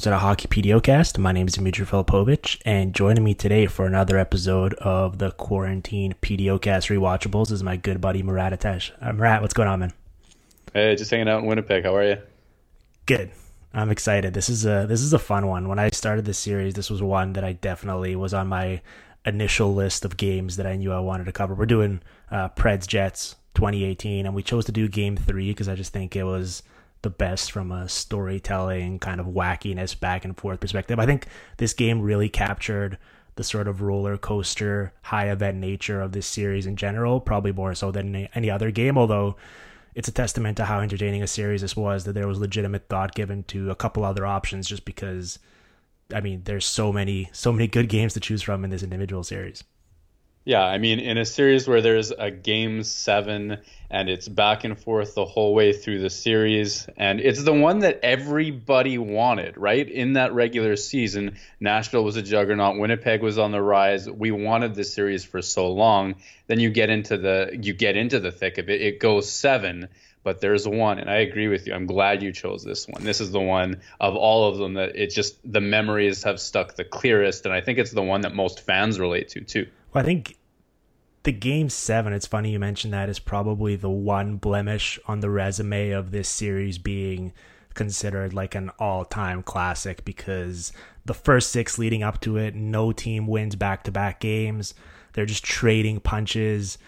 Welcome 0.00 0.12
to 0.12 0.16
the 0.16 0.20
Hockey 0.20 0.48
PDOcast. 0.48 1.18
My 1.18 1.30
name 1.30 1.46
is 1.46 1.56
Dmitry 1.56 1.84
Filipovich, 1.84 2.58
and 2.64 2.94
joining 2.94 3.22
me 3.22 3.34
today 3.34 3.66
for 3.66 3.84
another 3.84 4.16
episode 4.16 4.72
of 4.76 5.18
the 5.18 5.30
Quarantine 5.32 6.14
PDOcast 6.22 6.88
Rewatchables 6.88 7.52
is 7.52 7.62
my 7.62 7.76
good 7.76 8.00
buddy 8.00 8.22
Murat 8.22 8.54
Ates. 8.54 8.92
Uh, 8.98 9.12
Murat, 9.12 9.42
what's 9.42 9.52
going 9.52 9.68
on, 9.68 9.80
man? 9.80 9.92
Hey, 10.72 10.96
just 10.96 11.10
hanging 11.10 11.28
out 11.28 11.40
in 11.40 11.46
Winnipeg. 11.46 11.84
How 11.84 11.94
are 11.94 12.08
you? 12.08 12.16
Good. 13.04 13.30
I'm 13.74 13.90
excited. 13.90 14.32
This 14.32 14.48
is 14.48 14.64
a 14.64 14.86
this 14.88 15.02
is 15.02 15.12
a 15.12 15.18
fun 15.18 15.48
one. 15.48 15.68
When 15.68 15.78
I 15.78 15.90
started 15.90 16.24
this 16.24 16.38
series, 16.38 16.72
this 16.72 16.88
was 16.88 17.02
one 17.02 17.34
that 17.34 17.44
I 17.44 17.52
definitely 17.52 18.16
was 18.16 18.32
on 18.32 18.46
my 18.48 18.80
initial 19.26 19.74
list 19.74 20.06
of 20.06 20.16
games 20.16 20.56
that 20.56 20.66
I 20.66 20.76
knew 20.76 20.92
I 20.92 21.00
wanted 21.00 21.24
to 21.24 21.32
cover. 21.32 21.54
We're 21.54 21.66
doing 21.66 22.00
uh, 22.30 22.48
Preds 22.48 22.86
Jets 22.86 23.36
2018, 23.52 24.24
and 24.24 24.34
we 24.34 24.42
chose 24.42 24.64
to 24.64 24.72
do 24.72 24.88
Game 24.88 25.18
Three 25.18 25.50
because 25.50 25.68
I 25.68 25.74
just 25.74 25.92
think 25.92 26.16
it 26.16 26.24
was 26.24 26.62
the 27.02 27.10
best 27.10 27.50
from 27.50 27.72
a 27.72 27.88
storytelling 27.88 28.98
kind 28.98 29.20
of 29.20 29.26
wackiness 29.26 29.98
back 29.98 30.24
and 30.24 30.36
forth 30.36 30.60
perspective. 30.60 30.98
I 30.98 31.06
think 31.06 31.26
this 31.56 31.72
game 31.72 32.02
really 32.02 32.28
captured 32.28 32.98
the 33.36 33.44
sort 33.44 33.68
of 33.68 33.80
roller 33.80 34.18
coaster 34.18 34.92
high 35.02 35.30
event 35.30 35.58
nature 35.58 36.00
of 36.00 36.12
this 36.12 36.26
series 36.26 36.66
in 36.66 36.76
general, 36.76 37.20
probably 37.20 37.52
more 37.52 37.74
so 37.74 37.90
than 37.90 38.28
any 38.34 38.50
other 38.50 38.70
game, 38.70 38.98
although 38.98 39.36
it's 39.94 40.08
a 40.08 40.12
testament 40.12 40.56
to 40.56 40.64
how 40.66 40.80
entertaining 40.80 41.22
a 41.22 41.26
series 41.26 41.62
this 41.62 41.76
was 41.76 42.04
that 42.04 42.12
there 42.12 42.28
was 42.28 42.38
legitimate 42.38 42.88
thought 42.88 43.14
given 43.14 43.42
to 43.44 43.70
a 43.70 43.74
couple 43.74 44.04
other 44.04 44.26
options 44.26 44.68
just 44.68 44.84
because 44.84 45.38
I 46.14 46.20
mean 46.20 46.42
there's 46.44 46.66
so 46.66 46.92
many 46.92 47.28
so 47.32 47.52
many 47.52 47.66
good 47.66 47.88
games 47.88 48.14
to 48.14 48.20
choose 48.20 48.42
from 48.42 48.64
in 48.64 48.70
this 48.70 48.82
individual 48.82 49.24
series. 49.24 49.64
Yeah, 50.46 50.62
I 50.64 50.78
mean, 50.78 51.00
in 51.00 51.18
a 51.18 51.26
series 51.26 51.68
where 51.68 51.82
there's 51.82 52.12
a 52.12 52.30
game 52.30 52.82
seven 52.82 53.58
and 53.90 54.08
it's 54.08 54.26
back 54.26 54.64
and 54.64 54.78
forth 54.78 55.14
the 55.14 55.26
whole 55.26 55.54
way 55.54 55.74
through 55.74 56.00
the 56.00 56.08
series, 56.08 56.88
and 56.96 57.20
it's 57.20 57.42
the 57.42 57.52
one 57.52 57.80
that 57.80 58.00
everybody 58.02 58.96
wanted, 58.96 59.58
right? 59.58 59.86
In 59.86 60.14
that 60.14 60.32
regular 60.32 60.76
season, 60.76 61.36
Nashville 61.60 62.04
was 62.04 62.16
a 62.16 62.22
juggernaut, 62.22 62.78
Winnipeg 62.78 63.22
was 63.22 63.36
on 63.36 63.52
the 63.52 63.60
rise. 63.60 64.08
We 64.08 64.30
wanted 64.30 64.74
this 64.74 64.94
series 64.94 65.24
for 65.24 65.42
so 65.42 65.70
long. 65.72 66.14
Then 66.46 66.58
you 66.58 66.70
get 66.70 66.88
into 66.88 67.18
the 67.18 67.58
you 67.60 67.74
get 67.74 67.96
into 67.96 68.18
the 68.18 68.32
thick 68.32 68.56
of 68.56 68.70
it. 68.70 68.80
It 68.80 68.98
goes 68.98 69.30
seven, 69.30 69.88
but 70.24 70.40
there's 70.40 70.66
one, 70.66 70.98
and 70.98 71.10
I 71.10 71.16
agree 71.16 71.48
with 71.48 71.66
you. 71.66 71.74
I'm 71.74 71.86
glad 71.86 72.22
you 72.22 72.32
chose 72.32 72.64
this 72.64 72.88
one. 72.88 73.04
This 73.04 73.20
is 73.20 73.30
the 73.30 73.40
one 73.40 73.82
of 74.00 74.16
all 74.16 74.48
of 74.48 74.56
them 74.56 74.74
that 74.74 74.96
it 74.96 75.08
just 75.08 75.36
the 75.44 75.60
memories 75.60 76.22
have 76.22 76.40
stuck 76.40 76.76
the 76.76 76.84
clearest, 76.84 77.44
and 77.44 77.54
I 77.54 77.60
think 77.60 77.78
it's 77.78 77.92
the 77.92 78.02
one 78.02 78.22
that 78.22 78.34
most 78.34 78.60
fans 78.62 78.98
relate 78.98 79.28
to 79.30 79.42
too. 79.42 79.66
Well, 79.92 80.02
I 80.02 80.06
think 80.06 80.36
the 81.22 81.32
game 81.32 81.68
seven, 81.68 82.12
it's 82.12 82.26
funny 82.26 82.52
you 82.52 82.58
mentioned 82.58 82.92
that, 82.92 83.08
is 83.08 83.18
probably 83.18 83.76
the 83.76 83.90
one 83.90 84.36
blemish 84.36 84.98
on 85.06 85.20
the 85.20 85.30
resume 85.30 85.90
of 85.90 86.10
this 86.10 86.28
series 86.28 86.78
being 86.78 87.32
considered 87.74 88.32
like 88.32 88.54
an 88.54 88.70
all 88.78 89.04
time 89.04 89.42
classic 89.42 90.04
because 90.04 90.72
the 91.04 91.14
first 91.14 91.50
six 91.50 91.78
leading 91.78 92.02
up 92.02 92.20
to 92.20 92.36
it, 92.36 92.54
no 92.54 92.92
team 92.92 93.26
wins 93.26 93.56
back 93.56 93.84
to 93.84 93.92
back 93.92 94.20
games. 94.20 94.74
They're 95.12 95.26
just 95.26 95.44
trading 95.44 96.00
punches. 96.00 96.78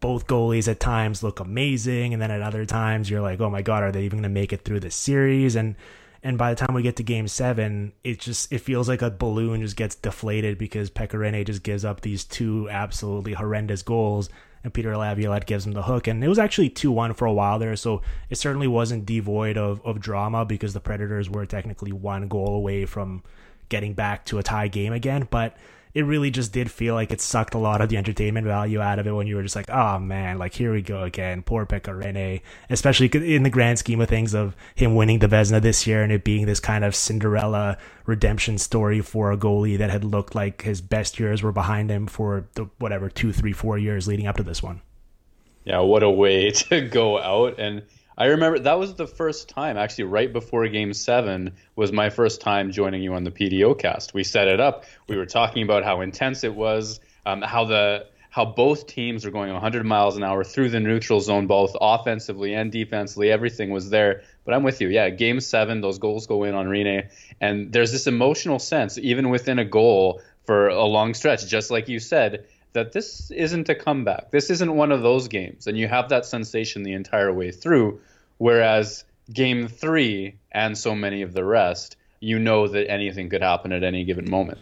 Both 0.00 0.26
goalies 0.26 0.66
at 0.66 0.80
times 0.80 1.22
look 1.22 1.38
amazing, 1.38 2.12
and 2.12 2.20
then 2.20 2.32
at 2.32 2.42
other 2.42 2.66
times 2.66 3.08
you're 3.08 3.20
like, 3.20 3.40
oh 3.40 3.50
my 3.50 3.62
god, 3.62 3.84
are 3.84 3.92
they 3.92 4.02
even 4.02 4.18
going 4.18 4.22
to 4.24 4.28
make 4.28 4.52
it 4.52 4.64
through 4.64 4.80
this 4.80 4.96
series? 4.96 5.54
And 5.54 5.76
and 6.22 6.36
by 6.36 6.52
the 6.52 6.56
time 6.56 6.74
we 6.74 6.82
get 6.82 6.96
to 6.96 7.02
game 7.02 7.28
seven, 7.28 7.92
it 8.02 8.18
just 8.18 8.52
it 8.52 8.58
feels 8.58 8.88
like 8.88 9.02
a 9.02 9.10
balloon 9.10 9.60
just 9.60 9.76
gets 9.76 9.94
deflated 9.94 10.58
because 10.58 10.90
Pekka 10.90 11.14
Rinne 11.14 11.44
just 11.46 11.62
gives 11.62 11.84
up 11.84 12.00
these 12.00 12.24
two 12.24 12.68
absolutely 12.70 13.34
horrendous 13.34 13.82
goals 13.82 14.28
and 14.64 14.74
Peter 14.74 14.96
Laviolette 14.96 15.46
gives 15.46 15.66
him 15.66 15.72
the 15.72 15.82
hook. 15.82 16.06
And 16.06 16.22
it 16.22 16.28
was 16.28 16.38
actually 16.38 16.70
2 16.70 16.90
1 16.90 17.14
for 17.14 17.26
a 17.26 17.32
while 17.32 17.58
there. 17.58 17.76
So 17.76 18.02
it 18.30 18.36
certainly 18.36 18.66
wasn't 18.66 19.06
devoid 19.06 19.56
of, 19.56 19.80
of 19.84 20.00
drama 20.00 20.44
because 20.44 20.74
the 20.74 20.80
Predators 20.80 21.30
were 21.30 21.46
technically 21.46 21.92
one 21.92 22.28
goal 22.28 22.54
away 22.54 22.84
from 22.84 23.22
getting 23.68 23.94
back 23.94 24.24
to 24.26 24.38
a 24.38 24.42
tie 24.42 24.68
game 24.68 24.92
again. 24.92 25.28
But 25.30 25.56
it 25.94 26.02
really 26.02 26.30
just 26.30 26.52
did 26.52 26.70
feel 26.70 26.94
like 26.94 27.10
it 27.10 27.20
sucked 27.20 27.54
a 27.54 27.58
lot 27.58 27.80
of 27.80 27.88
the 27.88 27.96
entertainment 27.96 28.46
value 28.46 28.80
out 28.80 28.98
of 28.98 29.06
it 29.06 29.12
when 29.12 29.26
you 29.26 29.36
were 29.36 29.42
just 29.42 29.56
like, 29.56 29.70
oh 29.70 29.98
man, 29.98 30.38
like 30.38 30.54
here 30.54 30.72
we 30.72 30.82
go 30.82 31.02
again. 31.02 31.42
Poor 31.42 31.66
Pekka 31.66 32.02
Rinne, 32.02 32.42
especially 32.70 33.08
in 33.34 33.42
the 33.42 33.50
grand 33.50 33.78
scheme 33.78 34.00
of 34.00 34.08
things 34.08 34.34
of 34.34 34.54
him 34.74 34.94
winning 34.94 35.18
the 35.18 35.28
Vezina 35.28 35.60
this 35.60 35.86
year 35.86 36.02
and 36.02 36.12
it 36.12 36.24
being 36.24 36.46
this 36.46 36.60
kind 36.60 36.84
of 36.84 36.94
Cinderella 36.94 37.78
redemption 38.06 38.58
story 38.58 39.00
for 39.00 39.32
a 39.32 39.36
goalie 39.36 39.78
that 39.78 39.90
had 39.90 40.04
looked 40.04 40.34
like 40.34 40.62
his 40.62 40.80
best 40.80 41.18
years 41.18 41.42
were 41.42 41.52
behind 41.52 41.90
him 41.90 42.06
for 42.06 42.46
the 42.54 42.68
whatever 42.78 43.08
two, 43.08 43.32
three, 43.32 43.52
four 43.52 43.78
years 43.78 44.08
leading 44.08 44.26
up 44.26 44.36
to 44.36 44.42
this 44.42 44.62
one. 44.62 44.80
Yeah, 45.64 45.80
what 45.80 46.02
a 46.02 46.10
way 46.10 46.50
to 46.70 46.80
go 46.80 47.20
out 47.20 47.58
and 47.58 47.82
I 48.18 48.26
remember 48.26 48.58
that 48.58 48.80
was 48.80 48.94
the 48.94 49.06
first 49.06 49.48
time, 49.48 49.76
actually, 49.76 50.04
right 50.04 50.32
before 50.32 50.66
Game 50.66 50.92
Seven 50.92 51.52
was 51.76 51.92
my 51.92 52.10
first 52.10 52.40
time 52.40 52.72
joining 52.72 53.00
you 53.00 53.14
on 53.14 53.22
the 53.22 53.30
PDO 53.30 53.78
cast. 53.78 54.12
We 54.12 54.24
set 54.24 54.48
it 54.48 54.58
up. 54.58 54.86
We 55.08 55.16
were 55.16 55.24
talking 55.24 55.62
about 55.62 55.84
how 55.84 56.00
intense 56.00 56.42
it 56.42 56.52
was, 56.52 56.98
um, 57.24 57.42
how 57.42 57.64
the 57.66 58.06
how 58.30 58.44
both 58.44 58.88
teams 58.88 59.24
were 59.24 59.30
going 59.30 59.52
100 59.52 59.86
miles 59.86 60.16
an 60.16 60.24
hour 60.24 60.42
through 60.42 60.70
the 60.70 60.80
neutral 60.80 61.20
zone, 61.20 61.46
both 61.46 61.76
offensively 61.80 62.54
and 62.54 62.72
defensively. 62.72 63.30
Everything 63.30 63.70
was 63.70 63.88
there. 63.88 64.22
But 64.44 64.52
I'm 64.52 64.64
with 64.64 64.80
you. 64.80 64.88
Yeah, 64.88 65.10
Game 65.10 65.38
Seven, 65.38 65.80
those 65.80 65.98
goals 65.98 66.26
go 66.26 66.42
in 66.42 66.56
on 66.56 66.66
Rinne, 66.66 67.10
and 67.40 67.72
there's 67.72 67.92
this 67.92 68.08
emotional 68.08 68.58
sense, 68.58 68.98
even 68.98 69.30
within 69.30 69.60
a 69.60 69.64
goal 69.64 70.22
for 70.44 70.68
a 70.68 70.84
long 70.84 71.14
stretch, 71.14 71.46
just 71.46 71.70
like 71.70 71.88
you 71.88 72.00
said 72.00 72.46
that 72.72 72.92
this 72.92 73.30
isn't 73.30 73.68
a 73.68 73.74
comeback. 73.74 74.30
This 74.30 74.50
isn't 74.50 74.74
one 74.74 74.92
of 74.92 75.02
those 75.02 75.28
games. 75.28 75.66
And 75.66 75.76
you 75.78 75.88
have 75.88 76.08
that 76.10 76.26
sensation 76.26 76.82
the 76.82 76.92
entire 76.92 77.32
way 77.32 77.50
through. 77.50 78.00
Whereas 78.38 79.04
game 79.32 79.68
three 79.68 80.36
and 80.52 80.76
so 80.76 80.94
many 80.94 81.22
of 81.22 81.32
the 81.32 81.44
rest, 81.44 81.96
you 82.20 82.38
know 82.38 82.68
that 82.68 82.90
anything 82.90 83.28
could 83.28 83.42
happen 83.42 83.72
at 83.72 83.82
any 83.82 84.04
given 84.04 84.30
moment. 84.30 84.58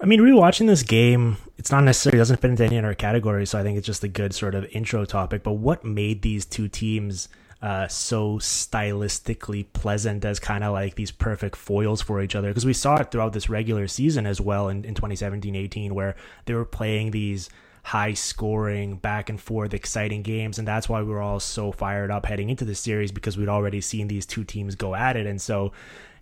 I 0.00 0.06
mean, 0.06 0.20
rewatching 0.20 0.68
this 0.68 0.82
game, 0.82 1.38
it's 1.56 1.72
not 1.72 1.82
necessarily 1.82 2.18
doesn't 2.18 2.40
fit 2.40 2.50
into 2.50 2.64
any 2.64 2.78
other 2.78 2.94
category, 2.94 3.46
so 3.46 3.58
I 3.58 3.64
think 3.64 3.76
it's 3.76 3.86
just 3.86 4.04
a 4.04 4.08
good 4.08 4.32
sort 4.32 4.54
of 4.54 4.64
intro 4.66 5.04
topic. 5.04 5.42
But 5.42 5.54
what 5.54 5.84
made 5.84 6.22
these 6.22 6.44
two 6.44 6.68
teams 6.68 7.28
uh, 7.60 7.88
so 7.88 8.38
stylistically 8.38 9.66
pleasant 9.72 10.24
as 10.24 10.38
kind 10.38 10.62
of 10.62 10.72
like 10.72 10.94
these 10.94 11.10
perfect 11.10 11.56
foils 11.56 12.00
for 12.00 12.22
each 12.22 12.36
other. 12.36 12.48
Because 12.48 12.66
we 12.66 12.72
saw 12.72 12.96
it 12.96 13.10
throughout 13.10 13.32
this 13.32 13.48
regular 13.48 13.88
season 13.88 14.26
as 14.26 14.40
well 14.40 14.68
in, 14.68 14.84
in 14.84 14.94
2017-18 14.94 15.92
where 15.92 16.14
they 16.44 16.54
were 16.54 16.64
playing 16.64 17.10
these 17.10 17.50
high 17.82 18.12
scoring 18.12 18.96
back 18.96 19.30
and 19.30 19.40
forth 19.40 19.72
exciting 19.72 20.22
games 20.22 20.58
and 20.58 20.68
that's 20.68 20.90
why 20.90 21.00
we 21.00 21.08
were 21.08 21.22
all 21.22 21.40
so 21.40 21.72
fired 21.72 22.10
up 22.10 22.26
heading 22.26 22.50
into 22.50 22.64
the 22.64 22.74
series 22.74 23.10
because 23.10 23.38
we'd 23.38 23.48
already 23.48 23.80
seen 23.80 24.08
these 24.08 24.26
two 24.26 24.44
teams 24.44 24.74
go 24.74 24.94
at 24.94 25.16
it. 25.16 25.26
And 25.26 25.40
so 25.40 25.72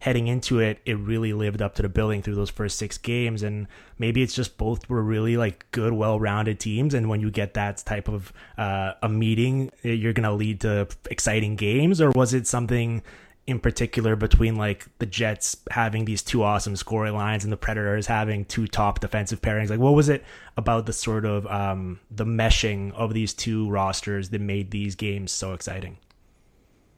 heading 0.00 0.28
into 0.28 0.58
it, 0.58 0.80
it 0.84 0.98
really 0.98 1.32
lived 1.32 1.62
up 1.62 1.74
to 1.76 1.82
the 1.82 1.88
billing 1.88 2.22
through 2.22 2.34
those 2.34 2.50
first 2.50 2.78
six 2.78 2.98
games. 2.98 3.42
And 3.42 3.66
maybe 3.98 4.22
it's 4.22 4.34
just 4.34 4.56
both 4.56 4.88
were 4.88 5.02
really 5.02 5.36
like 5.36 5.66
good, 5.70 5.92
well 5.92 6.18
rounded 6.18 6.60
teams. 6.60 6.94
And 6.94 7.08
when 7.08 7.20
you 7.20 7.30
get 7.30 7.54
that 7.54 7.78
type 7.78 8.08
of 8.08 8.32
uh, 8.58 8.92
a 9.02 9.08
meeting, 9.08 9.70
you're 9.82 10.12
going 10.12 10.24
to 10.24 10.32
lead 10.32 10.60
to 10.62 10.88
exciting 11.10 11.56
games. 11.56 12.00
Or 12.00 12.10
was 12.10 12.34
it 12.34 12.46
something 12.46 13.02
in 13.46 13.60
particular 13.60 14.16
between 14.16 14.56
like 14.56 14.86
the 14.98 15.06
Jets 15.06 15.56
having 15.70 16.04
these 16.04 16.22
two 16.22 16.42
awesome 16.42 16.74
scoring 16.74 17.14
lines 17.14 17.44
and 17.44 17.52
the 17.52 17.56
Predators 17.56 18.06
having 18.06 18.44
two 18.44 18.66
top 18.66 19.00
defensive 19.00 19.40
pairings? 19.40 19.70
Like, 19.70 19.78
what 19.78 19.94
was 19.94 20.08
it 20.08 20.24
about 20.56 20.86
the 20.86 20.92
sort 20.92 21.24
of 21.24 21.46
um, 21.46 22.00
the 22.10 22.24
meshing 22.24 22.92
of 22.92 23.14
these 23.14 23.32
two 23.32 23.68
rosters 23.70 24.30
that 24.30 24.40
made 24.40 24.70
these 24.70 24.94
games 24.94 25.32
so 25.32 25.52
exciting? 25.52 25.98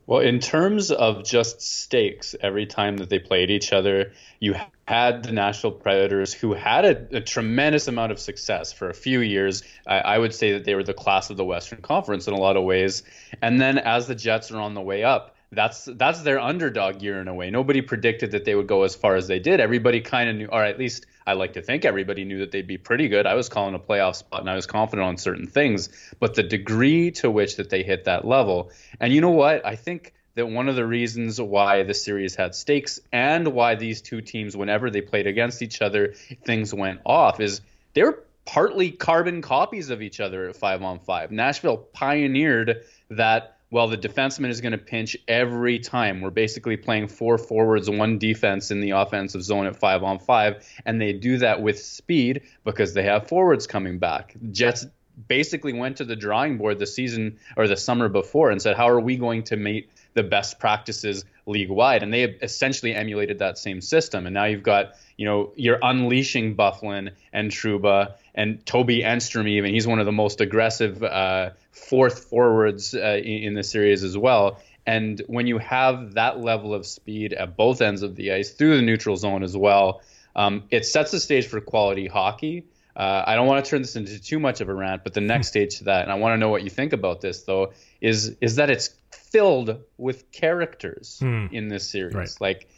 Well, 0.08 0.22
in 0.22 0.38
terms 0.38 0.90
of 0.90 1.22
just 1.22 1.60
stakes, 1.60 2.34
every 2.40 2.64
time 2.64 2.96
that 2.96 3.10
they 3.10 3.18
played 3.18 3.50
each 3.50 3.74
other, 3.74 4.12
you 4.40 4.54
had 4.86 5.22
the 5.22 5.32
Nashville 5.32 5.70
Predators 5.70 6.32
who 6.32 6.54
had 6.54 6.86
a, 6.86 7.18
a 7.18 7.20
tremendous 7.20 7.88
amount 7.88 8.12
of 8.12 8.18
success 8.18 8.72
for 8.72 8.88
a 8.88 8.94
few 8.94 9.20
years. 9.20 9.62
I, 9.86 9.98
I, 9.98 10.18
would 10.18 10.32
say 10.32 10.52
that 10.52 10.64
they 10.64 10.74
were 10.74 10.82
the 10.82 10.94
class 10.94 11.28
of 11.28 11.36
the 11.36 11.44
Western 11.44 11.82
Conference 11.82 12.26
in 12.26 12.32
a 12.32 12.38
lot 12.38 12.56
of 12.56 12.64
ways. 12.64 13.02
And 13.42 13.60
then 13.60 13.76
as 13.76 14.06
the 14.06 14.14
Jets 14.14 14.50
are 14.50 14.58
on 14.58 14.72
the 14.72 14.80
way 14.80 15.04
up, 15.04 15.36
that's 15.52 15.84
that's 15.84 16.22
their 16.22 16.40
underdog 16.40 17.02
year 17.02 17.20
in 17.20 17.28
a 17.28 17.34
way. 17.34 17.50
Nobody 17.50 17.82
predicted 17.82 18.30
that 18.30 18.46
they 18.46 18.54
would 18.54 18.66
go 18.66 18.84
as 18.84 18.94
far 18.94 19.14
as 19.14 19.28
they 19.28 19.40
did. 19.40 19.60
Everybody 19.60 20.00
kind 20.00 20.30
of 20.30 20.36
knew, 20.36 20.46
or 20.46 20.64
at 20.64 20.78
least 20.78 21.04
I 21.28 21.34
like 21.34 21.52
to 21.52 21.62
think 21.62 21.84
everybody 21.84 22.24
knew 22.24 22.38
that 22.38 22.52
they'd 22.52 22.66
be 22.66 22.78
pretty 22.78 23.08
good. 23.08 23.26
I 23.26 23.34
was 23.34 23.50
calling 23.50 23.74
a 23.74 23.78
playoff 23.78 24.16
spot 24.16 24.40
and 24.40 24.48
I 24.48 24.54
was 24.54 24.66
confident 24.66 25.06
on 25.06 25.18
certain 25.18 25.46
things, 25.46 25.90
but 26.18 26.34
the 26.34 26.42
degree 26.42 27.10
to 27.12 27.30
which 27.30 27.56
that 27.56 27.68
they 27.68 27.82
hit 27.82 28.04
that 28.04 28.26
level, 28.26 28.72
and 28.98 29.12
you 29.12 29.20
know 29.20 29.32
what? 29.32 29.66
I 29.66 29.76
think 29.76 30.14
that 30.36 30.46
one 30.46 30.70
of 30.70 30.76
the 30.76 30.86
reasons 30.86 31.38
why 31.38 31.82
the 31.82 31.92
series 31.92 32.34
had 32.34 32.54
stakes 32.54 32.98
and 33.12 33.48
why 33.48 33.74
these 33.74 34.00
two 34.00 34.22
teams, 34.22 34.56
whenever 34.56 34.88
they 34.88 35.02
played 35.02 35.26
against 35.26 35.60
each 35.60 35.82
other, 35.82 36.14
things 36.46 36.72
went 36.72 37.00
off 37.04 37.40
is 37.40 37.60
they 37.92 38.02
were 38.04 38.24
partly 38.46 38.90
carbon 38.90 39.42
copies 39.42 39.90
of 39.90 40.00
each 40.00 40.20
other 40.20 40.48
at 40.48 40.56
five 40.56 40.82
on 40.82 40.98
five. 40.98 41.30
Nashville 41.30 41.76
pioneered 41.76 42.84
that 43.10 43.57
well, 43.70 43.88
the 43.88 43.98
defenseman 43.98 44.48
is 44.48 44.60
going 44.60 44.72
to 44.72 44.78
pinch 44.78 45.16
every 45.26 45.78
time. 45.78 46.20
We're 46.20 46.30
basically 46.30 46.76
playing 46.76 47.08
four 47.08 47.36
forwards, 47.36 47.90
one 47.90 48.18
defense 48.18 48.70
in 48.70 48.80
the 48.80 48.90
offensive 48.90 49.42
zone 49.42 49.66
at 49.66 49.76
five 49.76 50.02
on 50.02 50.18
five, 50.18 50.66
and 50.86 51.00
they 51.00 51.12
do 51.12 51.38
that 51.38 51.60
with 51.60 51.78
speed 51.78 52.42
because 52.64 52.94
they 52.94 53.02
have 53.02 53.28
forwards 53.28 53.66
coming 53.66 53.98
back. 53.98 54.34
Jets 54.52 54.86
basically 55.26 55.72
went 55.72 55.96
to 55.96 56.04
the 56.04 56.16
drawing 56.16 56.58
board 56.58 56.78
the 56.78 56.86
season 56.86 57.38
or 57.56 57.66
the 57.66 57.76
summer 57.76 58.08
before 58.08 58.50
and 58.50 58.62
said, 58.62 58.76
How 58.76 58.88
are 58.88 59.00
we 59.00 59.16
going 59.16 59.42
to 59.44 59.56
meet 59.56 59.90
the 60.14 60.22
best 60.22 60.58
practices 60.58 61.24
league 61.46 61.70
wide? 61.70 62.02
And 62.02 62.12
they 62.12 62.24
essentially 62.24 62.94
emulated 62.94 63.40
that 63.40 63.58
same 63.58 63.80
system. 63.80 64.26
And 64.26 64.34
now 64.34 64.44
you've 64.44 64.62
got, 64.62 64.94
you 65.16 65.26
know, 65.26 65.52
you're 65.56 65.78
unleashing 65.82 66.56
Byfuglien 66.56 67.10
and 67.32 67.50
Trouba 67.50 68.14
and 68.34 68.64
Toby 68.64 69.02
Enstrom, 69.02 69.48
even. 69.48 69.74
He's 69.74 69.86
one 69.86 69.98
of 69.98 70.06
the 70.06 70.12
most 70.12 70.40
aggressive 70.40 71.02
uh, 71.02 71.50
fourth 71.78 72.24
forwards 72.24 72.94
uh, 72.94 73.20
in, 73.22 73.44
in 73.44 73.54
the 73.54 73.62
series 73.62 74.04
as 74.04 74.16
well. 74.16 74.60
And 74.86 75.20
when 75.26 75.46
you 75.46 75.58
have 75.58 76.14
that 76.14 76.40
level 76.40 76.72
of 76.72 76.86
speed 76.86 77.34
at 77.34 77.56
both 77.56 77.82
ends 77.82 78.02
of 78.02 78.16
the 78.16 78.32
ice 78.32 78.50
through 78.50 78.76
the 78.76 78.82
neutral 78.82 79.16
zone 79.16 79.42
as 79.42 79.56
well, 79.56 80.00
um, 80.34 80.64
it 80.70 80.86
sets 80.86 81.10
the 81.10 81.20
stage 81.20 81.46
for 81.46 81.60
quality 81.60 82.06
hockey. 82.06 82.64
Uh, 82.96 83.22
I 83.26 83.36
don't 83.36 83.46
want 83.46 83.64
to 83.64 83.70
turn 83.70 83.82
this 83.82 83.96
into 83.96 84.20
too 84.20 84.40
much 84.40 84.60
of 84.60 84.68
a 84.68 84.74
rant, 84.74 85.04
but 85.04 85.14
the 85.14 85.20
next 85.20 85.48
stage 85.54 85.78
to 85.78 85.84
that, 85.84 86.02
and 86.02 86.10
I 86.10 86.16
want 86.16 86.34
to 86.34 86.36
know 86.38 86.48
what 86.48 86.64
you 86.64 86.70
think 86.70 86.92
about 86.92 87.20
this 87.20 87.42
though, 87.42 87.72
is 88.00 88.36
is 88.40 88.56
that 88.56 88.70
it's 88.70 88.94
filled 89.12 89.78
with 89.98 90.30
characters 90.32 91.18
hmm. 91.20 91.46
in 91.52 91.68
this 91.68 91.88
series, 91.88 92.14
right. 92.14 92.30
like 92.40 92.68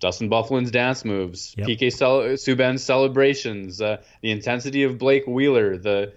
Dustin 0.00 0.28
Byfuglien's 0.28 0.70
dance 0.70 1.04
moves, 1.04 1.54
yep. 1.56 1.68
PK 1.68 1.88
Subban's 1.88 2.82
celebrations, 2.82 3.80
uh, 3.80 4.02
the 4.22 4.30
intensity 4.30 4.82
of 4.82 4.98
Blake 4.98 5.26
Wheeler, 5.26 5.78
the 5.78 6.12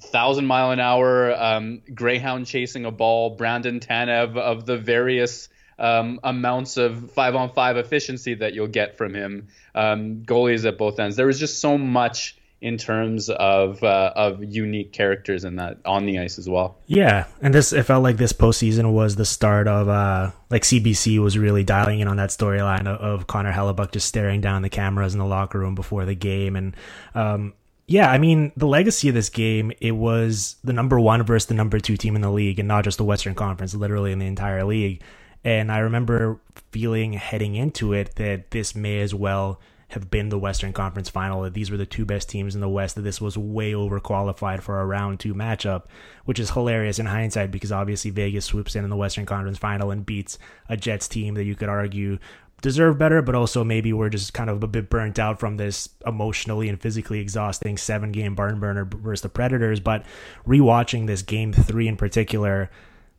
thousand 0.00 0.46
mile 0.46 0.70
an 0.70 0.80
hour 0.80 1.34
um, 1.34 1.82
greyhound 1.94 2.46
chasing 2.46 2.84
a 2.84 2.90
ball, 2.90 3.30
Brandon 3.30 3.80
Tanev 3.80 4.36
of 4.36 4.66
the 4.66 4.78
various 4.78 5.48
um, 5.78 6.20
amounts 6.22 6.76
of 6.76 7.10
five 7.12 7.34
on 7.34 7.52
five 7.52 7.76
efficiency 7.76 8.34
that 8.34 8.54
you'll 8.54 8.66
get 8.66 8.96
from 8.98 9.14
him. 9.14 9.48
Um, 9.74 10.22
goalies 10.24 10.66
at 10.66 10.76
both 10.76 10.98
ends. 10.98 11.16
There 11.16 11.26
was 11.26 11.38
just 11.38 11.60
so 11.60 11.78
much 11.78 12.36
in 12.60 12.76
terms 12.76 13.30
of 13.30 13.84
uh, 13.84 14.12
of 14.16 14.42
unique 14.42 14.92
characters 14.92 15.44
in 15.44 15.56
that 15.56 15.78
on 15.84 16.06
the 16.06 16.18
ice 16.18 16.38
as 16.38 16.48
well. 16.48 16.76
Yeah, 16.86 17.26
and 17.40 17.54
this 17.54 17.72
it 17.72 17.84
felt 17.84 18.02
like 18.02 18.16
this 18.16 18.32
postseason 18.32 18.92
was 18.92 19.14
the 19.14 19.24
start 19.24 19.68
of 19.68 19.88
uh, 19.88 20.32
like 20.50 20.62
CBC 20.62 21.22
was 21.22 21.38
really 21.38 21.62
dialing 21.62 22.00
in 22.00 22.08
on 22.08 22.16
that 22.16 22.30
storyline 22.30 22.86
of, 22.86 23.00
of 23.00 23.26
Connor 23.28 23.52
Hellebuyck 23.52 23.92
just 23.92 24.08
staring 24.08 24.40
down 24.40 24.62
the 24.62 24.68
cameras 24.68 25.14
in 25.14 25.20
the 25.20 25.26
locker 25.26 25.60
room 25.60 25.76
before 25.76 26.04
the 26.04 26.16
game, 26.16 26.56
and 26.56 26.74
um, 27.14 27.54
yeah, 27.88 28.10
I 28.10 28.18
mean 28.18 28.52
the 28.54 28.66
legacy 28.66 29.08
of 29.08 29.14
this 29.14 29.30
game 29.30 29.72
it 29.80 29.92
was 29.92 30.56
the 30.62 30.74
number 30.74 31.00
one 31.00 31.22
versus 31.22 31.46
the 31.46 31.54
number 31.54 31.80
two 31.80 31.96
team 31.96 32.14
in 32.14 32.20
the 32.20 32.30
league, 32.30 32.58
and 32.58 32.68
not 32.68 32.84
just 32.84 32.98
the 32.98 33.04
Western 33.04 33.34
Conference, 33.34 33.74
literally 33.74 34.12
in 34.12 34.18
the 34.18 34.26
entire 34.26 34.62
league. 34.62 35.02
And 35.42 35.72
I 35.72 35.78
remember 35.78 36.38
feeling 36.70 37.14
heading 37.14 37.54
into 37.54 37.94
it 37.94 38.14
that 38.16 38.50
this 38.50 38.74
may 38.74 39.00
as 39.00 39.14
well 39.14 39.58
have 39.88 40.10
been 40.10 40.28
the 40.28 40.38
Western 40.38 40.74
Conference 40.74 41.08
final, 41.08 41.40
that 41.42 41.54
these 41.54 41.70
were 41.70 41.78
the 41.78 41.86
two 41.86 42.04
best 42.04 42.28
teams 42.28 42.54
in 42.54 42.60
the 42.60 42.68
West, 42.68 42.94
that 42.94 43.02
this 43.02 43.22
was 43.22 43.38
way 43.38 43.72
overqualified 43.72 44.60
for 44.60 44.80
a 44.80 44.84
round 44.84 45.18
two 45.18 45.32
matchup, 45.32 45.84
which 46.26 46.38
is 46.38 46.50
hilarious 46.50 46.98
in 46.98 47.06
hindsight 47.06 47.50
because 47.50 47.72
obviously 47.72 48.10
Vegas 48.10 48.44
swoops 48.44 48.76
in 48.76 48.84
in 48.84 48.90
the 48.90 48.96
Western 48.96 49.24
Conference 49.24 49.56
final 49.56 49.90
and 49.90 50.04
beats 50.04 50.38
a 50.68 50.76
Jets 50.76 51.08
team 51.08 51.34
that 51.34 51.44
you 51.44 51.54
could 51.54 51.70
argue 51.70 52.18
deserve 52.60 52.98
better, 52.98 53.22
but 53.22 53.34
also 53.34 53.62
maybe 53.62 53.92
we're 53.92 54.08
just 54.08 54.34
kind 54.34 54.50
of 54.50 54.62
a 54.62 54.66
bit 54.66 54.90
burnt 54.90 55.18
out 55.18 55.38
from 55.38 55.56
this 55.56 55.88
emotionally 56.06 56.68
and 56.68 56.80
physically 56.80 57.20
exhausting 57.20 57.76
seven 57.76 58.12
game 58.12 58.34
barn 58.34 58.58
burner 58.58 58.84
versus 58.84 59.22
the 59.22 59.28
Predators. 59.28 59.80
But 59.80 60.04
rewatching 60.46 61.06
this 61.06 61.22
game 61.22 61.52
three 61.52 61.88
in 61.88 61.96
particular, 61.96 62.70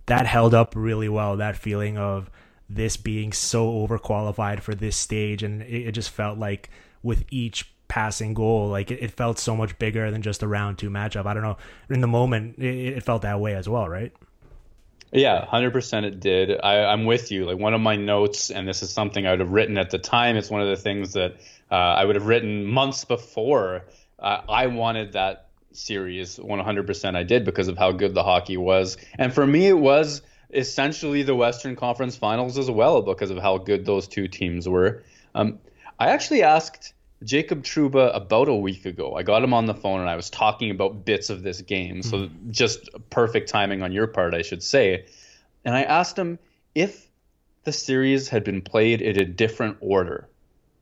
that 0.08 0.26
held 0.26 0.54
up 0.54 0.74
really 0.76 1.10
well. 1.10 1.38
That 1.38 1.56
feeling 1.56 1.98
of 1.98 2.30
this 2.70 2.98
being 2.98 3.34
so 3.34 3.72
overqualified 3.88 4.62
for 4.62 4.76
this 4.76 4.98
stage, 4.98 5.42
and 5.44 5.62
it, 5.62 5.88
it 5.88 5.92
just 5.94 6.10
felt 6.10 6.38
like 6.38 6.70
with 7.02 7.24
each 7.30 7.72
passing 7.88 8.34
goal, 8.34 8.68
like 8.68 8.92
it, 8.92 9.02
it, 9.02 9.12
felt 9.12 9.40
so 9.40 9.56
much 9.56 9.78
bigger 9.80 10.12
than 10.12 10.22
just 10.22 10.44
a 10.44 10.48
round 10.48 10.78
two 10.78 10.90
matchup. 10.90 11.26
I 11.26 11.34
don't 11.34 11.44
know. 11.44 11.58
In 11.90 12.02
the 12.02 12.08
moment, 12.08 12.60
it, 12.60 12.98
it 12.98 13.04
felt 13.04 13.24
that 13.24 13.40
way 13.40 13.56
as 13.56 13.68
well, 13.68 13.90
right? 13.90 14.14
Yeah, 15.12 15.46
hundred 15.46 15.72
percent. 15.74 16.06
It 16.06 16.20
did. 16.20 16.60
I, 16.62 16.94
am 16.94 17.06
with 17.06 17.32
you. 17.32 17.46
Like 17.46 17.58
one 17.58 17.74
of 17.74 17.82
my 17.82 17.96
notes, 17.96 18.52
and 18.52 18.68
this 18.68 18.84
is 18.84 18.92
something 18.92 19.26
I 19.26 19.32
would 19.32 19.40
have 19.40 19.52
written 19.52 19.78
at 19.78 19.90
the 19.90 19.98
time. 19.98 20.36
It's 20.36 20.50
one 20.50 20.62
of 20.62 20.68
the 20.68 20.76
things 20.76 21.14
that 21.14 21.38
uh, 21.72 21.76
I 21.76 22.06
would 22.06 22.16
have 22.16 22.28
written 22.28 22.66
months 22.66 23.06
before. 23.06 23.86
Uh, 24.20 24.42
I 24.48 24.68
wanted 24.68 25.14
that 25.14 25.48
series 25.72 26.38
100% 26.38 27.16
I 27.16 27.24
did 27.24 27.46
because 27.46 27.68
of 27.68 27.78
how 27.78 27.92
good 27.92 28.14
the 28.14 28.24
hockey 28.24 28.58
was. 28.58 28.98
And 29.18 29.34
for 29.34 29.46
me, 29.46 29.68
it 29.68 29.78
was 29.78 30.22
essentially 30.52 31.24
the 31.24 31.36
Western 31.36 31.76
Conference 31.76 32.16
Finals 32.16 32.58
as 32.58 32.70
well 32.70 33.02
because 33.02 33.32
of 33.32 33.38
how 33.38 33.58
good 33.58 33.86
those 33.86 34.08
two 34.08 34.28
teams 34.28 34.68
were. 34.68 35.04
Um, 35.36 35.60
I 36.00 36.10
actually 36.10 36.44
asked 36.44 36.94
Jacob 37.24 37.64
Trouba 37.64 38.16
about 38.16 38.48
a 38.48 38.56
week 38.56 38.86
ago. 38.86 39.16
I 39.16 39.24
got 39.24 39.44
him 39.44 39.54
on 39.54 39.66
the 39.66 39.74
phone 39.74 40.00
and 40.00 40.10
I 40.10 40.16
was 40.16 40.30
talking 40.30 40.72
about 40.72 41.06
bits 41.06 41.30
of 41.30 41.44
this 41.44 41.62
game. 41.62 42.02
So 42.02 42.18
mm-hmm. 42.18 42.52
just 42.52 42.90
perfect 43.10 43.50
timing 43.50 43.82
on 43.82 43.92
your 43.92 44.08
part, 44.08 44.34
I 44.34 44.42
should 44.42 44.64
say. 44.64 45.06
And 45.66 45.76
I 45.76 45.84
asked 45.84 46.18
him 46.18 46.40
if 46.74 47.10
the 47.64 47.74
series 47.74 48.30
had 48.30 48.44
been 48.44 48.62
played 48.62 49.02
in 49.02 49.20
a 49.20 49.26
different 49.26 49.78
order 49.82 50.30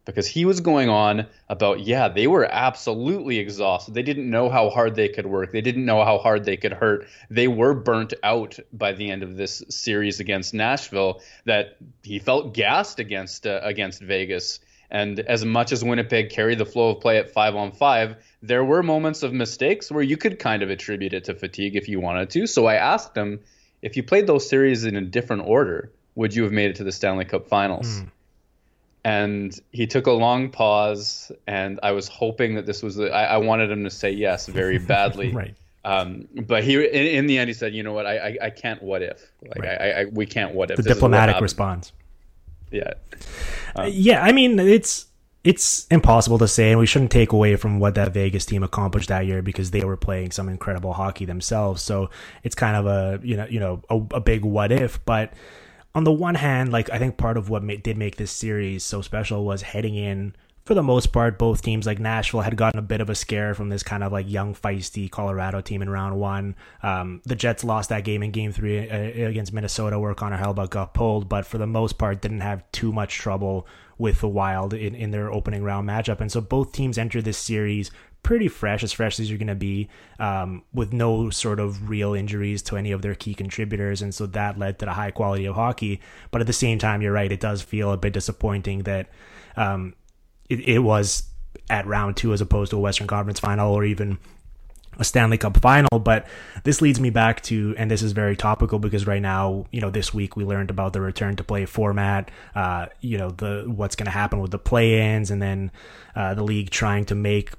because 0.05 0.25
he 0.25 0.45
was 0.45 0.61
going 0.61 0.89
on 0.89 1.27
about 1.49 1.81
yeah 1.81 2.07
they 2.07 2.27
were 2.27 2.47
absolutely 2.49 3.39
exhausted 3.39 3.93
they 3.93 4.01
didn't 4.01 4.29
know 4.29 4.49
how 4.49 4.69
hard 4.69 4.95
they 4.95 5.09
could 5.09 5.25
work 5.25 5.51
they 5.51 5.61
didn't 5.61 5.85
know 5.85 6.03
how 6.03 6.17
hard 6.17 6.45
they 6.45 6.55
could 6.55 6.71
hurt 6.71 7.07
they 7.29 7.47
were 7.47 7.73
burnt 7.73 8.13
out 8.23 8.57
by 8.71 8.93
the 8.93 9.11
end 9.11 9.21
of 9.21 9.35
this 9.35 9.63
series 9.69 10.19
against 10.19 10.53
Nashville 10.53 11.21
that 11.45 11.77
he 12.03 12.19
felt 12.19 12.53
gassed 12.53 12.99
against 12.99 13.45
uh, 13.45 13.59
against 13.63 14.01
Vegas 14.01 14.59
and 14.89 15.19
as 15.19 15.43
much 15.43 15.71
as 15.71 15.83
Winnipeg 15.83 16.29
carried 16.29 16.57
the 16.57 16.65
flow 16.65 16.91
of 16.91 17.01
play 17.01 17.17
at 17.17 17.31
5 17.31 17.55
on 17.55 17.71
5 17.71 18.15
there 18.41 18.63
were 18.63 18.83
moments 18.83 19.23
of 19.23 19.33
mistakes 19.33 19.91
where 19.91 20.03
you 20.03 20.17
could 20.17 20.39
kind 20.39 20.63
of 20.63 20.69
attribute 20.69 21.13
it 21.13 21.25
to 21.25 21.35
fatigue 21.35 21.75
if 21.75 21.87
you 21.89 21.99
wanted 21.99 22.29
to 22.31 22.47
so 22.47 22.65
I 22.65 22.75
asked 22.75 23.15
him 23.15 23.39
if 23.81 23.95
you 23.95 24.03
played 24.03 24.27
those 24.27 24.47
series 24.47 24.85
in 24.85 24.95
a 24.95 25.01
different 25.01 25.47
order 25.47 25.91
would 26.15 26.33
you 26.33 26.43
have 26.43 26.51
made 26.51 26.71
it 26.71 26.75
to 26.77 26.83
the 26.83 26.91
Stanley 26.91 27.25
Cup 27.25 27.47
finals 27.47 27.87
mm 27.87 28.09
and 29.03 29.61
he 29.71 29.87
took 29.87 30.07
a 30.07 30.11
long 30.11 30.49
pause 30.49 31.31
and 31.45 31.79
i 31.81 31.91
was 31.91 32.09
hoping 32.09 32.55
that 32.55 32.65
this 32.65 32.83
was 32.83 32.95
the, 32.95 33.09
I, 33.09 33.35
I, 33.35 33.37
wanted 33.37 33.71
him 33.71 33.85
to 33.85 33.89
say 33.89 34.11
yes 34.11 34.47
very 34.47 34.77
badly 34.93 35.31
right 35.31 35.55
Um, 35.87 36.27
but 36.35 36.65
he, 36.65 36.75
in, 36.75 37.07
in, 37.07 37.27
the 37.27 37.37
end, 37.37 37.47
he 37.47 37.53
said, 37.53 37.73
"You 37.73 37.81
know 37.81 37.93
what? 37.93 38.05
I, 38.05 38.17
I, 38.17 38.37
I 38.41 38.49
can't. 38.49 38.83
What 38.83 39.01
if? 39.01 39.31
Like, 39.41 39.59
right. 39.59 39.81
I, 39.81 40.01
I, 40.01 40.05
we 40.05 40.25
can't. 40.25 40.53
What 40.53 40.69
if?" 40.69 40.75
The 40.75 40.83
this 40.83 40.93
diplomatic 40.93 41.39
response. 41.39 41.93
Yeah. 42.71 42.93
Um, 43.75 43.89
yeah, 43.91 44.23
I 44.23 44.31
mean, 44.31 44.59
it's 44.59 45.05
it's 45.43 45.87
impossible 45.87 46.37
to 46.39 46.47
say, 46.47 46.71
and 46.71 46.79
we 46.79 46.85
shouldn't 46.85 47.11
take 47.11 47.31
away 47.31 47.55
from 47.55 47.79
what 47.79 47.95
that 47.95 48.13
Vegas 48.13 48.45
team 48.45 48.63
accomplished 48.63 49.09
that 49.09 49.25
year 49.25 49.41
because 49.41 49.71
they 49.71 49.83
were 49.83 49.95
playing 49.95 50.31
some 50.31 50.49
incredible 50.49 50.93
hockey 50.93 51.25
themselves. 51.25 51.81
So 51.81 52.09
it's 52.43 52.55
kind 52.55 52.75
of 52.75 52.85
a 52.85 53.25
you 53.25 53.37
know 53.37 53.47
you 53.49 53.59
know 53.59 53.81
a, 53.89 53.95
a 54.15 54.19
big 54.19 54.43
what 54.43 54.71
if, 54.71 55.03
but 55.05 55.33
on 55.95 56.03
the 56.03 56.11
one 56.11 56.35
hand, 56.35 56.71
like 56.71 56.89
I 56.89 56.99
think 56.99 57.17
part 57.17 57.37
of 57.37 57.49
what 57.49 57.63
ma- 57.63 57.75
did 57.81 57.97
make 57.97 58.17
this 58.17 58.31
series 58.31 58.83
so 58.83 59.01
special 59.01 59.45
was 59.45 59.61
heading 59.61 59.95
in 59.95 60.35
for 60.67 60.73
the 60.73 60.83
most 60.83 61.13
part, 61.13 61.39
both 61.39 61.61
teams 61.61 61.85
like 61.85 61.97
Nashville 61.97 62.41
had 62.41 62.57
gotten 62.57 62.77
a 62.77 62.83
bit 62.83 62.99
of 62.99 63.09
a 63.09 63.15
scare 63.15 63.55
from 63.55 63.69
this 63.69 63.83
kind 63.83 64.03
of 64.03 64.11
like 64.11 64.29
young, 64.29 64.53
feisty 64.53 65.09
Colorado 65.09 65.61
team 65.61 65.81
in 65.81 65.89
round 65.89 66.19
one. 66.19 66.57
Um, 66.83 67.21
the 67.23 67.35
Jets 67.35 67.63
lost 67.63 67.87
that 67.87 68.03
game 68.03 68.21
in 68.21 68.31
game 68.31 68.51
three 68.51 68.89
uh, 68.89 69.29
against 69.29 69.53
Minnesota 69.53 69.97
where 69.97 70.13
Connor 70.13 70.37
Hellebuyck 70.37 70.69
got 70.69 70.93
pulled, 70.93 71.29
but 71.29 71.45
for 71.45 71.57
the 71.57 71.65
most 71.65 71.97
part, 71.97 72.21
didn't 72.21 72.41
have 72.41 72.69
too 72.73 72.91
much 72.91 73.15
trouble 73.15 73.65
with 73.97 74.19
the 74.19 74.27
Wild 74.27 74.73
in, 74.73 74.93
in 74.93 75.11
their 75.11 75.31
opening 75.31 75.63
round 75.63 75.87
matchup. 75.87 76.19
And 76.19 76.29
so 76.29 76.41
both 76.41 76.73
teams 76.73 76.97
enter 76.97 77.21
this 77.21 77.37
series 77.37 77.89
pretty 78.21 78.49
fresh, 78.49 78.83
as 78.83 78.91
fresh 78.91 79.21
as 79.21 79.29
you're 79.29 79.39
going 79.39 79.47
to 79.47 79.55
be, 79.55 79.87
um, 80.19 80.63
with 80.73 80.91
no 80.91 81.29
sort 81.29 81.61
of 81.61 81.89
real 81.89 82.13
injuries 82.13 82.61
to 82.63 82.75
any 82.75 82.91
of 82.91 83.01
their 83.01 83.15
key 83.15 83.33
contributors. 83.33 84.01
And 84.01 84.13
so 84.13 84.25
that 84.25 84.59
led 84.59 84.79
to 84.79 84.85
the 84.85 84.93
high 84.93 85.11
quality 85.11 85.45
of 85.45 85.55
hockey. 85.55 86.01
But 86.29 86.41
at 86.41 86.47
the 86.47 86.51
same 86.51 86.77
time, 86.77 87.01
you're 87.01 87.13
right, 87.13 87.31
it 87.31 87.39
does 87.39 87.61
feel 87.61 87.93
a 87.93 87.97
bit 87.97 88.11
disappointing 88.11 88.83
that. 88.83 89.07
Um, 89.55 89.95
it, 90.49 90.67
it 90.67 90.79
was 90.79 91.23
at 91.69 91.85
round 91.85 92.17
two 92.17 92.33
as 92.33 92.41
opposed 92.41 92.71
to 92.71 92.77
a 92.77 92.79
Western 92.79 93.07
Conference 93.07 93.39
final 93.39 93.73
or 93.73 93.83
even 93.83 94.17
a 94.99 95.03
Stanley 95.03 95.37
Cup 95.37 95.57
final. 95.57 95.99
But 95.99 96.27
this 96.63 96.81
leads 96.81 96.99
me 96.99 97.09
back 97.09 97.41
to, 97.43 97.75
and 97.77 97.89
this 97.89 98.01
is 98.01 98.11
very 98.11 98.35
topical 98.35 98.79
because 98.79 99.07
right 99.07 99.21
now, 99.21 99.65
you 99.71 99.81
know, 99.81 99.89
this 99.89 100.13
week 100.13 100.35
we 100.35 100.43
learned 100.43 100.69
about 100.69 100.93
the 100.93 101.01
return 101.01 101.35
to 101.35 101.43
play 101.43 101.65
format, 101.65 102.31
uh, 102.55 102.87
you 103.01 103.17
know, 103.17 103.31
the 103.31 103.65
what's 103.67 103.95
going 103.95 104.05
to 104.05 104.11
happen 104.11 104.39
with 104.39 104.51
the 104.51 104.59
play-ins, 104.59 105.31
and 105.31 105.41
then 105.41 105.71
uh, 106.15 106.33
the 106.33 106.43
league 106.43 106.69
trying 106.69 107.05
to 107.05 107.15
make. 107.15 107.53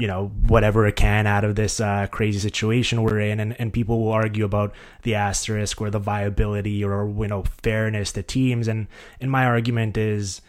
You 0.00 0.06
know, 0.06 0.28
whatever 0.46 0.86
it 0.86 0.94
can 0.94 1.26
out 1.26 1.42
of 1.42 1.56
this 1.56 1.80
uh, 1.80 2.06
crazy 2.12 2.38
situation 2.38 3.02
we're 3.02 3.18
in, 3.18 3.40
and, 3.40 3.60
and 3.60 3.72
people 3.72 3.98
will 3.98 4.12
argue 4.12 4.44
about 4.44 4.72
the 5.02 5.16
asterisk 5.16 5.80
or 5.80 5.90
the 5.90 5.98
viability 5.98 6.84
or 6.84 7.08
you 7.08 7.26
know 7.26 7.42
fairness 7.64 8.12
to 8.12 8.22
teams, 8.22 8.68
and 8.68 8.86
and 9.20 9.28
my 9.28 9.44
argument 9.44 9.96
is, 9.96 10.40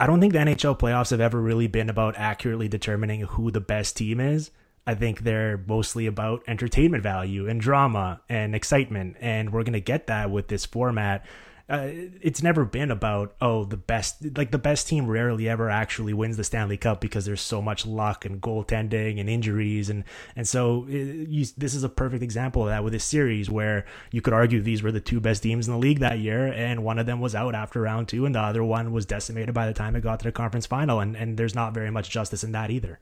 I 0.00 0.06
don't 0.06 0.18
think 0.18 0.32
the 0.32 0.38
NHL 0.38 0.78
playoffs 0.78 1.10
have 1.10 1.20
ever 1.20 1.38
really 1.38 1.66
been 1.66 1.90
about 1.90 2.14
accurately 2.16 2.68
determining 2.68 3.20
who 3.20 3.50
the 3.50 3.60
best 3.60 3.98
team 3.98 4.18
is. 4.18 4.50
I 4.86 4.94
think 4.94 5.20
they're 5.20 5.58
mostly 5.58 6.06
about 6.06 6.42
entertainment 6.46 7.02
value 7.02 7.46
and 7.46 7.60
drama 7.60 8.22
and 8.26 8.54
excitement. 8.54 9.18
And 9.20 9.52
we're 9.52 9.62
going 9.62 9.74
to 9.74 9.80
get 9.80 10.06
that 10.06 10.30
with 10.30 10.48
this 10.48 10.64
format 10.64 11.26
uh, 11.70 11.88
it's 12.20 12.42
never 12.42 12.64
been 12.64 12.90
about 12.90 13.34
oh 13.40 13.64
the 13.64 13.76
best 13.76 14.36
like 14.36 14.50
the 14.50 14.58
best 14.58 14.88
team 14.88 15.06
rarely 15.06 15.48
ever 15.48 15.70
actually 15.70 16.12
wins 16.12 16.36
the 16.36 16.42
Stanley 16.42 16.76
Cup 16.76 17.00
because 17.00 17.24
there's 17.24 17.40
so 17.40 17.62
much 17.62 17.86
luck 17.86 18.24
and 18.24 18.40
goaltending 18.40 19.20
and 19.20 19.30
injuries 19.30 19.88
and 19.88 20.02
and 20.34 20.48
so 20.48 20.84
it, 20.88 21.02
uh, 21.02 21.28
you, 21.28 21.46
this 21.56 21.74
is 21.74 21.84
a 21.84 21.88
perfect 21.88 22.24
example 22.24 22.62
of 22.62 22.68
that 22.68 22.82
with 22.82 22.92
this 22.92 23.04
series 23.04 23.48
where 23.48 23.86
you 24.10 24.20
could 24.20 24.32
argue 24.32 24.60
these 24.60 24.82
were 24.82 24.90
the 24.90 25.00
two 25.00 25.20
best 25.20 25.44
teams 25.44 25.68
in 25.68 25.72
the 25.72 25.78
league 25.78 26.00
that 26.00 26.18
year 26.18 26.52
and 26.52 26.82
one 26.82 26.98
of 26.98 27.06
them 27.06 27.20
was 27.20 27.36
out 27.36 27.54
after 27.54 27.80
round 27.80 28.08
two 28.08 28.26
and 28.26 28.34
the 28.34 28.40
other 28.40 28.64
one 28.64 28.90
was 28.90 29.06
decimated 29.06 29.54
by 29.54 29.66
the 29.66 29.74
time 29.74 29.94
it 29.94 30.00
got 30.00 30.18
to 30.18 30.24
the 30.24 30.32
conference 30.32 30.66
final 30.66 30.98
and 30.98 31.16
and 31.16 31.36
there's 31.36 31.54
not 31.54 31.72
very 31.72 31.90
much 31.90 32.10
justice 32.10 32.42
in 32.42 32.50
that 32.50 32.70
either. 32.70 32.98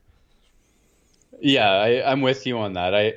Yeah, 1.40 1.70
I, 1.70 2.10
I'm 2.10 2.20
with 2.20 2.46
you 2.46 2.58
on 2.58 2.74
that. 2.74 2.94
I 2.94 3.14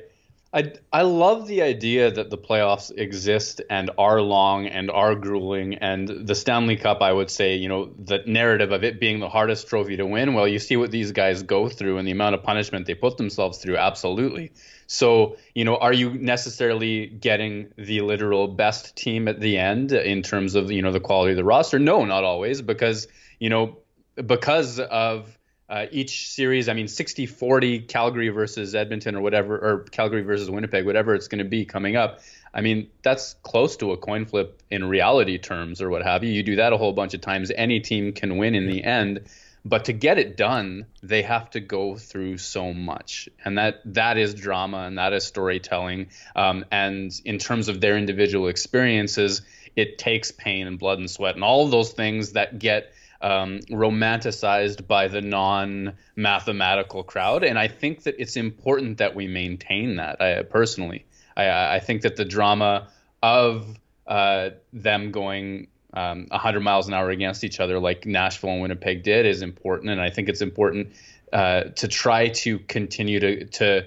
I 0.54 0.72
I 0.92 1.02
love 1.02 1.46
the 1.46 1.62
idea 1.62 2.10
that 2.10 2.28
the 2.28 2.36
playoffs 2.36 2.92
exist 2.96 3.62
and 3.70 3.90
are 3.96 4.20
long 4.20 4.66
and 4.66 4.90
are 4.90 5.14
grueling 5.14 5.76
and 5.76 6.08
the 6.08 6.34
Stanley 6.34 6.76
Cup 6.76 7.00
I 7.00 7.12
would 7.12 7.30
say, 7.30 7.56
you 7.56 7.68
know, 7.68 7.90
the 7.98 8.22
narrative 8.26 8.70
of 8.70 8.84
it 8.84 9.00
being 9.00 9.20
the 9.20 9.30
hardest 9.30 9.66
trophy 9.68 9.96
to 9.96 10.04
win, 10.04 10.34
well, 10.34 10.46
you 10.46 10.58
see 10.58 10.76
what 10.76 10.90
these 10.90 11.10
guys 11.12 11.42
go 11.42 11.68
through 11.68 11.96
and 11.96 12.06
the 12.06 12.12
amount 12.12 12.34
of 12.34 12.42
punishment 12.42 12.86
they 12.86 12.94
put 12.94 13.16
themselves 13.16 13.58
through, 13.58 13.78
absolutely. 13.78 14.52
So, 14.88 15.36
you 15.54 15.64
know, 15.64 15.76
are 15.76 15.92
you 15.92 16.10
necessarily 16.10 17.06
getting 17.06 17.72
the 17.78 18.02
literal 18.02 18.46
best 18.46 18.94
team 18.94 19.28
at 19.28 19.40
the 19.40 19.56
end 19.56 19.92
in 19.92 20.20
terms 20.22 20.54
of, 20.54 20.70
you 20.70 20.82
know, 20.82 20.92
the 20.92 21.00
quality 21.00 21.30
of 21.30 21.38
the 21.38 21.44
roster? 21.44 21.78
No, 21.78 22.04
not 22.04 22.24
always 22.24 22.60
because, 22.60 23.08
you 23.38 23.48
know, 23.48 23.78
because 24.26 24.78
of 24.78 25.38
uh, 25.72 25.86
each 25.90 26.28
series, 26.28 26.68
I 26.68 26.74
mean, 26.74 26.86
60 26.86 27.24
40 27.24 27.80
Calgary 27.80 28.28
versus 28.28 28.74
Edmonton 28.74 29.16
or 29.16 29.22
whatever, 29.22 29.56
or 29.56 29.78
Calgary 29.84 30.20
versus 30.20 30.50
Winnipeg, 30.50 30.84
whatever 30.84 31.14
it's 31.14 31.28
going 31.28 31.38
to 31.38 31.48
be 31.48 31.64
coming 31.64 31.96
up. 31.96 32.20
I 32.52 32.60
mean, 32.60 32.90
that's 33.00 33.36
close 33.42 33.78
to 33.78 33.92
a 33.92 33.96
coin 33.96 34.26
flip 34.26 34.62
in 34.70 34.86
reality 34.86 35.38
terms 35.38 35.80
or 35.80 35.88
what 35.88 36.02
have 36.02 36.24
you. 36.24 36.30
You 36.30 36.42
do 36.42 36.56
that 36.56 36.74
a 36.74 36.76
whole 36.76 36.92
bunch 36.92 37.14
of 37.14 37.22
times, 37.22 37.50
any 37.56 37.80
team 37.80 38.12
can 38.12 38.36
win 38.36 38.54
in 38.54 38.66
the 38.66 38.84
end. 38.84 39.22
But 39.64 39.86
to 39.86 39.94
get 39.94 40.18
it 40.18 40.36
done, 40.36 40.84
they 41.02 41.22
have 41.22 41.48
to 41.50 41.60
go 41.60 41.96
through 41.96 42.36
so 42.36 42.74
much, 42.74 43.30
and 43.42 43.56
that 43.56 43.80
that 43.94 44.18
is 44.18 44.34
drama 44.34 44.80
and 44.80 44.98
that 44.98 45.14
is 45.14 45.24
storytelling. 45.24 46.08
Um, 46.36 46.66
and 46.70 47.10
in 47.24 47.38
terms 47.38 47.68
of 47.68 47.80
their 47.80 47.96
individual 47.96 48.48
experiences, 48.48 49.40
it 49.74 49.96
takes 49.96 50.32
pain 50.32 50.66
and 50.66 50.78
blood 50.78 50.98
and 50.98 51.10
sweat 51.10 51.36
and 51.36 51.44
all 51.44 51.64
of 51.64 51.70
those 51.70 51.92
things 51.92 52.32
that 52.32 52.58
get 52.58 52.92
um, 53.22 53.60
romanticized 53.70 54.86
by 54.86 55.08
the 55.08 55.20
non-mathematical 55.20 57.04
crowd, 57.04 57.44
and 57.44 57.58
I 57.58 57.68
think 57.68 58.02
that 58.02 58.16
it's 58.18 58.36
important 58.36 58.98
that 58.98 59.14
we 59.14 59.28
maintain 59.28 59.96
that. 59.96 60.20
I 60.20 60.42
personally, 60.42 61.06
I, 61.36 61.76
I 61.76 61.80
think 61.80 62.02
that 62.02 62.16
the 62.16 62.24
drama 62.24 62.88
of 63.22 63.66
uh, 64.06 64.50
them 64.72 65.12
going 65.12 65.68
um, 65.94 66.26
100 66.30 66.60
miles 66.60 66.88
an 66.88 66.94
hour 66.94 67.10
against 67.10 67.44
each 67.44 67.60
other, 67.60 67.78
like 67.78 68.06
Nashville 68.06 68.50
and 68.50 68.62
Winnipeg 68.62 69.02
did, 69.02 69.24
is 69.24 69.42
important, 69.42 69.90
and 69.90 70.00
I 70.00 70.10
think 70.10 70.28
it's 70.28 70.42
important 70.42 70.92
uh, 71.32 71.64
to 71.76 71.88
try 71.88 72.28
to 72.28 72.58
continue 72.58 73.20
to 73.20 73.44
to 73.44 73.86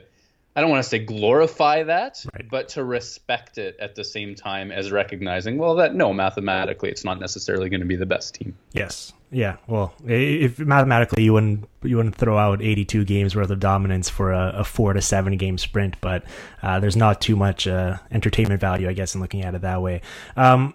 I 0.56 0.62
don't 0.62 0.70
want 0.70 0.84
to 0.84 0.89
say 0.89 1.00
glorify 1.00 1.84
that, 1.84 2.25
right. 2.34 2.50
but 2.50 2.70
to 2.70 2.84
respect 2.84 3.58
it 3.58 3.75
at 3.80 3.96
the 3.96 4.06
same 4.06 4.36
time 4.36 4.72
as 4.72 4.89
recognizing, 4.89 5.58
well, 5.58 5.75
that 5.75 5.94
no, 5.94 6.13
mathematically, 6.13 6.89
it's 6.89 7.04
not 7.04 7.20
necessarily 7.20 7.68
going 7.68 7.82
to 7.82 7.86
be 7.86 7.98
the 7.98 8.06
best 8.06 8.36
team. 8.36 8.58
Yes. 8.72 9.12
Yeah. 9.36 9.58
Well, 9.68 9.94
if 10.06 10.60
mathematically 10.60 11.24
you 11.24 11.34
wouldn't 11.34 11.68
you 11.84 11.98
wouldn't 11.98 12.15
throw 12.15 12.38
out 12.38 12.62
82 12.62 13.04
games 13.04 13.36
worth 13.36 13.50
of 13.50 13.60
dominance 13.60 14.08
for 14.08 14.32
a, 14.32 14.54
a 14.60 14.63
four 14.63 14.94
to 14.94 15.01
seven 15.01 15.36
game 15.36 15.58
sprint, 15.58 16.00
but 16.00 16.24
uh, 16.63 16.80
there's 16.80 16.96
not 16.96 17.20
too 17.20 17.36
much 17.36 17.68
uh, 17.68 17.98
entertainment 18.12 18.62
value, 18.62 18.88
I 18.88 18.94
guess, 18.94 19.13
in 19.13 19.20
looking 19.20 19.44
at 19.44 19.54
it 19.54 19.60
that 19.60 19.82
way. 19.82 20.01
Um, 20.38 20.74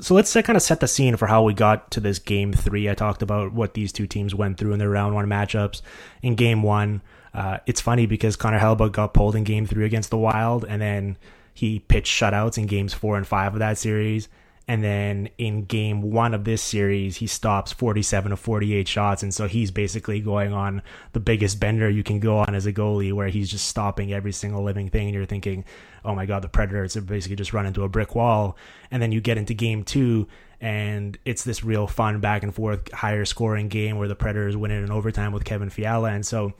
so 0.00 0.14
let's 0.14 0.34
uh, 0.34 0.40
kind 0.40 0.56
of 0.56 0.62
set 0.62 0.80
the 0.80 0.88
scene 0.88 1.16
for 1.16 1.26
how 1.26 1.42
we 1.42 1.52
got 1.52 1.90
to 1.90 2.00
this 2.00 2.18
game 2.18 2.54
three. 2.54 2.88
I 2.88 2.94
talked 2.94 3.20
about 3.20 3.52
what 3.52 3.74
these 3.74 3.92
two 3.92 4.06
teams 4.06 4.34
went 4.34 4.56
through 4.56 4.72
in 4.72 4.78
their 4.78 4.88
round 4.88 5.14
one 5.14 5.26
matchups. 5.26 5.82
In 6.22 6.34
game 6.34 6.62
one, 6.62 7.02
uh, 7.34 7.58
it's 7.66 7.82
funny 7.82 8.06
because 8.06 8.36
Connor 8.36 8.58
Hellebuyck 8.58 8.92
got 8.92 9.12
pulled 9.12 9.36
in 9.36 9.44
game 9.44 9.66
three 9.66 9.84
against 9.84 10.08
the 10.08 10.16
Wild, 10.16 10.64
and 10.64 10.80
then 10.80 11.18
he 11.52 11.80
pitched 11.80 12.18
shutouts 12.18 12.56
in 12.56 12.64
games 12.68 12.94
four 12.94 13.18
and 13.18 13.26
five 13.26 13.52
of 13.52 13.58
that 13.58 13.76
series. 13.76 14.30
And 14.68 14.84
then 14.84 15.30
in 15.38 15.64
game 15.64 16.02
one 16.02 16.34
of 16.34 16.44
this 16.44 16.60
series, 16.60 17.16
he 17.16 17.26
stops 17.26 17.72
47 17.72 18.32
of 18.32 18.38
48 18.38 18.86
shots. 18.86 19.22
And 19.22 19.32
so 19.32 19.48
he's 19.48 19.70
basically 19.70 20.20
going 20.20 20.52
on 20.52 20.82
the 21.14 21.20
biggest 21.20 21.58
bender 21.58 21.88
you 21.88 22.04
can 22.04 22.20
go 22.20 22.36
on 22.36 22.54
as 22.54 22.66
a 22.66 22.72
goalie, 22.72 23.14
where 23.14 23.28
he's 23.28 23.50
just 23.50 23.66
stopping 23.66 24.12
every 24.12 24.30
single 24.30 24.62
living 24.62 24.90
thing. 24.90 25.06
And 25.06 25.14
you're 25.14 25.24
thinking, 25.24 25.64
oh 26.04 26.14
my 26.14 26.26
God, 26.26 26.42
the 26.42 26.48
Predators 26.48 26.92
have 26.94 27.06
basically 27.06 27.36
just 27.36 27.54
run 27.54 27.64
into 27.64 27.82
a 27.82 27.88
brick 27.88 28.14
wall. 28.14 28.58
And 28.90 29.02
then 29.02 29.10
you 29.10 29.22
get 29.22 29.38
into 29.38 29.54
game 29.54 29.84
two, 29.84 30.28
and 30.60 31.16
it's 31.24 31.44
this 31.44 31.64
real 31.64 31.86
fun 31.86 32.20
back 32.20 32.42
and 32.42 32.54
forth, 32.54 32.92
higher 32.92 33.24
scoring 33.24 33.68
game 33.68 33.96
where 33.96 34.08
the 34.08 34.14
Predators 34.14 34.54
win 34.54 34.70
it 34.70 34.82
in 34.84 34.90
overtime 34.90 35.32
with 35.32 35.46
Kevin 35.46 35.70
Fiala. 35.70 36.10
And 36.10 36.26
so 36.26 36.52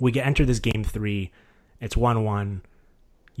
we 0.00 0.10
get 0.10 0.26
enter 0.26 0.44
this 0.44 0.58
game 0.58 0.82
three. 0.82 1.30
It's 1.80 1.96
one 1.96 2.24
one. 2.24 2.62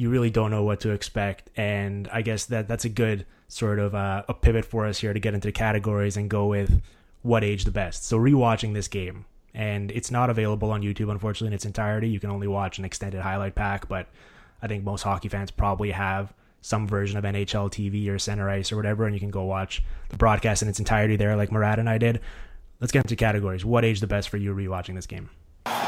You 0.00 0.08
really 0.08 0.30
don't 0.30 0.50
know 0.50 0.62
what 0.62 0.80
to 0.80 0.92
expect, 0.92 1.50
and 1.58 2.08
I 2.10 2.22
guess 2.22 2.46
that 2.46 2.66
that's 2.66 2.86
a 2.86 2.88
good 2.88 3.26
sort 3.48 3.78
of 3.78 3.94
uh, 3.94 4.22
a 4.30 4.32
pivot 4.32 4.64
for 4.64 4.86
us 4.86 4.98
here 4.98 5.12
to 5.12 5.20
get 5.20 5.34
into 5.34 5.48
the 5.48 5.52
categories 5.52 6.16
and 6.16 6.30
go 6.30 6.46
with 6.46 6.80
what 7.20 7.44
age 7.44 7.64
the 7.64 7.70
best. 7.70 8.06
So 8.06 8.18
rewatching 8.18 8.72
this 8.72 8.88
game, 8.88 9.26
and 9.52 9.90
it's 9.90 10.10
not 10.10 10.30
available 10.30 10.70
on 10.70 10.80
YouTube 10.80 11.10
unfortunately 11.10 11.48
in 11.48 11.52
its 11.52 11.66
entirety. 11.66 12.08
You 12.08 12.18
can 12.18 12.30
only 12.30 12.48
watch 12.48 12.78
an 12.78 12.86
extended 12.86 13.20
highlight 13.20 13.54
pack, 13.54 13.88
but 13.88 14.06
I 14.62 14.68
think 14.68 14.84
most 14.84 15.02
hockey 15.02 15.28
fans 15.28 15.50
probably 15.50 15.90
have 15.90 16.32
some 16.62 16.88
version 16.88 17.18
of 17.18 17.24
NHL 17.24 17.70
TV 17.70 18.08
or 18.08 18.18
Center 18.18 18.48
Ice 18.48 18.72
or 18.72 18.76
whatever, 18.76 19.04
and 19.04 19.14
you 19.14 19.20
can 19.20 19.30
go 19.30 19.42
watch 19.42 19.82
the 20.08 20.16
broadcast 20.16 20.62
in 20.62 20.68
its 20.68 20.78
entirety 20.78 21.16
there, 21.16 21.36
like 21.36 21.52
Murat 21.52 21.78
and 21.78 21.90
I 21.90 21.98
did. 21.98 22.20
Let's 22.80 22.90
get 22.90 23.04
into 23.04 23.16
categories. 23.16 23.66
What 23.66 23.84
age 23.84 24.00
the 24.00 24.06
best 24.06 24.30
for 24.30 24.38
you 24.38 24.54
rewatching 24.54 24.94
this 24.94 25.06
game? 25.06 25.28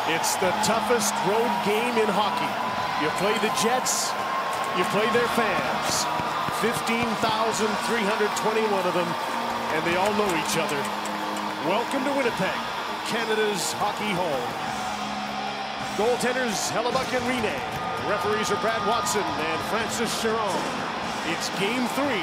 It's 0.06 0.36
the 0.36 0.50
toughest 0.66 1.14
road 1.26 1.62
game 1.64 1.96
in 1.96 2.08
hockey. 2.12 2.71
You 3.02 3.10
play 3.18 3.34
the 3.42 3.50
Jets, 3.58 4.14
you 4.78 4.86
play 4.94 5.10
their 5.10 5.26
fans. 5.34 6.06
15,321 6.62 8.86
of 8.86 8.94
them, 8.94 9.10
and 9.74 9.82
they 9.84 9.96
all 9.96 10.14
know 10.14 10.30
each 10.38 10.54
other. 10.54 10.78
Welcome 11.66 12.04
to 12.04 12.12
Winnipeg, 12.14 12.54
Canada's 13.10 13.72
hockey 13.82 14.14
home. 14.14 14.46
Goaltenders 15.98 16.70
Hellebuyck 16.70 17.10
and 17.18 17.26
Rinne. 17.26 17.58
Referees 18.08 18.52
are 18.52 18.60
Brad 18.62 18.86
Watson 18.86 19.26
and 19.26 19.60
Francis 19.66 20.14
Charron. 20.22 20.62
It's 21.26 21.50
game 21.58 21.88
three, 21.98 22.22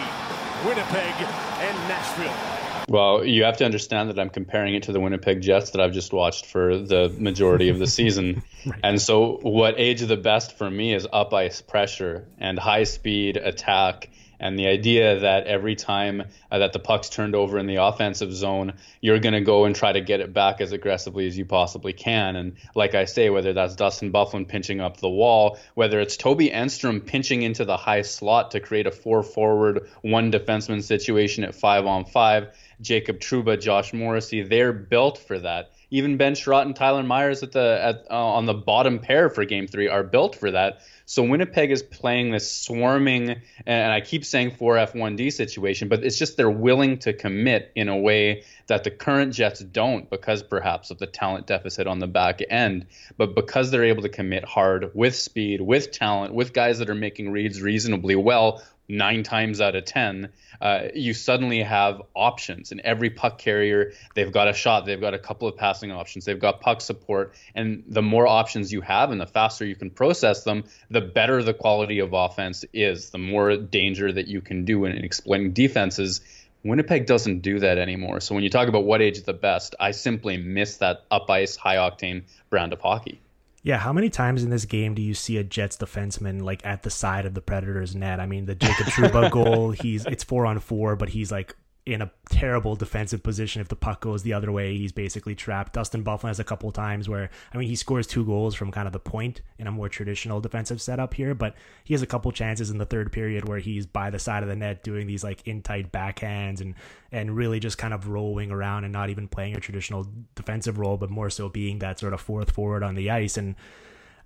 Winnipeg 0.63 1.11
and 1.59 1.75
Nashville. 1.91 2.58
Well, 2.89 3.23
you 3.23 3.43
have 3.43 3.57
to 3.57 3.65
understand 3.65 4.09
that 4.09 4.19
I'm 4.19 4.31
comparing 4.31 4.73
it 4.73 4.83
to 4.83 4.91
the 4.91 4.99
Winnipeg 4.99 5.41
Jets 5.41 5.71
that 5.71 5.81
I've 5.81 5.93
just 5.93 6.11
watched 6.11 6.47
for 6.47 6.77
the 6.77 7.13
majority 7.17 7.69
of 7.69 7.77
the 7.77 7.87
season. 7.99 8.41
right. 8.65 8.79
And 8.83 9.01
so, 9.01 9.37
what 9.41 9.75
age 9.77 10.01
of 10.01 10.07
the 10.07 10.17
best 10.17 10.57
for 10.57 10.69
me 10.69 10.93
is 10.93 11.07
up 11.11 11.33
ice 11.33 11.61
pressure 11.61 12.27
and 12.39 12.57
high 12.57 12.85
speed 12.85 13.37
attack 13.37 14.09
and 14.39 14.57
the 14.57 14.67
idea 14.67 15.19
that 15.19 15.47
every 15.47 15.75
time 15.75 16.23
uh, 16.49 16.59
that 16.59 16.71
the 16.71 16.79
puck's 16.79 17.09
turned 17.09 17.35
over 17.35 17.59
in 17.59 17.67
the 17.67 17.75
offensive 17.75 18.33
zone, 18.33 18.73
you're 19.01 19.19
going 19.19 19.33
to 19.33 19.41
go 19.41 19.65
and 19.65 19.75
try 19.75 19.91
to 19.91 20.01
get 20.01 20.21
it 20.21 20.33
back 20.33 20.61
as 20.61 20.71
aggressively 20.71 21.27
as 21.27 21.37
you 21.37 21.45
possibly 21.45 21.91
can. 21.91 22.35
And 22.35 22.55
like 22.73 22.95
I 22.95 23.05
say, 23.05 23.29
whether 23.29 23.51
that's 23.51 23.75
Dustin 23.75 24.11
Byfuglien 24.11 24.47
pinching 24.47 24.79
up 24.79 24.97
the 24.97 25.09
wall, 25.09 25.59
whether 25.73 25.99
it's 25.99 26.15
Toby 26.15 26.49
Enstrom 26.49 27.05
pinching 27.05 27.41
into 27.41 27.65
the 27.65 27.75
high 27.75 28.03
slot 28.03 28.51
to 28.51 28.59
create 28.59 28.87
a 28.87 28.91
four 28.91 29.23
forward, 29.23 29.89
one 30.01 30.31
defenseman 30.31 30.81
situation 30.83 31.43
at 31.43 31.53
five 31.53 31.85
on 31.85 32.05
five, 32.05 32.55
Jacob 32.81 33.19
Trouba, 33.19 33.59
Josh 33.59 33.93
Morrissey, 33.93 34.43
they're 34.43 34.73
built 34.73 35.17
for 35.17 35.39
that 35.39 35.71
even 35.91 36.17
Ben 36.17 36.33
Chiarot 36.33 36.65
and 36.65 36.75
Tyler 36.75 37.03
Myers 37.03 37.43
at 37.43 37.51
the 37.51 37.79
at 37.81 38.05
uh, 38.09 38.15
on 38.15 38.45
the 38.45 38.53
bottom 38.53 38.99
pair 38.99 39.29
for 39.29 39.45
Game 39.45 39.67
Three 39.67 39.87
are 39.87 40.03
built 40.03 40.35
for 40.35 40.51
that. 40.51 40.81
So 41.05 41.23
Winnipeg 41.23 41.71
is 41.71 41.81
playing 41.81 42.29
this 42.29 42.51
swarming, 42.51 43.41
and 43.65 43.91
I 43.91 44.01
keep 44.01 44.23
saying 44.23 44.51
4F1D 44.51 45.33
situation, 45.33 45.87
but 45.87 46.03
it's 46.03 46.19
just 46.19 46.37
they're 46.37 46.51
willing 46.51 46.99
to 46.99 47.13
commit 47.13 47.71
in 47.75 47.89
a 47.89 47.97
way 47.97 48.43
that 48.69 48.83
the 48.83 48.91
current 48.91 49.33
Jets 49.33 49.59
don't 49.59 50.09
because 50.09 50.41
perhaps 50.41 50.89
of 50.89 50.97
the 50.97 51.07
talent 51.07 51.45
deficit 51.47 51.87
on 51.87 51.99
the 51.99 52.07
back 52.07 52.39
end. 52.49 52.85
But 53.17 53.35
because 53.35 53.69
they're 53.69 53.83
able 53.83 54.03
to 54.03 54.09
commit 54.09 54.45
hard 54.45 54.91
with 54.95 55.15
speed, 55.15 55.59
with 55.59 55.91
talent, 55.91 56.33
with 56.33 56.53
guys 56.53 56.79
that 56.79 56.89
are 56.89 56.95
making 56.95 57.31
reads 57.31 57.61
reasonably 57.61 58.15
well, 58.15 58.63
nine 58.89 59.21
times 59.21 59.61
out 59.61 59.75
of 59.75 59.85
10, 59.85 60.29
uh, 60.59 60.81
you 60.95 61.13
suddenly 61.13 61.61
have 61.61 62.01
options. 62.15 62.71
And 62.71 62.81
every 62.81 63.11
puck 63.11 63.37
carrier, 63.37 63.93
they've 64.15 64.31
got 64.31 64.47
a 64.47 64.53
shot, 64.53 64.85
they've 64.85 64.99
got 64.99 65.13
a 65.13 65.19
couple 65.19 65.47
of 65.47 65.55
passing 65.55 65.91
options, 65.91 66.25
they've 66.25 66.39
got 66.39 66.59
puck 66.59 66.81
support. 66.81 67.35
And 67.53 67.83
the 67.87 68.01
more 68.01 68.27
options 68.27 68.73
you 68.73 68.81
have 68.81 69.11
and 69.11 69.21
the 69.21 69.27
faster 69.27 69.63
you 69.63 69.75
can 69.75 69.91
process 69.91 70.43
them, 70.43 70.63
the 70.89 71.01
better 71.01 71.43
the 71.43 71.53
quality 71.53 71.99
of 71.99 72.13
offense 72.13 72.65
is, 72.73 73.11
the 73.11 73.19
more 73.19 73.55
danger 73.55 74.11
that 74.11 74.27
you 74.27 74.41
can 74.41 74.65
do 74.65 74.85
in, 74.85 74.93
in 74.93 75.05
exploiting 75.05 75.53
defenses. 75.53 76.21
Winnipeg 76.63 77.05
doesn't 77.05 77.39
do 77.39 77.59
that 77.59 77.77
anymore. 77.77 78.19
So 78.19 78.35
when 78.35 78.43
you 78.43 78.49
talk 78.49 78.67
about 78.67 78.83
what 78.83 79.01
age 79.01 79.17
is 79.17 79.23
the 79.23 79.33
best, 79.33 79.75
I 79.79 79.91
simply 79.91 80.37
miss 80.37 80.77
that 80.77 81.05
up 81.09 81.29
ice, 81.29 81.55
high 81.55 81.77
octane 81.77 82.23
brand 82.49 82.73
of 82.73 82.81
hockey. 82.81 83.21
Yeah, 83.61 83.77
how 83.77 83.91
many 83.91 84.09
times 84.09 84.43
in 84.43 84.49
this 84.49 84.65
game 84.65 84.93
do 84.93 85.01
you 85.01 85.13
see 85.13 85.37
a 85.37 85.43
Jets 85.43 85.77
defenseman 85.77 86.41
like 86.41 86.65
at 86.65 86.83
the 86.83 86.89
side 86.89 87.25
of 87.25 87.33
the 87.33 87.41
Predators 87.41 87.95
net? 87.95 88.19
I 88.19 88.25
mean, 88.25 88.45
the 88.45 88.55
Jacob 88.55 88.87
Trouba 88.87 89.29
goal, 89.31 89.71
he's 89.71 90.05
it's 90.05 90.23
four 90.23 90.45
on 90.45 90.59
four, 90.59 90.95
but 90.95 91.09
he's 91.09 91.31
like 91.31 91.55
in 91.93 92.01
a 92.01 92.11
terrible 92.29 92.75
defensive 92.75 93.23
position 93.23 93.61
if 93.61 93.67
the 93.67 93.75
puck 93.75 94.01
goes 94.01 94.23
the 94.23 94.33
other 94.33 94.51
way. 94.51 94.77
He's 94.77 94.91
basically 94.91 95.35
trapped. 95.35 95.73
Dustin 95.73 96.03
Byfuglien 96.03 96.27
has 96.27 96.39
a 96.39 96.43
couple 96.43 96.71
times 96.71 97.09
where 97.09 97.29
I 97.53 97.57
mean 97.57 97.67
he 97.67 97.75
scores 97.75 98.07
two 98.07 98.25
goals 98.25 98.55
from 98.55 98.71
kind 98.71 98.87
of 98.87 98.93
the 98.93 98.99
point 98.99 99.41
in 99.57 99.67
a 99.67 99.71
more 99.71 99.89
traditional 99.89 100.39
defensive 100.39 100.81
setup 100.81 101.13
here, 101.13 101.33
but 101.33 101.55
he 101.83 101.93
has 101.93 102.01
a 102.01 102.07
couple 102.07 102.31
chances 102.31 102.69
in 102.69 102.77
the 102.77 102.85
third 102.85 103.11
period 103.11 103.47
where 103.47 103.59
he's 103.59 103.85
by 103.85 104.09
the 104.09 104.19
side 104.19 104.43
of 104.43 104.49
the 104.49 104.55
net 104.55 104.83
doing 104.83 105.07
these 105.07 105.23
like 105.23 105.45
in 105.47 105.61
tight 105.61 105.91
backhands 105.91 106.61
and 106.61 106.75
and 107.11 107.35
really 107.35 107.59
just 107.59 107.77
kind 107.77 107.93
of 107.93 108.07
rolling 108.07 108.51
around 108.51 108.83
and 108.83 108.93
not 108.93 109.09
even 109.09 109.27
playing 109.27 109.55
a 109.55 109.59
traditional 109.59 110.07
defensive 110.35 110.77
role, 110.77 110.97
but 110.97 111.09
more 111.09 111.29
so 111.29 111.49
being 111.49 111.79
that 111.79 111.99
sort 111.99 112.13
of 112.13 112.21
fourth 112.21 112.51
forward 112.51 112.83
on 112.83 112.95
the 112.95 113.09
ice. 113.09 113.37
And 113.37 113.55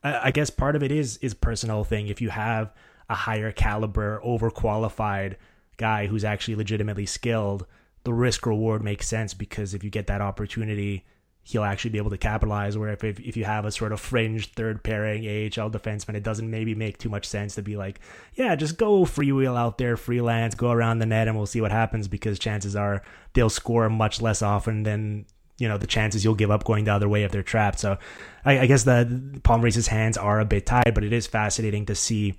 I 0.04 0.32
guess 0.32 0.50
part 0.50 0.76
of 0.76 0.84
it 0.84 0.92
is 0.92 1.18
is 1.18 1.34
personal 1.34 1.84
thing. 1.84 2.08
If 2.08 2.22
you 2.22 2.30
have 2.30 2.74
a 3.10 3.16
higher 3.16 3.52
caliber, 3.52 4.22
overqualified 4.26 5.36
guy 5.78 6.08
who's 6.08 6.24
actually 6.24 6.56
legitimately 6.56 7.06
skilled, 7.06 7.66
the 8.04 8.14
risk 8.14 8.46
reward 8.46 8.84
makes 8.84 9.08
sense 9.08 9.34
because 9.34 9.74
if 9.74 9.84
you 9.84 9.90
get 9.90 10.08
that 10.08 10.22
opportunity, 10.22 11.06
he'll 11.44 11.64
actually 11.64 11.92
be 11.92 11.98
able 11.98 12.10
to 12.10 12.18
capitalize. 12.18 12.78
Where 12.78 12.90
if, 12.90 13.04
if, 13.04 13.20
if 13.20 13.38
you 13.38 13.46
have 13.46 13.66
a 13.66 13.72
sort 13.72 13.92
of 13.92 14.00
fringe 14.00 14.52
third 14.54 14.84
pairing 14.84 15.24
AHL 15.26 15.70
defenseman, 15.70 16.16
it 16.16 16.24
doesn't 16.24 16.50
maybe 16.50 16.74
make 16.76 16.98
too 16.98 17.10
much 17.10 17.26
sense 17.26 17.56
to 17.56 17.62
be 17.62 17.76
like, 17.76 18.00
yeah, 18.36 18.56
just 18.56 18.78
go 18.78 19.04
freewheel 19.04 19.58
out 19.58 19.78
there, 19.78 19.98
freelance, 19.98 20.56
go 20.56 20.72
around 20.72 21.00
the 21.00 21.06
net, 21.06 21.28
and 21.28 21.38
we'll 21.38 21.46
see 21.46 21.62
what 21.62 21.72
happens 21.72 22.08
because 22.08 22.40
chances 22.40 22.76
are 22.76 23.04
they'll 23.34 23.50
score 23.50 23.90
much 23.90 24.22
less 24.22 24.42
often 24.42 24.84
than 24.84 25.26
you 25.60 25.68
know 25.68 25.78
the 25.78 25.88
chances 25.88 26.24
you'll 26.24 26.34
give 26.34 26.50
up 26.50 26.64
going 26.64 26.86
the 26.86 26.94
other 26.94 27.10
way 27.10 27.24
if 27.24 27.32
they're 27.32 27.44
trapped. 27.44 27.80
So 27.80 27.98
I, 28.46 28.60
I 28.60 28.66
guess 28.66 28.84
the 28.84 29.40
Paul 29.44 29.60
Maurice's 29.60 29.88
hands 29.88 30.18
are 30.18 30.40
a 30.40 30.46
bit 30.46 30.66
tied, 30.66 30.94
but 30.94 31.04
it 31.04 31.14
is 31.14 31.28
fascinating 31.28 31.86
to 31.88 31.96
see 31.96 32.36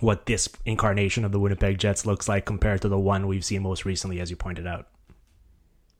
what 0.00 0.26
this 0.26 0.48
incarnation 0.64 1.24
of 1.24 1.32
the 1.32 1.40
Winnipeg 1.40 1.78
Jets 1.78 2.06
looks 2.06 2.28
like 2.28 2.44
compared 2.44 2.82
to 2.82 2.88
the 2.88 2.98
one 2.98 3.26
we've 3.26 3.44
seen 3.44 3.62
most 3.62 3.84
recently, 3.84 4.20
as 4.20 4.30
you 4.30 4.36
pointed 4.36 4.66
out. 4.66 4.86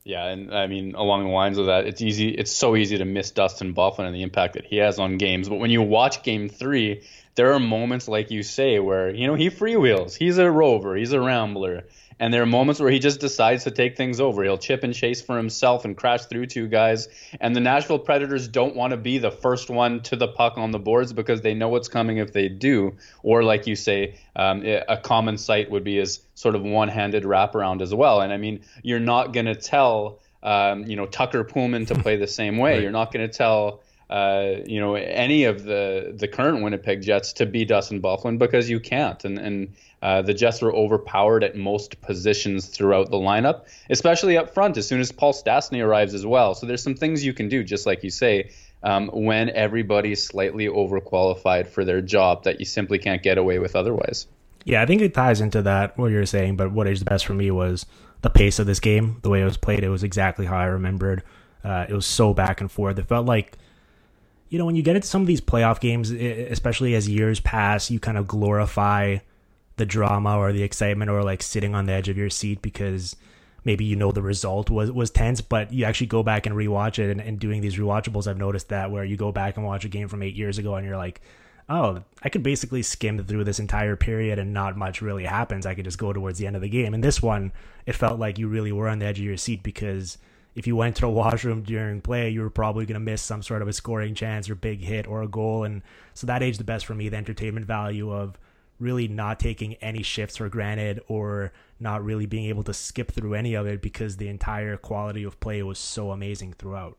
Yeah, 0.02 0.26
and 0.26 0.54
I 0.54 0.66
mean 0.66 0.94
along 0.94 1.24
the 1.24 1.30
lines 1.30 1.58
of 1.58 1.66
that, 1.66 1.86
it's 1.86 2.00
easy. 2.00 2.30
It's 2.30 2.50
so 2.50 2.74
easy 2.74 2.98
to 2.98 3.04
miss 3.04 3.30
Dustin 3.30 3.74
Byfuglien 3.74 4.06
and 4.06 4.14
the 4.14 4.22
impact 4.22 4.54
that 4.54 4.64
he 4.64 4.76
has 4.78 4.98
on 4.98 5.18
games. 5.18 5.48
But 5.48 5.56
when 5.56 5.70
you 5.70 5.82
watch 5.82 6.22
Game 6.22 6.48
Three, 6.48 7.02
there 7.34 7.52
are 7.54 7.60
moments 7.60 8.08
like 8.08 8.30
you 8.30 8.42
say 8.42 8.78
where 8.78 9.14
you 9.14 9.26
know 9.26 9.34
he 9.34 9.50
freewheels. 9.50 10.14
He's 10.16 10.38
a 10.38 10.50
rover. 10.50 10.96
He's 10.96 11.12
a 11.12 11.20
rambler. 11.20 11.84
And 12.20 12.34
there 12.34 12.42
are 12.42 12.46
moments 12.46 12.78
where 12.78 12.90
he 12.90 12.98
just 12.98 13.18
decides 13.18 13.64
to 13.64 13.70
take 13.70 13.96
things 13.96 14.20
over. 14.20 14.44
He'll 14.44 14.58
chip 14.58 14.84
and 14.84 14.92
chase 14.92 15.22
for 15.22 15.38
himself 15.38 15.86
and 15.86 15.96
crash 15.96 16.26
through 16.26 16.46
two 16.46 16.68
guys. 16.68 17.08
And 17.40 17.56
the 17.56 17.60
Nashville 17.60 17.98
Predators 17.98 18.46
don't 18.46 18.76
want 18.76 18.90
to 18.90 18.98
be 18.98 19.16
the 19.16 19.30
first 19.30 19.70
one 19.70 20.02
to 20.02 20.16
the 20.16 20.28
puck 20.28 20.58
on 20.58 20.70
the 20.70 20.78
boards 20.78 21.14
because 21.14 21.40
they 21.40 21.54
know 21.54 21.70
what's 21.70 21.88
coming 21.88 22.18
if 22.18 22.34
they 22.34 22.50
do. 22.50 22.96
Or, 23.22 23.42
like 23.42 23.66
you 23.66 23.74
say, 23.74 24.16
um, 24.36 24.62
a 24.66 24.98
common 24.98 25.38
sight 25.38 25.70
would 25.70 25.82
be 25.82 25.96
his 25.96 26.20
sort 26.34 26.56
of 26.56 26.62
one 26.62 26.88
handed 26.88 27.22
wraparound 27.24 27.80
as 27.80 27.94
well. 27.94 28.20
And 28.20 28.34
I 28.34 28.36
mean, 28.36 28.64
you're 28.82 29.00
not 29.00 29.32
going 29.32 29.46
to 29.46 29.54
tell, 29.54 30.20
um, 30.42 30.84
you 30.84 30.96
know, 30.96 31.06
Tucker 31.06 31.42
Poolman 31.42 31.86
to 31.86 31.94
play 31.94 32.16
the 32.16 32.26
same 32.26 32.58
way. 32.58 32.70
Right. 32.70 32.82
You're 32.82 32.92
not 32.92 33.12
going 33.12 33.26
to 33.26 33.34
tell. 33.34 33.80
Uh, 34.10 34.56
you 34.66 34.80
know 34.80 34.96
any 34.96 35.44
of 35.44 35.62
the 35.62 36.12
the 36.18 36.26
current 36.26 36.64
Winnipeg 36.64 37.00
Jets 37.00 37.32
to 37.34 37.46
be 37.46 37.64
Dustin 37.64 38.02
Byfuglien 38.02 38.38
because 38.38 38.68
you 38.68 38.80
can't, 38.80 39.24
and 39.24 39.38
and 39.38 39.72
uh, 40.02 40.20
the 40.20 40.34
Jets 40.34 40.60
were 40.60 40.74
overpowered 40.74 41.44
at 41.44 41.54
most 41.54 42.00
positions 42.00 42.66
throughout 42.66 43.10
the 43.10 43.18
lineup, 43.18 43.66
especially 43.88 44.36
up 44.36 44.52
front 44.52 44.76
as 44.76 44.88
soon 44.88 44.98
as 44.98 45.12
Paul 45.12 45.32
Stastny 45.32 45.84
arrives 45.84 46.12
as 46.12 46.26
well. 46.26 46.56
So 46.56 46.66
there's 46.66 46.82
some 46.82 46.96
things 46.96 47.24
you 47.24 47.32
can 47.32 47.48
do, 47.48 47.62
just 47.62 47.86
like 47.86 48.02
you 48.02 48.10
say, 48.10 48.50
um, 48.82 49.10
when 49.12 49.48
everybody's 49.50 50.26
slightly 50.26 50.66
overqualified 50.66 51.68
for 51.68 51.84
their 51.84 52.00
job 52.00 52.42
that 52.44 52.58
you 52.58 52.66
simply 52.66 52.98
can't 52.98 53.22
get 53.22 53.38
away 53.38 53.60
with 53.60 53.76
otherwise. 53.76 54.26
Yeah, 54.64 54.82
I 54.82 54.86
think 54.86 55.02
it 55.02 55.14
ties 55.14 55.40
into 55.40 55.62
that 55.62 55.96
what 55.96 56.10
you're 56.10 56.26
saying. 56.26 56.56
But 56.56 56.72
what 56.72 56.88
is 56.88 57.04
best 57.04 57.26
for 57.26 57.34
me 57.34 57.50
was 57.52 57.86
the 58.22 58.30
pace 58.30 58.58
of 58.58 58.66
this 58.66 58.80
game, 58.80 59.18
the 59.22 59.30
way 59.30 59.40
it 59.40 59.44
was 59.44 59.56
played. 59.56 59.84
It 59.84 59.88
was 59.88 60.02
exactly 60.02 60.46
how 60.46 60.56
I 60.56 60.64
remembered. 60.64 61.22
Uh, 61.62 61.86
it 61.88 61.94
was 61.94 62.06
so 62.06 62.34
back 62.34 62.60
and 62.60 62.70
forth. 62.70 62.98
It 62.98 63.06
felt 63.06 63.26
like 63.26 63.56
you 64.50 64.58
know, 64.58 64.66
when 64.66 64.76
you 64.76 64.82
get 64.82 64.96
into 64.96 65.08
some 65.08 65.22
of 65.22 65.28
these 65.28 65.40
playoff 65.40 65.80
games, 65.80 66.10
especially 66.10 66.94
as 66.94 67.08
years 67.08 67.40
pass, 67.40 67.90
you 67.90 68.00
kind 68.00 68.18
of 68.18 68.26
glorify 68.26 69.18
the 69.76 69.86
drama 69.86 70.36
or 70.36 70.52
the 70.52 70.62
excitement 70.62 71.10
or 71.10 71.22
like 71.22 71.42
sitting 71.42 71.74
on 71.74 71.86
the 71.86 71.92
edge 71.92 72.08
of 72.08 72.18
your 72.18 72.28
seat 72.28 72.60
because 72.60 73.16
maybe 73.64 73.84
you 73.84 73.94
know 73.94 74.10
the 74.10 74.20
result 74.20 74.68
was 74.68 74.90
was 74.90 75.08
tense, 75.10 75.40
but 75.40 75.72
you 75.72 75.84
actually 75.84 76.08
go 76.08 76.24
back 76.24 76.46
and 76.46 76.56
rewatch 76.56 76.98
it. 76.98 77.10
And, 77.10 77.20
and 77.20 77.38
doing 77.38 77.60
these 77.60 77.76
rewatchables, 77.76 78.26
I've 78.26 78.38
noticed 78.38 78.68
that 78.70 78.90
where 78.90 79.04
you 79.04 79.16
go 79.16 79.30
back 79.30 79.56
and 79.56 79.64
watch 79.64 79.84
a 79.84 79.88
game 79.88 80.08
from 80.08 80.22
eight 80.22 80.34
years 80.34 80.58
ago 80.58 80.74
and 80.74 80.84
you're 80.84 80.96
like, 80.96 81.20
oh, 81.68 82.02
I 82.24 82.28
could 82.28 82.42
basically 82.42 82.82
skim 82.82 83.24
through 83.24 83.44
this 83.44 83.60
entire 83.60 83.94
period 83.94 84.40
and 84.40 84.52
not 84.52 84.76
much 84.76 85.00
really 85.00 85.24
happens. 85.24 85.64
I 85.64 85.76
could 85.76 85.84
just 85.84 85.98
go 85.98 86.12
towards 86.12 86.40
the 86.40 86.48
end 86.48 86.56
of 86.56 86.62
the 86.62 86.68
game. 86.68 86.92
And 86.92 87.04
this 87.04 87.22
one, 87.22 87.52
it 87.86 87.94
felt 87.94 88.18
like 88.18 88.36
you 88.36 88.48
really 88.48 88.72
were 88.72 88.88
on 88.88 88.98
the 88.98 89.06
edge 89.06 89.20
of 89.20 89.24
your 89.24 89.36
seat 89.36 89.62
because 89.62 90.18
if 90.54 90.66
you 90.66 90.76
went 90.76 90.96
to 90.96 91.02
the 91.02 91.08
washroom 91.08 91.62
during 91.62 92.00
play, 92.00 92.30
you 92.30 92.40
were 92.40 92.50
probably 92.50 92.86
going 92.86 92.94
to 92.94 93.00
miss 93.00 93.22
some 93.22 93.42
sort 93.42 93.62
of 93.62 93.68
a 93.68 93.72
scoring 93.72 94.14
chance 94.14 94.50
or 94.50 94.54
big 94.54 94.80
hit 94.80 95.06
or 95.06 95.22
a 95.22 95.28
goal. 95.28 95.64
And 95.64 95.82
so 96.14 96.26
that 96.26 96.42
aged 96.42 96.60
the 96.60 96.64
best 96.64 96.86
for 96.86 96.94
me, 96.94 97.08
the 97.08 97.16
entertainment 97.16 97.66
value 97.66 98.12
of 98.12 98.38
really 98.78 99.06
not 99.08 99.38
taking 99.38 99.74
any 99.74 100.02
shifts 100.02 100.38
for 100.38 100.48
granted 100.48 101.00
or 101.06 101.52
not 101.78 102.04
really 102.04 102.26
being 102.26 102.46
able 102.46 102.62
to 102.64 102.74
skip 102.74 103.12
through 103.12 103.34
any 103.34 103.54
of 103.54 103.66
it 103.66 103.82
because 103.82 104.16
the 104.16 104.28
entire 104.28 104.76
quality 104.76 105.22
of 105.22 105.38
play 105.38 105.62
was 105.62 105.78
so 105.78 106.10
amazing 106.10 106.54
throughout. 106.54 106.96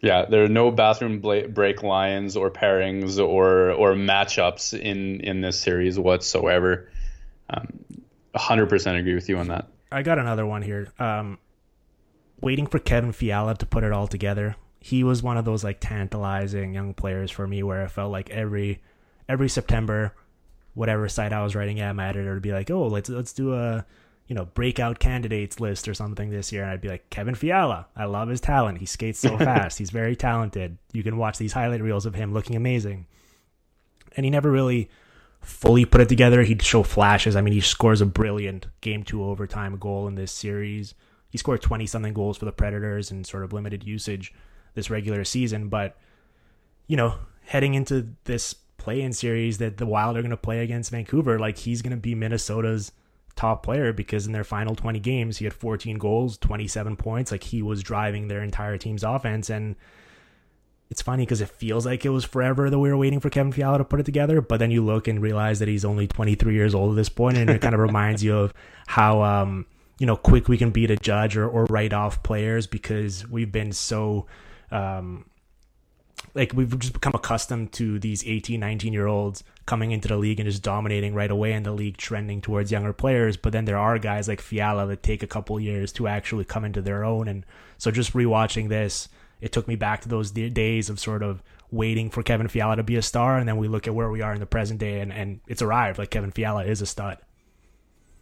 Yeah, 0.00 0.24
there 0.24 0.42
are 0.42 0.48
no 0.48 0.72
bathroom 0.72 1.20
break 1.20 1.82
lines 1.84 2.36
or 2.36 2.50
pairings 2.50 3.24
or 3.24 3.70
or 3.70 3.92
matchups 3.92 4.76
in 4.76 5.20
in 5.20 5.40
this 5.40 5.60
series 5.60 5.96
whatsoever. 5.96 6.90
Um, 7.48 7.84
100% 8.34 8.98
agree 8.98 9.14
with 9.14 9.28
you 9.28 9.38
on 9.38 9.48
that. 9.48 9.68
I 9.92 10.02
got 10.02 10.18
another 10.18 10.46
one 10.46 10.62
here. 10.62 10.88
Um, 10.98 11.38
waiting 12.42 12.66
for 12.66 12.78
Kevin 12.78 13.12
Fiala 13.12 13.56
to 13.56 13.66
put 13.66 13.84
it 13.84 13.92
all 13.92 14.06
together. 14.06 14.56
He 14.80 15.02
was 15.02 15.22
one 15.22 15.38
of 15.38 15.46
those 15.46 15.64
like 15.64 15.78
tantalizing 15.80 16.74
young 16.74 16.92
players 16.92 17.30
for 17.30 17.46
me 17.46 17.62
where 17.62 17.82
I 17.82 17.88
felt 17.88 18.12
like 18.12 18.28
every 18.28 18.82
every 19.28 19.48
September 19.48 20.12
whatever 20.74 21.08
site 21.08 21.32
I 21.32 21.42
was 21.42 21.54
writing 21.54 21.80
at, 21.80 21.94
my 21.94 22.08
editor 22.08 22.34
would 22.34 22.42
be 22.42 22.52
like, 22.52 22.70
"Oh, 22.70 22.86
let's 22.88 23.08
let's 23.08 23.32
do 23.32 23.54
a 23.54 23.86
you 24.26 24.34
know 24.34 24.44
breakout 24.44 24.98
candidates 24.98 25.60
list 25.60 25.88
or 25.88 25.94
something 25.94 26.28
this 26.28 26.52
year," 26.52 26.62
and 26.62 26.72
I'd 26.72 26.80
be 26.80 26.88
like, 26.88 27.08
"Kevin 27.08 27.34
Fiala, 27.34 27.86
I 27.96 28.04
love 28.04 28.28
his 28.28 28.40
talent. 28.40 28.78
He 28.78 28.86
skates 28.86 29.20
so 29.20 29.38
fast. 29.38 29.78
He's 29.78 29.90
very 29.90 30.16
talented. 30.16 30.76
You 30.92 31.02
can 31.02 31.16
watch 31.16 31.38
these 31.38 31.52
highlight 31.52 31.82
reels 31.82 32.04
of 32.04 32.14
him 32.14 32.34
looking 32.34 32.56
amazing." 32.56 33.06
and 34.16 34.24
he 34.24 34.30
never 34.30 34.50
really 34.50 34.90
fully 35.40 35.84
put 35.84 36.00
it 36.00 36.08
together. 36.08 36.42
He'd 36.42 36.62
show 36.62 36.82
flashes. 36.82 37.36
I 37.36 37.40
mean, 37.40 37.54
he 37.54 37.60
scores 37.60 38.00
a 38.00 38.06
brilliant 38.06 38.66
game 38.80 39.02
two 39.02 39.24
overtime 39.24 39.76
goal 39.76 40.06
in 40.06 40.14
this 40.14 40.32
series. 40.32 40.94
He 41.32 41.38
scored 41.38 41.62
20 41.62 41.86
something 41.86 42.12
goals 42.14 42.36
for 42.36 42.44
the 42.44 42.52
Predators 42.52 43.10
in 43.10 43.24
sort 43.24 43.42
of 43.42 43.52
limited 43.52 43.84
usage 43.84 44.32
this 44.74 44.90
regular 44.90 45.24
season. 45.24 45.68
But, 45.68 45.96
you 46.86 46.96
know, 46.96 47.14
heading 47.44 47.74
into 47.74 48.10
this 48.24 48.54
play 48.76 49.00
in 49.00 49.14
series 49.14 49.58
that 49.58 49.78
the 49.78 49.86
Wild 49.86 50.16
are 50.16 50.22
going 50.22 50.30
to 50.30 50.36
play 50.36 50.60
against 50.60 50.90
Vancouver, 50.90 51.38
like 51.38 51.58
he's 51.58 51.82
going 51.82 51.92
to 51.92 51.96
be 51.96 52.14
Minnesota's 52.14 52.92
top 53.34 53.62
player 53.62 53.94
because 53.94 54.26
in 54.26 54.32
their 54.32 54.44
final 54.44 54.76
20 54.76 55.00
games, 55.00 55.38
he 55.38 55.46
had 55.46 55.54
14 55.54 55.96
goals, 55.96 56.36
27 56.36 56.96
points. 56.96 57.32
Like 57.32 57.44
he 57.44 57.62
was 57.62 57.82
driving 57.82 58.28
their 58.28 58.42
entire 58.42 58.76
team's 58.76 59.02
offense. 59.02 59.48
And, 59.48 59.74
it's 60.92 61.00
funny 61.00 61.24
because 61.24 61.40
it 61.40 61.48
feels 61.48 61.86
like 61.86 62.04
it 62.04 62.10
was 62.10 62.22
forever 62.22 62.68
that 62.68 62.78
we 62.78 62.90
were 62.90 62.98
waiting 62.98 63.18
for 63.18 63.30
Kevin 63.30 63.50
Fiala 63.50 63.78
to 63.78 63.84
put 63.84 63.98
it 63.98 64.02
together, 64.02 64.42
but 64.42 64.58
then 64.58 64.70
you 64.70 64.84
look 64.84 65.08
and 65.08 65.22
realize 65.22 65.58
that 65.60 65.66
he's 65.66 65.86
only 65.86 66.06
23 66.06 66.52
years 66.52 66.74
old 66.74 66.90
at 66.90 66.96
this 66.96 67.08
point, 67.08 67.38
and 67.38 67.48
it 67.48 67.62
kind 67.62 67.74
of 67.74 67.80
reminds 67.80 68.22
you 68.22 68.36
of 68.36 68.52
how 68.86 69.22
um, 69.22 69.64
you 70.02 70.06
know 70.06 70.16
quick 70.16 70.48
we 70.48 70.58
can 70.58 70.72
be 70.72 70.84
to 70.84 70.96
judge 70.96 71.36
or, 71.36 71.48
or 71.48 71.64
write 71.66 71.92
off 71.92 72.24
players 72.24 72.66
because 72.66 73.24
we've 73.28 73.52
been 73.52 73.70
so 73.70 74.26
um, 74.72 75.26
like 76.34 76.52
we've 76.54 76.76
just 76.76 76.92
become 76.92 77.12
accustomed 77.14 77.70
to 77.70 78.00
these 78.00 78.26
18 78.26 78.58
19 78.58 78.92
year 78.92 79.06
olds 79.06 79.44
coming 79.64 79.92
into 79.92 80.08
the 80.08 80.16
league 80.16 80.40
and 80.40 80.50
just 80.50 80.60
dominating 80.60 81.14
right 81.14 81.30
away 81.30 81.52
and 81.52 81.64
the 81.64 81.70
league 81.70 81.96
trending 81.98 82.40
towards 82.40 82.72
younger 82.72 82.92
players 82.92 83.36
but 83.36 83.52
then 83.52 83.64
there 83.64 83.78
are 83.78 83.96
guys 83.96 84.26
like 84.26 84.40
Fiala 84.40 84.88
that 84.88 85.04
take 85.04 85.22
a 85.22 85.28
couple 85.28 85.60
years 85.60 85.92
to 85.92 86.08
actually 86.08 86.44
come 86.44 86.64
into 86.64 86.82
their 86.82 87.04
own 87.04 87.28
and 87.28 87.46
so 87.78 87.92
just 87.92 88.12
rewatching 88.12 88.68
this 88.68 89.08
it 89.40 89.52
took 89.52 89.68
me 89.68 89.76
back 89.76 90.00
to 90.00 90.08
those 90.08 90.32
days 90.32 90.90
of 90.90 90.98
sort 90.98 91.22
of 91.22 91.44
waiting 91.70 92.10
for 92.10 92.24
Kevin 92.24 92.48
Fiala 92.48 92.74
to 92.74 92.82
be 92.82 92.96
a 92.96 93.02
star, 93.02 93.38
and 93.38 93.48
then 93.48 93.56
we 93.56 93.66
look 93.66 93.86
at 93.88 93.94
where 93.94 94.10
we 94.10 94.20
are 94.20 94.34
in 94.34 94.40
the 94.40 94.46
present 94.46 94.78
day, 94.78 95.00
and, 95.00 95.10
and 95.10 95.40
it's 95.48 95.62
arrived. 95.62 95.98
Like 95.98 96.10
Kevin 96.10 96.30
Fiala 96.30 96.64
is 96.64 96.82
a 96.82 96.86
stud. 96.86 97.16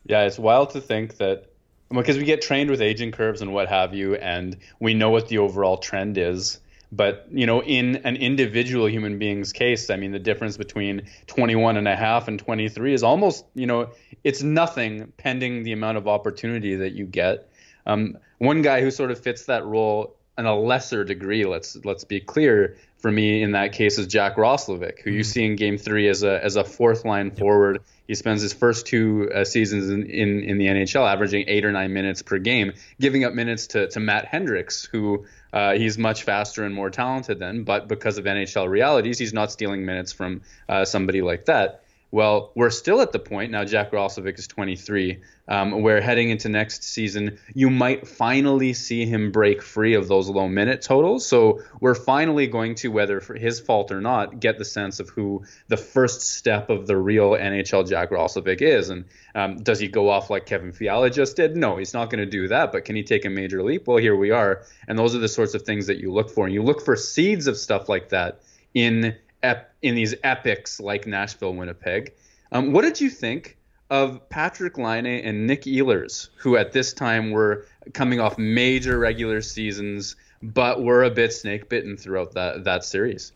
Yeah, 0.07 0.23
it's 0.23 0.39
wild 0.39 0.71
to 0.71 0.81
think 0.81 1.19
that 1.19 1.51
because 1.93 2.17
we 2.17 2.25
get 2.25 2.43
trained 2.43 2.71
with 2.71 2.81
aging 2.81 3.13
curves 3.13 3.43
and 3.43 3.53
what 3.53 3.69
have 3.69 3.95
you, 3.95 4.15
and 4.15 4.57
we 4.79 4.95
know 4.95 5.11
what 5.11 5.29
the 5.29 5.39
overall 5.39 5.77
trend 5.77 6.19
is. 6.19 6.61
But 6.93 7.27
you 7.31 7.47
know, 7.47 7.63
in 7.63 7.97
an 7.97 8.17
individual 8.17 8.89
human 8.89 9.19
being's 9.19 9.53
case, 9.53 9.91
I 9.91 9.97
mean, 9.97 10.13
the 10.13 10.19
difference 10.19 10.57
between 10.57 11.03
21 11.29 11.77
and 11.77 11.87
a 11.87 11.95
half 11.95 12.27
and 12.27 12.39
23 12.39 12.95
is 12.95 13.03
almost, 13.03 13.45
you 13.55 13.67
know, 13.67 13.91
it's 14.25 14.43
nothing 14.43 15.13
pending 15.17 15.63
the 15.63 15.73
amount 15.73 15.99
of 15.99 16.09
opportunity 16.09 16.77
that 16.77 16.93
you 16.93 17.07
get. 17.07 17.49
Um, 17.87 18.19
one 18.39 18.63
guy 18.63 18.81
who 18.81 18.91
sort 18.91 19.11
of 19.11 19.21
fits 19.21 19.45
that 19.47 19.65
role 19.65 20.17
in 20.41 20.47
a 20.47 20.59
lesser 20.59 21.05
degree. 21.05 21.45
Let's 21.45 21.77
let's 21.85 22.05
be 22.05 22.21
clear. 22.21 22.77
For 22.99 23.11
me, 23.11 23.43
in 23.43 23.53
that 23.53 23.73
case, 23.73 23.99
is 23.99 24.09
Jack 24.09 24.37
Roslovic, 24.37 25.01
who 25.01 25.11
you 25.11 25.21
mm-hmm. 25.21 25.31
see 25.31 25.45
in 25.47 25.57
Game 25.57 25.79
Three 25.79 26.09
as 26.09 26.23
a 26.23 26.45
as 26.45 26.57
a 26.57 26.65
fourth 26.65 27.05
line 27.05 27.31
forward. 27.31 27.83
He 28.07 28.15
spends 28.15 28.43
his 28.43 28.53
first 28.53 28.87
two 28.87 29.31
uh, 29.33 29.45
seasons 29.45 29.89
in, 29.89 30.05
in, 30.11 30.41
in 30.41 30.59
the 30.59 30.67
NHL 30.67 31.11
averaging 31.11 31.45
eight 31.47 31.65
or 31.65 31.73
nine 31.73 31.95
minutes 31.95 32.23
per 32.23 32.39
game, 32.39 32.73
giving 33.01 33.25
up 33.25 33.33
minutes 33.33 33.69
to 33.69 33.89
to 33.89 34.01
Matt 34.01 34.27
Hendricks, 34.27 34.85
who 34.85 35.25
uh, 35.53 35.73
he's 35.75 35.97
much 35.97 36.25
faster 36.25 36.65
and 36.65 36.75
more 36.75 36.91
talented 36.91 37.39
than, 37.39 37.65
but 37.65 37.89
because 37.89 38.19
of 38.19 38.25
NHL 38.25 38.69
realities, 38.69 39.19
he's 39.19 39.33
not 39.33 39.51
stealing 39.51 39.85
minutes 39.85 40.13
from 40.13 40.43
uh, 40.69 40.85
somebody 40.85 41.23
like 41.23 41.47
that. 41.47 41.85
Well, 42.13 42.51
we're 42.57 42.71
still 42.71 43.01
at 43.01 43.13
the 43.13 43.21
point 43.21 43.53
now. 43.53 43.65
Jack 43.65 43.93
Roslovic 43.93 44.37
is 44.37 44.49
23, 44.49 45.21
um, 45.47 45.83
where 45.83 46.01
heading 46.01 46.31
into 46.31 46.49
next 46.49 46.83
season, 46.83 47.39
you 47.55 47.71
might 47.71 48.09
finally 48.09 48.73
see 48.73 49.07
him 49.07 49.31
break 49.31 49.63
free 49.63 49.95
of 49.95 50.09
those 50.09 50.29
low 50.29 50.49
minute 50.49 50.83
totals. 50.83 51.25
So 51.25 51.63
we're 51.81 51.95
finally 51.95 52.49
going 52.49 52.75
to, 52.77 52.89
whether 52.89 53.21
for 53.21 53.35
his 53.35 53.61
fault 53.61 53.93
or 53.93 54.01
not, 54.01 54.41
get 54.41 54.59
the 54.59 54.65
sense 54.65 54.99
of 54.99 55.09
who 55.11 55.45
the 55.69 55.77
first 55.77 56.23
step 56.23 56.69
of 56.69 56.89
the 56.89 56.97
real 56.97 57.31
NHL 57.31 57.89
Jack 57.89 58.11
Roslovic 58.11 58.61
is. 58.61 58.91
And 58.91 59.05
um, 59.37 59.57
does 59.59 59.79
he 59.79 59.87
go 59.87 60.09
off 60.09 60.31
like 60.31 60.47
Kevin 60.47 60.73
Fiala 60.73 61.11
just 61.11 61.37
did? 61.37 61.57
No, 61.57 61.77
he's 61.77 61.95
not 61.95 62.11
going 62.11 62.25
to 62.25 62.31
do 62.31 62.49
that. 62.49 62.73
But 62.73 62.85
can 62.85 62.97
he 62.97 63.05
take 63.05 63.25
a 63.25 63.31
major 63.31 63.63
leap? 63.63 63.87
Well, 63.87 63.99
here 63.99 64.17
we 64.17 64.33
are. 64.33 64.63
And 64.89 64.99
those 64.99 65.15
are 65.15 65.21
the 65.21 65.29
sorts 65.29 65.55
of 65.55 65.63
things 65.63 65.87
that 65.87 65.99
you 65.99 66.13
look 66.13 66.31
for. 66.31 66.45
And 66.45 66.53
you 66.53 66.65
look 66.65 66.85
for 66.85 66.97
seeds 66.97 67.47
of 67.47 67.57
stuff 67.57 67.89
like 67.89 68.09
that 68.09 68.41
in 68.75 69.17
ep- 69.43 69.75
in 69.83 69.95
these 69.95 70.15
epics 70.23 70.81
like 70.81 71.07
Nashville, 71.07 71.55
Winnipeg. 71.55 72.13
Um, 72.53 72.73
what 72.73 72.83
did 72.83 73.01
you 73.01 73.11
think 73.11 73.57
of 73.91 74.29
Patrik 74.29 74.79
Laine 74.79 75.07
and 75.07 75.47
Nik 75.47 75.63
Ehlers, 75.63 76.29
who 76.37 76.57
at 76.57 76.73
this 76.73 76.93
time 76.93 77.31
were 77.31 77.67
coming 77.93 78.21
off 78.21 78.39
major 78.39 78.99
regular 78.99 79.43
seasons, 79.43 80.17
but 80.43 80.83
were 80.83 81.05
a 81.05 81.11
bit 81.11 81.33
snake 81.33 81.69
bitten 81.69 81.97
throughout 81.97 82.33
that 82.33 82.65
that 82.65 82.85
series? 82.85 83.33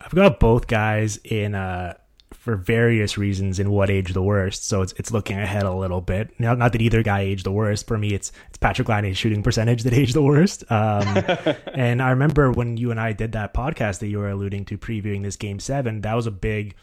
I've 0.00 0.14
got 0.14 0.40
both 0.40 0.66
guys 0.66 1.18
in 1.24 1.54
uh, 1.54 1.94
for 2.40 2.56
various 2.56 3.18
reasons 3.18 3.60
in 3.60 3.70
what 3.70 3.90
age 3.90 4.14
the 4.14 4.22
worst. 4.22 4.66
So 4.66 4.80
it's 4.80 4.94
it's 4.96 5.12
looking 5.12 5.38
ahead 5.38 5.64
a 5.64 5.74
little 5.74 6.00
bit. 6.00 6.32
Now, 6.40 6.54
not 6.54 6.72
that 6.72 6.80
either 6.80 7.02
guy 7.02 7.20
aged 7.20 7.44
the 7.44 7.52
worst. 7.52 7.86
For 7.86 7.98
me, 7.98 8.14
it's 8.14 8.32
it's 8.48 8.56
Patrik 8.56 8.88
Laine's 8.88 9.18
shooting 9.18 9.42
percentage 9.42 9.82
that 9.82 9.92
aged 9.92 10.14
the 10.14 10.22
worst. 10.22 10.64
Um, 10.72 11.06
and 11.74 12.00
I 12.00 12.08
remember 12.08 12.50
when 12.50 12.78
you 12.78 12.90
and 12.90 12.98
I 12.98 13.12
did 13.12 13.32
that 13.32 13.52
podcast 13.52 13.98
that 13.98 14.08
you 14.08 14.18
were 14.18 14.30
alluding 14.30 14.64
to, 14.64 14.78
previewing 14.78 15.22
this 15.22 15.36
game 15.36 15.60
seven. 15.60 16.00
That 16.00 16.14
was 16.14 16.26
a 16.26 16.30
big 16.30 16.76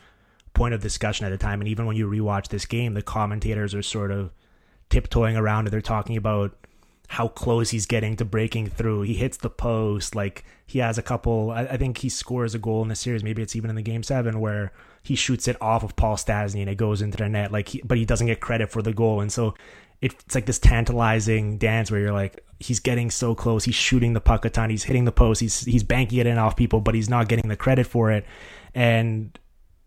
point 0.54 0.76
of 0.76 0.82
discussion 0.82 1.26
at 1.26 1.30
the 1.30 1.40
time. 1.40 1.60
And 1.60 1.68
even 1.68 1.88
when 1.88 1.96
you 1.96 2.08
rewatch 2.08 2.50
this 2.50 2.68
game, 2.68 2.94
the 2.94 3.02
commentators 3.02 3.74
are 3.74 3.82
sort 3.82 4.12
of 4.12 4.32
tiptoeing 4.92 5.38
around 5.38 5.66
it. 5.66 5.72
They're 5.72 5.82
talking 5.82 6.18
about 6.18 6.56
how 7.08 7.30
close 7.30 7.70
he's 7.70 7.86
getting 7.86 8.16
to 8.18 8.26
breaking 8.26 8.68
through. 8.68 9.04
He 9.04 9.14
hits 9.14 9.38
the 9.38 9.50
post. 9.50 10.16
Like 10.16 10.44
he 10.66 10.80
has 10.80 10.98
a 10.98 11.02
couple. 11.02 11.52
I, 11.52 11.62
I, 11.62 11.78
think 11.78 12.00
he 12.00 12.10
scores 12.10 12.54
a 12.54 12.60
goal 12.60 12.82
in 12.82 12.90
the 12.90 12.96
series. 12.96 13.24
Maybe 13.24 13.42
it's 13.42 13.56
even 13.56 13.70
in 13.70 13.78
the 13.78 13.82
game 13.82 14.04
seven 14.04 14.40
where 14.42 14.74
he 15.04 15.16
shoots 15.16 15.48
it 15.48 15.56
off 15.62 15.84
of 15.84 15.96
Paul 15.96 16.18
Stastny 16.18 16.60
and 16.62 16.70
it 16.70 16.76
goes 16.76 17.02
into 17.02 17.18
the 17.18 17.30
net. 17.30 17.52
Like, 17.52 17.70
he, 17.70 17.82
but 17.82 17.98
he 17.98 18.06
doesn't 18.06 18.28
get 18.28 18.42
credit 18.42 18.70
for 18.70 18.82
the 18.82 18.94
goal. 18.94 19.22
And 19.22 19.32
so 19.32 19.56
it's 20.02 20.36
like 20.36 20.46
this 20.46 20.60
tantalizing 20.60 21.58
dance 21.58 21.90
where 21.90 22.02
you're 22.02 22.12
like, 22.12 22.44
he's 22.60 22.80
getting 22.80 23.10
so 23.10 23.34
close. 23.34 23.64
He's 23.64 23.76
shooting 23.76 24.14
the 24.14 24.22
puck 24.22 24.44
a 24.44 24.50
ton. 24.50 24.70
He's 24.70 24.84
hitting 24.84 25.06
the 25.06 25.12
post. 25.12 25.40
He's 25.40 25.62
he's 25.62 25.84
banking 25.84 26.20
it 26.20 26.28
in 26.28 26.38
off 26.38 26.56
people, 26.56 26.82
but 26.82 26.94
he's 26.94 27.10
not 27.10 27.30
getting 27.30 27.48
the 27.48 27.56
credit 27.56 27.88
for 27.88 28.12
it. 28.12 28.26
And 28.76 29.38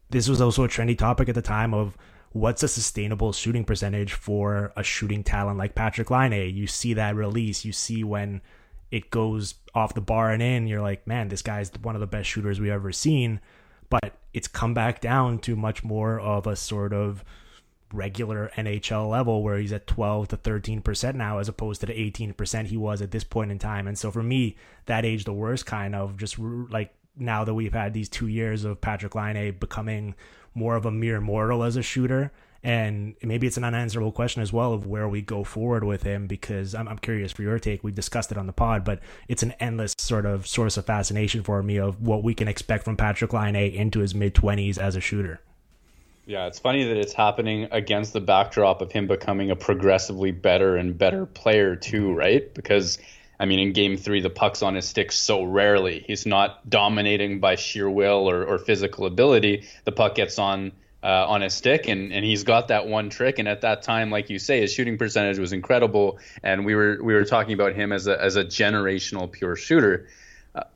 this 0.09 0.29
was 0.29 0.41
also 0.41 0.65
a 0.65 0.69
trendy 0.69 0.97
topic 0.97 1.29
at 1.29 1.35
the 1.35 1.43
time 1.43 1.75
of 1.75 1.97
what's 2.33 2.63
a 2.63 2.69
sustainable 2.69 3.33
shooting 3.33 3.65
percentage 3.65 4.13
for 4.13 4.73
a 4.77 4.83
shooting 4.83 5.25
talent 5.25 5.59
like 5.59 5.75
Patrik 5.75 6.11
Laine? 6.11 6.55
You 6.55 6.67
see 6.67 6.95
that 6.95 7.17
release, 7.17 7.65
you 7.65 7.73
see 7.73 8.05
when 8.05 8.41
it 8.91 9.11
goes 9.11 9.55
off 9.75 9.95
the 9.95 10.01
bar 10.01 10.31
and 10.31 10.43
in, 10.43 10.67
you're 10.67 10.81
like, 10.81 11.07
man, 11.07 11.29
this 11.29 11.43
guy's 11.43 11.71
one 11.83 11.95
of 11.95 12.01
the 12.01 12.07
best 12.07 12.29
shooters 12.29 12.61
we've 12.61 12.73
ever 12.73 12.93
seen. 12.93 13.41
But 13.89 14.19
it's 14.33 14.49
come 14.49 14.75
back 14.75 15.01
down 15.01 15.39
to 15.41 15.57
much 15.57 15.83
more 15.83 16.21
of 16.21 16.47
a 16.47 16.57
sort 16.57 16.93
of 16.93 17.25
regular 17.93 18.53
NHL 18.57 19.11
level 19.11 19.43
where 19.43 19.59
he's 19.59 19.73
at 19.73 19.87
12 19.89 20.29
to 20.29 20.37
13% 20.37 21.15
now 21.15 21.39
as 21.39 21.49
opposed 21.49 21.81
to 21.81 21.87
the 21.89 21.93
18% 21.93 22.67
he 22.67 22.77
was 22.77 23.03
at 23.03 23.11
this 23.11 23.25
point 23.25 23.51
in 23.51 23.59
time. 23.59 23.89
And 23.89 23.99
so 23.99 24.13
for 24.13 24.23
me, 24.23 24.57
that 24.87 25.05
age 25.05 25.25
the 25.25 25.33
worst 25.33 25.67
kind 25.67 25.95
of 25.97 26.17
just 26.17 26.39
like 26.39 26.95
now 27.17 27.45
that 27.45 27.55
we've 27.55 27.73
had 27.73 27.93
these 27.93 28.09
two 28.09 28.29
years 28.29 28.65
of 28.65 28.81
Patrik 28.81 29.17
Laine 29.17 29.57
becoming 29.59 30.15
more 30.55 30.77
of 30.77 30.87
a 30.87 30.91
mere 30.91 31.21
mortal 31.21 31.63
as 31.63 31.77
a 31.77 31.83
shooter. 31.83 32.33
And 32.63 33.15
maybe 33.23 33.47
it's 33.47 33.57
an 33.57 33.65
unanswerable 33.65 34.13
question 34.13 34.43
as 34.43 34.53
well 34.53 34.75
of 34.75 34.87
where 34.87 35.09
we 35.09 35.23
go 35.23 35.45
forward 35.45 35.83
with 35.83 36.03
him 36.03 36.27
because 36.27 36.75
I'm, 36.75 36.89
I'm 36.89 36.99
curious 36.99 37.33
for 37.33 37.43
your 37.43 37.59
take. 37.59 37.83
We've 37.83 37.95
discussed 37.95 38.31
it 38.33 38.37
on 38.37 38.47
the 38.47 38.53
pod, 38.53 38.85
but 38.85 39.01
it's 39.29 39.43
an 39.43 39.53
endless 39.61 39.95
sort 39.97 40.27
of 40.27 40.47
source 40.47 40.77
of 40.77 40.85
fascination 40.85 41.43
for 41.43 41.63
me 41.63 41.79
of 41.79 42.03
what 42.03 42.23
we 42.23 42.35
can 42.35 42.49
expect 42.49 42.85
from 42.85 42.99
Patrik 42.99 43.33
Laine 43.33 43.73
into 43.73 44.01
his 44.01 44.15
mid 44.15 44.35
20s 44.35 44.77
as 44.77 44.95
a 44.95 45.01
shooter. 45.01 45.41
Yeah, 46.27 46.47
it's 46.47 46.59
funny 46.59 46.85
that 46.85 46.97
it's 46.97 47.15
happening 47.15 47.67
against 47.73 48.13
the 48.13 48.21
backdrop 48.21 48.83
of 48.83 48.93
him 48.93 49.07
becoming 49.07 49.51
a 49.51 49.57
progressively 49.57 50.31
better 50.31 50.77
and 50.77 50.97
better 50.97 51.25
player, 51.27 51.75
too, 51.75 52.13
right? 52.13 52.53
Because 52.55 52.99
I 53.41 53.47
mean, 53.47 53.59
in 53.59 53.73
game 53.73 53.97
three, 53.97 54.21
the 54.21 54.29
puck's 54.29 54.63
on 54.63 54.75
his 54.75 54.87
stick 54.87 55.11
so 55.11 55.43
rarely. 55.43 56.05
He's 56.07 56.27
not 56.27 56.69
dominating 56.69 57.41
by 57.41 57.57
sheer 57.57 57.89
will 57.89 58.29
or, 58.29 58.45
or 58.45 58.59
physical 58.59 59.07
ability. 59.07 59.67
The 59.85 59.93
puck 59.93 60.15
gets 60.15 60.39
on 60.39 60.73
uh, 61.03 61.27
on 61.27 61.41
his 61.41 61.55
stick, 61.55 61.89
and, 61.89 62.13
and 62.13 62.23
he's 62.23 62.45
got 62.45 62.69
that 62.69 62.87
one 62.87 63.09
trick. 63.09 63.39
And 63.39 63.49
at 63.49 63.63
that 63.63 63.81
time, 63.81 64.11
like 64.11 64.29
you 64.29 64.39
say, 64.39 64.61
his 64.61 64.75
shooting 64.75 64.99
percentage 64.99 65.39
was 65.39 65.55
incredible. 65.55 66.19
And 66.43 66.67
we 66.67 66.75
were 66.75 66.99
we 67.03 67.15
were 67.15 67.25
talking 67.25 67.55
about 67.55 67.75
him 67.75 67.93
as 67.93 68.07
a 68.07 68.23
as 68.23 68.37
a 68.37 68.45
generational 68.45 69.33
pure 69.33 69.57
shooter. 69.57 70.09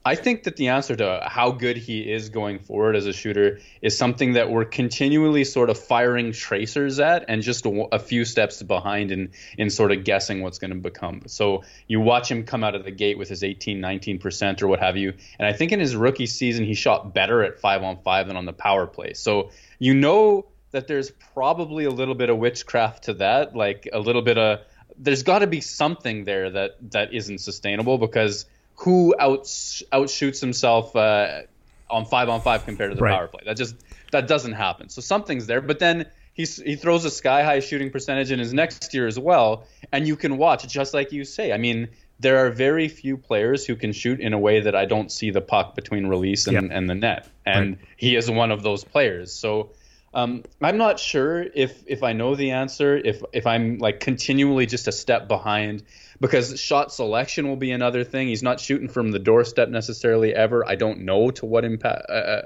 I 0.05 0.15
think 0.15 0.45
that 0.45 0.55
the 0.55 0.69
answer 0.69 0.95
to 0.95 1.21
how 1.27 1.51
good 1.51 1.77
he 1.77 2.01
is 2.01 2.29
going 2.29 2.61
forward 2.61 2.95
as 2.95 3.07
a 3.07 3.13
shooter 3.13 3.59
is 3.83 3.99
something 3.99 4.35
that 4.35 4.49
we're 4.49 4.65
continually 4.65 5.43
sort 5.43 5.69
of 5.69 5.77
firing 5.77 6.31
tracers 6.31 7.01
at 7.01 7.25
and 7.27 7.43
just 7.43 7.67
a, 7.67 7.89
a 7.91 7.99
few 7.99 8.25
steps 8.25 8.63
behind 8.63 9.11
in, 9.11 9.33
in 9.59 9.71
sort 9.71 9.91
of 9.91 10.05
guessing 10.05 10.43
what's 10.43 10.61
going 10.61 10.71
to 10.71 10.77
become. 10.77 11.23
So 11.27 11.65
you 11.89 12.01
watch 12.01 12.31
him 12.31 12.45
come 12.45 12.63
out 12.63 12.77
of 12.77 12.85
the 12.85 12.93
gate 12.93 13.19
with 13.19 13.29
his 13.29 13.43
18, 13.43 13.81
19% 13.81 14.63
or 14.63 14.69
what 14.69 14.79
have 14.79 14.97
you. 14.97 15.13
And 15.41 15.49
I 15.49 15.53
think 15.53 15.73
in 15.73 15.81
his 15.81 15.97
rookie 15.97 16.27
season, 16.27 16.65
he 16.65 16.75
shot 16.75 17.13
better 17.13 17.43
at 17.43 17.59
five 17.59 17.83
on 17.83 17.97
five 17.97 18.29
than 18.29 18.37
on 18.37 18.45
the 18.45 18.53
power 18.53 18.87
play. 18.87 19.15
So 19.15 19.51
you 19.81 19.93
know 19.95 20.47
that 20.71 20.87
there's 20.87 21.11
probably 21.11 21.85
a 21.85 21.91
little 21.91 22.15
bit 22.15 22.31
of 22.31 22.39
witchcraft 22.39 23.05
to 23.05 23.15
that, 23.15 23.57
like 23.57 23.89
a 23.93 23.99
little 23.99 24.23
bit 24.23 24.39
of 24.39 24.61
there's 24.97 25.25
got 25.25 25.41
to 25.41 25.49
be 25.49 25.61
something 25.61 26.25
there 26.25 26.51
that 26.51 26.77
that 26.93 27.13
isn't 27.13 27.39
sustainable 27.39 27.99
because 27.99 28.47
who 28.77 29.15
outs 29.19 29.83
outshoots 29.93 30.41
himself 30.41 30.95
uh, 30.97 31.43
on 31.91 32.05
five 32.07 32.29
on 32.29 32.41
five 32.41 32.65
compared 32.65 32.91
to 32.91 32.97
the 32.97 33.03
right. 33.03 33.13
power 33.13 33.29
play. 33.29 33.43
That 33.45 33.57
just 33.57 33.77
that 34.13 34.27
doesn't 34.27 34.53
happen. 34.53 34.89
So 34.89 35.01
something's 35.01 35.47
there. 35.47 35.61
But 35.61 35.79
then 35.79 36.07
he's, 36.35 36.57
he 36.57 36.77
throws 36.77 37.05
a 37.05 37.11
sky 37.11 37.43
high 37.43 37.61
shooting 37.61 37.91
percentage 37.91 38.31
in 38.31 38.39
his 38.39 38.53
next 38.53 38.93
year 38.95 39.07
as 39.07 39.19
well, 39.19 39.67
and 39.93 40.07
you 40.07 40.17
can 40.17 40.37
watch 40.37 40.67
just 40.67 40.95
like 40.95 41.13
you 41.13 41.25
say. 41.25 41.53
I 41.53 41.59
mean, 41.59 41.89
there 42.21 42.47
are 42.47 42.51
very 42.51 42.89
few 42.89 43.17
players 43.17 43.67
who 43.67 43.77
can 43.77 43.93
shoot 43.93 44.21
in 44.21 44.33
a 44.33 44.39
way 44.39 44.61
that 44.61 44.75
I 44.75 44.85
don't 44.85 45.11
see 45.11 45.31
the 45.31 45.41
puck 45.41 45.75
between 45.75 46.07
release 46.07 46.47
and, 46.47 46.73
and 46.73 46.89
the 46.89 46.95
net, 46.95 47.29
and 47.45 47.77
Right. 47.77 47.79
he 47.97 48.17
is 48.17 48.31
one 48.31 48.51
of 48.51 48.63
those 48.63 48.85
players. 48.85 49.33
So. 49.33 49.71
Um, 50.17 50.45
I'm 50.63 50.79
not 50.79 51.01
sure 51.01 51.43
if 51.43 51.83
if 51.89 52.05
I 52.05 52.13
know 52.13 52.37
the 52.37 52.53
answer, 52.53 52.97
if 52.97 53.25
if 53.33 53.49
I'm 53.49 53.79
like 53.79 53.99
continually 53.99 54.65
just 54.65 54.87
a 54.87 54.93
step 54.93 55.27
behind, 55.27 55.83
because 56.21 56.61
shot 56.61 56.93
selection 56.93 57.49
will 57.49 57.57
be 57.57 57.71
another 57.71 58.05
thing. 58.05 58.29
He's 58.29 58.43
not 58.43 58.61
shooting 58.61 58.89
from 58.89 59.11
the 59.11 59.19
doorstep 59.19 59.69
necessarily 59.69 60.35
ever. 60.35 60.67
I 60.67 60.75
don't 60.75 61.01
know 61.01 61.31
to 61.33 61.47
what 61.47 61.65
impact, 61.65 62.11
uh, 62.11 62.43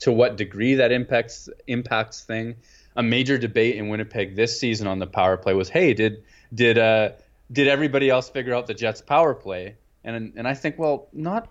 to 0.00 0.12
what 0.12 0.36
degree 0.36 0.74
that 0.76 0.92
impacts 0.92 1.48
impacts 1.66 2.24
thing. 2.24 2.56
A 2.94 3.02
major 3.02 3.38
debate 3.38 3.76
in 3.76 3.88
Winnipeg 3.88 4.36
this 4.36 4.58
season 4.58 4.86
on 4.86 4.98
the 4.98 5.06
power 5.06 5.36
play 5.36 5.54
was, 5.54 5.68
hey, 5.68 5.94
did 5.94 6.24
did 6.52 6.78
uh 6.78 7.10
did 7.50 7.68
everybody 7.68 8.10
else 8.10 8.28
figure 8.28 8.54
out 8.54 8.66
the 8.66 8.74
Jets 8.74 9.00
power 9.00 9.34
play? 9.34 9.76
And 10.04 10.34
and 10.36 10.46
I 10.48 10.54
think, 10.54 10.78
well, 10.78 11.08
not 11.12 11.48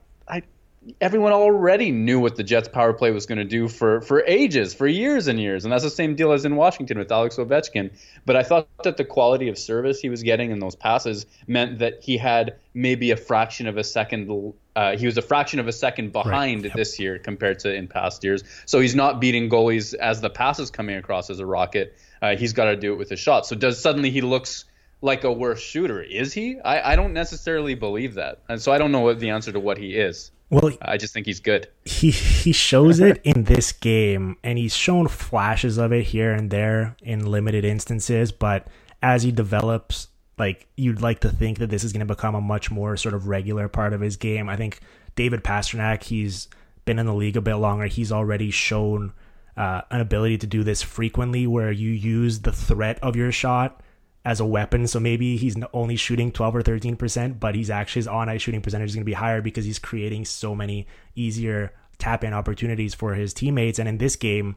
everyone 1.00 1.32
already 1.32 1.92
knew 1.92 2.20
what 2.20 2.36
the 2.36 2.44
Jets 2.44 2.68
power 2.68 2.94
play 2.94 3.12
was 3.12 3.26
going 3.26 3.38
to 3.38 3.44
do 3.44 3.68
for 3.68 4.02
for 4.02 4.24
ages, 4.26 4.74
for 4.74 4.88
years 4.88 5.28
and 5.28 5.40
years, 5.40 5.64
and 5.64 5.72
that's 5.72 5.84
the 5.84 5.90
same 5.90 6.16
deal 6.16 6.32
as 6.32 6.46
in 6.46 6.56
Washington 6.56 6.98
with 6.98 7.12
Alex 7.12 7.38
Ovechkin. 7.38 7.92
But 8.26 8.36
I 8.36 8.44
thought 8.44 8.68
that 8.84 8.98
the 8.98 9.06
quality 9.06 9.48
of 9.50 9.58
service 9.58 10.00
he 10.00 10.10
was 10.10 10.24
getting 10.24 10.52
in 10.52 10.60
those 10.60 10.76
passes 10.76 11.26
meant 11.48 11.80
that 11.80 12.02
he 12.02 12.18
had 12.18 12.56
maybe 12.74 13.12
a 13.12 13.18
fraction 13.18 13.68
of 13.68 13.78
a 13.78 13.84
second. 13.84 14.54
Uh, 14.76 14.98
he 14.98 15.06
was 15.06 15.18
a 15.18 15.22
fraction 15.22 15.60
of 15.60 15.68
a 15.68 15.74
second 15.74 16.12
behind 16.12 16.64
Yep. 16.64 16.74
this 16.74 17.00
year 17.00 17.20
compared 17.20 17.60
to 17.60 17.74
in 17.74 17.88
past 17.88 18.24
years. 18.24 18.44
So 18.66 18.80
he's 18.80 18.96
not 18.96 19.20
beating 19.20 19.50
goalies 19.50 19.94
as 19.94 20.22
the 20.22 20.30
pass 20.30 20.60
is 20.60 20.72
coming 20.72 20.96
across 20.96 21.30
as 21.30 21.40
a 21.40 21.46
rocket. 21.46 21.96
Uh, 22.22 22.36
he's 22.36 22.54
got 22.54 22.66
to 22.66 22.76
do 22.76 22.94
it 22.94 22.96
with 22.96 23.10
his 23.10 23.20
shot. 23.20 23.46
So 23.46 23.56
does 23.56 23.80
suddenly 23.82 24.12
he 24.12 24.22
looks 24.22 24.66
like 25.02 25.24
a 25.24 25.32
worse 25.32 25.60
shooter? 25.60 26.02
Is 26.02 26.32
he? 26.34 26.60
I, 26.60 26.94
I 26.94 26.96
don't 26.96 27.14
necessarily 27.14 27.76
believe 27.76 28.16
that, 28.16 28.40
and 28.48 28.62
so 28.62 28.72
I 28.72 28.78
don't 28.78 28.92
know 28.92 29.00
what 29.02 29.20
the 29.20 29.32
answer 29.32 29.52
to 29.52 29.60
what 29.60 29.78
he 29.78 29.96
is. 29.96 30.32
Well, 30.52 30.72
I 30.82 30.98
just 30.98 31.14
think 31.14 31.26
he's 31.26 31.40
good. 31.40 31.70
he 31.86 32.12
he 32.12 32.52
shows 32.52 33.00
it 33.00 33.22
in 33.24 33.46
this 33.46 33.72
game 33.72 34.36
and 34.44 34.58
he's 34.58 34.76
shown 34.76 35.08
flashes 35.08 35.78
of 35.78 35.92
it 35.94 36.04
here 36.08 36.34
and 36.34 36.52
there 36.52 36.96
in 37.02 37.26
limited 37.26 37.64
instances 37.66 38.32
but 38.34 38.68
as 39.02 39.24
he 39.24 39.32
develops 39.32 40.10
like 40.38 40.68
you'd 40.76 41.02
like 41.02 41.20
to 41.22 41.30
think 41.30 41.60
that 41.60 41.70
this 41.70 41.84
is 41.84 41.94
going 41.94 42.06
to 42.06 42.14
become 42.14 42.36
a 42.36 42.42
much 42.42 42.70
more 42.70 42.98
sort 42.98 43.14
of 43.16 43.28
regular 43.28 43.68
part 43.70 43.94
of 43.94 44.02
his 44.02 44.18
game 44.18 44.50
i 44.50 44.56
think 44.58 44.80
david 45.16 45.44
pastrnak 45.44 46.04
he's 46.04 46.48
been 46.86 47.00
in 47.00 47.06
the 47.06 47.14
league 47.14 47.38
a 47.38 47.42
bit 47.42 47.56
longer 47.56 47.86
he's 47.86 48.12
already 48.12 48.52
shown 48.52 49.14
uh, 49.58 49.82
an 49.90 50.02
ability 50.02 50.38
to 50.38 50.48
do 50.48 50.64
this 50.64 50.82
frequently 50.82 51.46
where 51.48 51.72
you 51.72 51.92
use 51.92 52.40
the 52.40 52.52
threat 52.52 52.98
of 53.02 53.16
your 53.16 53.32
shot 53.32 53.82
as 54.24 54.40
a 54.40 54.46
weapon. 54.46 54.88
So 54.88 55.00
maybe 55.00 55.38
he's 55.38 55.56
only 55.74 55.96
shooting 55.96 56.32
12 56.32 56.56
or 56.58 56.62
13%, 56.62 57.40
but 57.40 57.56
he's 57.56 57.70
actually 57.70 58.02
his 58.02 58.08
on 58.08 58.30
ice 58.30 58.42
shooting 58.42 58.62
percentage 58.62 58.90
is 58.90 58.96
going 58.96 59.04
to 59.04 59.06
be 59.06 59.14
higher 59.14 59.42
because 59.42 59.66
he's 59.66 59.80
creating 59.80 60.26
so 60.26 60.54
many 60.56 60.88
easier 61.16 61.74
tap 61.98 62.24
in 62.24 62.34
opportunities 62.34 62.94
for 62.94 63.14
his 63.14 63.34
teammates. 63.34 63.80
And 63.80 63.90
in 63.90 63.98
this 63.98 64.16
game, 64.16 64.56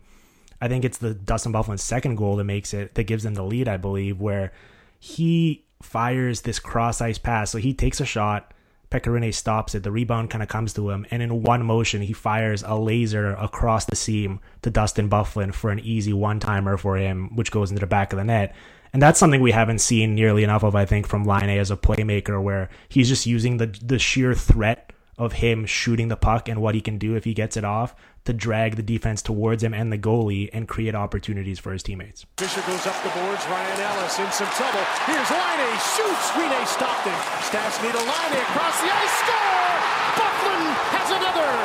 I 0.60 0.68
think 0.68 0.84
it's 0.84 0.98
the 0.98 1.14
Dustin 1.14 1.52
Byfuglien's 1.52 1.82
second 1.82 2.16
goal 2.16 2.36
that 2.36 2.44
makes 2.44 2.74
it, 2.74 2.94
that 2.94 3.04
gives 3.04 3.24
them 3.24 3.34
the 3.34 3.44
lead, 3.44 3.68
I 3.68 3.76
believe, 3.76 4.20
where 4.20 4.52
he 4.98 5.64
fires 5.82 6.42
this 6.42 6.58
cross 6.58 7.00
ice 7.00 7.18
pass. 7.18 7.50
So 7.50 7.58
he 7.58 7.74
takes 7.74 8.00
a 8.00 8.06
shot. 8.06 8.52
Pekka 8.90 9.06
Rinne 9.06 9.34
stops 9.34 9.74
it. 9.74 9.82
The 9.82 9.90
rebound 9.90 10.30
kind 10.30 10.42
of 10.42 10.48
comes 10.48 10.72
to 10.74 10.90
him, 10.90 11.04
and 11.10 11.20
in 11.20 11.42
one 11.42 11.64
motion, 11.64 12.00
he 12.00 12.12
fires 12.12 12.62
a 12.62 12.76
laser 12.76 13.32
across 13.32 13.86
the 13.86 13.96
seam 13.96 14.40
to 14.62 14.70
Dustin 14.70 15.10
Byfuglien 15.10 15.52
for 15.52 15.70
an 15.70 15.80
easy 15.80 16.12
one 16.12 16.38
timer 16.38 16.76
for 16.76 16.96
him, 16.96 17.34
which 17.34 17.50
goes 17.50 17.70
into 17.70 17.80
the 17.80 17.88
back 17.88 18.12
of 18.12 18.18
the 18.18 18.24
net. 18.24 18.54
And 18.94 19.02
that's 19.02 19.18
something 19.18 19.40
we 19.40 19.50
haven't 19.50 19.80
seen 19.80 20.14
nearly 20.14 20.44
enough 20.44 20.62
of, 20.62 20.76
I 20.76 20.86
think, 20.86 21.08
from 21.08 21.24
Laine 21.24 21.58
as 21.58 21.72
a 21.72 21.76
playmaker, 21.76 22.40
where 22.40 22.70
he's 22.88 23.08
just 23.08 23.26
using 23.26 23.56
the 23.56 23.66
the 23.66 23.98
sheer 23.98 24.34
threat 24.34 24.92
of 25.18 25.32
him 25.32 25.66
shooting 25.66 26.06
the 26.06 26.16
puck 26.16 26.48
and 26.48 26.62
what 26.62 26.76
he 26.76 26.80
can 26.80 26.96
do 26.96 27.16
if 27.16 27.24
he 27.24 27.34
gets 27.34 27.56
it 27.56 27.64
off 27.64 27.94
to 28.24 28.32
drag 28.32 28.76
the 28.76 28.82
defense 28.82 29.20
towards 29.20 29.62
him 29.62 29.74
and 29.74 29.92
the 29.92 29.98
goalie 29.98 30.48
and 30.52 30.66
create 30.66 30.94
opportunities 30.94 31.58
for 31.58 31.72
his 31.72 31.82
teammates. 31.82 32.24
Fisher 32.38 32.62
goes 32.66 32.86
up 32.86 32.94
the 33.02 33.10
boards. 33.10 33.44
Ryan 33.46 33.80
Ellis 33.80 34.18
in 34.18 34.30
some 34.30 34.48
trouble. 34.54 34.82
Here's 35.06 35.30
Laine 35.30 35.74
shoots. 35.94 36.30
Rinne 36.38 36.66
stopped 36.66 37.06
him. 37.06 37.18
Stastny 37.42 37.90
to 37.90 37.98
Line 37.98 38.32
across 38.46 38.80
the 38.80 38.90
ice. 38.94 39.14
Score! 39.26 39.74
Byfuglien 40.22 40.70
has 40.94 41.10
another. 41.10 41.63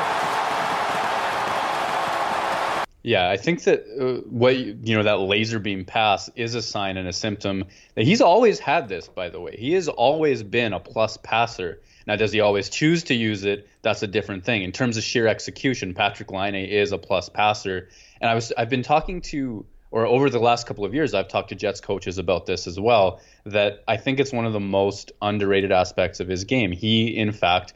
Yeah, 3.02 3.30
I 3.30 3.38
think 3.38 3.64
that 3.64 3.86
uh, 4.00 4.28
what 4.30 4.58
you 4.58 4.98
know 4.98 5.04
that 5.04 5.20
laser 5.20 5.60
beam 5.60 5.86
pass 5.86 6.30
is 6.36 6.54
a 6.54 6.62
sign 6.62 6.98
and 6.98 7.08
a 7.08 7.14
symptom 7.14 7.66
that 7.96 8.04
he's 8.04 8.20
always 8.20 8.60
had 8.60 8.90
this. 8.90 9.08
By 9.08 9.30
the 9.30 9.40
way, 9.40 9.56
he 9.58 9.74
has 9.74 9.88
always 9.88 10.44
been 10.44 10.74
a 10.74 10.80
plus 10.80 11.16
passer. 11.18 11.82
Now, 12.06 12.18
does 12.18 12.32
he 12.32 12.42
always 12.42 12.70
choose 12.70 13.04
to 13.06 13.14
use 13.14 13.46
it? 13.46 13.70
That's 13.84 14.04
a 14.04 14.08
different 14.08 14.44
thing. 14.44 14.64
In 14.64 14.72
terms 14.72 14.98
of 14.98 15.04
sheer 15.04 15.28
execution, 15.28 15.94
Patrik 15.94 16.32
Laine 16.32 16.56
is 16.56 16.92
a 16.92 16.98
plus 16.98 17.30
passer. 17.30 17.88
And 18.20 18.30
I 18.30 18.36
was 18.36 18.52
I've 18.58 18.70
been 18.70 18.84
talking 18.84 19.22
to 19.22 19.66
or 19.92 20.06
over 20.06 20.30
the 20.30 20.40
last 20.40 20.68
couple 20.68 20.86
of 20.86 20.94
years, 20.94 21.14
I've 21.14 21.28
talked 21.28 21.50
to 21.50 21.56
Jets 21.56 21.82
coaches 21.82 22.18
about 22.18 22.46
this 22.46 22.68
as 22.68 22.80
well. 22.80 23.22
That 23.46 23.84
I 23.88 23.98
think 23.98 24.20
it's 24.20 24.32
one 24.32 24.46
of 24.46 24.54
the 24.54 24.60
most 24.60 25.12
underrated 25.22 25.72
aspects 25.72 26.20
of 26.20 26.28
his 26.28 26.44
game. 26.44 26.72
He, 26.72 27.16
in 27.18 27.32
fact, 27.32 27.74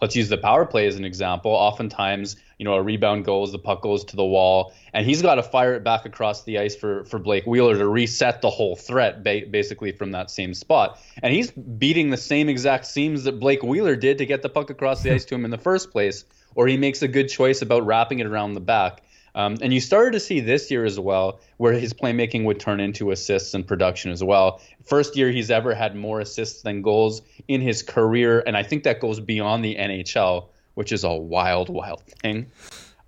let's 0.00 0.16
use 0.16 0.28
the 0.28 0.38
power 0.38 0.64
play 0.64 0.86
as 0.86 0.96
an 0.96 1.04
example. 1.04 1.50
Oftentimes, 1.50 2.36
you 2.62 2.64
know, 2.64 2.74
a 2.74 2.82
rebound 2.82 3.24
goes, 3.24 3.50
the 3.50 3.58
puck 3.58 3.82
goes 3.82 4.04
to 4.04 4.14
the 4.14 4.24
wall, 4.24 4.72
and 4.92 5.04
he's 5.04 5.20
got 5.20 5.34
to 5.34 5.42
fire 5.42 5.74
it 5.74 5.82
back 5.82 6.06
across 6.06 6.44
the 6.44 6.60
ice 6.60 6.76
for, 6.76 7.04
for 7.06 7.18
Blake 7.18 7.44
Wheeler 7.44 7.76
to 7.76 7.88
reset 7.88 8.40
the 8.40 8.50
whole 8.50 8.76
threat 8.76 9.24
ba- 9.24 9.42
basically 9.50 9.90
from 9.90 10.12
that 10.12 10.30
same 10.30 10.54
spot. 10.54 11.00
And 11.24 11.34
he's 11.34 11.50
beating 11.50 12.10
the 12.10 12.16
same 12.16 12.48
exact 12.48 12.86
seams 12.86 13.24
that 13.24 13.40
Blake 13.40 13.64
Wheeler 13.64 13.96
did 13.96 14.18
to 14.18 14.26
get 14.26 14.42
the 14.42 14.48
puck 14.48 14.70
across 14.70 15.02
the 15.02 15.12
ice 15.12 15.24
to 15.24 15.34
him 15.34 15.44
in 15.44 15.50
the 15.50 15.58
first 15.58 15.90
place, 15.90 16.24
or 16.54 16.68
he 16.68 16.76
makes 16.76 17.02
a 17.02 17.08
good 17.08 17.28
choice 17.28 17.62
about 17.62 17.84
wrapping 17.84 18.20
it 18.20 18.28
around 18.28 18.52
the 18.52 18.60
back. 18.60 19.02
Um, 19.34 19.56
and 19.60 19.74
you 19.74 19.80
started 19.80 20.12
to 20.12 20.20
see 20.20 20.38
this 20.38 20.70
year 20.70 20.84
as 20.84 21.00
well, 21.00 21.40
where 21.56 21.72
his 21.72 21.92
playmaking 21.92 22.44
would 22.44 22.60
turn 22.60 22.78
into 22.78 23.10
assists 23.10 23.54
and 23.54 23.66
production 23.66 24.12
as 24.12 24.22
well. 24.22 24.60
First 24.84 25.16
year 25.16 25.32
he's 25.32 25.50
ever 25.50 25.74
had 25.74 25.96
more 25.96 26.20
assists 26.20 26.62
than 26.62 26.82
goals 26.82 27.22
in 27.48 27.60
his 27.60 27.82
career, 27.82 28.40
and 28.46 28.56
I 28.56 28.62
think 28.62 28.84
that 28.84 29.00
goes 29.00 29.18
beyond 29.18 29.64
the 29.64 29.74
NHL, 29.74 30.46
which 30.74 30.92
is 30.92 31.04
a 31.04 31.12
wild, 31.12 31.68
wild 31.68 32.02
thing. 32.22 32.50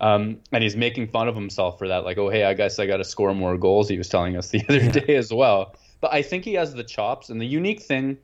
Um, 0.01 0.39
and 0.51 0.63
he's 0.63 0.75
making 0.75 1.07
fun 1.07 1.27
of 1.27 1.35
himself 1.35 1.79
for 1.79 1.87
that, 1.87 2.03
like, 2.03 2.17
oh, 2.17 2.29
hey, 2.29 2.43
I 2.43 2.53
guess 2.53 2.79
I 2.79 2.85
got 2.85 2.97
to 2.97 3.03
score 3.03 3.33
more 3.33 3.57
goals. 3.57 3.87
He 3.87 3.97
was 3.97 4.09
telling 4.09 4.35
us 4.37 4.49
the 4.49 4.63
other 4.69 4.89
day 4.89 5.15
as 5.15 5.33
well. 5.33 5.75
But 6.01 6.13
I 6.13 6.21
think 6.21 6.43
he 6.43 6.53
has 6.55 6.73
the 6.73 6.83
chops, 6.83 7.29
and 7.29 7.39
the 7.39 7.45
unique 7.45 7.81
thing, 7.81 8.17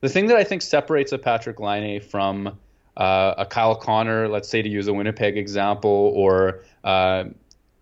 the 0.00 0.08
thing 0.08 0.26
that 0.26 0.36
I 0.36 0.44
think 0.44 0.62
separates 0.62 1.12
a 1.12 1.18
Patrik 1.18 1.60
Laine 1.60 2.00
from 2.00 2.58
uh, 2.96 3.34
a 3.38 3.46
Kyle 3.46 3.74
Connor, 3.74 4.28
let's 4.28 4.48
say 4.48 4.62
to 4.62 4.68
use 4.68 4.86
a 4.86 4.92
Winnipeg 4.92 5.36
example, 5.36 6.12
or 6.14 6.62
uh, 6.84 7.24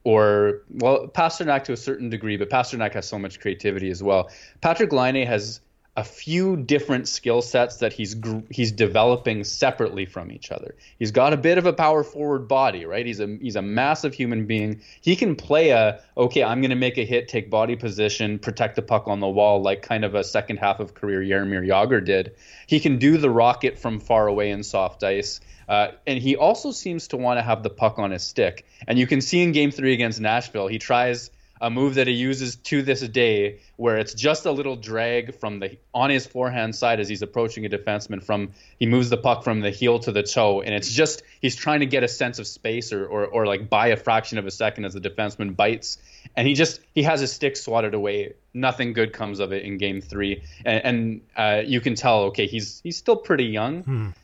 or 0.05 0.63
well, 0.71 1.07
Pastrnak 1.09 1.65
to 1.65 1.73
a 1.73 1.77
certain 1.77 2.09
degree, 2.09 2.37
but 2.37 2.49
Pastrnak 2.49 2.95
has 2.95 3.07
so 3.07 3.19
much 3.19 3.39
creativity 3.41 3.91
as 3.91 4.03
well. 4.03 4.31
Patrik 4.63 4.93
Laine 4.93 5.27
has 5.27 5.61
a 6.01 6.05
few 6.05 6.57
different 6.57 7.07
skill 7.07 7.43
sets 7.43 7.77
that 7.77 7.93
he's 7.93 8.17
he's 8.49 8.73
developing 8.73 9.45
separately 9.45 10.07
from 10.07 10.33
each 10.33 10.51
other. 10.51 10.75
He's 10.99 11.11
got 11.11 11.35
a 11.35 11.37
bit 11.37 11.59
of 11.59 11.67
a 11.67 11.75
power 11.75 12.03
forward 12.03 12.49
body, 12.49 12.87
right? 12.87 13.05
He's 13.05 13.21
a 13.21 13.37
he's 13.39 13.57
a 13.57 13.61
massive 13.61 14.15
human 14.15 14.47
being. 14.47 14.81
He 15.03 15.15
can 15.15 15.37
play 15.37 15.69
a 15.71 16.01
okay, 16.17 16.43
I'm 16.43 16.63
going 16.63 16.71
to 16.71 16.77
make 16.77 16.97
a 16.97 17.05
hit, 17.05 17.29
take 17.29 17.51
body 17.51 17.77
position, 17.77 18.39
protect 18.39 18.77
the 18.77 18.83
puck 18.83 19.09
on 19.09 19.21
the 19.21 19.29
wall 19.29 19.61
like 19.61 19.83
kind 19.83 20.07
of 20.07 20.15
a 20.15 20.25
second 20.25 20.57
half 20.57 20.81
of 20.81 20.95
career 20.95 21.21
Jaromir 21.21 21.69
Jagr 21.69 22.03
did. 22.03 22.35
He 22.67 22.81
can 22.81 22.97
do 22.97 23.19
the 23.19 23.29
rocket 23.29 23.79
from 23.79 24.01
far 24.01 24.27
away 24.27 24.53
in 24.53 24.63
soft 24.63 25.05
ice. 25.05 25.41
Uh, 25.69 25.93
and 26.07 26.19
he 26.19 26.35
also 26.35 26.73
seems 26.73 27.09
to 27.09 27.19
want 27.19 27.39
to 27.39 27.43
have 27.43 27.63
the 27.63 27.71
puck 27.71 27.99
on 27.99 28.11
his 28.11 28.23
stick. 28.23 28.65
And 28.89 28.99
you 28.99 29.07
can 29.07 29.21
see 29.21 29.43
in 29.43 29.53
game 29.53 29.71
three 29.71 29.93
against 29.93 30.19
Nashville, 30.19 30.67
he 30.67 30.79
tries 30.79 31.31
a 31.61 31.71
move 31.71 31.95
that 31.97 32.07
he 32.07 32.15
uses 32.15 32.57
to 32.57 32.83
this 32.83 33.01
day 33.01 33.61
where 33.77 33.99
it's 33.99 34.15
just 34.15 34.47
a 34.47 34.53
little 34.53 34.77
drag 34.77 35.35
from 35.35 35.61
the 35.61 35.77
on 35.93 36.11
his 36.11 36.27
forehand 36.27 36.75
side 36.75 37.01
as 37.01 37.09
he's 37.09 37.23
approaching 37.23 37.67
a 37.67 37.69
defenseman 37.69 38.23
from 38.23 38.51
he 38.79 38.87
moves 38.87 39.11
the 39.11 39.17
puck 39.17 39.45
from 39.45 39.61
the 39.61 39.71
heel 39.71 39.99
to 39.99 40.13
the 40.13 40.23
toe 40.23 40.61
and 40.61 40.75
it's 40.75 40.91
just 40.91 41.23
he's 41.41 41.57
trying 41.57 41.81
to 41.81 41.87
get 41.87 42.03
a 42.03 42.09
sense 42.09 42.39
of 42.39 42.47
space 42.47 42.93
or, 42.93 43.07
or, 43.07 43.27
or 43.27 43.47
like 43.47 43.69
buy 43.69 43.89
a 43.89 43.97
fraction 43.97 44.39
of 44.39 44.47
a 44.47 44.51
second 44.51 44.85
as 44.85 44.95
the 44.95 45.01
defenseman 45.01 45.55
bites 45.55 45.99
and 46.37 46.47
he 46.47 46.55
just 46.55 46.81
he 46.95 47.03
has 47.03 47.21
his 47.21 47.33
stick 47.33 47.57
swatted 47.57 47.95
away. 47.95 48.35
Nothing 48.53 48.93
good 48.93 49.13
comes 49.13 49.41
of 49.41 49.53
it 49.53 49.63
in 49.63 49.79
game 49.79 50.01
three. 50.01 50.43
And, 50.65 50.85
and 50.85 51.21
uh, 51.37 51.63
you 51.65 51.81
can 51.81 51.95
tell 51.95 52.25
okay 52.25 52.47
he's 52.47 52.81
he's 52.83 52.97
still 52.97 53.17
pretty 53.17 53.45
young 53.45 54.15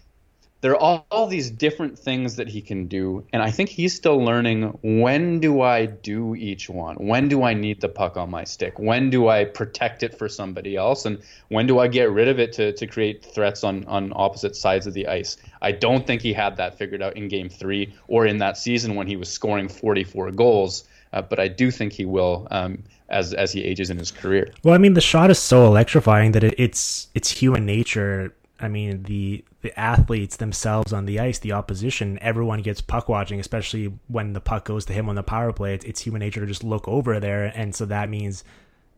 there 0.60 0.72
are 0.72 0.76
all, 0.76 1.06
all 1.10 1.26
these 1.26 1.50
different 1.50 1.98
things 1.98 2.36
that 2.36 2.48
he 2.48 2.60
can 2.60 2.86
do 2.86 3.24
and 3.32 3.42
i 3.42 3.50
think 3.50 3.68
he's 3.68 3.94
still 3.94 4.22
learning 4.22 4.76
when 4.82 5.38
do 5.40 5.60
i 5.60 5.86
do 5.86 6.34
each 6.34 6.68
one 6.68 6.96
when 6.96 7.28
do 7.28 7.42
i 7.42 7.54
need 7.54 7.80
the 7.80 7.88
puck 7.88 8.16
on 8.16 8.30
my 8.30 8.44
stick 8.44 8.78
when 8.78 9.10
do 9.10 9.28
i 9.28 9.44
protect 9.44 10.02
it 10.02 10.16
for 10.16 10.28
somebody 10.28 10.76
else 10.76 11.04
and 11.04 11.20
when 11.48 11.66
do 11.66 11.78
i 11.78 11.86
get 11.86 12.10
rid 12.10 12.28
of 12.28 12.38
it 12.38 12.52
to, 12.52 12.72
to 12.72 12.86
create 12.86 13.24
threats 13.24 13.64
on, 13.64 13.84
on 13.84 14.12
opposite 14.16 14.56
sides 14.56 14.86
of 14.86 14.94
the 14.94 15.06
ice 15.06 15.36
i 15.62 15.70
don't 15.70 16.06
think 16.06 16.22
he 16.22 16.32
had 16.32 16.56
that 16.56 16.76
figured 16.76 17.02
out 17.02 17.16
in 17.16 17.28
game 17.28 17.48
three 17.48 17.94
or 18.08 18.26
in 18.26 18.38
that 18.38 18.56
season 18.56 18.94
when 18.94 19.06
he 19.06 19.16
was 19.16 19.28
scoring 19.28 19.68
44 19.68 20.30
goals 20.32 20.84
uh, 21.12 21.22
but 21.22 21.40
I 21.40 21.48
do 21.48 21.70
think 21.70 21.92
he 21.92 22.04
will 22.04 22.46
um, 22.50 22.82
as 23.08 23.32
as 23.32 23.52
he 23.52 23.64
ages 23.64 23.90
in 23.90 23.98
his 23.98 24.10
career. 24.10 24.52
Well, 24.62 24.74
I 24.74 24.78
mean, 24.78 24.94
the 24.94 25.00
shot 25.00 25.30
is 25.30 25.38
so 25.38 25.66
electrifying 25.66 26.32
that 26.32 26.44
it, 26.44 26.54
it's 26.58 27.08
it's 27.14 27.30
human 27.30 27.64
nature. 27.64 28.34
I 28.60 28.68
mean, 28.68 29.02
the 29.04 29.44
the 29.66 29.80
athletes 29.80 30.36
themselves 30.36 30.92
on 30.92 31.06
the 31.06 31.18
ice, 31.18 31.40
the 31.40 31.50
opposition, 31.50 32.20
everyone 32.22 32.62
gets 32.62 32.80
puck 32.80 33.08
watching, 33.08 33.40
especially 33.40 33.92
when 34.06 34.32
the 34.32 34.40
puck 34.40 34.64
goes 34.64 34.84
to 34.84 34.92
him 34.92 35.08
on 35.08 35.16
the 35.16 35.24
power 35.24 35.52
play. 35.52 35.74
It's, 35.74 35.84
it's 35.84 36.00
human 36.00 36.20
nature 36.20 36.40
to 36.40 36.46
just 36.46 36.62
look 36.62 36.86
over 36.86 37.18
there, 37.18 37.46
and 37.46 37.74
so 37.74 37.84
that 37.86 38.08
means 38.08 38.44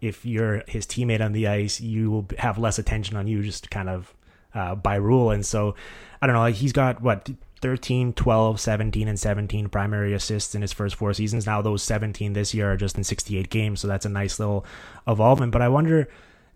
if 0.02 0.26
you're 0.26 0.62
his 0.68 0.84
teammate 0.84 1.24
on 1.24 1.32
the 1.32 1.48
ice, 1.48 1.80
you 1.80 2.10
will 2.10 2.26
have 2.38 2.58
less 2.58 2.78
attention 2.78 3.16
on 3.16 3.26
you, 3.26 3.42
just 3.42 3.70
kind 3.70 3.88
of 3.88 4.14
uh, 4.52 4.74
by 4.74 4.96
rule. 4.96 5.30
And 5.30 5.44
so, 5.44 5.74
I 6.20 6.26
don't 6.26 6.34
know, 6.34 6.40
like 6.40 6.56
he's 6.56 6.74
got 6.74 7.00
what 7.00 7.30
13, 7.62 8.12
12, 8.12 8.60
17, 8.60 9.08
and 9.08 9.18
17 9.18 9.70
primary 9.70 10.12
assists 10.12 10.54
in 10.54 10.60
his 10.60 10.74
first 10.74 10.96
four 10.96 11.14
seasons. 11.14 11.46
Now 11.46 11.62
those 11.62 11.82
17 11.82 12.34
this 12.34 12.52
year 12.52 12.70
are 12.70 12.76
just 12.76 12.98
in 12.98 13.04
68 13.04 13.48
games, 13.48 13.80
so 13.80 13.88
that's 13.88 14.04
a 14.04 14.10
nice 14.10 14.38
little 14.38 14.66
evolvement. 15.06 15.50
But 15.50 15.62
I 15.62 15.68
wonder 15.70 16.08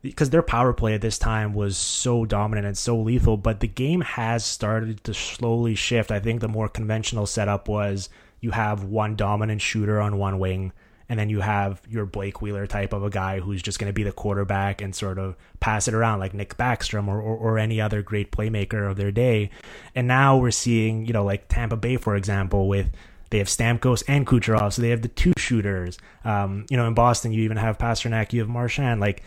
because 0.03 0.31
their 0.31 0.43
power 0.43 0.73
play 0.73 0.95
at 0.95 1.01
this 1.01 1.19
time 1.19 1.55
was 1.55 1.77
so 1.77 2.25
dominant 2.25 2.67
and 2.67 2.77
so 2.77 2.99
lethal, 2.99 3.37
but 3.37 3.61
the 3.61 3.69
game 3.69 4.01
has 4.03 4.45
started 4.45 5.03
to 5.05 5.15
slowly 5.15 5.75
shift. 5.75 6.11
I 6.11 6.21
think 6.21 6.41
the 6.41 6.49
more 6.49 6.69
conventional 6.69 7.27
setup 7.27 7.69
was 7.69 8.09
you 8.41 8.51
have 8.51 8.85
one 8.85 9.15
dominant 9.15 9.63
shooter 9.63 10.01
on 10.01 10.19
one 10.19 10.39
wing 10.39 10.73
and 11.09 11.19
then 11.19 11.29
you 11.29 11.41
have 11.41 11.81
your 11.89 12.07
Blake 12.07 12.41
Wheeler 12.41 12.67
type 12.67 12.95
of 12.95 13.05
a 13.05 13.11
guy 13.11 13.41
who's 13.41 13.61
just 13.61 13.79
going 13.79 13.91
to 13.91 13.93
be 13.93 14.03
the 14.03 14.13
quarterback 14.13 14.81
and 14.81 14.95
sort 14.95 15.19
of 15.19 15.37
pass 15.61 15.87
it 15.87 15.93
around 15.93 16.21
like 16.21 16.33
Nick 16.33 16.57
Backstrom 16.57 17.07
or, 17.07 17.21
or, 17.21 17.37
or, 17.37 17.59
any 17.59 17.83
other 17.83 18.01
great 18.01 18.33
playmaker 18.33 18.91
of 18.91 18.97
their 18.97 19.11
day. 19.11 19.51
And 19.95 20.09
now 20.09 20.39
we're 20.39 20.51
seeing, 20.53 21.05
you 21.05 21.13
know, 21.13 21.23
like 21.23 21.49
Tampa 21.49 21.77
Bay, 21.77 21.99
for 21.99 22.17
example, 22.17 22.67
with 22.67 22.91
they 23.29 23.39
have 23.39 23.49
Stamkos 23.49 24.03
and 24.09 24.27
Kucherov, 24.27 24.73
so 24.73 24.81
they 24.81 24.89
have 24.89 25.03
the 25.03 25.09
two 25.09 25.35
shooters. 25.37 25.99
Um, 26.25 26.65
you 26.71 26.79
know, 26.79 26.87
in 26.87 26.95
Boston, 26.95 27.33
you 27.33 27.43
even 27.43 27.59
have 27.59 27.77
Pastrnak, 27.77 28.33
you 28.33 28.41
have 28.41 28.49
Marchand. 28.49 29.01
Like, 29.01 29.23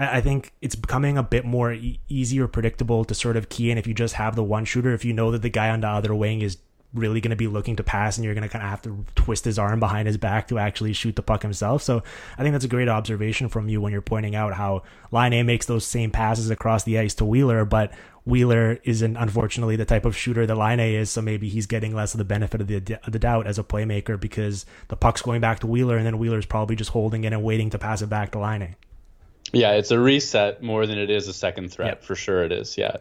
I 0.00 0.20
think 0.22 0.52
it's 0.62 0.74
becoming 0.74 1.18
a 1.18 1.22
bit 1.22 1.44
more 1.44 1.72
e- 1.72 1.98
or 2.38 2.48
predictable 2.48 3.04
to 3.04 3.14
sort 3.14 3.36
of 3.36 3.48
key 3.48 3.70
in 3.70 3.76
if 3.76 3.86
you 3.86 3.92
just 3.92 4.14
have 4.14 4.34
the 4.34 4.42
one 4.42 4.64
shooter. 4.64 4.94
If 4.94 5.04
you 5.04 5.12
know 5.12 5.30
that 5.30 5.42
the 5.42 5.50
guy 5.50 5.68
on 5.68 5.82
the 5.82 5.88
other 5.88 6.14
wing 6.14 6.40
is 6.40 6.56
really 6.92 7.20
going 7.20 7.30
to 7.30 7.36
be 7.36 7.46
looking 7.46 7.76
to 7.76 7.84
pass 7.84 8.16
and 8.16 8.24
you're 8.24 8.34
going 8.34 8.42
to 8.42 8.48
kind 8.48 8.64
of 8.64 8.70
have 8.70 8.82
to 8.82 9.04
twist 9.14 9.44
his 9.44 9.58
arm 9.58 9.78
behind 9.78 10.08
his 10.08 10.16
back 10.16 10.48
to 10.48 10.58
actually 10.58 10.92
shoot 10.92 11.14
the 11.16 11.22
puck 11.22 11.42
himself. 11.42 11.82
So 11.82 12.02
I 12.36 12.42
think 12.42 12.52
that's 12.52 12.64
a 12.64 12.68
great 12.68 12.88
observation 12.88 13.48
from 13.48 13.68
you 13.68 13.80
when 13.80 13.92
you're 13.92 14.00
pointing 14.00 14.34
out 14.34 14.54
how 14.54 14.82
Laine 15.12 15.46
makes 15.46 15.66
those 15.66 15.86
same 15.86 16.10
passes 16.10 16.50
across 16.50 16.84
the 16.84 16.98
ice 16.98 17.14
to 17.16 17.24
Wheeler, 17.24 17.64
but 17.64 17.92
Wheeler 18.24 18.78
isn't 18.84 19.16
unfortunately 19.16 19.76
the 19.76 19.84
type 19.84 20.04
of 20.04 20.16
shooter 20.16 20.46
that 20.46 20.54
Laine 20.54 20.80
is. 20.80 21.10
So 21.10 21.22
maybe 21.22 21.48
he's 21.48 21.66
getting 21.66 21.94
less 21.94 22.14
of 22.14 22.18
the 22.18 22.24
benefit 22.24 22.60
of 22.60 22.66
the, 22.66 22.80
the 22.80 23.18
doubt 23.18 23.46
as 23.46 23.58
a 23.58 23.64
playmaker 23.64 24.18
because 24.18 24.66
the 24.88 24.96
puck's 24.96 25.22
going 25.22 25.40
back 25.40 25.60
to 25.60 25.66
Wheeler 25.66 25.96
and 25.96 26.06
then 26.06 26.18
Wheeler's 26.18 26.46
probably 26.46 26.76
just 26.76 26.90
holding 26.90 27.24
it 27.24 27.32
and 27.32 27.42
waiting 27.42 27.70
to 27.70 27.78
pass 27.78 28.02
it 28.02 28.08
back 28.08 28.32
to 28.32 28.40
Laine. 28.40 28.76
Yeah, 29.52 29.72
it's 29.72 29.90
a 29.90 29.98
reset 29.98 30.62
more 30.62 30.86
than 30.86 30.98
it 30.98 31.10
is 31.10 31.28
a 31.28 31.32
second 31.32 31.72
threat. 31.72 31.88
Yep. 31.88 32.04
For 32.04 32.14
sure 32.14 32.44
it 32.44 32.52
is. 32.52 32.78
Yeah. 32.78 32.96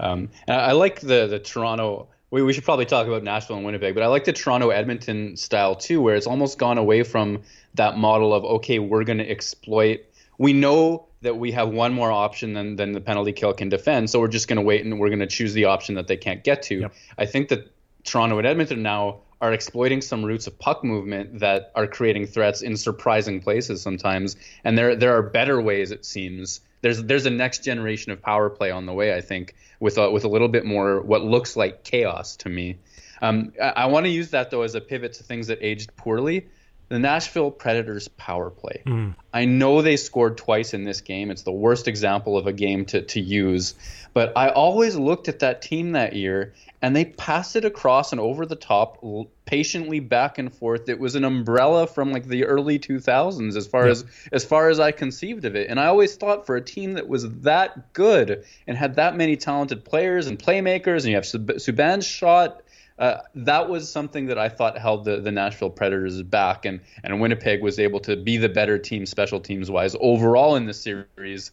Um, 0.00 0.28
I 0.46 0.72
like 0.72 1.00
the, 1.00 1.26
the 1.26 1.40
Toronto 1.40 2.08
we, 2.30 2.42
we 2.42 2.52
should 2.52 2.64
probably 2.64 2.84
talk 2.84 3.06
about 3.06 3.22
Nashville 3.22 3.56
and 3.56 3.64
Winnipeg, 3.64 3.94
but 3.94 4.02
I 4.02 4.06
like 4.06 4.24
the 4.24 4.32
Toronto 4.32 4.70
Edmonton 4.70 5.36
style 5.36 5.74
too, 5.74 6.00
where 6.00 6.14
it's 6.14 6.26
almost 6.26 6.58
gone 6.58 6.78
away 6.78 7.02
from 7.02 7.42
that 7.74 7.96
model 7.96 8.34
of 8.34 8.44
okay, 8.44 8.78
we're 8.78 9.04
going 9.04 9.18
to 9.18 9.28
exploit. 9.28 10.04
We 10.36 10.52
know 10.52 11.06
that 11.22 11.36
we 11.36 11.50
have 11.52 11.70
one 11.70 11.92
more 11.94 12.12
option 12.12 12.52
than 12.52 12.76
than 12.76 12.92
the 12.92 13.00
penalty 13.00 13.32
kill 13.32 13.52
can 13.52 13.68
defend, 13.68 14.10
so 14.10 14.20
we're 14.20 14.28
just 14.28 14.48
going 14.48 14.56
to 14.56 14.62
wait 14.62 14.84
and 14.84 14.98
we're 15.00 15.08
going 15.08 15.18
to 15.20 15.26
choose 15.26 15.54
the 15.54 15.64
option 15.64 15.94
that 15.94 16.06
they 16.06 16.16
can't 16.16 16.44
get 16.44 16.62
to. 16.64 16.80
Yep. 16.80 16.94
I 17.16 17.26
think 17.26 17.48
that 17.48 17.72
Toronto 18.04 18.38
and 18.38 18.46
Edmonton 18.46 18.82
now 18.82 19.20
are 19.40 19.52
exploiting 19.52 20.00
some 20.00 20.24
routes 20.24 20.46
of 20.46 20.58
puck 20.58 20.82
movement 20.82 21.40
that 21.40 21.70
are 21.74 21.86
creating 21.86 22.26
threats 22.26 22.62
in 22.62 22.76
surprising 22.76 23.40
places 23.40 23.80
sometimes, 23.80 24.36
and 24.64 24.76
there 24.76 24.96
there 24.96 25.16
are 25.16 25.22
better 25.22 25.60
ways 25.60 25.90
it 25.90 26.04
seems. 26.04 26.60
There's 26.80 27.02
there's 27.02 27.26
a 27.26 27.30
next 27.30 27.64
generation 27.64 28.12
of 28.12 28.20
power 28.22 28.50
play 28.50 28.70
on 28.70 28.86
the 28.86 28.92
way, 28.92 29.14
I 29.14 29.20
think, 29.20 29.54
with 29.80 29.98
a, 29.98 30.10
with 30.10 30.24
a 30.24 30.28
little 30.28 30.48
bit 30.48 30.64
more 30.64 31.00
what 31.00 31.22
looks 31.22 31.56
like 31.56 31.84
chaos 31.84 32.36
to 32.38 32.48
me. 32.48 32.78
Um, 33.22 33.52
I, 33.62 33.68
I 33.68 33.86
want 33.86 34.06
to 34.06 34.10
use 34.10 34.30
that 34.30 34.50
though 34.50 34.62
as 34.62 34.74
a 34.74 34.80
pivot 34.80 35.14
to 35.14 35.24
things 35.24 35.48
that 35.48 35.58
aged 35.60 35.96
poorly. 35.96 36.46
The 36.88 36.98
Nashville 36.98 37.50
Predators 37.50 38.08
power 38.08 38.50
play. 38.50 38.82
Mm. 38.86 39.14
I 39.32 39.44
know 39.44 39.82
they 39.82 39.96
scored 39.96 40.38
twice 40.38 40.72
in 40.72 40.84
this 40.84 41.02
game. 41.02 41.30
It's 41.30 41.42
the 41.42 41.52
worst 41.52 41.86
example 41.86 42.38
of 42.38 42.46
a 42.46 42.52
game 42.52 42.86
to, 42.86 43.02
to 43.02 43.20
use. 43.20 43.74
But 44.14 44.32
I 44.36 44.48
always 44.48 44.96
looked 44.96 45.28
at 45.28 45.40
that 45.40 45.60
team 45.60 45.92
that 45.92 46.14
year 46.14 46.54
and 46.80 46.94
they 46.94 47.04
passed 47.04 47.56
it 47.56 47.64
across 47.64 48.12
and 48.12 48.20
over 48.20 48.46
the 48.46 48.56
top 48.56 49.04
patiently 49.44 50.00
back 50.00 50.38
and 50.38 50.52
forth 50.52 50.88
it 50.88 50.98
was 50.98 51.14
an 51.14 51.24
umbrella 51.24 51.86
from 51.86 52.12
like 52.12 52.26
the 52.26 52.44
early 52.44 52.78
2000s 52.78 53.56
as 53.56 53.66
far 53.66 53.86
yeah. 53.86 53.92
as 53.92 54.04
as 54.30 54.44
far 54.44 54.68
as 54.68 54.78
i 54.78 54.92
conceived 54.92 55.44
of 55.44 55.56
it 55.56 55.70
and 55.70 55.80
i 55.80 55.86
always 55.86 56.16
thought 56.16 56.46
for 56.46 56.56
a 56.56 56.60
team 56.60 56.92
that 56.92 57.08
was 57.08 57.28
that 57.40 57.92
good 57.94 58.44
and 58.66 58.76
had 58.76 58.96
that 58.96 59.16
many 59.16 59.36
talented 59.36 59.84
players 59.84 60.26
and 60.26 60.38
playmakers 60.38 60.98
and 60.98 61.06
you 61.06 61.14
have 61.14 61.24
subban's 61.24 62.06
shot 62.06 62.62
uh, 62.98 63.18
that 63.34 63.68
was 63.68 63.90
something 63.90 64.26
that 64.26 64.38
I 64.38 64.48
thought 64.48 64.76
held 64.76 65.04
the, 65.04 65.20
the 65.20 65.30
Nashville 65.30 65.70
Predators 65.70 66.22
back, 66.22 66.64
and, 66.64 66.80
and 67.04 67.20
Winnipeg 67.20 67.62
was 67.62 67.78
able 67.78 68.00
to 68.00 68.16
be 68.16 68.36
the 68.36 68.48
better 68.48 68.78
team, 68.78 69.06
special 69.06 69.40
teams 69.40 69.70
wise, 69.70 69.94
overall 70.00 70.56
in 70.56 70.66
the 70.66 70.74
series 70.74 71.52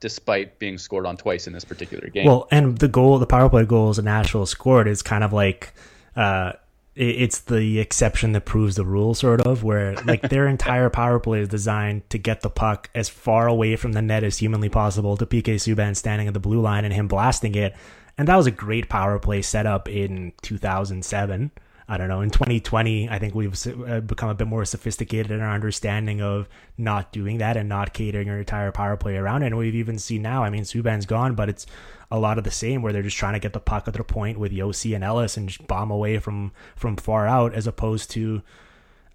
despite 0.00 0.58
being 0.58 0.78
scored 0.78 1.04
on 1.04 1.16
twice 1.16 1.46
in 1.46 1.52
this 1.52 1.64
particular 1.64 2.08
game. 2.08 2.24
Well, 2.24 2.48
and 2.50 2.78
the 2.78 2.88
goal, 2.88 3.18
the 3.18 3.26
power 3.26 3.50
play 3.50 3.66
goals 3.66 3.98
that 3.98 4.04
Nashville 4.04 4.46
scored 4.46 4.88
is 4.88 5.02
kind 5.02 5.22
of 5.22 5.34
like, 5.34 5.74
uh, 6.16 6.52
it's 6.96 7.40
the 7.40 7.78
exception 7.78 8.32
that 8.32 8.46
proves 8.46 8.76
the 8.76 8.84
rule, 8.84 9.14
sort 9.14 9.42
of, 9.42 9.62
where 9.62 9.94
like 10.06 10.22
their 10.22 10.48
entire 10.48 10.88
power 10.88 11.18
play 11.20 11.40
is 11.40 11.48
designed 11.48 12.08
to 12.10 12.18
get 12.18 12.40
the 12.40 12.50
puck 12.50 12.88
as 12.94 13.10
far 13.10 13.46
away 13.46 13.76
from 13.76 13.92
the 13.92 14.02
net 14.02 14.24
as 14.24 14.38
humanly 14.38 14.70
possible 14.70 15.16
to 15.18 15.26
PK 15.26 15.56
Subban 15.56 15.94
standing 15.94 16.26
at 16.26 16.34
the 16.34 16.40
blue 16.40 16.60
line 16.60 16.86
and 16.86 16.94
him 16.94 17.06
blasting 17.06 17.54
it. 17.54 17.74
And 18.20 18.28
that 18.28 18.36
was 18.36 18.46
a 18.46 18.50
great 18.50 18.90
power 18.90 19.18
play 19.18 19.40
setup 19.40 19.88
in 19.88 20.34
2007. 20.42 21.50
I 21.88 21.96
don't 21.96 22.08
know. 22.08 22.20
In 22.20 22.28
2020, 22.28 23.08
I 23.08 23.18
think 23.18 23.34
we've 23.34 23.56
uh, 23.66 24.00
become 24.00 24.28
a 24.28 24.34
bit 24.34 24.46
more 24.46 24.66
sophisticated 24.66 25.30
in 25.30 25.40
our 25.40 25.54
understanding 25.54 26.20
of 26.20 26.46
not 26.76 27.12
doing 27.12 27.38
that 27.38 27.56
and 27.56 27.66
not 27.66 27.94
catering 27.94 28.26
your 28.26 28.38
entire 28.38 28.72
power 28.72 28.98
play 28.98 29.16
around. 29.16 29.42
And 29.42 29.56
we've 29.56 29.74
even 29.74 29.98
seen 29.98 30.20
now, 30.20 30.44
I 30.44 30.50
mean, 30.50 30.64
Subban's 30.64 31.06
gone, 31.06 31.34
but 31.34 31.48
it's 31.48 31.64
a 32.10 32.18
lot 32.18 32.36
of 32.36 32.44
the 32.44 32.50
same 32.50 32.82
where 32.82 32.92
they're 32.92 33.00
just 33.00 33.16
trying 33.16 33.32
to 33.32 33.38
get 33.38 33.54
the 33.54 33.58
puck 33.58 33.88
at 33.88 33.94
their 33.94 34.04
point 34.04 34.38
with 34.38 34.52
Josi 34.52 34.94
and 34.94 35.02
Ellis 35.02 35.38
and 35.38 35.48
just 35.48 35.66
bomb 35.66 35.90
away 35.90 36.18
from 36.18 36.52
from 36.76 36.96
far 36.96 37.26
out 37.26 37.54
as 37.54 37.66
opposed 37.66 38.10
to 38.10 38.42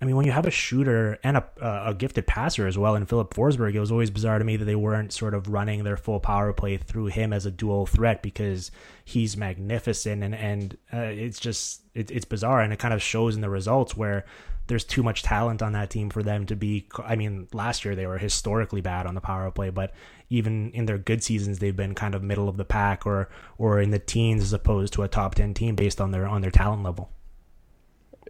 I 0.01 0.05
mean, 0.05 0.17
when 0.17 0.25
you 0.25 0.33
have 0.33 0.45
a 0.45 0.51
shooter 0.51 1.17
and 1.23 1.37
a, 1.37 1.45
a 1.61 1.93
gifted 1.93 2.27
passer 2.27 2.67
as 2.67 2.77
well 2.77 2.95
in 2.95 3.05
Filip 3.05 3.33
Forsberg, 3.33 3.73
it 3.73 3.79
was 3.79 3.91
always 3.91 4.09
bizarre 4.09 4.39
to 4.39 4.45
me 4.45 4.57
that 4.57 4.65
they 4.65 4.75
weren't 4.75 5.13
sort 5.13 5.33
of 5.33 5.47
running 5.47 5.83
their 5.83 5.95
full 5.95 6.19
power 6.19 6.51
play 6.51 6.75
through 6.77 7.07
him 7.07 7.31
as 7.31 7.45
a 7.45 7.51
dual 7.51 7.85
threat 7.85 8.21
because 8.21 8.71
he's 9.05 9.37
magnificent 9.37 10.23
and 10.23 10.35
and 10.35 10.77
uh, 10.93 10.97
it's 10.97 11.39
just 11.39 11.81
it, 11.93 12.11
it's 12.11 12.25
bizarre 12.25 12.61
and 12.61 12.73
it 12.73 12.79
kind 12.79 12.93
of 12.93 13.01
shows 13.01 13.35
in 13.35 13.41
the 13.41 13.49
results 13.49 13.95
where 13.95 14.25
there's 14.67 14.83
too 14.83 15.03
much 15.03 15.23
talent 15.23 15.61
on 15.61 15.73
that 15.73 15.89
team 15.89 16.09
for 16.09 16.23
them 16.23 16.45
to 16.47 16.55
be. 16.55 16.87
I 17.03 17.15
mean, 17.15 17.47
last 17.53 17.85
year 17.85 17.95
they 17.95 18.07
were 18.07 18.17
historically 18.17 18.81
bad 18.81 19.05
on 19.05 19.15
the 19.15 19.21
power 19.21 19.49
play, 19.51 19.69
but 19.69 19.93
even 20.29 20.71
in 20.71 20.87
their 20.87 20.97
good 20.97 21.23
seasons, 21.23 21.59
they've 21.59 21.75
been 21.75 21.95
kind 21.95 22.15
of 22.15 22.23
middle 22.23 22.49
of 22.49 22.57
the 22.57 22.65
pack 22.65 23.05
or 23.05 23.29
or 23.57 23.79
in 23.79 23.91
the 23.91 23.99
teens 23.99 24.43
as 24.43 24.53
opposed 24.53 24.93
to 24.93 25.03
a 25.03 25.07
top 25.07 25.35
ten 25.35 25.53
team 25.53 25.75
based 25.75 26.01
on 26.01 26.11
their 26.11 26.27
on 26.27 26.41
their 26.41 26.51
talent 26.51 26.83
level. 26.83 27.11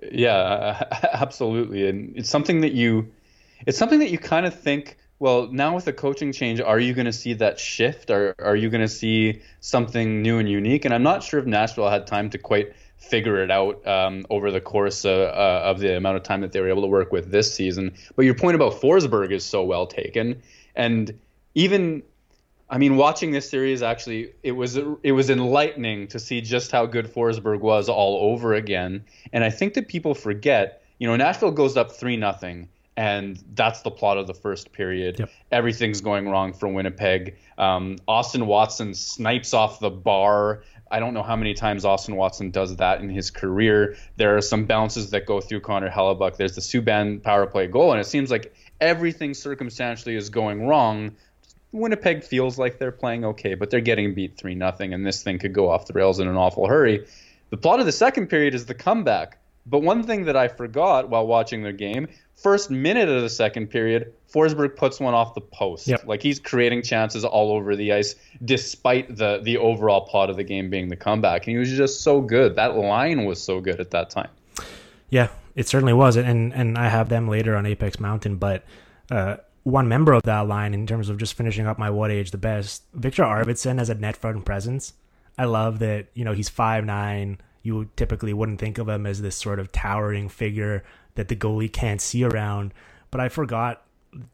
Yeah, 0.01 0.84
absolutely, 1.13 1.88
and 1.88 2.17
it's 2.17 2.29
something 2.29 2.62
that 2.62 2.73
you, 2.73 3.12
it's 3.65 3.77
something 3.77 3.99
that 3.99 4.12
you 4.12 4.17
kind 4.17 4.45
of 4.45 4.60
think. 4.60 4.97
Well, 5.17 5.47
now 5.49 5.75
with 5.75 5.86
the 5.86 5.93
coaching 5.93 6.34
change, 6.34 6.60
are 6.60 6.77
you 6.77 6.93
going 6.93 7.05
to 7.05 7.13
see 7.13 7.34
that 7.36 7.58
shift? 7.58 8.12
Are 8.12 8.36
are 8.39 8.55
you 8.55 8.69
going 8.69 8.81
to 8.81 8.88
see 8.89 9.41
something 9.62 10.21
new 10.21 10.39
and 10.39 10.49
unique? 10.49 10.84
And 10.86 10.93
I'm 10.93 11.03
not 11.03 11.23
sure 11.23 11.39
if 11.39 11.45
Nashville 11.45 11.89
had 11.89 12.05
time 12.05 12.29
to 12.31 12.38
quite 12.38 12.73
figure 12.97 13.41
it 13.41 13.51
out 13.51 13.86
um, 13.88 14.25
over 14.29 14.51
the 14.51 14.62
course 14.62 15.05
uh, 15.05 15.10
uh, 15.10 15.62
of 15.65 15.79
the 15.79 15.95
amount 15.95 16.17
of 16.17 16.23
time 16.23 16.41
that 16.41 16.51
they 16.51 16.60
were 16.60 16.69
able 16.69 16.81
to 16.81 16.88
work 16.88 17.12
with 17.12 17.31
this 17.31 17.53
season. 17.53 17.95
But 18.15 18.26
your 18.26 18.36
point 18.36 18.55
about 18.55 18.74
Forsberg 18.82 19.32
is 19.32 19.45
so 19.45 19.63
well 19.63 19.88
taken, 19.88 20.41
and 20.76 21.17
even 21.53 22.03
I 22.70 22.78
mean, 22.78 22.97
watching 22.97 23.32
this 23.32 23.49
series 23.49 23.84
actually, 23.84 24.34
it 24.41 24.53
was 24.53 24.78
it 24.78 25.11
was 25.11 25.30
enlightening 25.30 26.07
to 26.07 26.20
see 26.20 26.41
just 26.41 26.72
how 26.72 26.86
good 26.86 27.05
Forsberg 27.13 27.59
was 27.59 27.89
all 27.89 28.32
over 28.32 28.55
again. 28.55 29.03
And 29.34 29.43
I 29.43 29.49
think 29.51 29.76
that 29.76 29.88
people 29.88 30.16
forget, 30.16 30.82
you 30.97 31.07
know, 31.07 31.16
Nashville 31.16 31.51
goes 31.51 31.78
up 31.78 31.91
three 31.91 32.18
nothing, 32.18 32.68
and 32.97 33.41
that's 33.53 33.82
the 33.82 33.91
plot 33.91 34.18
of 34.18 34.26
the 34.26 34.34
first 34.34 34.72
period. 34.72 35.20
Yep. 35.20 35.30
Everything's 35.51 36.01
going 36.01 36.28
wrong 36.28 36.53
for 36.53 36.68
Winnipeg. 36.68 37.38
Um, 37.59 37.97
Austin 38.07 38.47
Watson 38.47 38.95
snipes 38.95 39.53
off 39.53 39.80
the 39.80 39.91
bar. 39.91 40.63
I 40.89 40.99
don't 40.99 41.13
know 41.13 41.24
how 41.24 41.36
many 41.36 41.53
times 41.53 41.86
Austin 41.86 42.16
Watson 42.16 42.49
does 42.49 42.76
that 42.78 43.01
in 43.01 43.09
his 43.09 43.30
career. 43.30 43.95
There 44.18 44.36
are 44.38 44.41
some 44.41 44.66
bounces 44.66 45.11
that 45.11 45.28
go 45.28 45.39
through 45.39 45.61
Connor 45.61 45.89
Hellebuyck. 45.89 46.38
There's 46.38 46.55
the 46.55 46.61
Subban 46.61 47.22
power 47.22 47.45
play 47.45 47.68
goal, 47.68 47.91
and 47.91 48.01
it 48.01 48.05
seems 48.05 48.32
like 48.32 48.55
everything 48.82 49.36
circumstantially 49.36 50.16
is 50.16 50.30
going 50.30 50.68
wrong 50.68 51.16
Winnipeg 51.76 52.23
feels 52.23 52.57
like 52.57 52.80
they're 52.80 52.91
playing 52.91 53.26
okay, 53.26 53.55
but 53.55 53.69
they're 53.69 53.82
getting 53.82 54.13
beat 54.13 54.38
3 54.38 54.55
nothing, 54.55 54.93
and 54.93 55.05
this 55.05 55.21
thing 55.21 55.39
could 55.39 55.53
go 55.53 55.69
off 55.69 55.86
the 55.86 55.93
rails 55.93 56.19
in 56.19 56.28
an 56.28 56.36
awful 56.36 56.67
hurry. 56.67 57.05
The 57.49 57.57
plot 57.57 57.80
of 57.80 57.86
the 57.86 57.91
second 57.91 58.28
period 58.28 58.55
is 58.55 58.65
the 58.65 58.73
comeback. 58.73 59.38
But 59.67 59.80
one 59.80 60.03
thing 60.03 60.26
that 60.26 60.38
I 60.38 60.47
forgot 60.47 61.09
while 61.09 61.26
watching 61.26 61.63
the 61.63 61.73
game, 61.73 62.07
first 62.36 62.69
minute 62.69 63.09
of 63.09 63.21
the 63.23 63.30
second 63.30 63.71
period, 63.71 64.13
Forsberg 64.32 64.76
puts 64.76 64.99
one 64.99 65.15
off 65.15 65.34
the 65.34 65.41
post. 65.41 65.88
Yep. 65.88 66.05
Like 66.05 66.21
he's 66.21 66.39
creating 66.39 66.84
chances 66.84 67.26
all 67.26 67.51
over 67.51 67.76
the 67.76 67.91
ice, 67.91 68.15
despite 68.43 69.15
the 69.15 69.39
the 69.41 69.57
overall 69.57 70.01
plot 70.01 70.30
of 70.30 70.36
the 70.36 70.43
game 70.43 70.69
being 70.69 70.89
the 70.89 70.95
comeback. 70.95 71.47
And 71.47 71.53
he 71.53 71.57
was 71.57 71.71
just 71.71 72.01
so 72.01 72.21
good. 72.21 72.55
That 72.57 72.76
line 72.76 73.26
was 73.26 73.41
so 73.41 73.59
good 73.59 73.80
at 73.80 73.89
that 73.91 74.11
time. 74.11 74.30
Yeah, 75.09 75.30
it 75.55 75.67
certainly 75.67 75.93
was, 75.93 76.15
and 76.15 76.53
and 76.53 76.78
I 76.78 76.88
have 76.88 77.09
them 77.09 77.28
later 77.28 77.55
on 77.55 77.65
Apex 77.65 77.99
Mountain, 77.99 78.36
but 78.36 78.63
uh, 79.09 79.38
one 79.66 79.88
member 79.88 80.13
of 80.13 80.22
that 80.24 80.47
line 80.47 80.76
in 80.76 80.86
terms 80.86 81.09
of 81.09 81.18
just 81.18 81.34
finishing 81.34 81.66
up 81.66 81.80
my 81.80 81.89
what 81.89 82.11
age 82.11 82.30
the 82.30 82.38
best, 82.38 82.84
Viktor 82.93 83.24
Arvidsson 83.24 83.80
has 83.80 83.89
a 83.89 83.95
net 83.95 84.16
front 84.16 84.45
presence. 84.45 84.93
I 85.39 85.45
love 85.45 85.80
that 85.80 86.07
you 86.13 86.24
know 86.24 86.34
he's 86.34 86.49
five 86.49 86.86
nine. 86.86 87.39
You 87.63 87.89
typically 87.95 88.32
wouldn't 88.32 88.59
think 88.59 88.78
of 88.78 88.88
him 88.88 89.07
as 89.07 89.24
this 89.24 89.36
sort 89.36 89.59
of 89.59 89.72
towering 89.72 90.30
figure 90.30 90.84
that 91.16 91.30
the 91.30 91.36
goalie 91.36 91.74
can't 91.74 91.99
see 91.99 92.24
around, 92.24 92.76
but 93.09 93.20
I 93.20 93.28
forgot 93.28 93.82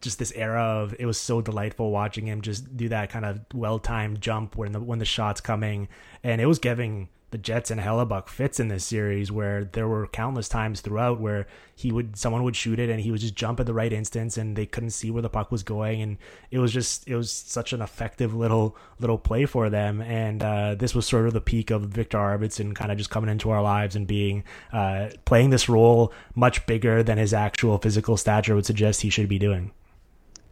just 0.02 0.18
this 0.18 0.32
era 0.32 0.62
of 0.62 0.94
it 0.98 1.06
was 1.06 1.18
so 1.18 1.40
delightful 1.40 1.90
watching 1.90 2.28
him 2.28 2.42
just 2.42 2.76
do 2.76 2.90
that 2.90 3.08
kind 3.10 3.24
of 3.24 3.40
well 3.54 3.78
timed 3.78 4.20
jump 4.20 4.54
when 4.54 4.72
the 4.72 4.80
when 4.80 4.98
the 4.98 5.06
shot's 5.06 5.40
coming, 5.40 5.88
and 6.22 6.42
it 6.42 6.46
was 6.46 6.58
giving 6.58 7.08
the 7.32 7.38
Jets 7.38 7.70
and 7.70 7.80
Hellebuyck 7.80 8.28
fits 8.28 8.60
in 8.60 8.68
this 8.68 8.84
series 8.84 9.32
where 9.32 9.64
there 9.64 9.88
were 9.88 10.06
countless 10.06 10.48
times 10.48 10.80
throughout 10.80 11.18
where 11.18 11.46
he 11.74 11.90
would 11.90 12.16
someone 12.16 12.44
would 12.44 12.54
shoot 12.54 12.78
it 12.78 12.90
and 12.90 13.00
he 13.00 13.10
would 13.10 13.20
just 13.20 13.34
jump 13.34 13.58
at 13.58 13.66
the 13.66 13.74
right 13.74 13.92
instance 13.92 14.36
and 14.36 14.54
they 14.54 14.66
couldn't 14.66 14.90
see 14.90 15.10
where 15.10 15.22
the 15.22 15.30
puck 15.30 15.50
was 15.50 15.62
going 15.62 16.02
and 16.02 16.18
it 16.50 16.58
was 16.58 16.72
just 16.72 17.08
it 17.08 17.16
was 17.16 17.32
such 17.32 17.72
an 17.72 17.80
effective 17.80 18.34
little 18.34 18.76
little 19.00 19.18
play 19.18 19.46
for 19.46 19.70
them 19.70 20.00
and 20.02 20.42
uh, 20.42 20.74
this 20.74 20.94
was 20.94 21.06
sort 21.06 21.26
of 21.26 21.32
the 21.32 21.40
peak 21.40 21.70
of 21.70 21.82
Viktor 21.82 22.18
Arvidsson 22.18 22.74
kind 22.74 22.92
of 22.92 22.98
just 22.98 23.10
coming 23.10 23.30
into 23.30 23.50
our 23.50 23.62
lives 23.62 23.96
and 23.96 24.06
being 24.06 24.44
uh, 24.72 25.08
playing 25.24 25.50
this 25.50 25.68
role 25.68 26.12
much 26.34 26.64
bigger 26.66 27.02
than 27.02 27.16
his 27.18 27.32
actual 27.32 27.78
physical 27.78 28.16
stature 28.16 28.54
would 28.54 28.66
suggest 28.66 29.00
he 29.00 29.10
should 29.10 29.28
be 29.28 29.38
doing. 29.38 29.72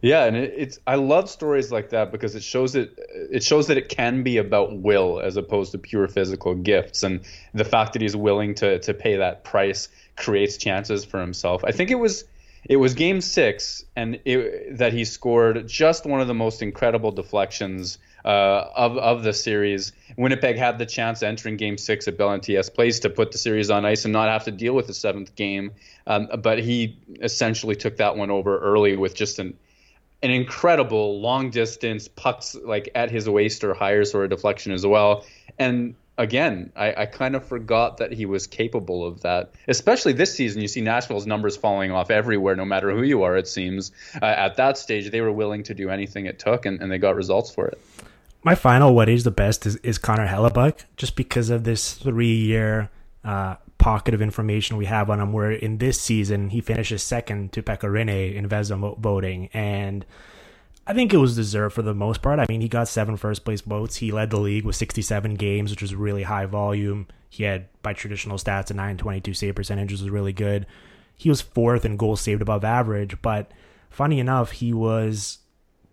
Yeah, 0.01 0.25
and 0.25 0.35
it, 0.35 0.53
it's 0.57 0.79
I 0.87 0.95
love 0.95 1.29
stories 1.29 1.71
like 1.71 1.91
that 1.91 2.11
because 2.11 2.35
it 2.35 2.43
shows 2.43 2.75
it 2.75 2.97
it 3.31 3.43
shows 3.43 3.67
that 3.67 3.77
it 3.77 3.89
can 3.89 4.23
be 4.23 4.37
about 4.37 4.77
will 4.77 5.19
as 5.19 5.37
opposed 5.37 5.71
to 5.73 5.77
pure 5.77 6.07
physical 6.07 6.55
gifts, 6.55 7.03
and 7.03 7.21
the 7.53 7.65
fact 7.65 7.93
that 7.93 8.01
he's 8.01 8.15
willing 8.15 8.55
to 8.55 8.79
to 8.79 8.93
pay 8.93 9.17
that 9.17 9.43
price 9.43 9.89
creates 10.17 10.57
chances 10.57 11.05
for 11.05 11.19
himself. 11.19 11.63
I 11.63 11.71
think 11.71 11.91
it 11.91 11.99
was 11.99 12.25
it 12.65 12.77
was 12.77 12.95
Game 12.95 13.21
Six, 13.21 13.85
and 13.95 14.19
it, 14.25 14.77
that 14.77 14.93
he 14.93 15.05
scored 15.05 15.67
just 15.67 16.05
one 16.05 16.19
of 16.19 16.27
the 16.27 16.33
most 16.33 16.63
incredible 16.63 17.11
deflections 17.11 17.99
uh, 18.25 18.65
of 18.75 18.97
of 18.97 19.21
the 19.21 19.33
series. 19.33 19.93
Winnipeg 20.17 20.57
had 20.57 20.79
the 20.79 20.85
chance 20.87 21.21
entering 21.21 21.57
Game 21.57 21.77
Six 21.77 22.07
at 22.07 22.17
Bell 22.17 22.31
MTS 22.31 22.71
Place 22.71 22.99
to 23.01 23.09
put 23.11 23.31
the 23.31 23.37
series 23.37 23.69
on 23.69 23.85
ice 23.85 24.05
and 24.05 24.13
not 24.13 24.29
have 24.29 24.45
to 24.45 24.51
deal 24.51 24.73
with 24.73 24.87
the 24.87 24.93
seventh 24.95 25.35
game, 25.35 25.71
um, 26.07 26.27
but 26.41 26.57
he 26.57 26.97
essentially 27.21 27.75
took 27.75 27.97
that 27.97 28.17
one 28.17 28.31
over 28.31 28.57
early 28.59 28.95
with 28.97 29.13
just 29.13 29.37
an 29.37 29.55
an 30.23 30.31
incredible 30.31 31.19
long 31.19 31.49
distance 31.49 32.07
pucks 32.07 32.55
like 32.55 32.89
at 32.95 33.09
his 33.09 33.27
waist 33.27 33.63
or 33.63 33.73
higher 33.73 34.05
sort 34.05 34.25
of 34.25 34.29
deflection 34.29 34.71
as 34.71 34.85
well. 34.85 35.25
And 35.57 35.95
again, 36.17 36.71
I, 36.75 36.93
I 36.93 37.05
kind 37.07 37.35
of 37.35 37.45
forgot 37.45 37.97
that 37.97 38.11
he 38.11 38.25
was 38.25 38.47
capable 38.47 39.05
of 39.05 39.21
that. 39.21 39.51
Especially 39.67 40.13
this 40.13 40.33
season, 40.33 40.61
you 40.61 40.67
see 40.67 40.81
Nashville's 40.81 41.25
numbers 41.25 41.57
falling 41.57 41.91
off 41.91 42.11
everywhere, 42.11 42.55
no 42.55 42.65
matter 42.65 42.91
who 42.91 43.03
you 43.03 43.23
are. 43.23 43.35
It 43.35 43.47
seems 43.47 43.91
uh, 44.21 44.25
at 44.25 44.57
that 44.57 44.77
stage 44.77 45.09
they 45.09 45.21
were 45.21 45.31
willing 45.31 45.63
to 45.63 45.73
do 45.73 45.89
anything 45.89 46.25
it 46.25 46.39
took, 46.39 46.65
and, 46.65 46.81
and 46.81 46.91
they 46.91 46.97
got 46.97 47.15
results 47.15 47.53
for 47.53 47.67
it. 47.67 47.81
My 48.43 48.55
final 48.55 48.95
what 48.95 49.09
is 49.09 49.23
the 49.23 49.31
best 49.31 49.65
is, 49.65 49.75
is 49.77 49.97
Connor 49.97 50.27
Hellebuyck, 50.27 50.85
just 50.97 51.15
because 51.15 51.49
of 51.49 51.63
this 51.63 51.93
three 51.93 52.35
year 52.35 52.89
uh, 53.23 53.55
pocket 53.81 54.13
of 54.13 54.21
information 54.21 54.77
we 54.77 54.85
have 54.85 55.09
on 55.09 55.19
him 55.19 55.33
where 55.33 55.51
in 55.51 55.79
this 55.79 55.99
season 55.99 56.49
he 56.49 56.61
finishes 56.61 57.01
second 57.01 57.51
to 57.51 57.63
Pekka 57.63 57.87
in 58.35 58.47
Vezina 58.47 58.97
voting 58.99 59.49
and 59.53 60.05
I 60.85 60.93
think 60.93 61.13
it 61.13 61.17
was 61.17 61.35
deserved 61.35 61.75
for 61.75 61.81
the 61.83 61.93
most 61.93 62.21
part. 62.21 62.39
I 62.39 62.45
mean, 62.49 62.61
he 62.61 62.67
got 62.67 62.87
seven 62.87 63.15
first 63.15 63.45
place 63.45 63.61
votes. 63.61 63.97
He 63.97 64.11
led 64.11 64.29
the 64.29 64.39
league 64.39 64.65
with 64.65 64.75
67 64.75 65.35
games, 65.35 65.69
which 65.69 65.81
was 65.81 65.93
really 65.93 66.23
high 66.23 66.47
volume. 66.47 67.07
He 67.29 67.43
had, 67.43 67.67
by 67.83 67.93
traditional 67.93 68.37
stats, 68.37 68.71
a 68.71 68.73
922 68.73 69.33
save 69.33 69.55
percentage, 69.55 69.91
which 69.91 70.01
was 70.01 70.09
really 70.09 70.33
good. 70.33 70.65
He 71.15 71.29
was 71.29 71.39
fourth 71.39 71.85
in 71.85 71.97
goals 71.97 72.21
saved 72.21 72.41
above 72.41 72.65
average, 72.65 73.21
but 73.21 73.51
funny 73.89 74.19
enough, 74.19 74.51
he 74.51 74.73
was 74.73 75.37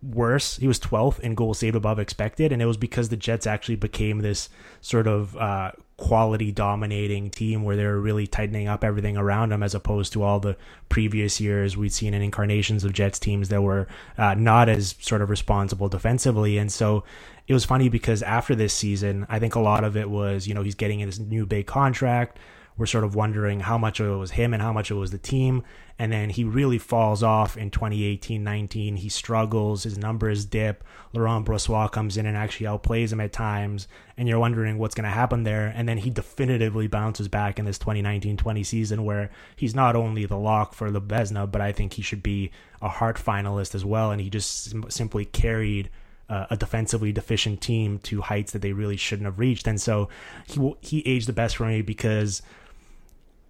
worse. 0.03 0.57
He 0.57 0.67
was 0.67 0.81
12th 0.81 1.21
in 1.21 1.35
goals 1.35 1.59
saved 1.59 1.77
above 1.77 1.99
expected, 1.99 2.51
and 2.51 2.63
it 2.63 2.67
was 2.67 2.79
because 2.79 3.11
the 3.11 3.17
Jets 3.17 3.47
actually 3.47 3.77
became 3.77 4.21
this 4.21 4.49
sort 4.81 5.07
of 5.07 5.37
uh, 5.37 5.73
quality 5.99 6.51
dominating 6.51 7.29
team 7.29 7.65
where 7.65 7.77
they're 7.77 7.99
really 7.99 8.27
tightening 8.27 8.69
up 8.69 8.83
everything 8.83 9.17
around 9.17 9.51
them 9.51 9.63
as 9.63 9.75
opposed 9.75 10.13
to 10.13 10.23
all 10.23 10.41
the 10.41 10.57
previous 10.89 11.41
years 11.41 11.77
we'd 11.77 11.93
seen 11.93 12.15
in 12.15 12.23
incarnations 12.23 12.85
of 12.85 12.93
Jets 12.93 13.19
teams 13.19 13.51
that 13.51 13.61
were 13.61 13.87
uh, 14.17 14.33
not 14.35 14.69
as 14.69 14.95
sort 15.01 15.21
of 15.21 15.29
responsible 15.29 15.89
defensively. 15.89 16.57
And 16.57 16.73
so 16.73 17.05
it 17.49 17.53
was 17.53 17.65
funny 17.65 17.89
because 17.89 18.23
after 18.23 18.55
this 18.55 18.73
season, 18.73 19.27
I 19.29 19.39
think 19.39 19.57
a 19.57 19.61
lot 19.61 19.85
of 19.85 19.97
it 19.97 20.09
was, 20.09 20.47
you 20.47 20.55
know, 20.55 20.63
he's 20.63 20.77
getting 20.77 21.05
this 21.05 21.19
new 21.19 21.45
big 21.45 21.67
contract 21.67 22.39
we're 22.79 22.87
sort 22.87 23.05
of 23.05 23.15
wondering 23.15 23.61
how 23.61 23.77
much 23.77 24.01
of 24.01 24.07
it 24.07 24.17
was 24.17 24.31
him 24.31 24.55
and 24.55 24.63
how 24.63 24.73
much 24.73 24.91
it 24.91 24.95
was 24.95 25.11
the 25.11 25.19
team. 25.19 25.65
And 25.99 26.13
then 26.13 26.31
he 26.31 26.45
really 26.45 26.79
falls 26.79 27.23
off 27.23 27.57
in 27.57 27.71
2018 27.71 28.45
19. 28.45 28.97
He 28.97 29.09
struggles, 29.09 29.83
his 29.83 29.99
numbers 29.99 30.45
dip. 30.45 30.85
Laurent 31.13 31.45
Brossoit 31.45 31.91
comes 31.91 32.17
in 32.17 32.27
and 32.27 32.37
actually 32.37 32.67
outplays 32.67 33.13
him 33.13 33.21
at 33.21 33.33
times. 33.33 33.89
And 34.17 34.29
you're 34.29 34.39
wondering 34.39 34.79
what's 34.79 34.95
going 34.95 35.05
to 35.05 35.11
happen 35.11 35.43
there. 35.43 35.73
And 35.75 35.89
then 35.89 35.99
he 35.99 36.11
definitively 36.11 36.87
bounces 36.87 37.27
back 37.27 37.59
in 37.59 37.65
this 37.65 37.79
2019 37.79 38.37
20 38.37 38.63
season 38.63 39.05
where 39.05 39.31
he's 39.57 39.75
not 39.75 39.97
only 39.97 40.25
the 40.25 40.39
lock 40.39 40.75
for 40.75 40.91
the 40.91 41.01
but 41.01 41.61
I 41.61 41.73
think 41.73 41.95
he 41.95 42.03
should 42.03 42.23
be 42.23 42.53
a 42.81 42.89
Hart 42.89 43.17
finalist 43.17 43.75
as 43.75 43.85
well. 43.85 44.13
And 44.13 44.21
he 44.21 44.31
just 44.31 44.65
sim- 44.71 44.91
simply 44.91 45.25
carried 45.25 45.91
uh, 46.29 46.47
a 46.51 46.57
defensively 46.57 47.11
deficient 47.11 47.61
team 47.61 47.99
to 48.01 48.21
heights 48.21 48.53
that 48.53 48.63
they 48.63 48.73
really 48.73 48.97
shouldn't 48.97 49.27
have 49.27 49.39
reached. 49.39 49.67
And 49.67 49.81
so 49.81 50.09
he 50.47 50.75
he 50.81 51.03
aged 51.07 51.27
the 51.27 51.33
best 51.33 51.57
for 51.57 51.67
me 51.67 51.83
because 51.83 52.43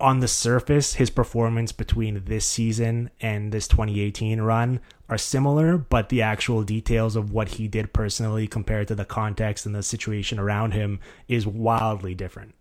on 0.01 0.20
the 0.20 0.28
surface, 0.28 0.94
his 0.94 1.11
performance 1.11 1.72
between 1.72 2.22
this 2.24 2.46
season 2.46 3.11
and 3.20 3.53
this 3.53 3.66
2018 3.68 4.40
run 4.40 4.80
are 5.09 5.18
similar, 5.18 5.78
but 5.78 6.09
the 6.09 6.22
actual 6.22 6.62
details 6.62 7.16
of 7.16 7.32
what 7.32 7.49
he 7.49 7.68
did 7.68 7.92
personally 7.92 8.46
compared 8.46 8.88
to 8.88 8.94
the 8.94 9.05
context 9.05 9.66
and 9.66 9.74
the 9.74 9.82
situation 9.82 10.38
around 10.38 10.72
him 10.72 11.01
is 11.26 11.46
wildly 11.46 12.14
different. 12.14 12.55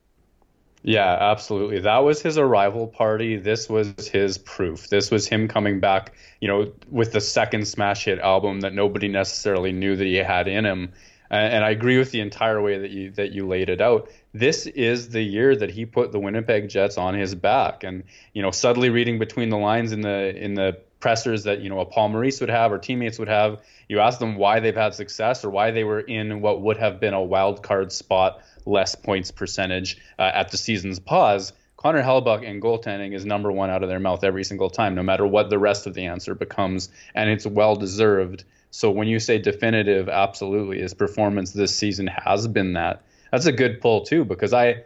Yeah, 0.84 1.18
absolutely. 1.20 1.80
That 1.80 2.00
was 2.00 2.22
his 2.22 2.38
arrival 2.38 2.88
party. 2.88 3.36
This 3.36 3.68
was 3.68 3.94
his 4.08 4.38
proof. 4.38 4.88
This 4.88 5.12
was 5.12 5.28
him 5.28 5.48
coming 5.48 5.80
back, 5.80 6.14
you 6.40 6.48
know, 6.48 6.72
with 6.90 7.12
the 7.12 7.20
second 7.20 7.68
smash 7.68 8.06
hit 8.06 8.20
album 8.20 8.62
that 8.62 8.74
nobody 8.74 9.08
necessarily 9.08 9.72
knew 9.72 9.96
that 9.96 10.06
he 10.06 10.16
had 10.16 10.48
in 10.48 10.66
him. 10.66 10.94
And 11.30 11.64
I 11.64 11.72
agree 11.72 11.98
with 11.98 12.12
the 12.12 12.22
entire 12.22 12.62
way 12.62 12.80
that 12.80 12.92
you 12.92 13.12
that 13.12 13.32
you 13.32 13.48
laid 13.48 13.70
it 13.70 13.82
out 13.82 14.10
this 14.40 14.66
is 14.68 15.10
the 15.10 15.22
year 15.22 15.56
that 15.56 15.72
he 15.72 15.86
put 15.86 16.12
the 16.12 16.20
Winnipeg 16.20 16.70
Jets 16.70 16.98
on 16.98 17.14
his 17.14 17.34
back. 17.36 17.84
And 17.84 18.04
you 18.34 18.42
know, 18.42 18.52
subtly 18.52 18.90
reading 18.90 19.20
between 19.20 19.50
the 19.50 19.58
lines 19.58 19.92
in 19.92 20.02
the 20.02 20.36
in 20.36 20.54
the 20.54 20.80
pressers 21.00 21.44
that 21.44 21.62
you 21.62 21.70
know 21.70 21.80
a 21.80 21.86
Paul 21.86 22.10
Maurice 22.10 22.40
would 22.40 22.50
have 22.50 22.72
or 22.72 22.78
teammates 22.78 23.20
would 23.20 23.28
have, 23.28 23.62
you 23.88 24.00
ask 24.00 24.20
them 24.20 24.36
why 24.36 24.60
they've 24.60 24.76
had 24.76 24.94
success 24.94 25.44
or 25.44 25.50
why 25.50 25.72
they 25.72 25.84
were 25.84 26.00
in 26.00 26.42
what 26.42 26.62
would 26.62 26.78
have 26.78 27.00
been 27.00 27.14
a 27.14 27.22
wild 27.22 27.64
card 27.64 27.92
spot, 27.92 28.42
less 28.66 28.96
points 28.96 29.32
percentage 29.32 29.98
uh, 30.20 30.32
at 30.34 30.52
the 30.52 30.58
season's 30.58 31.00
pause. 31.00 31.54
Connor 31.78 32.02
Hellebuyck 32.02 32.48
and 32.48 32.60
goaltending 32.60 33.14
is 33.14 33.24
number 33.24 33.52
one 33.52 33.70
out 33.70 33.84
of 33.84 33.90
their 33.90 34.00
mouth 34.00 34.24
every 34.24 34.44
single 34.44 34.72
time, 34.72 34.96
no 34.96 35.04
matter 35.04 35.28
what 35.28 35.52
the 35.52 35.60
rest 35.60 35.86
of 35.86 35.94
the 35.94 36.06
answer 36.06 36.34
becomes, 36.34 36.90
and 37.14 37.30
it's 37.30 37.46
well 37.46 37.76
deserved. 37.76 38.44
So 38.72 38.92
when 38.92 39.08
you 39.08 39.20
say 39.20 39.40
definitive, 39.40 40.10
absolutely, 40.10 40.82
his 40.82 40.94
performance 40.94 41.52
this 41.52 41.76
season 41.76 42.08
has 42.08 42.48
been 42.48 42.74
that. 42.74 43.04
That's 43.32 43.46
a 43.46 43.52
good 43.52 43.82
pull 43.82 44.02
too 44.02 44.26
because 44.26 44.54
I 44.54 44.84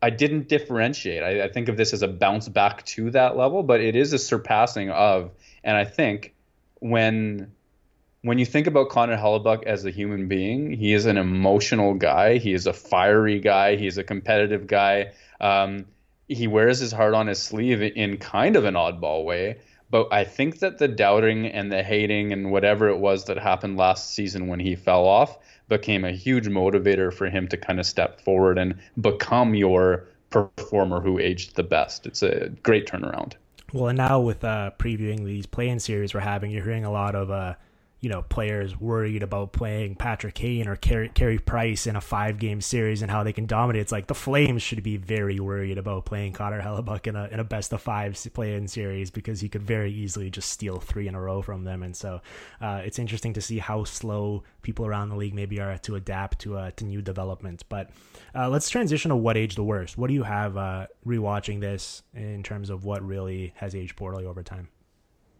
I 0.00 0.10
didn't 0.10 0.48
differentiate. 0.48 1.22
I, 1.22 1.44
I, 1.44 1.48
think 1.48 1.68
of 1.68 1.76
this 1.76 1.92
as 1.92 2.02
a 2.02 2.08
bounce 2.08 2.48
back 2.48 2.86
to 2.86 3.10
that 3.10 3.36
level, 3.36 3.64
but 3.64 3.80
it 3.80 3.96
is 3.96 4.12
a 4.12 4.18
surpassing 4.18 4.90
of. 4.90 5.32
And 5.64 5.76
I 5.76 5.84
think 5.84 6.34
when 6.80 7.50
when 8.22 8.38
you 8.38 8.44
think 8.44 8.66
about 8.66 8.90
Connor 8.90 9.16
Hellebuyck 9.16 9.64
as 9.64 9.84
a 9.84 9.90
human 9.90 10.28
being, 10.28 10.72
he 10.72 10.92
is 10.92 11.06
an 11.06 11.16
emotional 11.16 11.94
guy. 11.94 12.38
He 12.38 12.52
is 12.52 12.66
a 12.66 12.72
fiery 12.72 13.40
guy. 13.40 13.76
He's 13.76 13.98
a 13.98 14.04
competitive 14.04 14.66
guy. 14.66 15.12
Um, 15.40 15.86
he 16.26 16.46
wears 16.46 16.78
his 16.78 16.92
heart 16.92 17.14
on 17.14 17.26
his 17.26 17.40
sleeve 17.40 17.80
in 17.80 18.18
kind 18.18 18.56
of 18.56 18.64
an 18.64 18.74
oddball 18.74 19.24
way. 19.24 19.60
But 19.90 20.08
I 20.12 20.24
think 20.24 20.58
that 20.58 20.78
the 20.78 20.88
doubting 20.88 21.46
and 21.46 21.72
the 21.72 21.82
hating 21.82 22.32
and 22.32 22.50
whatever 22.50 22.88
it 22.88 22.98
was 22.98 23.24
that 23.24 23.38
happened 23.38 23.76
last 23.76 24.14
season 24.14 24.46
when 24.46 24.60
he 24.60 24.74
fell 24.74 25.06
off 25.06 25.38
became 25.68 26.04
a 26.04 26.12
huge 26.12 26.46
motivator 26.46 27.12
for 27.12 27.28
him 27.28 27.48
to 27.48 27.56
kind 27.56 27.80
of 27.80 27.86
step 27.86 28.20
forward 28.20 28.58
and 28.58 28.74
become 29.00 29.54
your 29.54 30.06
performer 30.30 31.00
who 31.00 31.18
aged 31.18 31.56
the 31.56 31.62
best. 31.62 32.06
It's 32.06 32.22
a 32.22 32.50
great 32.62 32.86
turnaround. 32.86 33.34
Well, 33.72 33.88
and 33.88 33.98
now 33.98 34.20
with 34.20 34.44
uh, 34.44 34.72
previewing 34.78 35.24
these 35.24 35.46
play-in 35.46 35.78
series 35.78 36.14
we're 36.14 36.20
having, 36.20 36.50
you're 36.50 36.64
hearing 36.64 36.84
a 36.84 36.92
lot 36.92 37.14
of 37.14 37.30
uh, 37.30 37.54
you 38.00 38.08
know, 38.08 38.22
players 38.22 38.78
worried 38.78 39.24
about 39.24 39.52
playing 39.52 39.96
Patrick 39.96 40.34
Kane 40.34 40.68
or 40.68 40.76
Carey, 40.76 41.38
Price 41.38 41.86
in 41.86 41.96
a 41.96 42.00
five 42.00 42.38
game 42.38 42.60
series 42.60 43.02
and 43.02 43.10
how 43.10 43.24
they 43.24 43.32
can 43.32 43.46
dominate. 43.46 43.82
It's 43.82 43.92
like 43.92 44.06
the 44.06 44.14
Flames 44.14 44.62
should 44.62 44.82
be 44.82 44.96
very 44.96 45.40
worried 45.40 45.78
about 45.78 46.04
playing 46.04 46.32
Connor 46.32 46.62
Hellebuyck 46.62 47.08
in 47.08 47.16
a, 47.16 47.26
in 47.26 47.40
a 47.40 47.44
best 47.44 47.72
of 47.72 47.82
five 47.82 48.16
play 48.34 48.54
in 48.54 48.68
series 48.68 49.10
because 49.10 49.40
he 49.40 49.48
could 49.48 49.62
very 49.62 49.92
easily 49.92 50.30
just 50.30 50.50
steal 50.50 50.78
three 50.78 51.08
in 51.08 51.14
a 51.14 51.20
row 51.20 51.42
from 51.42 51.64
them. 51.64 51.82
And 51.82 51.96
so 51.96 52.20
uh, 52.60 52.82
it's 52.84 53.00
interesting 53.00 53.32
to 53.32 53.40
see 53.40 53.58
how 53.58 53.82
slow 53.82 54.44
people 54.62 54.86
around 54.86 55.08
the 55.08 55.16
league 55.16 55.34
maybe 55.34 55.60
are 55.60 55.76
to 55.78 55.96
adapt 55.96 56.40
to, 56.40 56.56
uh, 56.56 56.70
to 56.76 56.84
new 56.84 57.02
developments. 57.02 57.64
But 57.64 57.90
uh, 58.34 58.48
let's 58.48 58.70
transition 58.70 59.08
to 59.08 59.16
what 59.16 59.36
age 59.36 59.56
the 59.56 59.64
worst. 59.64 59.98
What 59.98 60.06
do 60.06 60.14
you 60.14 60.22
have 60.22 60.56
uh, 60.56 60.86
rewatching 61.04 61.60
this 61.60 62.02
in 62.14 62.44
terms 62.44 62.70
of 62.70 62.84
what 62.84 63.02
really 63.04 63.54
has 63.56 63.74
aged 63.74 63.96
poorly 63.96 64.24
over 64.24 64.44
time? 64.44 64.68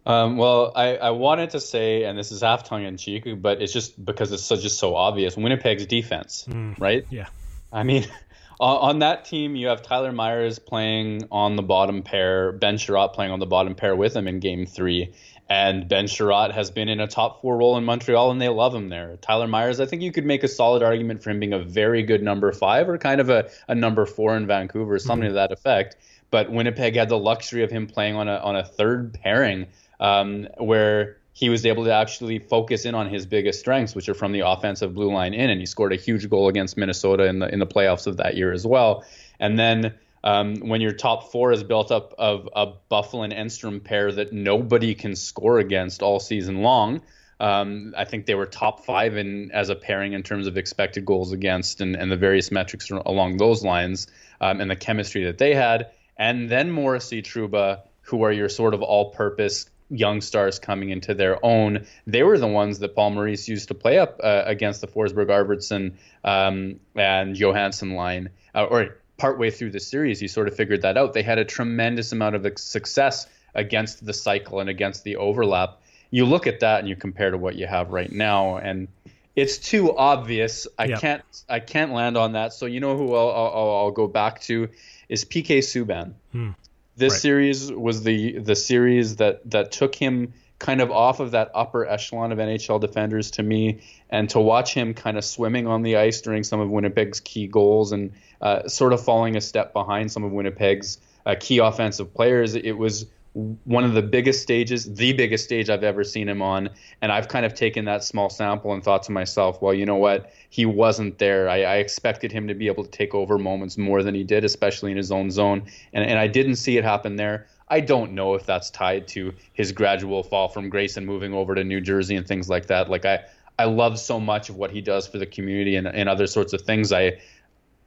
Um, 0.09 0.37
well, 0.37 0.71
I, 0.75 0.97
I 0.97 1.11
wanted 1.11 1.51
to 1.51 1.59
say, 1.59 2.03
and 2.03 2.17
this 2.17 2.31
is 2.31 2.41
half 2.41 2.63
tongue 2.63 2.83
in 2.83 2.97
cheek, 2.97 3.27
but 3.37 3.61
it's 3.61 3.71
just 3.71 4.03
because 4.03 4.31
it's 4.31 4.41
so, 4.41 4.55
just 4.55 4.79
so 4.79 4.95
obvious. 4.95 5.37
Winnipeg's 5.37 5.85
defense, 5.85 6.45
mm, 6.49 6.79
right? 6.79 7.05
Yeah. 7.11 7.27
I 7.71 7.83
mean, 7.83 8.07
on 8.59 8.99
that 8.99 9.25
team, 9.25 9.55
you 9.55 9.67
have 9.67 9.83
Tyler 9.83 10.11
Myers 10.11 10.57
playing 10.57 11.27
on 11.31 11.57
the 11.57 11.61
bottom 11.61 12.01
pair, 12.01 12.51
Ben 12.51 12.77
Chiarot 12.77 13.13
playing 13.13 13.31
on 13.31 13.37
the 13.37 13.45
bottom 13.45 13.75
pair 13.75 13.95
with 13.95 14.15
him 14.15 14.27
in 14.27 14.39
Game 14.39 14.65
Three, 14.65 15.13
and 15.47 15.87
Ben 15.87 16.07
Chiarot 16.07 16.53
has 16.53 16.71
been 16.71 16.89
in 16.89 16.99
a 16.99 17.07
top 17.07 17.43
four 17.43 17.57
role 17.57 17.77
in 17.77 17.85
Montreal, 17.85 18.31
and 18.31 18.41
they 18.41 18.49
love 18.49 18.73
him 18.73 18.89
there. 18.89 19.15
Tyler 19.17 19.47
Myers, 19.47 19.79
I 19.79 19.85
think 19.85 20.01
you 20.01 20.11
could 20.11 20.25
make 20.25 20.43
a 20.43 20.47
solid 20.47 20.81
argument 20.81 21.21
for 21.21 21.29
him 21.29 21.39
being 21.39 21.53
a 21.53 21.59
very 21.59 22.01
good 22.01 22.23
number 22.23 22.51
five 22.51 22.89
or 22.89 22.97
kind 22.97 23.21
of 23.21 23.29
a, 23.29 23.51
a 23.67 23.75
number 23.75 24.07
four 24.07 24.35
in 24.35 24.47
Vancouver, 24.47 24.97
something 24.97 25.27
mm-hmm. 25.27 25.35
to 25.35 25.35
that 25.35 25.51
effect. 25.51 25.97
But 26.31 26.51
Winnipeg 26.51 26.95
had 26.95 27.09
the 27.09 27.17
luxury 27.19 27.63
of 27.63 27.69
him 27.69 27.85
playing 27.85 28.15
on 28.15 28.27
a 28.27 28.37
on 28.37 28.55
a 28.55 28.63
third 28.63 29.13
pairing 29.13 29.67
um, 29.99 30.47
where 30.57 31.17
he 31.33 31.49
was 31.49 31.65
able 31.65 31.85
to 31.85 31.93
actually 31.93 32.39
focus 32.39 32.85
in 32.85 32.95
on 32.95 33.09
his 33.09 33.25
biggest 33.25 33.59
strengths, 33.59 33.95
which 33.95 34.09
are 34.09 34.13
from 34.13 34.31
the 34.31 34.41
offensive 34.41 34.93
blue 34.93 35.11
line 35.11 35.33
in, 35.33 35.49
and 35.49 35.59
he 35.59 35.65
scored 35.65 35.93
a 35.93 35.95
huge 35.95 36.29
goal 36.29 36.49
against 36.49 36.77
Minnesota 36.77 37.25
in 37.25 37.39
the 37.39 37.47
in 37.53 37.59
the 37.59 37.67
playoffs 37.67 38.07
of 38.07 38.17
that 38.17 38.35
year 38.35 38.51
as 38.51 38.65
well. 38.65 39.05
And 39.39 39.57
then 39.57 39.93
um, 40.23 40.55
when 40.57 40.81
your 40.81 40.91
top 40.91 41.31
four 41.31 41.51
is 41.51 41.63
built 41.63 41.91
up 41.91 42.13
of 42.17 42.49
a 42.53 42.73
Byfuglien 42.91 43.33
and 43.33 43.49
Enstrom 43.49 43.81
pair 43.81 44.11
that 44.11 44.33
nobody 44.33 44.95
can 44.95 45.15
score 45.15 45.59
against 45.59 46.01
all 46.01 46.19
season 46.19 46.61
long. 46.61 47.01
Um, 47.41 47.93
I 47.95 48.03
think 48.03 48.25
they 48.25 48.35
were 48.35 48.45
top 48.45 48.85
five 48.85 49.15
in 49.15 49.51
as 49.53 49.69
a 49.69 49.75
pairing 49.75 50.11
in 50.11 50.23
terms 50.23 50.45
of 50.45 50.57
expected 50.57 51.05
goals 51.05 51.31
against 51.31 51.79
and, 51.79 51.95
and 51.95 52.11
the 52.11 52.17
various 52.17 52.51
metrics 52.51 52.89
along 52.91 53.37
those 53.37 53.63
lines 53.63 54.07
um, 54.41 54.59
and 54.59 54.69
the 54.69 54.75
chemistry 54.75 55.23
that 55.23 55.37
they 55.37 55.55
had. 55.55 55.91
And 56.17 56.49
then 56.49 56.69
Morrissey 56.69 57.21
Trouba, 57.21 57.83
who 58.01 58.23
are 58.23 58.31
your 58.33 58.49
sort 58.49 58.73
of 58.73 58.81
all-purpose 58.81 59.69
young 59.89 60.21
stars 60.21 60.59
coming 60.59 60.89
into 60.89 61.13
their 61.13 61.43
own. 61.43 61.85
They 62.05 62.23
were 62.23 62.37
the 62.37 62.47
ones 62.47 62.79
that 62.79 62.95
Paul 62.95 63.11
Maurice 63.11 63.47
used 63.47 63.69
to 63.69 63.73
play 63.73 63.97
up 63.97 64.19
uh, 64.23 64.43
against 64.45 64.81
the 64.81 64.87
Forsberg 64.87 65.27
Arvidsson 65.27 65.93
um, 66.23 66.79
and 66.95 67.35
Johansen 67.35 67.95
line, 67.95 68.29
uh, 68.53 68.65
or 68.65 68.97
partway 69.19 69.51
through 69.51 69.71
the 69.71 69.79
series, 69.79 70.19
he 70.19 70.27
sort 70.27 70.47
of 70.47 70.55
figured 70.55 70.81
that 70.81 70.97
out. 70.97 71.13
They 71.13 71.21
had 71.21 71.37
a 71.37 71.45
tremendous 71.45 72.11
amount 72.11 72.35
of 72.35 72.57
success 72.57 73.27
against 73.53 74.03
the 74.05 74.13
cycle 74.13 74.59
and 74.59 74.69
against 74.69 75.03
the 75.03 75.17
overlap. 75.17 75.81
You 76.09 76.25
look 76.25 76.47
at 76.47 76.61
that 76.61 76.79
and 76.79 76.89
you 76.89 76.95
compare 76.95 77.29
to 77.29 77.37
what 77.37 77.55
you 77.55 77.67
have 77.67 77.91
right 77.91 78.11
now, 78.11 78.57
and 78.57 78.87
it's 79.35 79.59
too 79.59 79.95
obvious. 79.95 80.67
I 80.77 80.85
yep. 80.85 81.01
can't 81.01 81.23
I 81.47 81.59
can't 81.59 81.91
land 81.91 82.17
on 82.17 82.31
that. 82.31 82.53
So 82.53 82.65
you 82.65 82.79
know 82.79 82.97
who 82.97 83.13
I'll, 83.13 83.29
I'll, 83.29 83.75
I'll 83.77 83.91
go 83.91 84.07
back 84.07 84.41
to 84.41 84.69
is 85.07 85.25
PK 85.25 85.59
Subban. 85.59 86.13
Hmm. 86.31 86.51
This 86.99 87.13
right. 87.13 87.21
series 87.21 87.71
was 87.71 88.03
the 88.03 88.39
the 88.39 88.55
series 88.55 89.15
that 89.15 89.49
that 89.49 89.71
took 89.71 89.95
him 89.95 90.33
kind 90.59 90.81
of 90.81 90.91
off 90.91 91.21
of 91.21 91.31
that 91.31 91.49
upper 91.55 91.85
echelon 91.85 92.33
of 92.33 92.37
NHL 92.37 92.81
defenders 92.81 93.31
to 93.31 93.43
me, 93.43 93.79
and 94.09 94.29
to 94.31 94.39
watch 94.41 94.73
him 94.73 94.93
kind 94.93 95.17
of 95.17 95.23
swimming 95.23 95.65
on 95.65 95.81
the 95.81 95.95
ice 95.95 96.19
during 96.19 96.43
some 96.43 96.59
of 96.59 96.69
Winnipeg's 96.69 97.21
key 97.21 97.47
goals 97.47 97.93
and 97.93 98.11
uh, 98.41 98.67
sort 98.67 98.91
of 98.91 99.01
falling 99.01 99.37
a 99.37 99.41
step 99.41 99.71
behind 99.71 100.11
some 100.11 100.25
of 100.25 100.33
Winnipeg's 100.33 100.97
uh, 101.25 101.35
key 101.39 101.59
offensive 101.59 102.13
players. 102.13 102.55
It 102.55 102.77
was 102.77 103.05
one 103.33 103.83
of 103.83 103.93
the 103.93 104.01
biggest 104.01 104.41
stages, 104.41 104.91
the 104.95 105.13
biggest 105.13 105.43
stage 105.43 105.69
I've 105.69 105.83
ever 105.83 106.03
seen 106.03 106.27
him 106.27 106.41
on. 106.41 106.69
And 107.01 107.11
I've 107.11 107.27
kind 107.27 107.45
of 107.45 107.53
taken 107.53 107.85
that 107.85 108.03
small 108.03 108.29
sample 108.29 108.73
and 108.73 108.83
thought 108.83 109.03
to 109.03 109.11
myself, 109.11 109.61
well, 109.61 109.73
you 109.73 109.85
know 109.85 109.95
what? 109.95 110.31
He 110.49 110.65
wasn't 110.65 111.19
there. 111.19 111.47
I, 111.47 111.63
I 111.63 111.75
expected 111.75 112.31
him 112.31 112.47
to 112.47 112.53
be 112.53 112.67
able 112.67 112.83
to 112.83 112.89
take 112.89 113.13
over 113.13 113.37
moments 113.37 113.77
more 113.77 114.03
than 114.03 114.15
he 114.15 114.23
did, 114.23 114.43
especially 114.43 114.91
in 114.91 114.97
his 114.97 115.11
own 115.11 115.29
zone. 115.29 115.63
And, 115.93 116.03
and 116.05 116.17
I 116.17 116.27
didn't 116.27 116.55
see 116.55 116.77
it 116.77 116.83
happen 116.83 117.15
there. 117.15 117.47
I 117.69 117.81
don't 117.81 118.13
know 118.13 118.33
if 118.33 118.45
that's 118.47 118.71
tied 118.71 119.07
to 119.09 119.33
his 119.53 119.71
gradual 119.71 120.23
fall 120.23 120.49
from 120.49 120.69
grace 120.69 120.97
and 120.97 121.05
moving 121.05 121.33
over 121.33 121.53
to 121.53 121.63
New 121.63 121.81
Jersey 121.81 122.15
and 122.15 122.27
things 122.27 122.49
like 122.49 122.65
that. 122.65 122.89
Like 122.89 123.05
I, 123.05 123.19
I 123.59 123.65
love 123.65 123.99
so 123.99 124.19
much 124.19 124.49
of 124.49 124.55
what 124.55 124.71
he 124.71 124.81
does 124.81 125.07
for 125.07 125.19
the 125.19 125.27
community 125.27 125.75
and, 125.75 125.87
and 125.87 126.09
other 126.09 126.25
sorts 126.25 126.53
of 126.53 126.61
things. 126.61 126.91
I 126.91 127.19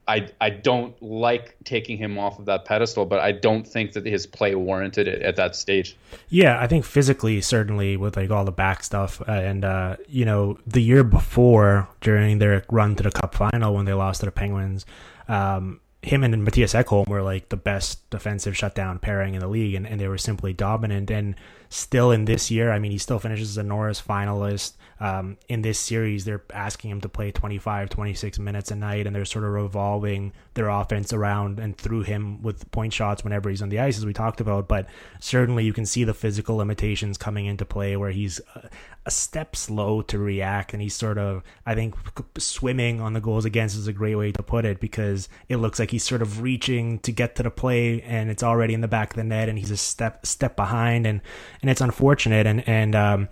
I 0.08 0.28
I 0.40 0.50
don't 0.50 1.00
like 1.00 1.56
taking 1.64 1.96
him 1.96 2.18
off 2.18 2.38
of 2.38 2.46
that 2.46 2.64
pedestal, 2.64 3.06
but 3.06 3.20
I 3.20 3.32
don't 3.32 3.66
think 3.66 3.92
that 3.92 4.04
his 4.04 4.26
play 4.26 4.54
warranted 4.54 5.06
it 5.06 5.22
at 5.22 5.36
that 5.36 5.54
stage. 5.54 5.96
Yeah, 6.28 6.60
I 6.60 6.66
think 6.66 6.84
physically, 6.84 7.40
certainly 7.40 7.96
with 7.96 8.16
like 8.16 8.30
all 8.30 8.44
the 8.44 8.52
back 8.52 8.82
stuff, 8.82 9.20
uh, 9.22 9.30
and 9.32 9.64
uh, 9.64 9.96
you 10.08 10.24
know, 10.24 10.58
the 10.66 10.82
year 10.82 11.04
before 11.04 11.88
during 12.00 12.38
their 12.38 12.64
run 12.70 12.96
to 12.96 13.02
the 13.02 13.12
Cup 13.12 13.34
final 13.34 13.74
when 13.74 13.84
they 13.84 13.92
lost 13.92 14.20
to 14.20 14.26
the 14.26 14.32
Penguins, 14.32 14.86
um, 15.28 15.80
him 16.02 16.24
and 16.24 16.34
Mattias 16.46 16.74
Ekholm 16.74 17.06
were 17.06 17.22
like 17.22 17.48
the 17.50 17.56
best 17.56 18.08
defensive 18.10 18.56
shutdown 18.56 18.98
pairing 18.98 19.34
in 19.34 19.40
the 19.40 19.46
league, 19.48 19.74
and, 19.74 19.86
and 19.86 20.00
they 20.00 20.08
were 20.08 20.18
simply 20.18 20.52
dominant. 20.52 21.10
And 21.12 21.36
still 21.68 22.10
in 22.10 22.24
this 22.24 22.50
year, 22.50 22.72
I 22.72 22.80
mean, 22.80 22.90
he 22.90 22.98
still 22.98 23.20
finishes 23.20 23.50
as 23.50 23.56
a 23.56 23.62
Norris 23.62 24.02
finalist 24.02 24.72
um, 25.02 25.36
in 25.48 25.62
this 25.62 25.80
series, 25.80 26.24
they're 26.24 26.44
asking 26.54 26.92
him 26.92 27.00
to 27.00 27.08
play 27.08 27.32
25, 27.32 27.90
26 27.90 28.38
minutes 28.38 28.70
a 28.70 28.76
night, 28.76 29.04
and 29.04 29.16
they're 29.16 29.24
sort 29.24 29.44
of 29.44 29.50
revolving 29.50 30.32
their 30.54 30.68
offense 30.68 31.12
around 31.12 31.58
and 31.58 31.76
through 31.76 32.02
him 32.02 32.40
with 32.40 32.70
point 32.70 32.92
shots 32.92 33.24
whenever 33.24 33.50
he's 33.50 33.62
on 33.62 33.68
the 33.68 33.80
ice, 33.80 33.98
as 33.98 34.06
we 34.06 34.12
talked 34.12 34.40
about. 34.40 34.68
But 34.68 34.86
certainly, 35.18 35.64
you 35.64 35.72
can 35.72 35.86
see 35.86 36.04
the 36.04 36.14
physical 36.14 36.54
limitations 36.54 37.18
coming 37.18 37.46
into 37.46 37.64
play 37.64 37.96
where 37.96 38.12
he's 38.12 38.40
a, 38.54 39.10
step 39.10 39.56
slow 39.56 40.02
to 40.02 40.20
react, 40.20 40.72
and 40.72 40.80
he's 40.80 40.94
sort 40.94 41.18
of, 41.18 41.42
I 41.66 41.74
think, 41.74 41.96
swimming 42.38 43.00
on 43.00 43.12
the 43.12 43.20
goals 43.20 43.44
against 43.44 43.76
is 43.76 43.88
a 43.88 43.92
great 43.92 44.14
way 44.14 44.30
to 44.30 44.42
put 44.44 44.64
it 44.64 44.78
because 44.78 45.28
it 45.48 45.56
looks 45.56 45.80
like 45.80 45.90
he's 45.90 46.04
sort 46.04 46.22
of 46.22 46.42
reaching 46.42 47.00
to 47.00 47.10
get 47.10 47.34
to 47.34 47.42
the 47.42 47.50
play, 47.50 48.02
and 48.02 48.30
it's 48.30 48.44
already 48.44 48.72
in 48.72 48.82
the 48.82 48.86
back 48.86 49.10
of 49.10 49.16
the 49.16 49.24
net, 49.24 49.48
and 49.48 49.58
he's 49.58 49.72
a 49.72 49.76
step 49.76 50.24
step 50.24 50.54
behind, 50.54 51.08
and 51.08 51.22
and 51.60 51.72
it's 51.72 51.80
unfortunate, 51.80 52.46
and 52.46 52.68
and 52.68 52.94
um, 52.94 53.28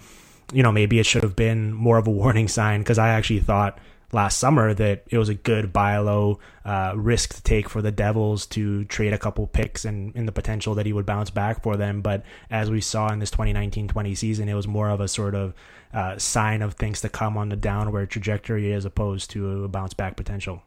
you 0.53 0.63
know, 0.63 0.73
maybe 0.73 0.99
it 0.99 1.07
should 1.07 1.23
have 1.23 1.37
been 1.37 1.73
more 1.73 1.99
of 1.99 2.07
a 2.07 2.11
warning 2.11 2.49
sign 2.49 2.81
because 2.81 2.99
I 2.99 3.11
actually 3.11 3.41
thought 3.41 3.79
last 4.13 4.39
summer 4.39 4.75
that 4.75 5.05
it 5.09 5.19
was 5.19 5.29
a 5.29 5.35
good 5.35 5.73
buy 5.73 5.97
low 5.99 6.41
uh, 6.65 6.93
risk 6.97 7.35
to 7.35 7.43
take 7.43 7.69
for 7.69 7.81
the 7.81 7.93
Devils 7.93 8.47
to 8.47 8.85
trade 8.87 9.13
a 9.13 9.19
couple 9.19 9.47
picks 9.47 9.85
and 9.85 10.15
in 10.17 10.27
the 10.27 10.33
potential 10.33 10.75
that 10.75 10.87
he 10.87 10.93
would 10.93 11.07
bounce 11.07 11.31
back 11.31 11.63
for 11.63 11.77
them. 11.77 12.01
But 12.03 12.25
as 12.51 12.71
we 12.71 12.81
saw 12.81 13.13
in 13.13 13.19
this 13.19 13.31
2019-20 13.31 14.17
season, 14.17 14.49
it 14.49 14.55
was 14.55 14.67
more 14.67 14.89
of 14.89 15.01
a 15.01 15.09
sort 15.09 15.35
of 15.35 15.55
uh, 15.93 16.19
sign 16.19 16.63
of 16.63 16.75
things 16.75 17.01
to 17.03 17.09
come 17.09 17.37
on 17.37 17.49
the 17.49 17.57
downward 17.57 18.11
trajectory 18.11 18.73
as 18.73 18.85
opposed 18.85 19.31
to 19.31 19.65
a 19.65 19.69
bounce 19.69 19.95
back 19.95 20.17
potential. 20.17 20.63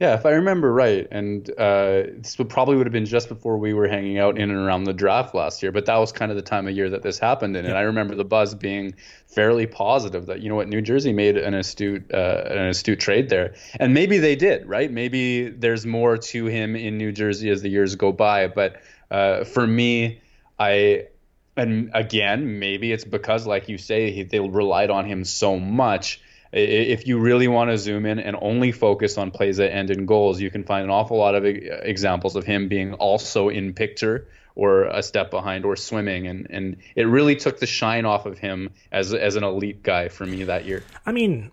Yeah, 0.00 0.14
if 0.14 0.24
I 0.24 0.30
remember 0.30 0.72
right, 0.72 1.08
and 1.10 1.50
uh, 1.50 2.04
this 2.18 2.36
probably 2.48 2.76
would 2.76 2.86
have 2.86 2.92
been 2.92 3.04
just 3.04 3.28
before 3.28 3.58
we 3.58 3.74
were 3.74 3.88
hanging 3.88 4.16
out 4.16 4.38
in 4.38 4.48
and 4.48 4.58
around 4.58 4.84
the 4.84 4.92
draft 4.92 5.34
last 5.34 5.60
year. 5.60 5.72
But 5.72 5.86
that 5.86 5.96
was 5.96 6.12
kind 6.12 6.30
of 6.30 6.36
the 6.36 6.42
time 6.42 6.68
of 6.68 6.76
year 6.76 6.90
that 6.90 7.02
this 7.02 7.18
happened, 7.18 7.56
and, 7.56 7.64
yeah. 7.64 7.70
and 7.70 7.78
I 7.78 7.82
remember 7.82 8.14
the 8.14 8.24
buzz 8.24 8.54
being 8.54 8.94
fairly 9.26 9.66
positive 9.66 10.26
that 10.26 10.40
you 10.40 10.50
know 10.50 10.54
what 10.54 10.68
New 10.68 10.82
Jersey 10.82 11.12
made 11.12 11.36
an 11.36 11.52
astute 11.52 12.14
uh, 12.14 12.44
an 12.46 12.68
astute 12.68 13.00
trade 13.00 13.28
there, 13.28 13.54
and 13.80 13.92
maybe 13.92 14.18
they 14.18 14.36
did, 14.36 14.68
right? 14.68 14.88
Maybe 14.88 15.48
there's 15.48 15.84
more 15.84 16.16
to 16.16 16.46
him 16.46 16.76
in 16.76 16.96
New 16.96 17.10
Jersey 17.10 17.50
as 17.50 17.62
the 17.62 17.68
years 17.68 17.96
go 17.96 18.12
by. 18.12 18.46
But 18.46 18.80
uh, 19.10 19.42
for 19.42 19.66
me, 19.66 20.20
I 20.60 21.08
and 21.56 21.90
again, 21.92 22.60
maybe 22.60 22.92
it's 22.92 23.04
because, 23.04 23.48
like 23.48 23.68
you 23.68 23.78
say, 23.78 24.12
he, 24.12 24.22
they 24.22 24.38
relied 24.38 24.90
on 24.90 25.06
him 25.06 25.24
so 25.24 25.58
much 25.58 26.20
if 26.52 27.06
you 27.06 27.18
really 27.18 27.48
want 27.48 27.70
to 27.70 27.78
zoom 27.78 28.06
in 28.06 28.18
and 28.18 28.36
only 28.40 28.72
focus 28.72 29.18
on 29.18 29.30
plays 29.30 29.58
that 29.58 29.72
end 29.72 29.90
in 29.90 30.06
goals, 30.06 30.40
you 30.40 30.50
can 30.50 30.64
find 30.64 30.84
an 30.84 30.90
awful 30.90 31.16
lot 31.16 31.34
of 31.34 31.44
examples 31.44 32.36
of 32.36 32.44
him 32.44 32.68
being 32.68 32.94
also 32.94 33.48
in 33.48 33.74
picture 33.74 34.28
or 34.54 34.84
a 34.84 35.02
step 35.02 35.30
behind 35.30 35.64
or 35.64 35.76
swimming 35.76 36.26
and 36.26 36.48
and 36.50 36.76
it 36.96 37.04
really 37.04 37.36
took 37.36 37.60
the 37.60 37.66
shine 37.66 38.04
off 38.04 38.26
of 38.26 38.38
him 38.38 38.70
as 38.90 39.14
as 39.14 39.36
an 39.36 39.44
elite 39.44 39.82
guy 39.84 40.08
for 40.08 40.26
me 40.26 40.44
that 40.44 40.66
year. 40.66 40.82
I 41.06 41.12
mean, 41.12 41.52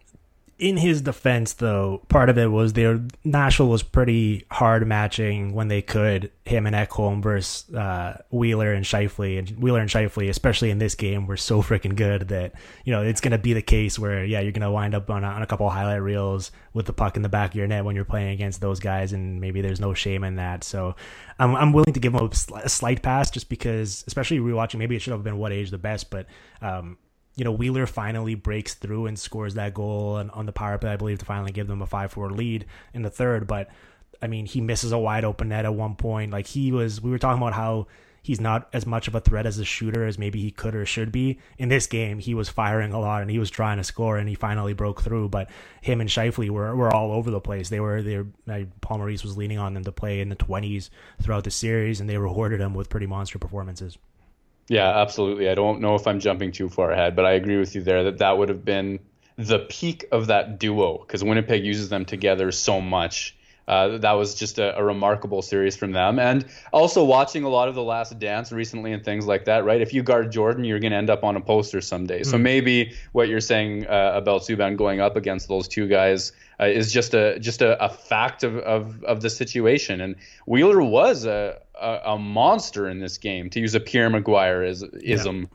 in 0.57 0.77
his 0.77 1.01
defense, 1.01 1.53
though, 1.53 2.01
part 2.07 2.29
of 2.29 2.37
it 2.37 2.47
was 2.47 2.73
their 2.73 3.01
Nashville 3.25 3.67
was 3.67 3.83
pretty 3.83 4.45
hard 4.49 4.87
matching 4.87 5.53
when 5.53 5.67
they 5.67 5.81
could 5.81 6.31
him 6.45 6.65
and 6.65 6.73
Ekholm 6.73 7.21
versus 7.21 7.73
uh, 7.75 8.21
Wheeler 8.29 8.71
and 8.71 8.85
Scheifele, 8.85 9.37
and 9.37 9.49
Wheeler 9.61 9.81
and 9.81 9.89
Scheifele, 9.89 10.29
especially 10.29 10.69
in 10.69 10.77
this 10.77 10.95
game, 10.95 11.27
were 11.27 11.35
so 11.35 11.61
freaking 11.61 11.95
good 11.95 12.29
that 12.29 12.53
you 12.85 12.93
know 12.93 13.03
it's 13.03 13.19
gonna 13.19 13.37
be 13.37 13.51
the 13.51 13.61
case 13.61 13.99
where 13.99 14.23
yeah 14.23 14.39
you're 14.39 14.53
gonna 14.53 14.71
wind 14.71 14.95
up 14.95 15.09
on 15.09 15.25
a, 15.25 15.27
on 15.27 15.41
a 15.41 15.45
couple 15.45 15.69
highlight 15.69 16.01
reels 16.01 16.51
with 16.73 16.85
the 16.85 16.93
puck 16.93 17.17
in 17.17 17.21
the 17.21 17.29
back 17.29 17.51
of 17.51 17.55
your 17.55 17.67
net 17.67 17.83
when 17.83 17.95
you're 17.95 18.05
playing 18.05 18.29
against 18.29 18.61
those 18.61 18.79
guys, 18.79 19.11
and 19.11 19.41
maybe 19.41 19.59
there's 19.59 19.81
no 19.81 19.93
shame 19.93 20.23
in 20.23 20.37
that. 20.37 20.63
So 20.63 20.95
I'm 21.37 21.53
I'm 21.55 21.73
willing 21.73 21.93
to 21.93 21.99
give 21.99 22.13
him 22.13 22.29
a, 22.29 22.69
slight 22.69 23.01
pass 23.01 23.29
just 23.29 23.49
because, 23.49 24.05
especially 24.07 24.39
rewatching, 24.39 24.79
maybe 24.79 24.95
it 24.95 25.01
should 25.01 25.11
have 25.11 25.23
been 25.23 25.37
what 25.37 25.51
age 25.51 25.69
the 25.69 25.77
best, 25.77 26.09
but 26.09 26.27
um, 26.61 26.97
you 27.35 27.43
know, 27.43 27.51
Wheeler 27.51 27.85
finally 27.85 28.35
breaks 28.35 28.73
through 28.73 29.07
and 29.07 29.19
scores 29.19 29.55
that 29.55 29.73
goal 29.73 30.17
and 30.17 30.31
on 30.31 30.45
the 30.45 30.51
power 30.51 30.77
play, 30.77 30.91
I 30.91 30.95
believe, 30.95 31.19
to 31.19 31.25
finally 31.25 31.51
give 31.51 31.67
them 31.67 31.81
a 31.81 31.85
5 31.85 32.11
4 32.11 32.31
lead 32.31 32.65
in 32.93 33.01
the 33.01 33.09
third. 33.09 33.45
But 33.47 33.69
I 34.21 34.27
mean, 34.27 34.45
he 34.45 34.61
misses 34.61 34.91
a 34.91 34.97
wide 34.97 35.25
open 35.25 35.49
net 35.49 35.65
at 35.65 35.73
one 35.73 35.95
point. 35.95 36.31
Like 36.31 36.47
he 36.47 36.71
was, 36.71 37.01
we 37.01 37.11
were 37.11 37.19
talking 37.19 37.41
about 37.41 37.53
how 37.53 37.87
he's 38.21 38.39
not 38.39 38.69
as 38.73 38.85
much 38.85 39.07
of 39.07 39.15
a 39.15 39.19
threat 39.19 39.45
as 39.45 39.59
a 39.59 39.65
shooter 39.65 40.05
as 40.05 40.17
maybe 40.17 40.41
he 40.41 40.49
could 40.49 40.73
or 40.73 40.85
should 40.85 41.11
be. 41.11 41.37
In 41.57 41.67
this 41.69 41.87
game, 41.87 42.19
he 42.19 42.33
was 42.33 42.47
firing 42.47 42.93
a 42.93 42.99
lot 42.99 43.21
and 43.21 43.29
he 43.29 43.37
was 43.37 43.51
trying 43.51 43.77
to 43.77 43.83
score 43.83 44.17
and 44.17 44.29
he 44.29 44.35
finally 44.35 44.73
broke 44.73 45.01
through. 45.01 45.29
But 45.29 45.49
him 45.81 45.99
and 45.99 46.09
Scheifele 46.09 46.49
were, 46.49 46.75
were 46.75 46.93
all 46.93 47.11
over 47.11 47.29
the 47.29 47.41
place. 47.41 47.67
They 47.67 47.81
were, 47.81 48.01
they 48.01 48.17
were, 48.17 48.65
Paul 48.79 48.99
Maurice 48.99 49.23
was 49.23 49.37
leaning 49.37 49.59
on 49.59 49.73
them 49.73 49.83
to 49.83 49.91
play 49.91 50.21
in 50.21 50.29
the 50.29 50.35
20s 50.37 50.89
throughout 51.21 51.43
the 51.43 51.51
series 51.51 51.99
and 51.99 52.09
they 52.09 52.17
rewarded 52.17 52.61
him 52.61 52.73
with 52.73 52.89
pretty 52.89 53.07
monster 53.07 53.37
performances. 53.37 53.97
Yeah, 54.67 54.89
absolutely. 54.99 55.49
I 55.49 55.55
don't 55.55 55.81
know 55.81 55.95
if 55.95 56.07
I'm 56.07 56.19
jumping 56.19 56.51
too 56.51 56.69
far 56.69 56.91
ahead, 56.91 57.15
but 57.15 57.25
I 57.25 57.33
agree 57.33 57.57
with 57.57 57.75
you 57.75 57.81
there 57.81 58.05
that 58.05 58.17
that 58.19 58.37
would 58.37 58.49
have 58.49 58.65
been 58.65 58.99
the 59.37 59.59
peak 59.59 60.05
of 60.11 60.27
that 60.27 60.59
duo 60.59 60.97
because 60.97 61.23
Winnipeg 61.23 61.63
uses 61.65 61.89
them 61.89 62.05
together 62.05 62.51
so 62.51 62.81
much 62.81 63.34
uh, 63.67 63.97
that 63.97 64.11
was 64.11 64.35
just 64.35 64.59
a, 64.59 64.77
a, 64.77 64.83
remarkable 64.83 65.41
series 65.41 65.75
from 65.75 65.91
them. 65.91 66.19
And 66.19 66.45
also 66.71 67.03
watching 67.03 67.43
a 67.43 67.49
lot 67.49 67.67
of 67.67 67.73
The 67.73 67.81
Last 67.81 68.19
Dance 68.19 68.51
recently 68.51 68.93
and 68.93 69.03
things 69.03 69.25
like 69.25 69.45
that, 69.45 69.65
right? 69.65 69.81
If 69.81 69.91
you 69.91 70.03
guard 70.03 70.31
Jordan, 70.31 70.63
you're 70.65 70.79
going 70.79 70.91
to 70.91 70.97
end 70.97 71.09
up 71.09 71.23
on 71.23 71.35
a 71.35 71.41
poster 71.41 71.81
someday. 71.81 72.21
Mm. 72.21 72.25
So 72.25 72.37
hmm. 72.37 72.43
maybe 72.43 72.93
what 73.13 73.27
you're 73.27 73.39
saying 73.39 73.87
uh, 73.87 74.11
about 74.13 74.41
Subban 74.41 74.77
going 74.77 74.99
up 74.99 75.15
against 75.15 75.47
those 75.47 75.67
two 75.67 75.87
guys 75.87 76.31
uh, 76.59 76.65
is 76.65 76.91
just 76.91 77.15
a 77.15 77.39
just 77.39 77.61
a, 77.61 77.83
a 77.83 77.89
fact 77.89 78.43
of, 78.43 78.57
of, 78.57 79.03
of 79.03 79.21
the 79.21 79.29
situation. 79.31 79.99
And 79.99 80.15
Wheeler 80.45 80.83
was 80.83 81.25
a, 81.25 81.59
a, 81.79 82.01
a, 82.05 82.19
monster 82.19 82.87
in 82.87 82.99
this 82.99 83.17
game, 83.17 83.49
to 83.49 83.59
use 83.59 83.73
a 83.73 83.79
Pierre 83.79 84.09
McGuire 84.09 84.67
is, 84.67 84.83
ism. 85.01 85.41
Yeah. 85.41 85.47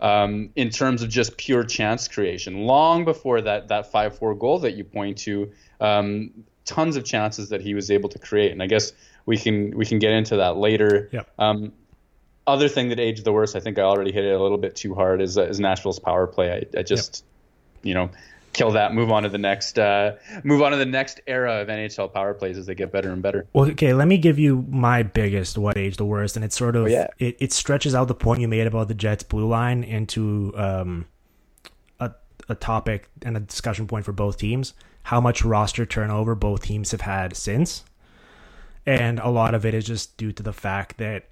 Um, 0.00 0.50
in 0.54 0.70
terms 0.70 1.02
of 1.02 1.08
just 1.08 1.36
pure 1.38 1.64
chance 1.64 2.06
creation, 2.06 2.62
long 2.66 3.04
before 3.04 3.40
that 3.40 3.66
that 3.66 3.90
five 3.90 4.16
four 4.16 4.32
goal 4.36 4.60
that 4.60 4.74
you 4.74 4.84
point 4.84 5.18
to, 5.18 5.50
um, 5.80 6.30
tons 6.68 6.96
of 6.96 7.04
chances 7.04 7.48
that 7.48 7.60
he 7.62 7.74
was 7.74 7.90
able 7.90 8.10
to 8.10 8.18
create, 8.18 8.52
and 8.52 8.62
I 8.62 8.66
guess 8.66 8.92
we 9.26 9.36
can 9.36 9.76
we 9.76 9.86
can 9.86 9.98
get 9.98 10.12
into 10.12 10.36
that 10.36 10.56
later. 10.56 11.08
Yep. 11.12 11.30
Um, 11.38 11.72
other 12.46 12.68
thing 12.68 12.90
that 12.90 13.00
aged 13.00 13.24
the 13.24 13.32
worst, 13.32 13.56
I 13.56 13.60
think 13.60 13.78
I 13.78 13.82
already 13.82 14.12
hit 14.12 14.24
it 14.24 14.32
a 14.32 14.42
little 14.42 14.58
bit 14.58 14.74
too 14.74 14.94
hard, 14.94 15.20
is, 15.20 15.36
uh, 15.36 15.42
is 15.42 15.60
Nashville's 15.60 15.98
power 15.98 16.26
play. 16.26 16.50
I, 16.50 16.78
I 16.78 16.82
just, 16.82 17.22
yep. 17.82 17.88
you 17.88 17.94
know, 17.94 18.10
kill 18.54 18.70
that. 18.70 18.94
Move 18.94 19.10
on 19.12 19.24
to 19.24 19.28
the 19.28 19.38
next. 19.38 19.78
Uh, 19.78 20.16
move 20.44 20.62
on 20.62 20.72
to 20.72 20.78
the 20.78 20.86
next 20.86 21.20
era 21.26 21.60
of 21.60 21.68
NHL 21.68 22.12
power 22.12 22.32
plays 22.32 22.56
as 22.56 22.64
they 22.64 22.74
get 22.74 22.90
better 22.90 23.10
and 23.10 23.20
better. 23.20 23.46
Well, 23.52 23.70
okay, 23.70 23.92
let 23.92 24.08
me 24.08 24.16
give 24.16 24.38
you 24.38 24.64
my 24.68 25.02
biggest 25.02 25.58
what 25.58 25.76
aged 25.76 25.98
the 25.98 26.06
worst, 26.06 26.36
and 26.36 26.44
it's 26.44 26.56
sort 26.56 26.74
of 26.74 26.84
oh, 26.84 26.88
yeah. 26.88 27.08
it, 27.18 27.36
it 27.38 27.52
stretches 27.52 27.94
out 27.94 28.08
the 28.08 28.14
point 28.14 28.40
you 28.40 28.48
made 28.48 28.66
about 28.66 28.88
the 28.88 28.94
Jets 28.94 29.22
blue 29.22 29.46
line 29.46 29.84
into 29.84 30.52
um, 30.56 31.06
a 32.00 32.12
a 32.48 32.54
topic 32.54 33.10
and 33.22 33.36
a 33.36 33.40
discussion 33.40 33.86
point 33.86 34.06
for 34.06 34.12
both 34.12 34.38
teams 34.38 34.72
how 35.04 35.20
much 35.20 35.44
roster 35.44 35.86
turnover 35.86 36.34
both 36.34 36.62
teams 36.62 36.90
have 36.90 37.02
had 37.02 37.36
since. 37.36 37.84
And 38.86 39.18
a 39.18 39.28
lot 39.28 39.54
of 39.54 39.66
it 39.66 39.74
is 39.74 39.86
just 39.86 40.16
due 40.16 40.32
to 40.32 40.42
the 40.42 40.52
fact 40.52 40.98
that, 40.98 41.28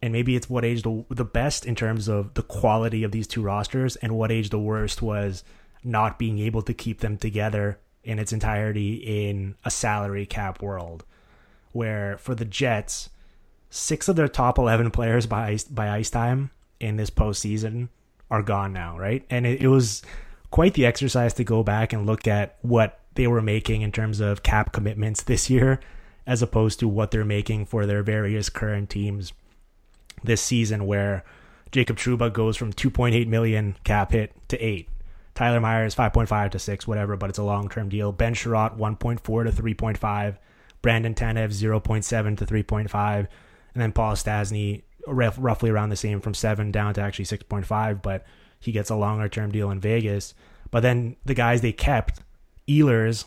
and 0.00 0.12
maybe 0.12 0.36
it's 0.36 0.48
what 0.48 0.64
aged 0.64 0.84
the, 0.84 1.04
the 1.10 1.24
best 1.24 1.66
in 1.66 1.74
terms 1.74 2.08
of 2.08 2.34
the 2.34 2.42
quality 2.42 3.04
of 3.04 3.12
these 3.12 3.26
two 3.26 3.42
rosters, 3.42 3.96
and 3.96 4.16
what 4.16 4.30
aged 4.30 4.52
the 4.52 4.58
worst 4.58 5.02
was 5.02 5.44
not 5.84 6.18
being 6.18 6.38
able 6.38 6.62
to 6.62 6.74
keep 6.74 7.00
them 7.00 7.16
together 7.16 7.78
in 8.04 8.18
its 8.18 8.32
entirety 8.32 8.94
in 8.94 9.54
a 9.64 9.70
salary 9.70 10.24
cap 10.24 10.62
world. 10.62 11.04
Where 11.72 12.16
for 12.18 12.34
the 12.34 12.44
Jets, 12.44 13.10
six 13.70 14.08
of 14.08 14.16
their 14.16 14.28
top 14.28 14.58
11 14.58 14.90
players 14.90 15.26
by 15.26 15.48
ice, 15.48 15.64
by 15.64 15.90
ice 15.90 16.10
time 16.10 16.50
in 16.80 16.96
this 16.96 17.10
postseason 17.10 17.88
are 18.30 18.42
gone 18.42 18.72
now, 18.72 18.98
right? 18.98 19.24
And 19.30 19.46
it, 19.46 19.62
it 19.62 19.68
was 19.68 20.02
quite 20.50 20.74
the 20.74 20.86
exercise 20.86 21.34
to 21.34 21.44
go 21.44 21.62
back 21.62 21.92
and 21.92 22.06
look 22.06 22.26
at 22.26 22.56
what 22.62 23.00
they 23.14 23.26
were 23.26 23.42
making 23.42 23.82
in 23.82 23.92
terms 23.92 24.20
of 24.20 24.42
cap 24.42 24.72
commitments 24.72 25.22
this 25.22 25.50
year 25.50 25.80
as 26.26 26.42
opposed 26.42 26.78
to 26.78 26.86
what 26.86 27.10
they're 27.10 27.24
making 27.24 27.66
for 27.66 27.86
their 27.86 28.02
various 28.02 28.48
current 28.48 28.90
teams 28.90 29.32
this 30.22 30.42
season 30.42 30.86
where 30.86 31.24
Jacob 31.72 31.96
Trouba 31.96 32.32
goes 32.32 32.56
from 32.56 32.72
2.8 32.72 33.26
million 33.26 33.76
cap 33.84 34.12
hit 34.12 34.32
to 34.48 34.58
8. 34.58 34.88
Tyler 35.34 35.60
Myers 35.60 35.94
5.5 35.94 36.50
to 36.50 36.58
6 36.58 36.86
whatever 36.86 37.16
but 37.16 37.30
it's 37.30 37.38
a 37.38 37.42
long-term 37.42 37.88
deal. 37.88 38.12
Ben 38.12 38.34
Chiarot 38.34 38.76
1.4 38.76 39.22
to 39.22 39.62
3.5. 39.62 40.36
Brandon 40.80 41.14
Tanev 41.14 41.50
0.7 41.50 42.36
to 42.38 42.46
3.5 42.46 43.18
and 43.18 43.28
then 43.74 43.92
Paul 43.92 44.14
Stastny 44.14 44.82
roughly 45.06 45.70
around 45.70 45.88
the 45.88 45.96
same 45.96 46.20
from 46.20 46.34
7 46.34 46.70
down 46.70 46.94
to 46.94 47.00
actually 47.00 47.24
6.5 47.24 48.02
but 48.02 48.24
he 48.58 48.72
gets 48.72 48.90
a 48.90 48.96
longer 48.96 49.28
term 49.28 49.50
deal 49.50 49.70
in 49.70 49.80
Vegas. 49.80 50.34
But 50.70 50.80
then 50.80 51.16
the 51.24 51.34
guys 51.34 51.60
they 51.60 51.72
kept, 51.72 52.20
Ehlers, 52.68 53.24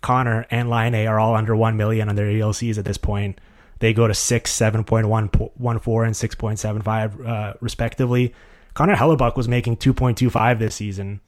Connor, 0.00 0.46
and 0.50 0.68
Laine 0.68 1.06
are 1.06 1.18
all 1.18 1.34
under 1.34 1.54
one 1.54 1.76
million 1.76 2.08
on 2.08 2.16
their 2.16 2.26
ELCs 2.26 2.78
at 2.78 2.84
this 2.84 2.98
point. 2.98 3.40
They 3.80 3.92
go 3.92 4.08
to 4.08 4.14
six, 4.14 4.50
seven 4.50 4.84
point 4.84 5.06
one 5.06 5.26
one 5.54 5.78
four, 5.78 6.04
and 6.04 6.16
six 6.16 6.34
point 6.34 6.58
seven 6.58 6.82
five, 6.82 7.20
uh, 7.20 7.54
respectively. 7.60 8.34
Connor 8.74 8.96
Hellebuyck 8.96 9.36
was 9.36 9.48
making 9.48 9.76
two 9.76 9.94
point 9.94 10.18
two 10.18 10.30
five 10.30 10.58
this 10.58 10.74
season. 10.74 11.20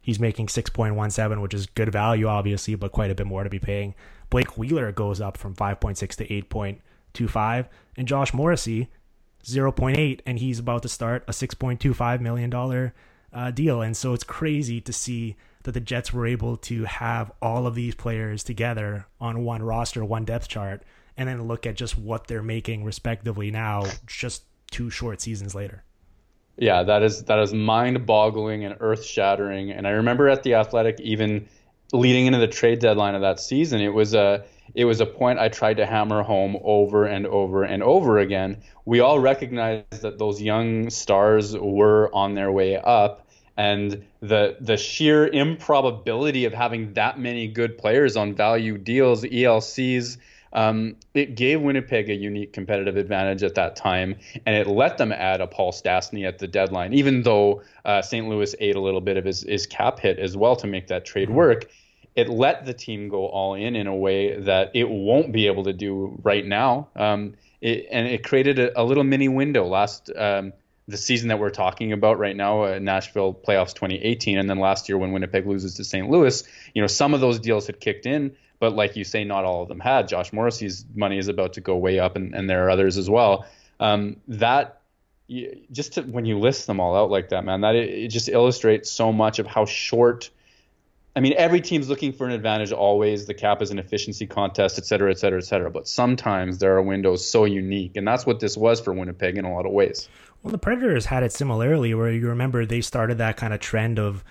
He's 0.00 0.18
making 0.18 0.48
six 0.48 0.70
point 0.70 0.94
one 0.94 1.10
seven, 1.10 1.40
which 1.42 1.54
is 1.54 1.66
good 1.66 1.92
value, 1.92 2.26
obviously, 2.26 2.74
but 2.74 2.92
quite 2.92 3.10
a 3.10 3.14
bit 3.14 3.26
more 3.26 3.44
to 3.44 3.50
be 3.50 3.58
paying. 3.58 3.94
Blake 4.30 4.56
Wheeler 4.56 4.92
goes 4.92 5.20
up 5.20 5.36
from 5.36 5.54
five 5.54 5.78
point 5.80 5.98
six 5.98 6.16
to 6.16 6.32
eight 6.32 6.48
point 6.48 6.80
two 7.12 7.28
five, 7.28 7.68
and 7.96 8.08
Josh 8.08 8.32
Morrissey 8.32 8.88
0.8 9.44 10.20
and 10.26 10.38
he's 10.38 10.58
about 10.58 10.82
to 10.82 10.88
start 10.88 11.24
a 11.26 11.32
6.25 11.32 12.20
million 12.20 12.50
dollar 12.50 12.94
uh, 13.32 13.50
deal 13.50 13.80
and 13.80 13.96
so 13.96 14.12
it's 14.12 14.24
crazy 14.24 14.80
to 14.80 14.92
see 14.92 15.36
that 15.62 15.72
the 15.72 15.80
Jets 15.80 16.12
were 16.12 16.26
able 16.26 16.56
to 16.56 16.84
have 16.84 17.30
all 17.42 17.66
of 17.66 17.74
these 17.74 17.94
players 17.94 18.42
together 18.42 19.06
on 19.20 19.44
one 19.44 19.62
roster, 19.62 20.04
one 20.04 20.24
depth 20.24 20.48
chart, 20.48 20.82
and 21.16 21.28
then 21.28 21.42
look 21.42 21.66
at 21.66 21.74
just 21.74 21.98
what 21.98 22.26
they're 22.26 22.42
making 22.42 22.84
respectively 22.84 23.50
now, 23.50 23.84
just 24.06 24.44
two 24.70 24.88
short 24.88 25.20
seasons 25.20 25.54
later. 25.54 25.84
Yeah, 26.56 26.82
that 26.82 27.02
is 27.02 27.24
that 27.24 27.38
is 27.38 27.52
mind-boggling 27.52 28.64
and 28.64 28.76
earth-shattering. 28.80 29.70
And 29.70 29.86
I 29.86 29.90
remember 29.90 30.28
at 30.28 30.42
the 30.42 30.54
Athletic, 30.54 31.00
even 31.00 31.48
leading 31.92 32.26
into 32.26 32.38
the 32.38 32.48
trade 32.48 32.80
deadline 32.80 33.14
of 33.14 33.22
that 33.22 33.40
season, 33.40 33.80
it 33.80 33.94
was 33.94 34.14
a 34.14 34.44
it 34.74 34.84
was 34.84 35.00
a 35.00 35.06
point 35.06 35.38
I 35.38 35.48
tried 35.48 35.78
to 35.78 35.86
hammer 35.86 36.22
home 36.22 36.56
over 36.62 37.04
and 37.04 37.26
over 37.26 37.64
and 37.64 37.82
over 37.82 38.18
again. 38.18 38.58
We 38.84 39.00
all 39.00 39.18
recognized 39.18 40.02
that 40.02 40.18
those 40.18 40.40
young 40.40 40.90
stars 40.90 41.56
were 41.56 42.10
on 42.14 42.34
their 42.34 42.52
way 42.52 42.76
up, 42.76 43.26
and 43.56 44.04
the 44.20 44.56
the 44.60 44.76
sheer 44.76 45.26
improbability 45.26 46.44
of 46.44 46.54
having 46.54 46.94
that 46.94 47.18
many 47.18 47.48
good 47.48 47.78
players 47.78 48.16
on 48.16 48.34
value 48.34 48.78
deals, 48.78 49.22
ELCs, 49.24 50.18
um, 50.52 50.96
it 51.14 51.36
gave 51.36 51.60
Winnipeg 51.60 52.10
a 52.10 52.14
unique 52.14 52.52
competitive 52.52 52.96
advantage 52.96 53.42
at 53.42 53.54
that 53.54 53.76
time, 53.76 54.16
and 54.46 54.56
it 54.56 54.66
let 54.66 54.98
them 54.98 55.12
add 55.12 55.40
a 55.40 55.46
Paul 55.46 55.72
Stastny 55.72 56.26
at 56.26 56.38
the 56.38 56.48
deadline, 56.48 56.92
even 56.92 57.22
though 57.22 57.62
uh, 57.84 58.02
St. 58.02 58.28
Louis 58.28 58.54
ate 58.58 58.76
a 58.76 58.80
little 58.80 59.00
bit 59.00 59.16
of 59.16 59.24
his, 59.24 59.42
his 59.42 59.66
cap 59.66 60.00
hit 60.00 60.18
as 60.18 60.36
well 60.36 60.56
to 60.56 60.66
make 60.66 60.88
that 60.88 61.04
trade 61.04 61.28
mm-hmm. 61.28 61.38
It 62.20 62.28
let 62.28 62.66
the 62.66 62.74
team 62.74 63.08
go 63.08 63.26
all 63.26 63.54
in 63.54 63.74
in 63.76 63.86
a 63.86 63.96
way 63.96 64.38
that 64.40 64.72
it 64.74 64.88
won't 64.88 65.32
be 65.32 65.46
able 65.46 65.64
to 65.64 65.72
do 65.72 66.18
right 66.22 66.44
now. 66.44 66.88
Um, 66.94 67.34
it, 67.60 67.86
and 67.90 68.06
it 68.06 68.24
created 68.24 68.58
a, 68.58 68.80
a, 68.80 68.84
little 68.84 69.04
mini 69.04 69.28
window 69.28 69.66
last 69.66 70.10
um, 70.16 70.52
the 70.88 70.96
season 70.96 71.28
that 71.28 71.38
we're 71.38 71.50
talking 71.50 71.92
about 71.92 72.18
right 72.18 72.36
now, 72.36 72.64
uh, 72.64 72.78
Nashville 72.78 73.32
playoffs 73.34 73.74
2018, 73.74 74.38
and 74.38 74.48
then 74.48 74.58
last 74.58 74.88
year 74.88 74.98
when 74.98 75.12
Winnipeg 75.12 75.46
loses 75.46 75.74
to 75.74 75.84
St. 75.84 76.08
Louis. 76.08 76.42
You 76.74 76.82
know, 76.82 76.88
some 76.88 77.14
of 77.14 77.20
those 77.20 77.38
deals 77.38 77.66
had 77.66 77.80
kicked 77.80 78.06
in, 78.06 78.36
but 78.58 78.74
like 78.74 78.96
you 78.96 79.04
say, 79.04 79.24
not 79.24 79.44
all 79.44 79.62
of 79.62 79.68
them 79.68 79.80
had. 79.80 80.08
Josh 80.08 80.32
Morrissey's 80.32 80.84
money 80.94 81.18
is 81.18 81.28
about 81.28 81.54
to 81.54 81.60
go 81.60 81.76
way 81.76 81.98
up, 81.98 82.16
and, 82.16 82.34
and 82.34 82.48
there 82.48 82.66
are 82.66 82.70
others 82.70 82.98
as 82.98 83.08
well. 83.08 83.46
Um, 83.78 84.16
that 84.28 84.80
just 85.70 85.94
to, 85.94 86.02
when 86.02 86.24
you 86.24 86.38
list 86.38 86.66
them 86.66 86.80
all 86.80 86.96
out 86.96 87.10
like 87.10 87.28
that, 87.28 87.44
man, 87.44 87.60
that 87.60 87.76
it, 87.76 87.88
it 87.88 88.08
just 88.08 88.28
illustrates 88.28 88.90
so 88.90 89.12
much 89.12 89.38
of 89.38 89.46
how 89.46 89.64
short 89.64 90.30
I 91.16 91.20
mean, 91.20 91.34
every 91.36 91.60
team's 91.60 91.88
looking 91.88 92.12
for 92.12 92.26
an 92.26 92.32
advantage 92.32 92.70
always. 92.70 93.26
The 93.26 93.34
cap 93.34 93.62
is 93.62 93.70
an 93.70 93.78
efficiency 93.78 94.26
contest, 94.26 94.78
et 94.78 94.86
cetera, 94.86 95.10
et 95.10 95.18
cetera, 95.18 95.38
et 95.38 95.44
cetera. 95.44 95.70
But 95.70 95.88
sometimes 95.88 96.58
there 96.58 96.76
are 96.76 96.82
windows 96.82 97.28
so 97.28 97.44
unique, 97.44 97.96
and 97.96 98.06
that's 98.06 98.26
what 98.26 98.38
this 98.38 98.56
was 98.56 98.80
for 98.80 98.92
Winnipeg 98.92 99.36
in 99.36 99.44
a 99.44 99.52
lot 99.52 99.66
of 99.66 99.72
ways. 99.72 100.08
Well, 100.42 100.52
the 100.52 100.58
Predators 100.58 101.06
had 101.06 101.22
it 101.22 101.32
similarly, 101.32 101.94
where 101.94 102.10
you 102.10 102.28
remember 102.28 102.64
they 102.64 102.80
started 102.80 103.18
that 103.18 103.36
kind 103.36 103.52
of 103.52 103.60
trend 103.60 103.98
of 103.98 104.24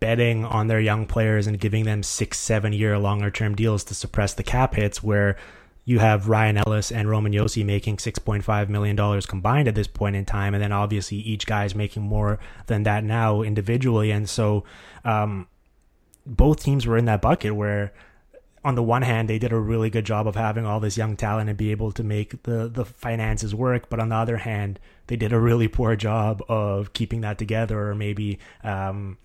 betting 0.00 0.44
on 0.44 0.68
their 0.68 0.80
young 0.80 1.06
players 1.06 1.46
and 1.46 1.58
giving 1.58 1.84
them 1.84 2.02
six, 2.02 2.38
seven 2.38 2.72
year 2.72 2.98
longer 2.98 3.30
term 3.30 3.54
deals 3.54 3.82
to 3.84 3.94
suppress 3.94 4.34
the 4.34 4.42
cap 4.42 4.74
hits, 4.74 5.02
where 5.02 5.36
you 5.86 5.98
have 5.98 6.28
Ryan 6.28 6.58
Ellis 6.58 6.92
and 6.92 7.08
Roman 7.08 7.32
Josi 7.32 7.64
making 7.64 7.96
$6.5 7.96 8.68
million 8.68 9.22
combined 9.22 9.68
at 9.68 9.74
this 9.74 9.88
point 9.88 10.16
in 10.16 10.26
time. 10.26 10.52
And 10.52 10.62
then 10.62 10.70
obviously 10.70 11.16
each 11.16 11.46
guy 11.46 11.64
is 11.64 11.74
making 11.74 12.02
more 12.02 12.38
than 12.66 12.82
that 12.82 13.04
now 13.04 13.40
individually. 13.40 14.10
And 14.10 14.28
so, 14.28 14.64
um, 15.06 15.48
both 16.28 16.62
teams 16.62 16.86
were 16.86 16.96
in 16.96 17.06
that 17.06 17.22
bucket 17.22 17.54
where 17.54 17.92
on 18.64 18.74
the 18.74 18.82
one 18.82 19.02
hand, 19.02 19.28
they 19.28 19.38
did 19.38 19.52
a 19.52 19.58
really 19.58 19.88
good 19.88 20.04
job 20.04 20.26
of 20.26 20.34
having 20.34 20.66
all 20.66 20.80
this 20.80 20.96
young 20.96 21.16
talent 21.16 21.48
and 21.48 21.56
be 21.56 21.70
able 21.70 21.92
to 21.92 22.02
make 22.02 22.42
the 22.42 22.68
the 22.68 22.84
finances 22.84 23.54
work, 23.54 23.88
but 23.88 24.00
on 24.00 24.08
the 24.08 24.16
other 24.16 24.38
hand, 24.38 24.78
they 25.06 25.16
did 25.16 25.32
a 25.32 25.38
really 25.38 25.68
poor 25.68 25.96
job 25.96 26.42
of 26.48 26.92
keeping 26.92 27.20
that 27.22 27.38
together, 27.38 27.88
or 27.88 27.94
maybe. 27.94 28.38
Um, 28.62 29.18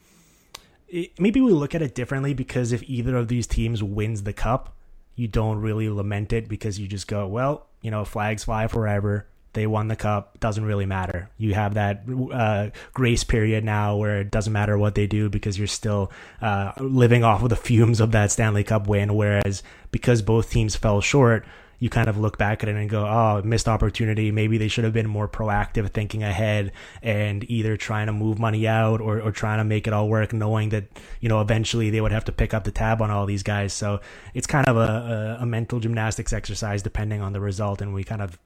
it, 0.88 1.20
maybe 1.20 1.42
we 1.42 1.52
look 1.52 1.74
at 1.74 1.82
it 1.82 1.96
differently 1.96 2.34
because 2.36 2.72
if 2.72 2.88
either 2.88 3.18
of 3.18 3.28
these 3.28 3.48
teams 3.48 3.82
wins 3.82 4.24
the 4.24 4.34
cup, 4.34 4.76
you 5.16 5.28
don't 5.28 5.60
really 5.60 5.90
lament 5.90 6.32
it 6.32 6.48
because 6.48 6.80
you 6.80 6.88
just 6.88 7.08
go, 7.08 7.28
well, 7.28 7.68
you 7.82 7.90
know, 7.90 8.06
flags 8.06 8.44
fly 8.44 8.68
forever. 8.68 9.28
They 9.54 9.68
won 9.68 9.88
the 9.88 9.96
cup. 9.96 10.40
Doesn't 10.40 10.66
really 10.66 10.86
matter. 10.86 11.30
You 11.38 11.54
have 11.54 11.76
that 11.76 12.04
uh, 12.32 12.70
grace 12.94 13.24
period 13.24 13.64
now 13.64 13.96
where 13.98 14.22
it 14.22 14.32
doesn't 14.32 14.54
matter 14.54 14.78
what 14.78 14.96
they 14.96 15.08
do 15.08 15.30
because 15.30 15.58
you're 15.58 15.68
still 15.68 16.12
uh, 16.42 16.72
living 16.80 17.24
off 17.24 17.44
of 17.44 17.50
the 17.50 17.56
fumes 17.56 18.00
of 18.00 18.12
that 18.12 18.32
Stanley 18.32 18.64
Cup 18.64 18.88
win. 18.88 19.16
Whereas 19.16 19.64
because 19.92 20.22
both 20.22 20.50
teams 20.50 20.76
fell 20.76 21.02
short, 21.02 21.46
you 21.84 21.90
kind 21.90 22.08
of 22.08 22.18
look 22.18 22.38
back 22.38 22.64
at 22.64 22.70
it 22.70 22.78
and 22.78 22.90
go, 22.90 23.06
oh, 23.06 23.42
missed 23.44 23.68
opportunity. 23.68 24.32
Maybe 24.32 24.58
they 24.58 24.70
should 24.70 24.86
have 24.86 24.94
been 24.94 25.10
more 25.10 25.28
proactive, 25.28 25.90
thinking 25.90 26.24
ahead, 26.24 26.72
and 27.02 27.44
either 27.52 27.76
trying 27.76 28.08
to 28.08 28.14
move 28.14 28.40
money 28.40 28.66
out 28.66 29.02
or, 29.02 29.20
or 29.20 29.34
trying 29.34 29.58
to 29.58 29.66
make 29.66 29.86
it 29.86 29.92
all 29.92 30.08
work, 30.08 30.32
knowing 30.32 30.70
that 30.70 30.86
you 31.20 31.28
know 31.28 31.42
eventually 31.42 31.90
they 31.90 32.00
would 32.00 32.14
have 32.14 32.24
to 32.26 32.32
pick 32.32 32.54
up 32.54 32.64
the 32.64 32.72
tab 32.72 33.02
on 33.02 33.12
all 33.12 33.26
these 33.26 33.44
guys. 33.44 33.74
So 33.74 34.00
it's 34.34 34.48
kind 34.48 34.66
of 34.66 34.78
a, 34.78 35.38
a, 35.40 35.44
a 35.44 35.46
mental 35.46 35.82
gymnastics 35.82 36.32
exercise 36.32 36.82
depending 36.84 37.22
on 37.22 37.34
the 37.34 37.42
result, 37.42 37.82
and 37.82 37.94
we 37.94 38.06
kind 38.06 38.22
of 38.22 38.40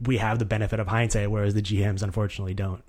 we 0.00 0.18
have 0.18 0.38
the 0.38 0.44
benefit 0.44 0.80
of 0.80 0.88
hindsight, 0.88 1.30
whereas 1.30 1.54
the 1.54 1.62
GMs 1.62 2.02
unfortunately 2.02 2.54
don't. 2.54 2.82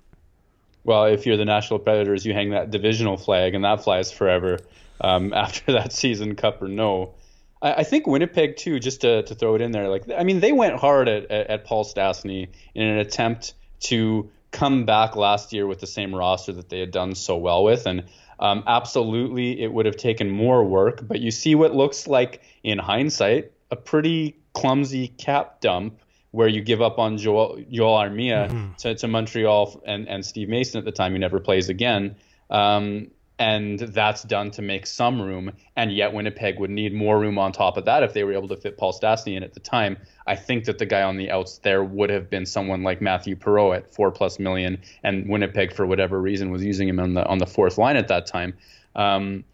Well, 0.84 1.04
if 1.04 1.26
you're 1.26 1.36
the 1.36 1.44
Nashville 1.44 1.78
Predators, 1.78 2.24
you 2.24 2.32
hang 2.32 2.50
that 2.50 2.70
divisional 2.70 3.16
flag, 3.16 3.54
and 3.54 3.64
that 3.64 3.82
flies 3.84 4.10
forever 4.12 4.58
um, 5.00 5.32
after 5.34 5.72
that 5.72 5.92
season, 5.92 6.34
cup 6.36 6.62
or 6.62 6.68
no. 6.68 7.14
I, 7.60 7.74
I, 7.74 7.82
think 7.84 8.06
Winnipeg 8.06 8.56
too, 8.56 8.78
just 8.78 9.02
to, 9.02 9.22
to 9.22 9.34
throw 9.34 9.54
it 9.54 9.60
in 9.60 9.72
there. 9.72 9.88
Like, 9.88 10.04
I 10.16 10.24
mean, 10.24 10.40
they 10.40 10.52
went 10.52 10.76
hard 10.76 11.08
at, 11.08 11.30
at, 11.30 11.46
at 11.48 11.64
Paul 11.64 11.84
Stastny 11.84 12.48
in 12.74 12.86
an 12.86 12.98
attempt 12.98 13.54
to 13.80 14.30
come 14.50 14.86
back 14.86 15.14
last 15.14 15.52
year 15.52 15.66
with 15.66 15.80
the 15.80 15.86
same 15.86 16.14
roster 16.14 16.52
that 16.52 16.68
they 16.68 16.80
had 16.80 16.90
done 16.90 17.14
so 17.14 17.36
well 17.36 17.64
with, 17.64 17.86
and 17.86 18.04
um, 18.40 18.62
absolutely, 18.66 19.60
it 19.60 19.72
would 19.72 19.86
have 19.86 19.96
taken 19.96 20.30
more 20.30 20.64
work. 20.64 21.06
But 21.06 21.20
you 21.20 21.30
see 21.30 21.54
what 21.54 21.74
looks 21.74 22.06
like 22.06 22.40
in 22.62 22.78
hindsight 22.78 23.52
a 23.70 23.76
pretty 23.76 24.36
clumsy 24.54 25.08
cap 25.08 25.60
dump 25.60 25.98
where 26.30 26.48
you 26.48 26.60
give 26.60 26.82
up 26.82 26.98
on 26.98 27.16
Joel, 27.16 27.62
Joel 27.70 27.96
Armia 27.98 28.48
mm-hmm. 28.48 28.72
to, 28.78 28.94
to 28.94 29.08
Montreal 29.08 29.82
and, 29.86 30.08
and 30.08 30.24
Steve 30.24 30.48
Mason 30.48 30.78
at 30.78 30.84
the 30.84 30.92
time, 30.92 31.12
who 31.12 31.18
never 31.18 31.40
plays 31.40 31.68
again. 31.68 32.16
Um, 32.50 33.10
and 33.38 33.78
that's 33.78 34.24
done 34.24 34.50
to 34.52 34.62
make 34.62 34.84
some 34.86 35.22
room. 35.22 35.52
And 35.76 35.92
yet, 35.92 36.12
Winnipeg 36.12 36.58
would 36.58 36.70
need 36.70 36.92
more 36.92 37.18
room 37.18 37.38
on 37.38 37.52
top 37.52 37.76
of 37.76 37.84
that 37.84 38.02
if 38.02 38.12
they 38.12 38.24
were 38.24 38.32
able 38.32 38.48
to 38.48 38.56
fit 38.56 38.76
Paul 38.76 38.92
Stastny 38.92 39.36
in 39.36 39.44
at 39.44 39.54
the 39.54 39.60
time. 39.60 39.96
I 40.26 40.34
think 40.34 40.64
that 40.64 40.78
the 40.78 40.86
guy 40.86 41.02
on 41.02 41.16
the 41.16 41.30
outs 41.30 41.58
there 41.58 41.84
would 41.84 42.10
have 42.10 42.28
been 42.28 42.46
someone 42.46 42.82
like 42.82 43.00
Mathieu 43.00 43.36
Perreault 43.36 43.76
at 43.76 43.94
four 43.94 44.10
plus 44.10 44.40
million, 44.40 44.78
and 45.04 45.28
Winnipeg, 45.28 45.72
for 45.72 45.86
whatever 45.86 46.20
reason, 46.20 46.50
was 46.50 46.64
using 46.64 46.88
him 46.88 46.98
on 46.98 47.14
the 47.14 47.24
on 47.24 47.38
the 47.38 47.46
fourth 47.46 47.78
line 47.78 47.96
at 47.96 48.08
that 48.08 48.26
time. 48.26 48.54
Um, 48.96 49.44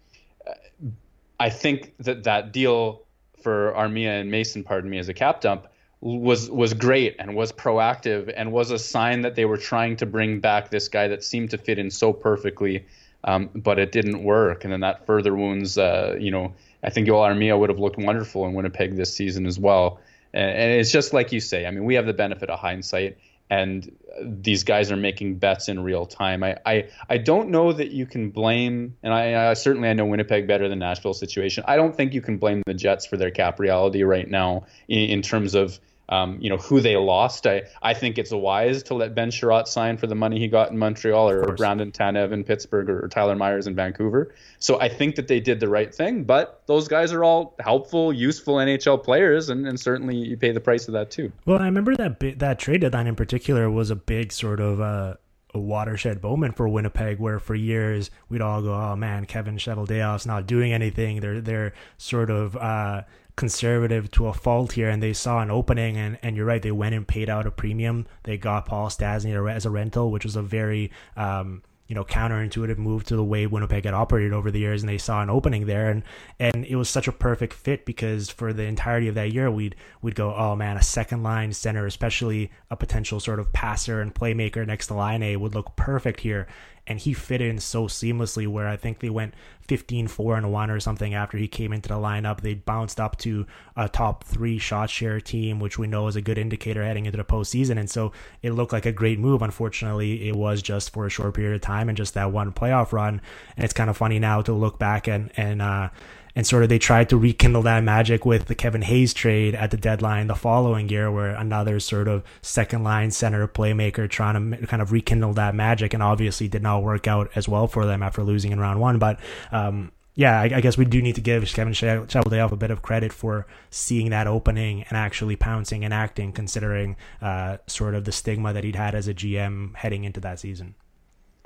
I 1.39 1.51
think 1.51 1.93
that 1.99 2.23
that 2.23 2.51
deal 2.51 3.03
for 3.43 3.71
Armia 3.73 4.19
and 4.19 4.31
Mason, 4.31 4.63
pardon 4.63 4.89
me, 4.89 4.97
as 4.97 5.09
a 5.09 5.13
cap 5.13 5.41
dump 5.41 5.67
was 6.05 6.51
was 6.51 6.73
great 6.73 7.15
and 7.19 7.35
was 7.35 7.51
proactive 7.51 8.31
and 8.35 8.51
was 8.51 8.71
a 8.71 8.77
sign 8.77 9.21
that 9.21 9.35
they 9.35 9.45
were 9.45 9.57
trying 9.57 9.95
to 9.97 10.05
bring 10.05 10.39
back 10.39 10.69
this 10.69 10.87
guy 10.87 11.07
that 11.07 11.23
seemed 11.23 11.49
to 11.49 11.57
fit 11.57 11.79
in 11.79 11.89
so 11.89 12.13
perfectly 12.13 12.85
um, 13.25 13.49
but 13.53 13.79
it 13.79 13.91
didn't 13.91 14.23
work. 14.23 14.63
And 14.63 14.71
then 14.71 14.81
that 14.81 15.05
further 15.05 15.35
wounds, 15.35 15.77
uh, 15.77 16.15
you 16.19 16.31
know, 16.31 16.53
I 16.83 16.91
think 16.91 17.07
Joel 17.07 17.27
Armia 17.27 17.59
would 17.59 17.69
have 17.69 17.79
looked 17.79 17.97
wonderful 17.97 18.45
in 18.45 18.53
Winnipeg 18.53 18.95
this 18.95 19.13
season 19.13 19.47
as 19.47 19.59
well. 19.59 19.99
And, 20.33 20.49
and, 20.51 20.71
it's 20.79 20.91
just 20.91 21.11
like 21.11 21.31
you 21.31 21.39
say. 21.39 21.65
I 21.65 21.71
mean, 21.71 21.85
we 21.85 21.95
have 21.95 22.05
the 22.05 22.13
benefit 22.13 22.49
of 22.49 22.59
hindsight, 22.59 23.17
and 23.49 23.91
these 24.21 24.63
guys 24.63 24.91
are 24.91 24.97
making 24.97 25.37
bets 25.37 25.69
in 25.69 25.81
real 25.81 26.05
time. 26.05 26.43
I, 26.43 26.57
I, 26.65 26.89
I 27.09 27.17
don't 27.17 27.49
know 27.49 27.73
that 27.73 27.91
you 27.91 28.05
can 28.05 28.29
blame, 28.29 28.95
and 29.01 29.13
I, 29.13 29.49
I 29.49 29.53
certainly 29.53 29.89
I 29.89 29.93
know 29.93 30.05
Winnipeg 30.05 30.45
better 30.47 30.69
than 30.69 30.79
Nashville 30.79 31.13
situation. 31.13 31.63
I 31.67 31.77
don't 31.77 31.95
think 31.95 32.13
you 32.13 32.21
can 32.21 32.37
blame 32.37 32.61
the 32.67 32.73
Jets 32.75 33.07
for 33.07 33.17
their 33.17 33.31
cap 33.31 33.59
reality 33.59 34.03
right 34.03 34.29
now 34.29 34.65
in, 34.87 35.09
in 35.09 35.21
terms 35.23 35.55
of 35.55 35.79
um, 36.09 36.37
you 36.39 36.49
know 36.49 36.57
who 36.57 36.81
they 36.81 36.95
lost. 36.95 37.47
I, 37.47 37.63
I 37.81 37.93
think 37.93 38.17
it's 38.17 38.31
wise 38.31 38.83
to 38.83 38.93
let 38.93 39.15
Ben 39.15 39.31
Chiarot 39.31 39.67
sign 39.67 39.97
for 39.97 40.07
the 40.07 40.15
money 40.15 40.39
he 40.39 40.47
got 40.47 40.71
in 40.71 40.77
Montreal, 40.77 41.29
or, 41.29 41.49
or 41.49 41.55
Brandon 41.55 41.91
Tanev 41.91 42.31
in 42.31 42.43
Pittsburgh, 42.43 42.89
or, 42.89 43.05
or 43.05 43.07
Tyler 43.07 43.35
Myers 43.35 43.67
in 43.67 43.75
Vancouver. 43.75 44.33
So 44.59 44.79
I 44.79 44.89
think 44.89 45.15
that 45.15 45.27
they 45.27 45.39
did 45.39 45.59
the 45.59 45.69
right 45.69 45.93
thing. 45.93 46.23
But 46.23 46.61
those 46.67 46.87
guys 46.87 47.11
are 47.11 47.23
all 47.23 47.55
helpful, 47.59 48.13
useful 48.13 48.55
NHL 48.55 49.03
players, 49.03 49.49
and, 49.49 49.67
and 49.67 49.79
certainly 49.79 50.15
you 50.15 50.37
pay 50.37 50.51
the 50.51 50.59
price 50.59 50.87
of 50.87 50.93
that 50.93 51.11
too. 51.11 51.31
Well, 51.45 51.59
I 51.59 51.65
remember 51.65 51.95
that 51.95 52.39
that 52.39 52.59
trade 52.59 52.81
deadline 52.81 53.07
in 53.07 53.15
particular 53.15 53.69
was 53.69 53.89
a 53.89 53.95
big 53.95 54.31
sort 54.31 54.59
of. 54.59 54.81
Uh 54.81 55.15
a 55.55 55.59
watershed 55.59 56.21
moment 56.21 56.57
for 56.57 56.67
Winnipeg, 56.67 57.17
where 57.17 57.39
for 57.39 57.55
years 57.55 58.11
we'd 58.27 58.41
all 58.41 58.61
go, 58.61 58.73
"Oh 58.73 58.95
man, 58.97 59.25
Kevin 59.25 59.55
Cheveldayoff's 59.55 60.25
not 60.25 60.45
doing 60.45 60.73
anything." 60.73 61.21
They're 61.21 61.39
they're 61.39 61.73
sort 61.97 62.29
of 62.29 62.57
uh, 62.57 63.03
conservative 63.35 64.09
to 64.11 64.27
a 64.27 64.33
fault 64.33 64.73
here 64.73 64.89
and 64.89 65.03
they 65.03 65.13
saw 65.13 65.41
an 65.41 65.51
opening 65.51 65.97
and, 65.97 66.17
and 66.21 66.37
you're 66.37 66.45
right 66.45 66.61
they 66.61 66.71
went 66.71 66.95
and 66.95 67.07
paid 67.07 67.29
out 67.29 67.45
a 67.45 67.51
premium. 67.51 68.07
They 68.23 68.37
got 68.37 68.65
paul 68.65 68.87
stastny 68.89 69.51
as 69.51 69.65
a 69.65 69.69
rental 69.69 70.11
which 70.11 70.23
was 70.23 70.35
a 70.35 70.41
very 70.41 70.91
um, 71.17 71.61
you 71.87 71.95
know 71.95 72.03
counterintuitive 72.03 72.77
move 72.77 73.03
to 73.05 73.15
the 73.15 73.23
way 73.23 73.45
Winnipeg 73.45 73.85
had 73.85 73.93
operated 73.93 74.33
over 74.33 74.49
the 74.49 74.59
years 74.59 74.81
and 74.81 74.89
they 74.89 74.97
saw 74.97 75.21
an 75.21 75.29
opening 75.29 75.65
there 75.65 75.89
and 75.89 76.03
and 76.39 76.65
it 76.65 76.75
was 76.75 76.89
such 76.89 77.07
a 77.07 77.11
perfect 77.11 77.53
fit 77.53 77.85
because 77.85 78.29
for 78.29 78.53
the 78.53 78.63
entirety 78.63 79.07
of 79.07 79.15
that 79.15 79.31
year 79.31 79.51
we'd 79.51 79.75
we'd 80.01 80.15
go 80.15 80.33
oh 80.33 80.55
man 80.55 80.77
a 80.77 80.83
second 80.83 81.21
line 81.21 81.53
center 81.53 81.85
especially 81.85 82.51
a 82.71 82.75
potential 82.75 83.19
sort 83.19 83.39
of 83.39 83.51
passer 83.53 84.01
and 84.01 84.15
playmaker 84.15 84.65
next 84.65 84.87
to 84.87 84.95
Laine, 84.95 85.39
would 85.39 85.53
look 85.53 85.75
perfect 85.75 86.21
here 86.21 86.47
and 86.87 86.99
he 86.99 87.13
fit 87.13 87.41
in 87.41 87.59
so 87.59 87.85
seamlessly 87.87 88.47
where 88.47 88.67
I 88.67 88.77
think 88.77 88.99
they 88.99 89.09
went 89.09 89.33
15 89.67 90.07
4 90.07 90.37
and 90.37 90.51
1 90.51 90.69
or 90.69 90.79
something 90.79 91.13
after 91.13 91.37
he 91.37 91.47
came 91.47 91.73
into 91.73 91.89
the 91.89 91.95
lineup. 91.95 92.41
They 92.41 92.53
bounced 92.53 92.99
up 92.99 93.17
to 93.19 93.47
a 93.75 93.89
top 93.89 94.23
three 94.23 94.59
shot 94.59 94.89
share 94.89 95.19
team, 95.19 95.59
which 95.59 95.79
we 95.79 95.87
know 95.87 96.07
is 96.07 96.15
a 96.15 96.21
good 96.21 96.37
indicator 96.37 96.83
heading 96.83 97.05
into 97.05 97.17
the 97.17 97.23
postseason. 97.23 97.79
And 97.79 97.89
so 97.89 98.11
it 98.41 98.51
looked 98.51 98.73
like 98.73 98.85
a 98.85 98.91
great 98.91 99.19
move. 99.19 99.41
Unfortunately, 99.41 100.27
it 100.27 100.35
was 100.35 100.61
just 100.61 100.91
for 100.91 101.05
a 101.05 101.09
short 101.09 101.33
period 101.33 101.55
of 101.55 101.61
time 101.61 101.89
and 101.89 101.97
just 101.97 102.13
that 102.13 102.31
one 102.31 102.51
playoff 102.51 102.91
run. 102.91 103.21
And 103.55 103.63
it's 103.63 103.73
kind 103.73 103.89
of 103.89 103.97
funny 103.97 104.19
now 104.19 104.41
to 104.43 104.53
look 104.53 104.77
back 104.77 105.07
and, 105.07 105.31
and, 105.35 105.61
uh, 105.61 105.89
and 106.35 106.45
sort 106.45 106.63
of 106.63 106.69
they 106.69 106.79
tried 106.79 107.09
to 107.09 107.17
rekindle 107.17 107.61
that 107.63 107.83
magic 107.83 108.25
with 108.25 108.45
the 108.45 108.55
Kevin 108.55 108.81
Hayes 108.81 109.13
trade 109.13 109.55
at 109.55 109.71
the 109.71 109.77
deadline 109.77 110.27
the 110.27 110.35
following 110.35 110.89
year, 110.89 111.11
where 111.11 111.29
another 111.29 111.79
sort 111.79 112.07
of 112.07 112.23
second 112.41 112.83
line 112.83 113.11
center 113.11 113.47
playmaker 113.47 114.09
trying 114.09 114.51
to 114.51 114.67
kind 114.67 114.81
of 114.81 114.91
rekindle 114.91 115.33
that 115.33 115.55
magic, 115.55 115.93
and 115.93 116.03
obviously 116.03 116.47
did 116.47 116.61
not 116.61 116.83
work 116.83 117.07
out 117.07 117.31
as 117.35 117.47
well 117.47 117.67
for 117.67 117.85
them 117.85 118.03
after 118.03 118.23
losing 118.23 118.51
in 118.51 118.59
round 118.59 118.79
one. 118.79 118.99
But 118.99 119.19
um, 119.51 119.91
yeah, 120.15 120.39
I, 120.39 120.43
I, 120.45 120.61
guess 120.61 120.77
we 120.77 120.85
do 120.85 121.01
need 121.01 121.15
to 121.15 121.21
give 121.21 121.43
Kevin 121.45 121.73
Cheveldayoff 121.73 122.51
a 122.51 122.55
bit 122.55 122.71
of 122.71 122.81
credit 122.81 123.11
for 123.11 123.45
seeing 123.69 124.11
that 124.11 124.27
opening 124.27 124.83
and 124.83 124.97
actually 124.97 125.35
pouncing 125.35 125.83
and 125.83 125.93
acting, 125.93 126.31
considering 126.31 126.95
uh, 127.21 127.57
sort 127.67 127.95
of 127.95 128.05
the 128.05 128.13
stigma 128.13 128.53
that 128.53 128.63
he'd 128.63 128.77
had 128.77 128.95
as 128.95 129.09
a 129.09 129.13
GM 129.13 129.75
heading 129.75 130.05
into 130.05 130.21
that 130.21 130.39
season. 130.39 130.75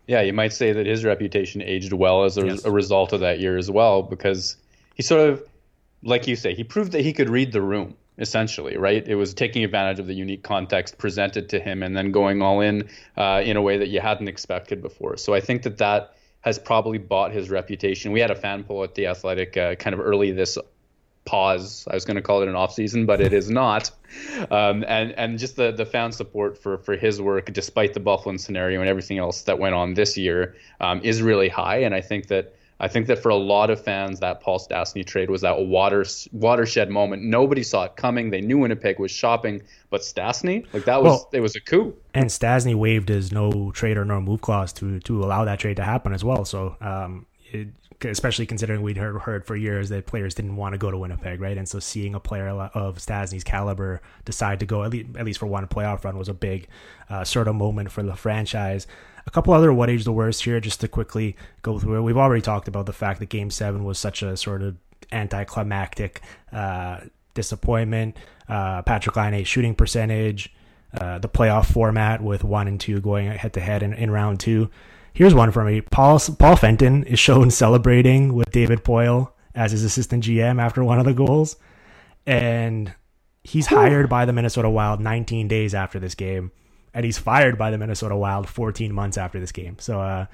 Yeah, 0.05 0.21
you 0.21 0.33
might 0.33 0.53
say 0.53 0.71
that 0.71 0.85
his 0.85 1.03
reputation 1.03 1.61
aged 1.61 1.93
well 1.93 2.23
as 2.23 2.37
a, 2.37 2.45
yes. 2.45 2.65
a 2.65 2.71
result 2.71 3.13
of 3.13 3.19
that 3.19 3.39
year 3.39 3.57
as 3.57 3.69
well, 3.69 4.03
because 4.03 4.55
he 4.99 5.03
sort 5.03 5.29
of, 5.29 5.41
like 6.03 6.27
you 6.27 6.35
say, 6.35 6.53
he 6.53 6.65
proved 6.65 6.91
that 6.91 6.99
he 6.99 7.13
could 7.13 7.29
read 7.29 7.53
the 7.53 7.61
room 7.61 7.95
essentially, 8.17 8.75
right? 8.75 9.07
It 9.07 9.15
was 9.15 9.33
taking 9.33 9.63
advantage 9.63 9.97
of 9.97 10.07
the 10.07 10.13
unique 10.13 10.43
context 10.43 10.97
presented 10.97 11.47
to 11.49 11.59
him 11.61 11.83
and 11.83 11.95
then 11.95 12.11
going 12.11 12.41
all 12.41 12.59
in 12.59 12.89
uh, 13.15 13.41
in 13.45 13.55
a 13.55 13.61
way 13.61 13.77
that 13.77 13.87
you 13.87 14.01
hadn't 14.01 14.27
expected 14.27 14.81
before. 14.81 15.15
So 15.15 15.33
I 15.33 15.39
think 15.39 15.63
that 15.63 15.77
that 15.77 16.15
has 16.41 16.59
probably 16.59 16.97
bought 16.97 17.31
his 17.31 17.49
reputation. 17.49 18.11
We 18.11 18.19
had 18.19 18.29
a 18.29 18.35
fan 18.35 18.65
poll 18.65 18.83
at 18.83 18.95
the 18.95 19.07
Athletic 19.07 19.55
uh, 19.55 19.75
kind 19.75 19.93
of 19.93 20.01
early 20.01 20.33
this 20.33 20.57
pause. 21.23 21.87
I 21.89 21.93
was 21.93 22.03
going 22.03 22.17
to 22.17 22.21
call 22.21 22.41
it 22.41 22.49
an 22.49 22.55
off 22.55 22.73
season, 22.73 23.05
but 23.05 23.21
it 23.21 23.31
is 23.31 23.49
not. 23.49 23.91
Um, 24.49 24.83
and 24.87 25.11
and 25.11 25.37
just 25.37 25.55
the 25.55 25.71
the 25.71 25.85
fan 25.85 26.11
support 26.11 26.57
for 26.57 26.79
for 26.79 26.97
his 26.97 27.21
work, 27.21 27.53
despite 27.53 27.93
the 27.93 27.99
Byfuglien 27.99 28.39
scenario 28.39 28.79
and 28.79 28.89
everything 28.89 29.19
else 29.19 29.43
that 29.43 29.59
went 29.59 29.75
on 29.75 29.93
this 29.93 30.17
year, 30.17 30.55
um, 30.81 31.01
is 31.03 31.21
really 31.21 31.47
high. 31.47 31.83
And 31.83 31.93
I 31.93 32.01
think 32.01 32.25
that 32.29 32.55
I 32.79 32.87
think 32.87 33.07
that 33.07 33.19
for 33.19 33.29
a 33.29 33.35
lot 33.35 33.69
of 33.69 33.83
fans, 33.83 34.19
that 34.21 34.39
Paul 34.41 34.59
Stastny 34.59 35.05
trade 35.05 35.29
was 35.29 35.41
that 35.41 35.59
water 35.59 36.05
watershed 36.31 36.89
moment. 36.89 37.23
Nobody 37.23 37.63
saw 37.63 37.83
it 37.85 37.95
coming. 37.95 38.29
They 38.29 38.41
knew 38.41 38.59
Winnipeg 38.59 38.99
was 38.99 39.11
shopping, 39.11 39.61
but 39.89 40.01
Stastny, 40.01 40.65
like 40.73 40.85
that 40.85 41.03
was 41.03 41.11
well, 41.11 41.29
it 41.33 41.41
was 41.41 41.55
a 41.55 41.61
coup. 41.61 41.93
And 42.13 42.25
Stastny 42.25 42.75
waived 42.75 43.09
his 43.09 43.31
no 43.31 43.71
trade 43.71 43.97
or 43.97 44.05
no 44.05 44.21
move 44.21 44.41
clause 44.41 44.71
to 44.73 44.99
to 45.01 45.23
allow 45.23 45.45
that 45.45 45.59
trade 45.59 45.77
to 45.77 45.83
happen 45.83 46.13
as 46.13 46.23
well. 46.23 46.45
So 46.45 46.77
um, 46.79 47.25
it, 47.51 47.67
especially 48.01 48.45
considering 48.45 48.81
we'd 48.81 48.97
heard, 48.97 49.19
heard 49.21 49.45
for 49.45 49.55
years 49.55 49.89
that 49.89 50.05
players 50.05 50.33
didn't 50.33 50.55
want 50.55 50.73
to 50.73 50.77
go 50.77 50.89
to 50.89 50.97
Winnipeg, 50.97 51.41
right? 51.41 51.57
And 51.57 51.67
so 51.67 51.79
seeing 51.79 52.15
a 52.15 52.19
player 52.19 52.47
of 52.47 52.97
Stastny's 52.97 53.43
caliber 53.43 54.01
decide 54.25 54.59
to 54.61 54.65
go 54.65 54.83
at 54.83 54.91
least, 54.91 55.17
at 55.17 55.25
least 55.25 55.39
for 55.39 55.47
one 55.47 55.67
playoff 55.67 56.03
run 56.03 56.17
was 56.17 56.29
a 56.29 56.33
big 56.33 56.67
uh, 57.09 57.23
sort 57.23 57.47
of 57.47 57.55
moment 57.55 57.91
for 57.91 58.03
the 58.03 58.15
franchise. 58.15 58.87
A 59.29 59.31
couple 59.31 59.53
other 59.53 59.71
what 59.71 59.91
age 59.91 60.05
the 60.05 60.11
worst 60.11 60.43
here, 60.43 60.59
just 60.59 60.81
to 60.81 60.87
quickly 60.87 61.35
go 61.61 61.77
through 61.77 61.99
it. 61.99 62.01
We've 62.01 62.17
already 62.17 62.41
talked 62.41 62.67
about 62.67 62.87
the 62.87 62.93
fact 62.93 63.19
that 63.19 63.29
Game 63.29 63.51
Seven 63.51 63.83
was 63.83 63.99
such 63.99 64.23
a 64.23 64.35
sort 64.35 64.63
of 64.63 64.75
anticlimactic 65.11 66.21
uh, 66.51 67.01
disappointment. 67.35 68.17
Uh, 68.47 68.81
Patrik 68.81 69.15
Laine 69.15 69.43
shooting 69.43 69.75
percentage, 69.75 70.51
uh, 70.99 71.19
the 71.19 71.29
playoff 71.29 71.71
format 71.71 72.23
with 72.23 72.43
one 72.43 72.67
and 72.67 72.79
two 72.79 72.99
going 73.01 73.29
head 73.29 73.53
to 73.53 73.59
head 73.59 73.83
in 73.83 74.09
round 74.09 74.39
two. 74.39 74.71
Here's 75.13 75.35
one 75.35 75.51
for 75.51 75.63
me. 75.63 75.81
Paul 75.81 76.19
Paul 76.39 76.55
Fenton 76.55 77.03
is 77.03 77.19
shown 77.19 77.51
celebrating 77.51 78.33
with 78.33 78.51
David 78.51 78.83
Poile 78.83 79.31
as 79.53 79.73
his 79.73 79.83
assistant 79.83 80.23
GM 80.23 80.59
after 80.59 80.83
one 80.83 80.97
of 80.97 81.05
the 81.05 81.13
goals, 81.13 81.55
and 82.25 82.95
he's 83.43 83.67
hired 83.67 84.09
by 84.09 84.25
the 84.25 84.33
Minnesota 84.33 84.71
Wild 84.71 84.99
19 84.99 85.47
days 85.47 85.75
after 85.75 85.99
this 85.99 86.15
game, 86.15 86.51
and 86.93 87.05
he's 87.05 87.17
fired 87.17 87.57
by 87.57 87.71
the 87.71 87.77
Minnesota 87.77 88.15
Wild 88.15 88.47
14 88.47 88.93
months 88.93 89.17
after 89.17 89.39
this 89.39 89.51
game. 89.51 89.77
So, 89.79 90.01
uh, 90.01 90.25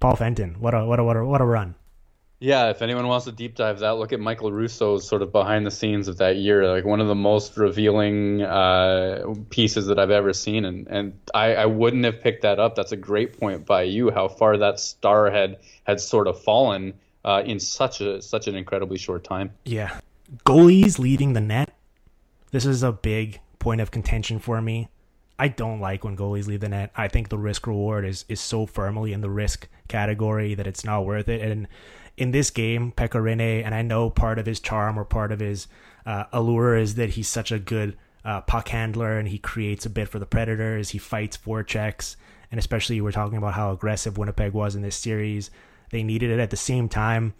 Paul 0.00 0.16
Fenton, 0.16 0.56
what 0.58 0.74
a 0.74 0.84
what 0.84 0.98
a 0.98 1.04
what 1.04 1.16
a 1.16 1.24
what 1.24 1.40
a 1.40 1.44
run! 1.44 1.76
Yeah, 2.42 2.70
if 2.70 2.82
anyone 2.82 3.06
wants 3.06 3.26
to 3.26 3.32
deep 3.32 3.54
dive 3.54 3.78
that, 3.78 3.98
look 3.98 4.12
at 4.12 4.18
Michael 4.18 4.50
Russo's 4.50 5.06
sort 5.06 5.22
of 5.22 5.30
behind 5.30 5.64
the 5.64 5.70
scenes 5.70 6.08
of 6.08 6.18
that 6.18 6.34
year. 6.38 6.68
Like 6.68 6.84
one 6.84 7.00
of 7.00 7.06
the 7.06 7.14
most 7.14 7.56
revealing 7.56 8.42
uh, 8.42 9.32
pieces 9.50 9.86
that 9.86 10.00
I've 10.00 10.10
ever 10.10 10.32
seen, 10.32 10.64
and 10.64 10.88
and 10.88 11.20
I, 11.32 11.54
I 11.54 11.66
wouldn't 11.66 12.04
have 12.04 12.20
picked 12.20 12.42
that 12.42 12.58
up. 12.58 12.74
That's 12.74 12.90
a 12.90 12.96
great 12.96 13.38
point 13.38 13.64
by 13.64 13.82
you. 13.82 14.10
How 14.10 14.26
far 14.26 14.56
that 14.56 14.80
star 14.80 15.30
had 15.30 15.58
had 15.84 16.00
sort 16.00 16.26
of 16.26 16.42
fallen 16.42 16.94
uh, 17.24 17.44
in 17.46 17.60
such 17.60 18.00
a 18.00 18.20
such 18.20 18.48
an 18.48 18.56
incredibly 18.56 18.98
short 18.98 19.22
time. 19.22 19.52
Yeah, 19.64 20.00
goalies 20.44 20.98
leading 20.98 21.34
the 21.34 21.40
net. 21.40 21.72
This 22.50 22.66
is 22.66 22.82
a 22.82 22.90
big 22.90 23.38
point 23.60 23.80
of 23.80 23.92
contention 23.92 24.40
for 24.40 24.60
me. 24.60 24.88
I 25.42 25.48
don't 25.48 25.80
like 25.80 26.04
when 26.04 26.16
goalies 26.16 26.46
leave 26.46 26.60
the 26.60 26.68
net. 26.68 26.92
I 26.94 27.08
think 27.08 27.28
the 27.28 27.36
risk 27.36 27.66
reward 27.66 28.04
is 28.04 28.24
is 28.28 28.40
so 28.40 28.64
firmly 28.64 29.12
in 29.12 29.22
the 29.22 29.28
risk 29.28 29.66
category 29.88 30.54
that 30.54 30.68
it's 30.68 30.84
not 30.84 31.04
worth 31.04 31.28
it. 31.28 31.40
And 31.40 31.66
in 32.16 32.30
this 32.30 32.50
game, 32.50 32.92
Pekka 32.92 33.20
Rinne, 33.20 33.64
and 33.64 33.74
I 33.74 33.82
know 33.82 34.08
part 34.08 34.38
of 34.38 34.46
his 34.46 34.60
charm 34.60 34.96
or 34.96 35.04
part 35.04 35.32
of 35.32 35.40
his 35.40 35.66
uh, 36.06 36.26
allure 36.32 36.76
is 36.76 36.94
that 36.94 37.10
he's 37.10 37.26
such 37.26 37.50
a 37.50 37.58
good 37.58 37.96
uh, 38.24 38.42
puck 38.42 38.68
handler 38.68 39.18
and 39.18 39.26
he 39.26 39.38
creates 39.38 39.84
a 39.84 39.90
bit 39.90 40.08
for 40.08 40.20
the 40.20 40.26
Predators. 40.26 40.90
He 40.90 40.98
fights 40.98 41.36
forechecks, 41.36 42.14
and 42.52 42.60
especially 42.60 43.00
we're 43.00 43.10
talking 43.10 43.38
about 43.38 43.54
how 43.54 43.72
aggressive 43.72 44.16
Winnipeg 44.16 44.52
was 44.52 44.76
in 44.76 44.82
this 44.82 44.94
series. 44.94 45.50
They 45.90 46.04
needed 46.04 46.30
it 46.30 46.38
at 46.38 46.50
the 46.50 46.56
same 46.56 46.88
time. 46.88 47.34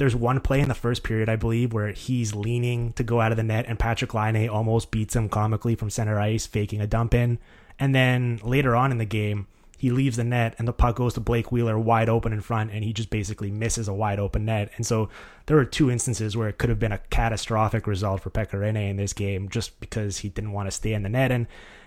There's 0.00 0.16
one 0.16 0.40
play 0.40 0.60
in 0.60 0.68
the 0.68 0.74
first 0.74 1.02
period, 1.02 1.28
I 1.28 1.36
believe, 1.36 1.74
where 1.74 1.92
he's 1.92 2.34
leaning 2.34 2.94
to 2.94 3.02
go 3.02 3.20
out 3.20 3.32
of 3.32 3.36
the 3.36 3.42
net, 3.42 3.66
and 3.68 3.78
Patrik 3.78 4.14
Laine 4.14 4.48
almost 4.48 4.90
beats 4.90 5.14
him 5.14 5.28
comically 5.28 5.74
from 5.74 5.90
center 5.90 6.18
ice, 6.18 6.46
faking 6.46 6.80
a 6.80 6.86
dump 6.86 7.12
in. 7.12 7.38
And 7.78 7.94
then 7.94 8.40
later 8.42 8.74
on 8.74 8.92
in 8.92 8.96
the 8.96 9.04
game, 9.04 9.46
he 9.76 9.90
leaves 9.90 10.16
the 10.16 10.24
net 10.24 10.54
and 10.58 10.66
the 10.66 10.72
puck 10.72 10.96
goes 10.96 11.12
to 11.14 11.20
Blake 11.20 11.52
Wheeler 11.52 11.78
wide 11.78 12.08
open 12.08 12.32
in 12.32 12.40
front 12.40 12.70
and 12.70 12.82
he 12.82 12.94
just 12.94 13.10
basically 13.10 13.50
misses 13.50 13.88
a 13.88 13.94
wide 13.94 14.18
open 14.18 14.46
net. 14.46 14.70
And 14.76 14.86
so 14.86 15.10
there 15.44 15.56
were 15.56 15.66
two 15.66 15.90
instances 15.90 16.34
where 16.34 16.48
it 16.48 16.56
could 16.56 16.70
have 16.70 16.78
been 16.78 16.92
a 16.92 16.98
catastrophic 17.10 17.86
result 17.86 18.22
for 18.22 18.30
Pekka 18.30 18.58
Rinne 18.58 18.88
in 18.88 18.96
this 18.96 19.12
game 19.12 19.50
just 19.50 19.78
because 19.80 20.18
he 20.18 20.30
didn't 20.30 20.52
want 20.52 20.66
to 20.66 20.70
stay 20.70 20.94
in 20.94 21.02
the 21.02 21.08
net. 21.10 21.30
And, 21.30 21.46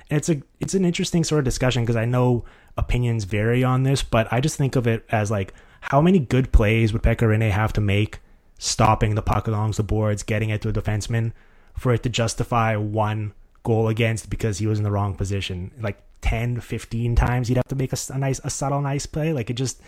and 0.09 0.17
it's 0.17 0.29
a 0.29 0.41
it's 0.59 0.75
an 0.75 0.85
interesting 0.85 1.23
sort 1.23 1.39
of 1.39 1.45
discussion 1.45 1.83
because 1.83 1.95
I 1.95 2.05
know 2.05 2.45
opinions 2.77 3.23
vary 3.23 3.63
on 3.63 3.81
this, 3.81 4.03
but 4.03 4.31
I 4.31 4.39
just 4.39 4.57
think 4.57 4.75
of 4.75 4.85
it 4.85 5.03
as 5.09 5.31
like 5.31 5.53
how 5.83 5.99
many 5.99 6.17
good 6.17 6.53
plays 6.53 6.93
would 6.93 7.03
Pekka 7.03 7.27
Rinne 7.27 7.51
have 7.51 7.73
to 7.73 7.81
make 7.81 8.19
stopping 8.57 9.15
the 9.15 9.21
puck 9.21 9.47
along 9.47 9.71
the 9.71 9.83
boards, 9.83 10.23
getting 10.23 10.49
it 10.49 10.61
to 10.61 10.69
a 10.69 10.73
defenseman 10.73 11.33
for 11.77 11.93
it 11.93 12.03
to 12.03 12.09
justify 12.09 12.77
one 12.77 13.33
goal 13.63 13.89
against 13.89 14.29
because 14.29 14.59
he 14.59 14.67
was 14.67 14.77
in 14.77 14.85
the 14.85 14.91
wrong 14.91 15.13
position. 15.13 15.71
Like 15.77 16.01
10, 16.21 16.61
15 16.61 17.15
times 17.15 17.49
he'd 17.49 17.57
have 17.57 17.67
to 17.67 17.75
make 17.75 17.91
a, 17.91 17.97
a 18.09 18.17
nice, 18.17 18.39
a 18.45 18.49
subtle, 18.49 18.81
nice 18.81 19.05
play. 19.05 19.33
Like 19.33 19.49
it 19.49 19.55
just, 19.55 19.81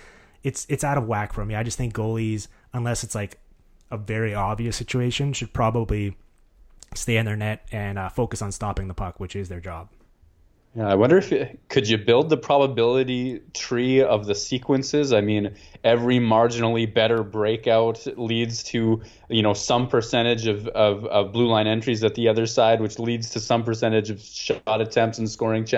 it's 0.43 0.65
it's 0.67 0.83
out 0.83 0.97
of 0.97 1.07
whack 1.07 1.31
for 1.31 1.45
me. 1.45 1.55
I 1.55 1.63
just 1.63 1.77
think 1.77 1.93
goalies, 1.93 2.49
unless 2.73 3.05
it's 3.05 3.15
like 3.15 3.39
a 3.89 3.97
very 3.97 4.35
obvious 4.35 4.75
situation, 4.75 5.31
should 5.31 5.53
probably 5.53 6.17
stay 6.93 7.15
in 7.15 7.25
their 7.25 7.37
net 7.37 7.65
and 7.71 7.97
uh, 7.97 8.09
focus 8.09 8.41
on 8.41 8.51
stopping 8.51 8.89
the 8.89 8.93
puck, 8.93 9.21
which 9.21 9.35
is 9.35 9.47
their 9.47 9.61
job. 9.61 9.87
Yeah, 10.75 10.89
I 10.89 10.95
wonder 10.95 11.17
if 11.17 11.31
it, 11.31 11.57
could 11.69 11.87
you 11.87 11.97
build 11.97 12.29
the 12.29 12.35
probability 12.35 13.39
tree 13.53 14.01
of 14.01 14.25
the 14.25 14.35
sequences. 14.35 15.13
I 15.13 15.21
mean, 15.21 15.55
every 15.85 16.19
marginally 16.19 16.91
better 16.93 17.23
breakout 17.23 18.05
leads 18.17 18.61
to 18.63 19.01
you 19.29 19.41
know 19.41 19.53
some 19.53 19.87
percentage 19.87 20.47
of, 20.47 20.67
of, 20.67 21.05
of 21.05 21.31
blue 21.31 21.47
line 21.47 21.65
entries 21.65 22.03
at 22.03 22.15
the 22.15 22.27
other 22.27 22.45
side, 22.45 22.81
which 22.81 22.99
leads 22.99 23.29
to 23.31 23.39
some 23.39 23.63
percentage 23.63 24.09
of 24.09 24.19
shot 24.21 24.81
attempts 24.81 25.17
and 25.17 25.29
scoring. 25.29 25.63
Ch- 25.63 25.75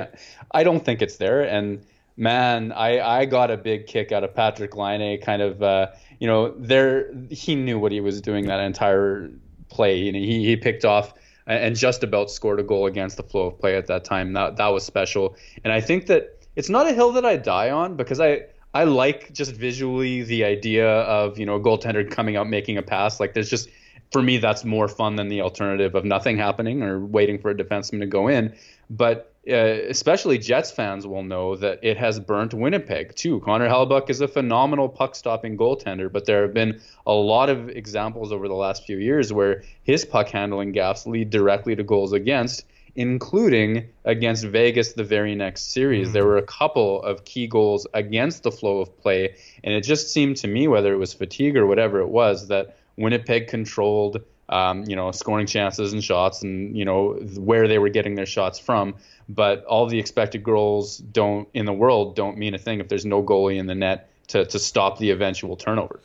I 0.51 0.63
don't 0.63 0.83
think 0.83 1.03
it's 1.03 1.17
there. 1.17 1.43
And 1.43 1.85
man, 2.15 2.71
I 2.71 2.99
I 2.99 3.25
got 3.25 3.51
a 3.51 3.57
big 3.57 3.85
kick 3.85 4.11
out 4.11 4.23
of 4.23 4.33
Patrik 4.33 4.75
Laine. 4.75 5.21
Kind 5.21 5.43
of 5.43 5.61
uh, 5.61 5.89
you 6.19 6.25
know 6.25 6.55
there 6.57 7.13
he 7.29 7.53
knew 7.53 7.77
what 7.77 7.91
he 7.91 8.01
was 8.01 8.19
doing 8.19 8.47
that 8.47 8.61
entire 8.61 9.29
play. 9.69 9.99
You 9.99 10.11
know, 10.11 10.19
he 10.19 10.43
he 10.43 10.55
picked 10.55 10.85
off 10.85 11.13
and 11.47 11.75
just 11.75 12.03
about 12.03 12.29
scored 12.29 12.59
a 12.59 12.63
goal 12.63 12.85
against 12.85 13.17
the 13.17 13.23
flow 13.23 13.47
of 13.47 13.59
play 13.59 13.75
at 13.75 13.87
that 13.87 14.03
time. 14.03 14.33
That 14.33 14.57
that 14.57 14.67
was 14.67 14.85
special, 14.85 15.35
and 15.63 15.73
I 15.73 15.81
think 15.81 16.07
that 16.07 16.37
it's 16.55 16.69
not 16.69 16.87
a 16.87 16.93
hill 16.93 17.13
that 17.13 17.25
I 17.25 17.37
die 17.37 17.71
on 17.71 17.95
because 17.95 18.19
I 18.19 18.43
I 18.73 18.83
like 18.83 19.33
just 19.33 19.53
visually 19.53 20.23
the 20.23 20.43
idea 20.43 20.87
of 20.87 21.39
you 21.39 21.45
know 21.45 21.55
a 21.55 21.59
goaltender 21.59 22.09
coming 22.09 22.35
out 22.35 22.49
making 22.49 22.77
a 22.77 22.83
pass. 22.83 23.19
Like 23.19 23.33
there's 23.33 23.49
just 23.49 23.69
for 24.11 24.21
me 24.21 24.37
that's 24.37 24.63
more 24.63 24.87
fun 24.87 25.15
than 25.15 25.29
the 25.29 25.41
alternative 25.41 25.95
of 25.95 26.05
nothing 26.05 26.37
happening 26.37 26.83
or 26.83 26.99
waiting 26.99 27.39
for 27.39 27.49
a 27.51 27.55
defenseman 27.55 27.99
to 27.99 28.05
go 28.05 28.27
in. 28.27 28.53
But 28.89 29.33
uh, 29.49 29.89
especially 29.89 30.37
Jets 30.37 30.71
fans 30.71 31.07
will 31.07 31.23
know 31.23 31.55
that 31.55 31.79
it 31.81 31.97
has 31.97 32.19
burnt 32.19 32.53
Winnipeg 32.53 33.15
too. 33.15 33.39
Connor 33.41 33.67
Hellebuyck 33.67 34.09
is 34.09 34.21
a 34.21 34.27
phenomenal 34.27 34.89
puck 34.89 35.15
stopping 35.15 35.57
goaltender, 35.57 36.11
but 36.11 36.25
there 36.25 36.41
have 36.41 36.53
been 36.53 36.81
a 37.05 37.13
lot 37.13 37.49
of 37.49 37.69
examples 37.69 38.31
over 38.31 38.47
the 38.47 38.55
last 38.55 38.85
few 38.85 38.97
years 38.97 39.31
where 39.31 39.63
his 39.83 40.05
puck 40.05 40.29
handling 40.29 40.73
gaffes 40.73 41.05
lead 41.05 41.29
directly 41.29 41.75
to 41.75 41.83
goals 41.83 42.13
against, 42.13 42.65
including 42.95 43.87
against 44.05 44.43
Vegas 44.43 44.93
the 44.93 45.03
very 45.03 45.35
next 45.35 45.71
series. 45.71 46.07
Mm-hmm. 46.07 46.13
There 46.13 46.25
were 46.25 46.37
a 46.37 46.43
couple 46.43 47.01
of 47.03 47.23
key 47.23 47.47
goals 47.47 47.87
against 47.93 48.43
the 48.43 48.51
flow 48.51 48.81
of 48.81 48.97
play, 48.99 49.35
and 49.63 49.73
it 49.73 49.81
just 49.81 50.11
seemed 50.11 50.37
to 50.37 50.47
me, 50.47 50.67
whether 50.67 50.93
it 50.93 50.97
was 50.97 51.13
fatigue 51.13 51.55
or 51.55 51.65
whatever 51.65 51.99
it 51.99 52.09
was, 52.09 52.47
that 52.47 52.77
Winnipeg 52.97 53.47
controlled 53.47 54.23
um, 54.49 54.85
you 54.87 54.95
know, 54.95 55.11
scoring 55.11 55.45
chances 55.45 55.93
and 55.93 56.03
shots 56.03 56.41
and, 56.41 56.77
you 56.77 56.85
know, 56.85 57.13
where 57.37 57.67
they 57.67 57.79
were 57.79 57.89
getting 57.89 58.15
their 58.15 58.25
shots 58.25 58.59
from. 58.59 58.95
But 59.29 59.65
all 59.65 59.87
the 59.87 59.99
expected 59.99 60.43
goals 60.43 60.97
don't 60.97 61.47
in 61.53 61.65
the 61.65 61.73
world 61.73 62.15
don't 62.15 62.37
mean 62.37 62.53
a 62.53 62.57
thing 62.57 62.79
if 62.79 62.87
there's 62.87 63.05
no 63.05 63.21
goalie 63.21 63.57
in 63.57 63.67
the 63.67 63.75
net 63.75 64.09
to, 64.27 64.45
to 64.45 64.59
stop 64.59 64.99
the 64.99 65.11
eventual 65.11 65.57
turnover. 65.57 65.99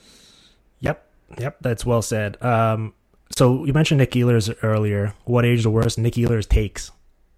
Yep. 0.81 1.07
Yep. 1.39 1.57
That's 1.61 1.87
well 1.87 2.03
said. 2.03 2.43
Um, 2.43 2.95
so 3.37 3.65
you 3.65 3.73
mentioned 3.73 3.99
Nik 3.99 4.11
Ehlers 4.11 4.55
earlier. 4.63 5.15
What 5.25 5.45
age 5.45 5.63
the 5.63 5.71
worst? 5.71 5.99
Nik 5.99 6.15
Ehlers 6.15 6.49
takes. 6.49 6.91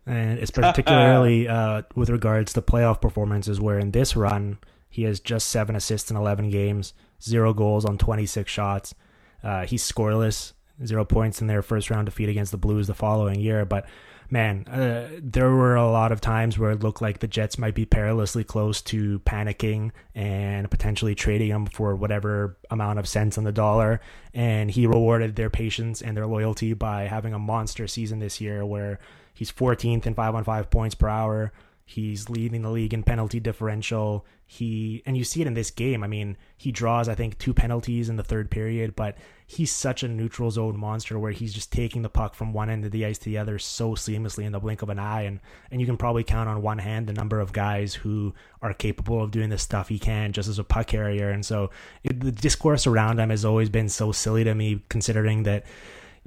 And 0.06 0.38
it's 0.38 0.50
particularly 0.50 1.48
uh, 1.48 1.82
with 1.94 2.10
regards 2.10 2.52
to 2.54 2.62
playoff 2.62 3.00
performances, 3.00 3.60
where 3.60 3.78
in 3.78 3.90
this 3.90 4.16
run, 4.16 4.58
he 4.88 5.02
has 5.04 5.20
just 5.20 5.48
seven 5.48 5.76
assists 5.76 6.10
in 6.10 6.16
11 6.16 6.50
games, 6.50 6.94
zero 7.22 7.52
goals 7.52 7.84
on 7.84 7.98
26 7.98 8.50
shots. 8.50 8.94
Uh, 9.42 9.66
he's 9.66 9.86
scoreless 9.86 10.52
zero 10.84 11.04
points 11.04 11.40
in 11.40 11.46
their 11.46 11.62
first 11.62 11.90
round 11.90 12.06
defeat 12.06 12.28
against 12.28 12.50
the 12.50 12.58
Blues 12.58 12.86
the 12.86 12.94
following 12.94 13.40
year. 13.40 13.64
But 13.64 13.86
man, 14.30 14.66
uh, 14.66 15.08
there 15.22 15.50
were 15.50 15.74
a 15.74 15.90
lot 15.90 16.12
of 16.12 16.20
times 16.20 16.58
where 16.58 16.70
it 16.70 16.80
looked 16.80 17.02
like 17.02 17.20
the 17.20 17.28
Jets 17.28 17.58
might 17.58 17.74
be 17.74 17.84
perilously 17.84 18.44
close 18.44 18.80
to 18.82 19.20
panicking 19.20 19.90
and 20.14 20.70
potentially 20.70 21.14
trading 21.14 21.50
him 21.50 21.66
for 21.66 21.94
whatever 21.94 22.56
amount 22.70 22.98
of 22.98 23.08
cents 23.08 23.38
on 23.38 23.44
the 23.44 23.52
dollar. 23.52 24.00
And 24.32 24.70
he 24.70 24.86
rewarded 24.86 25.36
their 25.36 25.50
patience 25.50 26.02
and 26.02 26.16
their 26.16 26.26
loyalty 26.26 26.72
by 26.74 27.02
having 27.02 27.34
a 27.34 27.38
monster 27.38 27.86
season 27.86 28.18
this 28.18 28.40
year 28.40 28.64
where 28.64 28.98
he's 29.32 29.52
14th 29.52 30.06
in 30.06 30.14
5 30.14 30.34
on 30.34 30.44
5 30.44 30.70
points 30.70 30.94
per 30.94 31.08
hour. 31.08 31.52
He's 31.86 32.30
leading 32.30 32.62
the 32.62 32.70
league 32.70 32.94
in 32.94 33.02
penalty 33.02 33.40
differential. 33.40 34.24
He 34.46 35.02
and 35.04 35.16
you 35.16 35.24
see 35.24 35.42
it 35.42 35.46
in 35.46 35.54
this 35.54 35.70
game. 35.70 36.02
I 36.02 36.06
mean, 36.06 36.38
he 36.56 36.72
draws 36.72 37.08
I 37.08 37.14
think 37.14 37.38
two 37.38 37.52
penalties 37.52 38.08
in 38.08 38.16
the 38.16 38.24
third 38.24 38.50
period, 38.50 38.96
but 38.96 39.18
he's 39.46 39.70
such 39.70 40.02
a 40.02 40.08
neutral 40.08 40.50
zone 40.50 40.78
monster 40.78 41.18
where 41.18 41.32
he's 41.32 41.52
just 41.52 41.70
taking 41.70 42.00
the 42.00 42.08
puck 42.08 42.34
from 42.34 42.54
one 42.54 42.70
end 42.70 42.86
of 42.86 42.90
the 42.90 43.04
ice 43.04 43.18
to 43.18 43.26
the 43.26 43.36
other 43.36 43.58
so 43.58 43.90
seamlessly 43.90 44.44
in 44.44 44.52
the 44.52 44.58
blink 44.58 44.80
of 44.80 44.88
an 44.88 44.98
eye 44.98 45.22
and 45.22 45.40
and 45.70 45.80
you 45.80 45.86
can 45.86 45.98
probably 45.98 46.24
count 46.24 46.48
on 46.48 46.62
one 46.62 46.78
hand 46.78 47.06
the 47.06 47.12
number 47.12 47.38
of 47.38 47.52
guys 47.52 47.94
who 47.94 48.32
are 48.62 48.72
capable 48.72 49.22
of 49.22 49.30
doing 49.30 49.50
the 49.50 49.58
stuff 49.58 49.88
he 49.88 49.98
can 49.98 50.32
just 50.32 50.48
as 50.48 50.58
a 50.58 50.64
puck 50.64 50.86
carrier 50.86 51.30
and 51.30 51.44
so 51.44 51.70
it, 52.02 52.20
the 52.20 52.32
discourse 52.32 52.86
around 52.86 53.20
him 53.20 53.28
has 53.28 53.44
always 53.44 53.68
been 53.68 53.88
so 53.88 54.10
silly 54.12 54.44
to 54.44 54.54
me 54.54 54.82
considering 54.88 55.42
that 55.42 55.64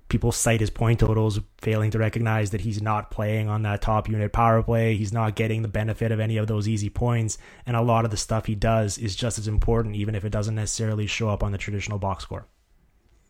people 0.10 0.32
cite 0.32 0.60
his 0.60 0.70
point 0.70 1.00
totals, 1.00 1.40
failing 1.58 1.92
to 1.92 2.00
recognize 2.00 2.52
that 2.52 2.62
he's 2.62 2.82
not 2.82 3.12
playing 3.12 3.50
on 3.50 3.64
that 3.64 3.82
top 3.82 4.08
unit 4.08 4.32
power 4.32 4.64
play. 4.64 4.96
He's 4.96 5.14
not 5.14 5.36
getting 5.36 5.62
the 5.62 5.68
benefit 5.68 6.12
of 6.12 6.20
any 6.20 6.38
of 6.38 6.48
those 6.48 6.68
easy 6.68 6.90
points. 6.90 7.38
And 7.66 7.76
a 7.76 7.82
lot 7.82 8.06
of 8.06 8.12
the 8.12 8.18
stuff 8.18 8.46
he 8.46 8.56
does 8.56 8.98
is 8.98 9.16
just 9.16 9.38
as 9.38 9.48
important, 9.48 9.96
even 9.96 10.16
if 10.16 10.24
it 10.24 10.30
doesn't 10.30 10.56
necessarily 10.56 11.08
show 11.08 11.30
up 11.30 11.44
on 11.44 11.52
the 11.52 11.58
traditional 11.58 12.00
box 12.00 12.24
score. 12.24 12.48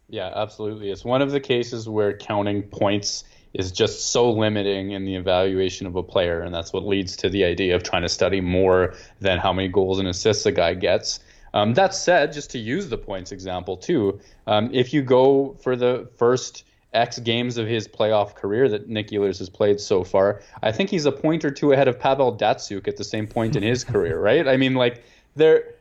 Yeah, 0.10 0.32
absolutely. 0.36 0.90
It's 0.90 1.04
one 1.04 1.22
of 1.22 1.32
the 1.32 1.40
cases 1.40 1.90
where 1.90 2.16
counting 2.16 2.64
points 2.64 3.26
is 3.54 3.72
just 3.72 4.12
so 4.12 4.32
limiting 4.32 4.92
in 4.92 5.04
the 5.04 5.16
evaluation 5.16 5.88
of 5.88 5.96
a 5.96 6.04
player, 6.04 6.42
and 6.42 6.54
that's 6.54 6.72
what 6.72 6.86
leads 6.86 7.16
to 7.18 7.30
the 7.30 7.44
idea 7.44 7.76
of 7.76 7.84
trying 7.84 8.04
to 8.04 8.10
study 8.10 8.40
more 8.40 8.94
than 9.20 9.40
how 9.40 9.52
many 9.52 9.68
goals 9.68 10.00
and 10.00 10.08
assists 10.08 10.46
a 10.46 10.52
guy 10.52 10.74
gets. 10.74 11.20
Um, 11.54 11.74
that 11.74 11.96
said, 11.96 12.34
just 12.34 12.52
to 12.52 12.60
use 12.60 12.88
the 12.88 12.98
points 12.98 13.32
example 13.32 13.78
too, 13.78 14.20
um, 14.46 14.70
if 14.74 14.94
you 14.94 15.02
go 15.02 15.58
for 15.62 15.76
the 15.76 16.10
first 16.16 16.66
X 16.98 17.20
games 17.20 17.58
of 17.58 17.68
his 17.68 17.88
playoff 17.88 18.36
career 18.36 18.68
that 18.70 18.90
Nik 18.90 19.10
Ehlers 19.10 19.38
has 19.40 19.50
played 19.50 19.80
so 19.80 20.04
far, 20.04 20.42
I 20.64 20.72
think 20.72 20.90
he's 20.90 21.06
a 21.06 21.12
point 21.12 21.46
or 21.46 21.52
two 21.52 21.72
ahead 21.72 21.88
of 21.88 22.00
Pavel 22.00 22.36
Datsyuk 22.36 22.88
at 22.88 22.98
the 22.98 23.04
same 23.04 23.28
point 23.28 23.56
in 23.56 23.64
his 23.64 23.84
career, 23.84 24.20
right? 24.20 24.48
I 24.48 24.58
mean, 24.58 24.74
like 24.74 25.04
there 25.36 25.76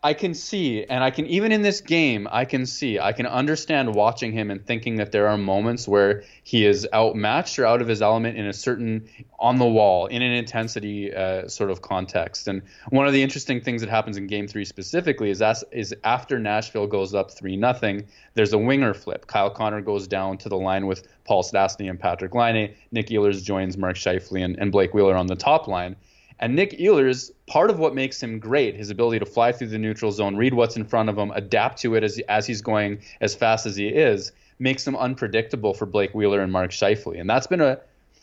I 0.00 0.14
can 0.14 0.32
see, 0.32 0.84
and 0.84 1.02
I 1.02 1.10
can 1.10 1.26
even 1.26 1.50
in 1.50 1.62
this 1.62 1.80
game, 1.80 2.28
I 2.30 2.44
can 2.44 2.66
see, 2.66 3.00
I 3.00 3.12
can 3.12 3.26
understand 3.26 3.96
watching 3.96 4.30
him 4.30 4.48
and 4.48 4.64
thinking 4.64 4.96
that 4.96 5.10
there 5.10 5.26
are 5.26 5.36
moments 5.36 5.88
where 5.88 6.22
he 6.44 6.64
is 6.64 6.86
outmatched 6.94 7.58
or 7.58 7.66
out 7.66 7.82
of 7.82 7.88
his 7.88 8.00
element 8.00 8.38
in 8.38 8.46
a 8.46 8.52
certain 8.52 9.08
on 9.40 9.58
the 9.58 9.66
wall 9.66 10.06
in 10.06 10.22
an 10.22 10.30
intensity 10.30 11.12
uh, 11.12 11.48
sort 11.48 11.72
of 11.72 11.82
context. 11.82 12.46
And 12.46 12.62
one 12.90 13.08
of 13.08 13.12
the 13.12 13.20
interesting 13.24 13.60
things 13.60 13.80
that 13.80 13.90
happens 13.90 14.16
in 14.16 14.28
Game 14.28 14.46
Three 14.46 14.64
specifically 14.64 15.30
is 15.30 15.40
that 15.40 15.64
is 15.72 15.92
after 16.04 16.38
Nashville 16.38 16.86
goes 16.86 17.12
up 17.12 17.32
three 17.32 17.56
nothing, 17.56 18.06
there's 18.34 18.52
a 18.52 18.58
winger 18.58 18.94
flip. 18.94 19.26
Kyle 19.26 19.50
Connor 19.50 19.80
goes 19.80 20.06
down 20.06 20.38
to 20.38 20.48
the 20.48 20.56
line 20.56 20.86
with 20.86 21.08
Paul 21.24 21.42
Stastny 21.42 21.90
and 21.90 21.98
Patrik 21.98 22.34
Laine. 22.36 22.72
Nik 22.92 23.08
Ehlers 23.08 23.42
joins 23.42 23.76
Mark 23.76 23.96
Scheifele 23.96 24.44
and, 24.44 24.56
and 24.60 24.70
Blake 24.70 24.94
Wheeler 24.94 25.16
on 25.16 25.26
the 25.26 25.34
top 25.34 25.66
line. 25.66 25.96
And 26.40 26.54
Nik 26.54 26.78
Ehlers, 26.78 27.32
part 27.46 27.70
of 27.70 27.78
what 27.78 27.94
makes 27.94 28.22
him 28.22 28.38
great, 28.38 28.76
his 28.76 28.90
ability 28.90 29.18
to 29.18 29.26
fly 29.26 29.52
through 29.52 29.68
the 29.68 29.78
neutral 29.78 30.12
zone, 30.12 30.36
read 30.36 30.54
what's 30.54 30.76
in 30.76 30.84
front 30.84 31.08
of 31.08 31.18
him, 31.18 31.32
adapt 31.32 31.80
to 31.80 31.94
it 31.96 32.04
as, 32.04 32.20
as 32.28 32.46
he's 32.46 32.62
going 32.62 33.00
as 33.20 33.34
fast 33.34 33.66
as 33.66 33.74
he 33.76 33.88
is, 33.88 34.32
makes 34.58 34.86
him 34.86 34.96
unpredictable 34.96 35.74
for 35.74 35.86
Blake 35.86 36.14
Wheeler 36.14 36.40
and 36.40 36.52
Mark 36.52 36.70
Scheifele. 36.70 37.20
And 37.20 37.28
that's 37.28 37.48
been 37.48 37.60
a, 37.60 37.80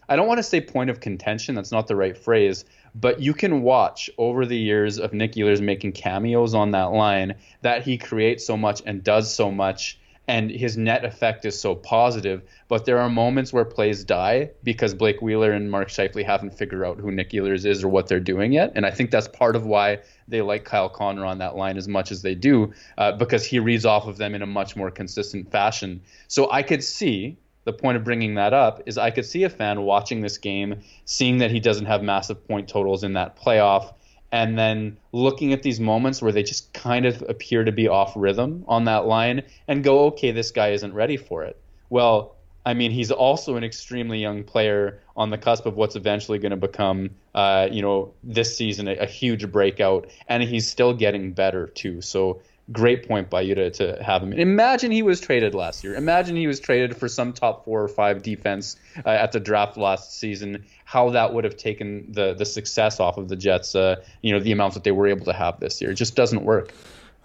I 0.07 0.15
don't 0.15 0.27
want 0.27 0.37
to 0.37 0.43
say 0.43 0.61
point 0.61 0.89
of 0.89 0.99
contention, 1.01 1.55
that's 1.55 1.71
not 1.71 1.87
the 1.87 1.95
right 1.95 2.17
phrase, 2.17 2.63
but 2.93 3.19
you 3.21 3.33
can 3.33 3.63
watch 3.63 4.09
over 4.17 4.45
the 4.45 4.57
years 4.57 4.97
of 4.99 5.13
Nik 5.13 5.33
Ehlers 5.33 5.61
making 5.61 5.91
cameos 5.91 6.53
on 6.53 6.71
that 6.71 6.91
line 6.91 7.35
that 7.63 7.83
he 7.83 7.97
creates 7.97 8.45
so 8.45 8.55
much 8.55 8.81
and 8.85 9.03
does 9.03 9.33
so 9.33 9.51
much 9.51 9.99
and 10.27 10.49
his 10.49 10.77
net 10.77 11.05
effect 11.05 11.45
is 11.45 11.59
so 11.59 11.75
positive. 11.75 12.41
But 12.67 12.85
there 12.85 12.99
are 12.99 13.09
moments 13.09 13.53
where 13.53 13.65
plays 13.65 14.03
die 14.03 14.51
because 14.63 14.93
Blake 14.93 15.21
Wheeler 15.21 15.51
and 15.51 15.69
Mark 15.69 15.89
Scheifele 15.89 16.25
haven't 16.25 16.57
figured 16.57 16.83
out 16.83 16.97
who 16.97 17.11
Nik 17.11 17.29
Ehlers 17.31 17.65
is 17.65 17.83
or 17.83 17.89
what 17.89 18.07
they're 18.07 18.19
doing 18.19 18.51
yet. 18.51 18.71
And 18.75 18.85
I 18.85 18.91
think 18.91 19.11
that's 19.11 19.27
part 19.27 19.55
of 19.55 19.65
why 19.65 19.99
they 20.27 20.41
like 20.41 20.65
Kyle 20.65 20.89
Connor 20.89 21.25
on 21.25 21.37
that 21.39 21.55
line 21.55 21.77
as 21.77 21.87
much 21.87 22.11
as 22.11 22.21
they 22.21 22.35
do 22.35 22.73
uh, 22.97 23.11
because 23.11 23.45
he 23.45 23.59
reads 23.59 23.85
off 23.85 24.07
of 24.07 24.17
them 24.17 24.33
in 24.33 24.41
a 24.41 24.47
much 24.47 24.75
more 24.75 24.89
consistent 24.89 25.51
fashion. 25.51 26.01
So 26.27 26.49
I 26.51 26.63
could 26.63 26.83
see 26.83 27.37
the 27.65 27.73
point 27.73 27.97
of 27.97 28.03
bringing 28.03 28.35
that 28.35 28.53
up 28.53 28.81
is 28.85 28.97
I 28.97 29.11
could 29.11 29.25
see 29.25 29.43
a 29.43 29.49
fan 29.49 29.81
watching 29.81 30.21
this 30.21 30.37
game, 30.37 30.81
seeing 31.05 31.39
that 31.39 31.51
he 31.51 31.59
doesn't 31.59 31.85
have 31.85 32.01
massive 32.01 32.47
point 32.47 32.69
totals 32.69 33.03
in 33.03 33.13
that 33.13 33.37
playoff 33.37 33.93
and 34.35 34.59
then 34.59 34.97
looking 35.13 35.53
at 35.53 35.63
these 35.63 35.79
moments 35.79 36.21
where 36.21 36.33
they 36.33 36.43
just 36.43 36.73
kind 36.73 37.05
of 37.05 37.23
appear 37.29 37.63
to 37.63 37.71
be 37.71 37.87
off 37.87 38.11
rhythm 38.17 38.65
on 38.67 38.83
that 38.83 39.05
line 39.05 39.41
and 39.69 39.81
go, 39.81 40.07
okay, 40.07 40.31
this 40.31 40.51
guy 40.51 40.71
isn't 40.71 40.93
ready 40.93 41.15
for 41.15 41.45
it. 41.45 41.57
Well, 41.89 42.35
I 42.65 42.73
mean, 42.73 42.91
he's 42.91 43.11
also 43.11 43.55
an 43.55 43.63
extremely 43.63 44.19
young 44.19 44.43
player 44.43 44.99
on 45.15 45.29
the 45.29 45.37
cusp 45.37 45.65
of 45.65 45.77
what's 45.77 45.95
eventually 45.95 46.37
going 46.37 46.49
to 46.49 46.57
become, 46.57 47.11
uh, 47.33 47.69
you 47.71 47.81
know, 47.81 48.13
this 48.23 48.57
season 48.57 48.89
a, 48.89 48.95
a 48.95 49.05
huge 49.05 49.49
breakout, 49.49 50.09
and 50.27 50.43
he's 50.43 50.67
still 50.67 50.93
getting 50.93 51.31
better 51.31 51.67
too. 51.67 52.01
So 52.01 52.41
great 52.71 53.07
point 53.07 53.29
by 53.29 53.41
you 53.41 53.55
to, 53.55 53.69
to 53.69 54.03
have 54.03 54.23
him. 54.23 54.33
Imagine 54.33 54.91
he 54.91 55.03
was 55.03 55.21
traded 55.21 55.53
last 55.53 55.83
year. 55.83 55.95
Imagine 55.95 56.35
he 56.35 56.47
was 56.47 56.59
traded 56.59 56.97
for 56.97 57.07
some 57.07 57.33
top 57.33 57.65
four 57.65 57.81
or 57.81 57.87
five 57.87 58.23
defense 58.23 58.75
uh, 59.05 59.09
at 59.09 59.31
the 59.31 59.39
draft 59.39 59.77
last 59.77 60.17
season. 60.19 60.65
How 60.83 61.09
that 61.11 61.33
would 61.33 61.43
have 61.43 61.57
taken 61.57 62.11
the 62.11 62.33
the 62.33 62.45
success 62.45 62.99
off 62.99 63.17
of 63.17 63.27
the 63.27 63.35
Jets. 63.35 63.75
Uh, 63.75 64.03
you 64.21 64.31
know 64.31 64.39
the 64.39 64.51
amounts 64.51 64.75
that 64.75 64.83
they 64.83 64.91
were 64.91 65.07
able 65.07 65.25
to 65.25 65.33
have 65.33 65.59
this 65.59 65.81
year. 65.81 65.91
It 65.91 65.95
just 65.95 66.15
doesn't 66.15 66.43
work. 66.43 66.73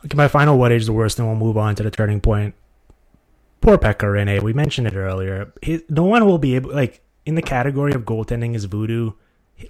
Okay, 0.04 0.16
my 0.16 0.28
final 0.28 0.58
what 0.58 0.72
age 0.72 0.82
is 0.82 0.86
the 0.86 0.92
worst, 0.92 1.18
and 1.18 1.28
we'll 1.28 1.36
move 1.36 1.56
on 1.56 1.74
to 1.76 1.82
the 1.82 1.90
turning 1.90 2.20
point. 2.20 2.54
Poor 3.60 3.76
Pekka 3.76 4.06
Rinne. 4.06 4.42
We 4.42 4.54
mentioned 4.54 4.86
it 4.86 4.94
earlier. 4.94 5.52
No 5.88 6.04
one 6.04 6.26
will 6.26 6.38
be 6.38 6.54
able 6.54 6.72
like 6.72 7.02
in 7.26 7.34
the 7.34 7.42
category 7.42 7.92
of 7.92 8.02
goaltending 8.02 8.54
is 8.54 8.64
voodoo. 8.64 9.12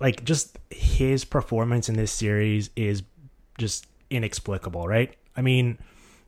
Like 0.01 0.25
just 0.25 0.59
his 0.71 1.25
performance 1.25 1.89
in 1.89 1.97
this 1.97 2.13
series 2.13 2.71
is 2.77 3.03
just 3.59 3.89
inexplicable, 4.09 4.87
right? 4.87 5.17
I 5.37 5.43
mean, 5.43 5.79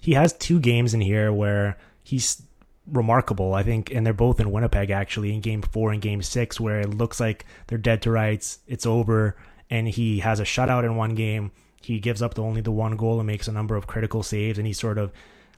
he 0.00 0.12
has 0.12 0.32
two 0.32 0.60
games 0.60 0.94
in 0.94 1.00
here 1.00 1.32
where 1.32 1.78
he's 2.02 2.42
remarkable, 2.86 3.54
I 3.54 3.62
think, 3.62 3.92
and 3.92 4.04
they're 4.04 4.12
both 4.12 4.40
in 4.40 4.50
Winnipeg 4.50 4.90
actually 4.90 5.34
in 5.34 5.40
game 5.40 5.62
four 5.62 5.92
and 5.92 6.02
game 6.02 6.22
six, 6.22 6.58
where 6.58 6.80
it 6.80 6.90
looks 6.90 7.20
like 7.20 7.46
they're 7.66 7.78
dead 7.78 8.02
to 8.02 8.10
rights, 8.10 8.58
it's 8.66 8.86
over, 8.86 9.36
and 9.70 9.88
he 9.88 10.20
has 10.20 10.40
a 10.40 10.44
shutout 10.44 10.84
in 10.84 10.96
one 10.96 11.14
game. 11.14 11.52
He 11.80 12.00
gives 12.00 12.22
up 12.22 12.34
the, 12.34 12.42
only 12.42 12.60
the 12.60 12.72
one 12.72 12.96
goal 12.96 13.18
and 13.18 13.26
makes 13.26 13.48
a 13.48 13.52
number 13.52 13.76
of 13.76 13.86
critical 13.86 14.22
saves, 14.22 14.58
and 14.58 14.66
he 14.66 14.72
sort 14.72 14.98
of 14.98 15.12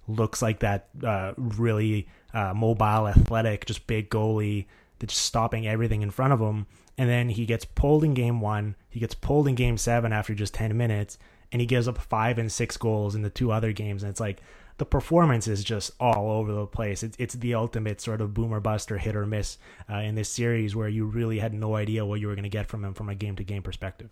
looks 0.07 0.43
like 0.43 0.61
that 0.61 0.89
uh, 1.03 1.33
really 1.37 2.09
uh, 2.33 2.53
mobile, 2.55 3.09
athletic, 3.09 3.67
just 3.67 3.87
big 3.87 4.11
goalie 4.11 4.67
that's 4.99 5.17
stopping 5.17 5.67
everything 5.67 6.03
in 6.03 6.11
front 6.11 6.33
of 6.33 6.41
him. 6.41 6.67
And 6.97 7.09
then 7.09 7.31
he 7.31 7.47
gets 7.47 7.65
pulled 7.65 8.05
in 8.05 8.15
game 8.15 8.41
one. 8.41 8.77
He 8.89 9.01
gets 9.01 9.15
pulled 9.15 9.49
in 9.49 9.55
game 9.55 9.77
seven 9.79 10.13
after 10.13 10.35
just 10.35 10.55
10 10.55 10.77
minutes 10.77 11.19
and 11.55 11.61
he 11.61 11.67
gives 11.67 11.87
up 11.87 11.97
five 11.97 12.37
and 12.37 12.51
six 12.51 12.77
goals 12.77 13.15
in 13.15 13.23
the 13.23 13.31
two 13.31 13.53
other 13.53 13.71
games. 13.71 14.03
And 14.03 14.11
it's 14.11 14.19
like 14.19 14.43
the 14.79 14.85
performance 14.85 15.47
is 15.47 15.63
just 15.63 15.93
all 16.01 16.33
over 16.33 16.53
the 16.53 16.67
place. 16.67 17.05
It's, 17.05 17.17
it's 17.21 17.35
the 17.35 17.55
ultimate 17.55 18.01
sort 18.01 18.21
of 18.21 18.35
boomer 18.35 18.59
buster 18.59 18.99
hit 18.99 19.15
or 19.15 19.25
miss 19.25 19.57
uh, 19.89 19.99
in 19.99 20.17
this 20.17 20.29
series 20.29 20.75
where 20.75 20.89
you 20.89 21.05
really 21.07 21.39
had 21.39 21.55
no 21.55 21.77
idea 21.77 22.05
what 22.05 22.19
you 22.19 22.27
were 22.27 22.35
going 22.35 22.43
to 22.43 22.49
get 22.49 22.67
from 22.67 22.85
him 22.85 22.93
from 22.93 23.09
a 23.09 23.15
game 23.15 23.37
to 23.37 23.45
game 23.45 23.63
perspective. 23.63 24.11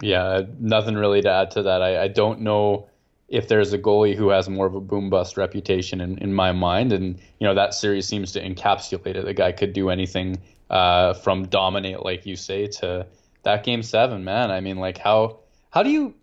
Yeah, 0.00 0.40
nothing 0.58 0.94
really 0.94 1.20
to 1.20 1.30
add 1.30 1.50
to 1.50 1.62
that. 1.64 1.82
I, 1.82 2.04
I 2.04 2.08
don't 2.08 2.40
know 2.40 2.88
if 3.28 3.48
there's 3.48 3.74
a 3.74 3.78
goalie 3.78 4.16
who 4.16 4.30
has 4.30 4.48
more 4.48 4.64
of 4.64 4.74
a 4.74 4.80
boom 4.80 5.10
bust 5.10 5.36
reputation 5.36 6.00
in, 6.00 6.16
in 6.16 6.32
my 6.32 6.52
mind. 6.52 6.94
And, 6.94 7.18
you 7.40 7.46
know, 7.46 7.54
that 7.54 7.74
series 7.74 8.08
seems 8.08 8.32
to 8.32 8.40
encapsulate 8.42 9.16
it. 9.16 9.26
The 9.26 9.34
guy 9.34 9.52
could 9.52 9.74
do 9.74 9.90
anything 9.90 10.38
uh, 10.70 11.12
from 11.12 11.44
dominate, 11.48 12.02
like 12.02 12.24
you 12.24 12.36
say, 12.36 12.68
to 12.68 13.06
that 13.42 13.64
game 13.64 13.82
seven, 13.82 14.24
man. 14.24 14.50
I 14.50 14.60
mean, 14.60 14.78
like, 14.78 14.96
how 14.96 15.40
how 15.68 15.82
do 15.82 15.90
you 15.90 16.14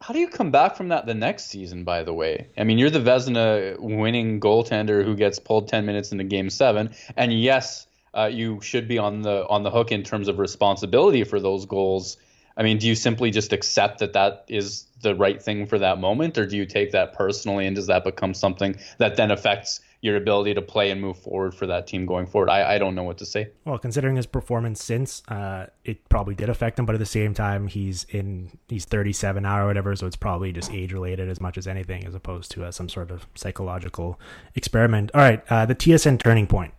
how 0.00 0.14
do 0.14 0.20
you 0.20 0.28
come 0.28 0.50
back 0.50 0.76
from 0.76 0.88
that 0.88 1.06
the 1.06 1.14
next 1.14 1.46
season? 1.46 1.84
By 1.84 2.02
the 2.02 2.12
way, 2.12 2.48
I 2.56 2.64
mean 2.64 2.78
you're 2.78 2.90
the 2.90 3.00
Vezina 3.00 3.78
winning 3.78 4.40
goaltender 4.40 5.04
who 5.04 5.14
gets 5.14 5.38
pulled 5.38 5.68
ten 5.68 5.84
minutes 5.84 6.10
into 6.12 6.24
Game 6.24 6.48
Seven, 6.50 6.94
and 7.16 7.32
yes, 7.32 7.86
uh, 8.14 8.30
you 8.32 8.60
should 8.62 8.88
be 8.88 8.98
on 8.98 9.22
the 9.22 9.46
on 9.48 9.62
the 9.62 9.70
hook 9.70 9.92
in 9.92 10.02
terms 10.02 10.28
of 10.28 10.38
responsibility 10.38 11.24
for 11.24 11.38
those 11.38 11.66
goals. 11.66 12.16
I 12.60 12.62
mean, 12.62 12.76
do 12.76 12.86
you 12.86 12.94
simply 12.94 13.30
just 13.30 13.54
accept 13.54 14.00
that 14.00 14.12
that 14.12 14.44
is 14.46 14.86
the 15.00 15.14
right 15.14 15.42
thing 15.42 15.66
for 15.66 15.78
that 15.78 15.98
moment, 15.98 16.36
or 16.36 16.44
do 16.44 16.58
you 16.58 16.66
take 16.66 16.92
that 16.92 17.14
personally, 17.14 17.66
and 17.66 17.74
does 17.74 17.86
that 17.86 18.04
become 18.04 18.34
something 18.34 18.76
that 18.98 19.16
then 19.16 19.30
affects 19.30 19.80
your 20.02 20.16
ability 20.16 20.52
to 20.54 20.62
play 20.62 20.90
and 20.90 21.00
move 21.00 21.18
forward 21.18 21.54
for 21.54 21.66
that 21.66 21.86
team 21.86 22.06
going 22.06 22.26
forward. 22.26 22.48
I, 22.48 22.74
I 22.74 22.78
don't 22.78 22.94
know 22.94 23.02
what 23.02 23.18
to 23.18 23.26
say. 23.26 23.50
Well, 23.64 23.78
considering 23.78 24.16
his 24.16 24.26
performance 24.26 24.82
since, 24.82 25.22
uh, 25.28 25.66
it 25.84 26.08
probably 26.08 26.34
did 26.34 26.48
affect 26.48 26.78
him, 26.78 26.86
but 26.86 26.94
at 26.94 26.98
the 26.98 27.06
same 27.06 27.34
time, 27.34 27.66
he's 27.66 28.04
in 28.04 28.50
he's 28.68 28.84
37 28.84 29.42
now 29.42 29.62
or 29.62 29.66
whatever, 29.66 29.94
so 29.96 30.06
it's 30.06 30.16
probably 30.16 30.52
just 30.52 30.70
age 30.70 30.92
related 30.92 31.28
as 31.28 31.40
much 31.40 31.58
as 31.58 31.66
anything, 31.66 32.06
as 32.06 32.14
opposed 32.14 32.50
to 32.52 32.64
uh, 32.64 32.70
some 32.70 32.88
sort 32.88 33.10
of 33.10 33.26
psychological 33.34 34.20
experiment. 34.54 35.10
All 35.14 35.20
right, 35.20 35.42
uh, 35.50 35.66
the 35.66 35.74
TSN 35.74 36.22
turning 36.22 36.46
point. 36.46 36.72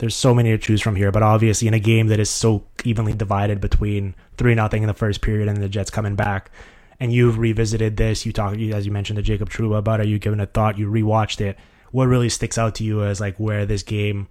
There's 0.00 0.16
so 0.16 0.34
many 0.34 0.50
to 0.50 0.58
choose 0.58 0.80
from 0.80 0.96
here, 0.96 1.12
but 1.12 1.22
obviously 1.22 1.68
in 1.68 1.74
a 1.74 1.78
game 1.78 2.08
that 2.08 2.18
is 2.18 2.28
so 2.28 2.64
evenly 2.84 3.12
divided 3.12 3.60
between 3.60 4.14
three 4.36 4.54
nothing 4.54 4.82
in 4.82 4.88
the 4.88 4.94
first 4.94 5.20
period 5.20 5.48
and 5.48 5.58
the 5.58 5.68
Jets 5.68 5.90
coming 5.90 6.16
back, 6.16 6.50
and 6.98 7.12
you've 7.12 7.38
revisited 7.38 7.96
this, 7.96 8.26
you 8.26 8.32
talked 8.32 8.58
as 8.58 8.86
you 8.86 8.92
mentioned 8.92 9.18
to 9.18 9.22
Jacob 9.22 9.50
Trouba 9.50 9.78
about 9.78 10.00
it, 10.00 10.08
you 10.08 10.18
given 10.18 10.40
a 10.40 10.46
thought, 10.46 10.78
you 10.78 10.90
rewatched 10.90 11.40
it 11.40 11.56
what 11.90 12.06
really 12.06 12.28
sticks 12.28 12.58
out 12.58 12.74
to 12.76 12.84
you 12.84 13.02
as 13.02 13.20
like 13.20 13.36
where 13.38 13.66
this 13.66 13.82
game 13.82 14.28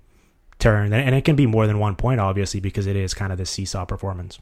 turned, 0.60 0.94
and 0.94 1.16
it 1.16 1.24
can 1.24 1.36
be 1.36 1.46
more 1.46 1.68
than 1.68 1.80
one 1.80 1.96
point, 1.96 2.20
obviously, 2.20 2.60
because 2.60 2.88
it 2.88 2.96
is 2.96 3.14
kind 3.14 3.32
of 3.32 3.38
the 3.38 3.46
seesaw 3.46 3.86
performance. 3.86 4.40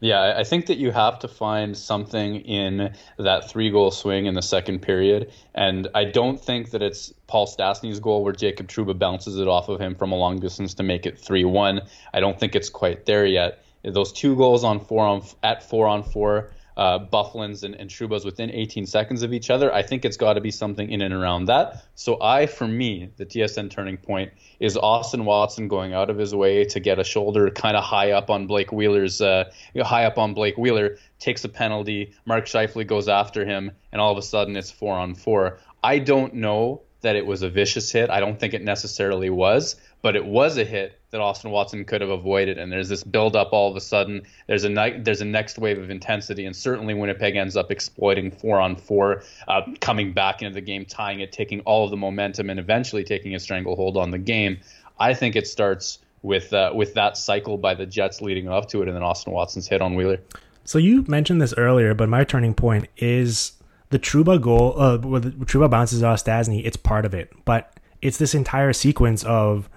Yeah, 0.00 0.34
I 0.36 0.44
think 0.44 0.66
that 0.66 0.76
you 0.76 0.90
have 0.90 1.20
to 1.20 1.28
find 1.28 1.76
something 1.76 2.36
in 2.40 2.94
that 3.18 3.48
three 3.50 3.70
goal 3.70 3.90
swing 3.90 4.26
in 4.26 4.34
the 4.34 4.42
second 4.42 4.82
period. 4.82 5.32
And 5.54 5.88
I 5.94 6.04
don't 6.04 6.38
think 6.38 6.70
that 6.72 6.82
it's 6.82 7.14
Paul 7.26 7.46
Stastny's 7.46 7.98
goal 7.98 8.22
where 8.22 8.34
Jacob 8.34 8.68
Trouba 8.68 8.98
bounces 8.98 9.38
it 9.38 9.48
off 9.48 9.70
of 9.70 9.80
him 9.80 9.94
from 9.94 10.12
a 10.12 10.16
long 10.16 10.38
distance 10.38 10.74
to 10.74 10.82
make 10.82 11.06
it 11.06 11.18
3 11.18 11.44
1. 11.44 11.80
I 12.12 12.20
don't 12.20 12.38
think 12.38 12.54
it's 12.54 12.68
quite 12.68 13.06
there 13.06 13.24
yet. 13.24 13.62
Those 13.84 14.12
two 14.12 14.36
goals 14.36 14.64
on 14.64 14.80
four 14.80 15.06
on 15.06 15.22
at 15.42 15.62
four 15.62 15.86
on 15.86 16.02
four 16.02 16.50
uh, 16.76 16.98
Byfuglien's 16.98 17.62
and, 17.62 17.74
and 17.74 17.90
within 18.24 18.50
18 18.50 18.86
seconds 18.86 19.22
of 19.22 19.32
each 19.32 19.50
other. 19.50 19.72
I 19.72 19.82
think 19.82 20.04
it's 20.04 20.16
got 20.16 20.34
to 20.34 20.40
be 20.40 20.50
something 20.50 20.90
in 20.90 21.00
and 21.00 21.14
around 21.14 21.46
that. 21.46 21.84
So 21.94 22.20
I, 22.20 22.46
for 22.46 22.68
me, 22.68 23.10
the 23.16 23.24
TSN 23.24 23.70
turning 23.70 23.96
point 23.96 24.32
is 24.60 24.76
Austin 24.76 25.24
Watson 25.24 25.68
going 25.68 25.94
out 25.94 26.10
of 26.10 26.18
his 26.18 26.34
way 26.34 26.64
to 26.66 26.80
get 26.80 26.98
a 26.98 27.04
shoulder 27.04 27.50
kind 27.50 27.76
of 27.76 27.84
high 27.84 28.12
up 28.12 28.30
on 28.30 28.46
Blake 28.46 28.72
Wheeler's, 28.72 29.20
uh, 29.20 29.50
high 29.76 30.04
up 30.04 30.18
on 30.18 30.34
Blake 30.34 30.58
Wheeler, 30.58 30.98
takes 31.18 31.44
a 31.44 31.48
penalty. 31.48 32.14
Mark 32.26 32.44
Scheifele 32.44 32.86
goes 32.86 33.08
after 33.08 33.46
him, 33.46 33.72
and 33.92 34.00
all 34.00 34.12
of 34.12 34.18
a 34.18 34.22
sudden 34.22 34.56
it's 34.56 34.70
four 34.70 34.96
on 34.96 35.14
four. 35.14 35.58
I 35.82 35.98
don't 35.98 36.34
know 36.34 36.82
that 37.02 37.16
it 37.16 37.26
was 37.26 37.42
a 37.42 37.50
vicious 37.50 37.90
hit. 37.92 38.10
I 38.10 38.20
don't 38.20 38.38
think 38.38 38.54
it 38.54 38.62
necessarily 38.62 39.30
was, 39.30 39.76
but 40.02 40.16
it 40.16 40.24
was 40.24 40.56
a 40.56 40.64
hit 40.64 40.98
that 41.10 41.20
Austin 41.20 41.50
Watson 41.50 41.84
could 41.84 42.00
have 42.00 42.10
avoided. 42.10 42.58
And 42.58 42.70
there's 42.70 42.88
this 42.88 43.04
build 43.04 43.36
up 43.36 43.52
all 43.52 43.70
of 43.70 43.76
a 43.76 43.80
sudden. 43.80 44.22
There's 44.46 44.64
a 44.64 44.68
ne- 44.68 44.98
there's 45.00 45.20
a 45.20 45.24
next 45.24 45.58
wave 45.58 45.78
of 45.78 45.90
intensity, 45.90 46.46
and 46.46 46.54
certainly 46.54 46.94
Winnipeg 46.94 47.36
ends 47.36 47.56
up 47.56 47.70
exploiting 47.70 48.30
four 48.30 48.60
on 48.60 48.76
four, 48.76 49.22
uh, 49.48 49.62
coming 49.80 50.12
back 50.12 50.42
into 50.42 50.54
the 50.54 50.60
game, 50.60 50.84
tying 50.84 51.20
it, 51.20 51.32
taking 51.32 51.60
all 51.60 51.84
of 51.84 51.90
the 51.90 51.96
momentum, 51.96 52.50
and 52.50 52.58
eventually 52.58 53.04
taking 53.04 53.34
a 53.34 53.40
stranglehold 53.40 53.96
on 53.96 54.10
the 54.10 54.18
game. 54.18 54.58
I 54.98 55.14
think 55.14 55.36
it 55.36 55.46
starts 55.46 55.98
with 56.22 56.52
uh, 56.52 56.72
with 56.74 56.94
that 56.94 57.16
cycle 57.16 57.56
by 57.58 57.74
the 57.74 57.86
Jets 57.86 58.20
leading 58.20 58.48
up 58.48 58.68
to 58.70 58.82
it, 58.82 58.88
and 58.88 58.96
then 58.96 59.02
Austin 59.02 59.32
Watson's 59.32 59.68
hit 59.68 59.80
on 59.80 59.94
Wheeler. 59.94 60.18
So 60.64 60.78
you 60.78 61.04
mentioned 61.06 61.40
this 61.40 61.54
earlier, 61.56 61.94
but 61.94 62.08
my 62.08 62.24
turning 62.24 62.52
point 62.52 62.88
is 62.96 63.52
the 63.90 63.98
Trouba 63.98 64.40
goal. 64.40 64.74
Uh, 64.78 64.96
the 64.96 65.30
Trouba 65.46 65.70
bounces 65.70 66.02
off 66.02 66.24
Stastny. 66.24 66.64
It's 66.64 66.76
part 66.76 67.04
of 67.04 67.14
it, 67.14 67.32
but 67.44 67.78
it's 68.02 68.18
this 68.18 68.34
entire 68.34 68.72
sequence 68.72 69.24
of. 69.24 69.68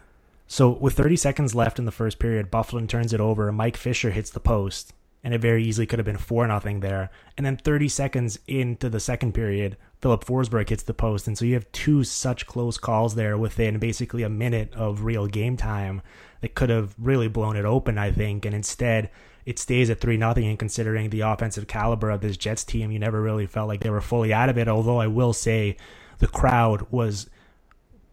So 0.48 0.70
with 0.70 0.96
30 0.96 1.16
seconds 1.16 1.54
left 1.54 1.78
in 1.78 1.86
the 1.86 1.92
first 1.92 2.18
period, 2.18 2.50
Byfuglien 2.50 2.90
turns 2.90 3.14
it 3.14 3.20
over. 3.20 3.52
Mike 3.52 3.78
Fisher 3.78 4.10
hits 4.10 4.32
the 4.32 4.40
post, 4.40 4.94
and 5.24 5.32
it 5.32 5.42
very 5.42 5.64
easily 5.64 5.86
could 5.86 6.00
have 6.00 6.08
been 6.08 6.18
four 6.18 6.48
nothing 6.48 6.80
there. 6.80 7.12
And 7.38 7.46
then 7.46 7.56
30 7.56 7.88
seconds 7.88 8.40
into 8.48 8.90
the 8.90 9.00
second 9.00 9.34
period, 9.34 9.78
Filip 10.02 10.24
Forsberg 10.24 10.70
hits 10.70 10.82
the 10.82 10.94
post, 10.96 11.28
and 11.28 11.38
so 11.38 11.46
you 11.46 11.54
have 11.54 11.72
two 11.72 12.04
such 12.04 12.48
close 12.48 12.80
calls 12.80 13.14
there 13.14 13.38
within 13.38 13.78
basically 13.78 14.24
a 14.24 14.30
minute 14.30 14.74
of 14.74 15.04
real 15.04 15.28
game 15.28 15.56
time 15.56 16.02
that 16.42 16.56
could 16.56 16.72
have 16.72 16.96
really 16.98 17.28
blown 17.28 17.56
it 17.56 17.66
open. 17.66 18.00
I 18.00 18.12
think, 18.12 18.44
and 18.44 18.56
instead 18.56 19.12
it 19.50 19.58
stays 19.58 19.90
at 19.90 20.00
three 20.00 20.16
nothing. 20.16 20.46
And 20.46 20.60
considering 20.60 21.10
the 21.10 21.22
offensive 21.22 21.66
caliber 21.66 22.12
of 22.12 22.22
this 22.22 22.38
Jets 22.38 22.64
team, 22.64 22.92
you 22.92 23.00
never 23.00 23.20
really 23.20 23.48
felt 23.48 23.68
like 23.68 23.82
they 23.82 23.90
were 23.90 24.00
fully 24.00 24.32
out 24.32 24.48
of 24.48 24.60
it. 24.60 24.68
Although 24.68 25.00
I 25.00 25.08
will 25.08 25.34
say, 25.34 25.76
the 26.20 26.28
crowd 26.28 26.86
was 26.92 27.28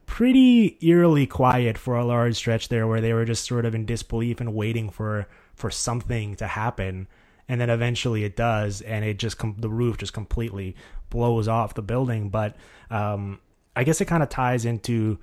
pretty 0.07 0.79
eerily 0.81 1.27
quiet 1.27 1.77
for 1.77 1.95
a 1.95 2.07
large 2.07 2.37
stretch 2.37 2.71
there, 2.71 2.87
where 2.87 3.03
they 3.03 3.13
were 3.13 3.27
just 3.27 3.45
sort 3.45 3.67
of 3.67 3.75
in 3.75 3.85
disbelief 3.85 4.41
and 4.41 4.55
waiting 4.55 4.89
for 4.89 5.29
for 5.55 5.71
something 5.71 6.37
to 6.37 6.47
happen. 6.47 7.07
And 7.51 7.61
then 7.61 7.69
eventually 7.69 8.25
it 8.25 8.35
does, 8.35 8.81
and 8.81 9.05
it 9.05 9.19
just 9.19 9.37
com- 9.37 9.57
the 9.59 9.69
roof 9.69 9.99
just 9.99 10.15
completely 10.15 10.75
blows 11.11 11.49
off 11.49 11.75
the 11.75 11.83
building. 11.83 12.31
But 12.31 12.57
um, 12.91 13.41
I 13.77 13.85
guess 13.85 14.01
it 14.01 14.07
kind 14.07 14.23
of 14.23 14.31
ties 14.31 14.65
into 14.65 15.19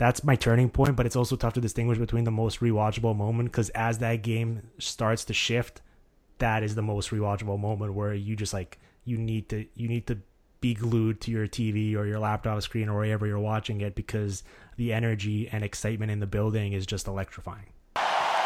that's 0.00 0.24
my 0.24 0.34
turning 0.34 0.70
point, 0.70 0.96
but 0.96 1.04
it's 1.04 1.14
also 1.14 1.36
tough 1.36 1.52
to 1.52 1.60
distinguish 1.60 1.98
between 1.98 2.24
the 2.24 2.30
most 2.30 2.60
rewatchable 2.60 3.14
moment 3.14 3.52
because 3.52 3.68
as 3.70 3.98
that 3.98 4.22
game 4.22 4.62
starts 4.78 5.26
to 5.26 5.34
shift, 5.34 5.82
that 6.38 6.62
is 6.62 6.74
the 6.74 6.80
most 6.80 7.10
rewatchable 7.10 7.60
moment 7.60 7.92
where 7.92 8.14
you 8.14 8.34
just 8.34 8.54
like 8.54 8.78
you 9.04 9.18
need 9.18 9.50
to 9.50 9.66
you 9.74 9.88
need 9.88 10.06
to 10.06 10.16
be 10.62 10.72
glued 10.72 11.20
to 11.20 11.30
your 11.30 11.46
TV 11.46 11.94
or 11.96 12.06
your 12.06 12.18
laptop 12.18 12.62
screen 12.62 12.88
or 12.88 12.98
wherever 12.98 13.26
you're 13.26 13.38
watching 13.38 13.82
it 13.82 13.94
because 13.94 14.42
the 14.78 14.90
energy 14.90 15.50
and 15.52 15.62
excitement 15.62 16.10
in 16.10 16.18
the 16.18 16.26
building 16.26 16.72
is 16.72 16.86
just 16.86 17.06
electrifying. 17.06 17.66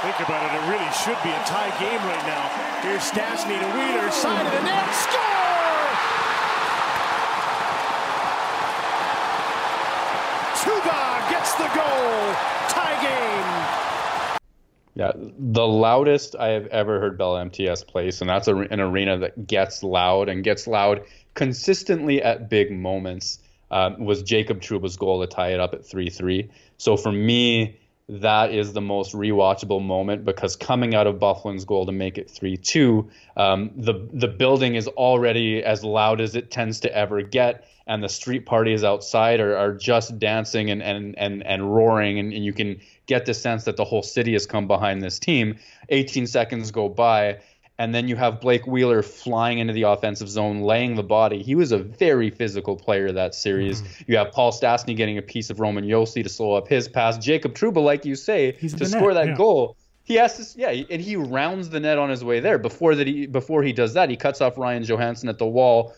Think 0.02 0.18
about 0.18 0.42
it, 0.50 0.58
it 0.58 0.68
really 0.68 0.90
should 0.90 1.22
be 1.22 1.30
a 1.30 1.42
tie 1.46 1.70
game 1.78 2.02
right 2.02 2.26
now. 2.26 2.82
Here's 2.82 3.08
Stastny 3.08 3.60
to 3.60 3.78
Wheeler, 3.78 4.10
side 4.10 4.44
of 4.44 4.52
the 4.52 4.62
net, 4.62 4.92
score! 4.92 5.44
Trouba 10.64 11.28
gets 11.28 11.52
the 11.56 11.68
goal, 11.76 12.32
tie 12.74 13.02
game. 13.02 14.38
Yeah, 14.96 15.12
the 15.16 15.66
loudest 15.66 16.36
I 16.36 16.48
have 16.48 16.66
ever 16.66 17.00
heard 17.00 17.18
Bell 17.18 17.36
MTS 17.36 17.84
place, 17.84 18.20
and 18.20 18.30
that's 18.30 18.46
a, 18.46 18.56
an 18.56 18.80
arena 18.80 19.18
that 19.18 19.46
gets 19.46 19.82
loud 19.82 20.28
and 20.28 20.44
gets 20.44 20.66
loud 20.66 21.04
consistently 21.34 22.22
at 22.22 22.48
big 22.48 22.70
moments. 22.70 23.40
Uh, 23.70 23.90
was 23.98 24.22
Jacob 24.22 24.60
Trouba's 24.60 24.96
goal 24.96 25.20
to 25.20 25.26
tie 25.26 25.48
it 25.48 25.58
up 25.58 25.74
at 25.74 25.84
3 25.84 26.08
3. 26.08 26.48
So 26.76 26.96
for 26.96 27.10
me, 27.10 27.80
that 28.08 28.52
is 28.52 28.72
the 28.72 28.80
most 28.80 29.14
rewatchable 29.14 29.82
moment 29.82 30.24
because 30.24 30.54
coming 30.54 30.94
out 30.94 31.06
of 31.06 31.16
Byfuglien's 31.16 31.64
goal 31.64 31.86
to 31.86 31.92
make 31.92 32.18
it 32.18 32.30
3 32.30 32.56
2, 32.56 33.10
um, 33.36 33.70
the, 33.76 34.08
the 34.12 34.28
building 34.28 34.74
is 34.74 34.86
already 34.88 35.64
as 35.64 35.82
loud 35.82 36.20
as 36.20 36.36
it 36.36 36.50
tends 36.50 36.80
to 36.80 36.94
ever 36.94 37.22
get. 37.22 37.66
And 37.86 38.02
the 38.02 38.08
street 38.08 38.46
parties 38.46 38.82
outside 38.82 39.40
are, 39.40 39.56
are 39.56 39.74
just 39.74 40.18
dancing 40.18 40.70
and, 40.70 40.82
and, 40.82 41.18
and, 41.18 41.46
and 41.46 41.74
roaring, 41.74 42.18
and, 42.18 42.32
and 42.32 42.44
you 42.44 42.54
can 42.54 42.80
get 43.06 43.26
the 43.26 43.34
sense 43.34 43.64
that 43.64 43.76
the 43.76 43.84
whole 43.84 44.02
city 44.02 44.32
has 44.32 44.46
come 44.46 44.66
behind 44.66 45.02
this 45.02 45.18
team. 45.18 45.56
18 45.90 46.26
seconds 46.26 46.70
go 46.70 46.88
by, 46.88 47.40
and 47.78 47.94
then 47.94 48.06
you 48.06 48.16
have 48.16 48.40
Blake 48.40 48.66
Wheeler 48.66 49.02
flying 49.02 49.58
into 49.58 49.72
the 49.72 49.82
offensive 49.82 50.28
zone, 50.28 50.60
laying 50.62 50.94
the 50.94 51.02
body. 51.02 51.42
He 51.42 51.54
was 51.54 51.72
a 51.72 51.78
very 51.78 52.30
physical 52.30 52.76
player 52.76 53.10
that 53.12 53.34
series. 53.34 53.82
Mm-hmm. 53.82 54.12
You 54.12 54.18
have 54.18 54.30
Paul 54.30 54.52
Stastny 54.52 54.96
getting 54.96 55.18
a 55.18 55.22
piece 55.22 55.50
of 55.50 55.58
Roman 55.58 55.84
Josi 55.84 56.22
to 56.22 56.28
slow 56.28 56.54
up 56.54 56.68
his 56.68 56.88
pass. 56.88 57.18
Jacob 57.18 57.54
Trouba, 57.54 57.82
like 57.82 58.04
you 58.04 58.14
say, 58.14 58.56
He's 58.60 58.74
to 58.74 58.86
score 58.86 59.12
net, 59.12 59.24
that 59.24 59.30
yeah. 59.30 59.36
goal. 59.36 59.76
He 60.04 60.14
has 60.14 60.54
to, 60.54 60.60
yeah, 60.60 60.68
and 60.68 61.00
he 61.00 61.16
rounds 61.16 61.70
the 61.70 61.80
net 61.80 61.98
on 61.98 62.10
his 62.10 62.22
way 62.22 62.38
there. 62.38 62.58
Before 62.58 62.94
that, 62.94 63.06
he 63.06 63.26
before 63.26 63.62
he 63.62 63.72
does 63.72 63.94
that, 63.94 64.10
he 64.10 64.16
cuts 64.16 64.40
off 64.40 64.56
Ryan 64.58 64.84
Johansen 64.84 65.28
at 65.28 65.38
the 65.38 65.46
wall, 65.46 65.94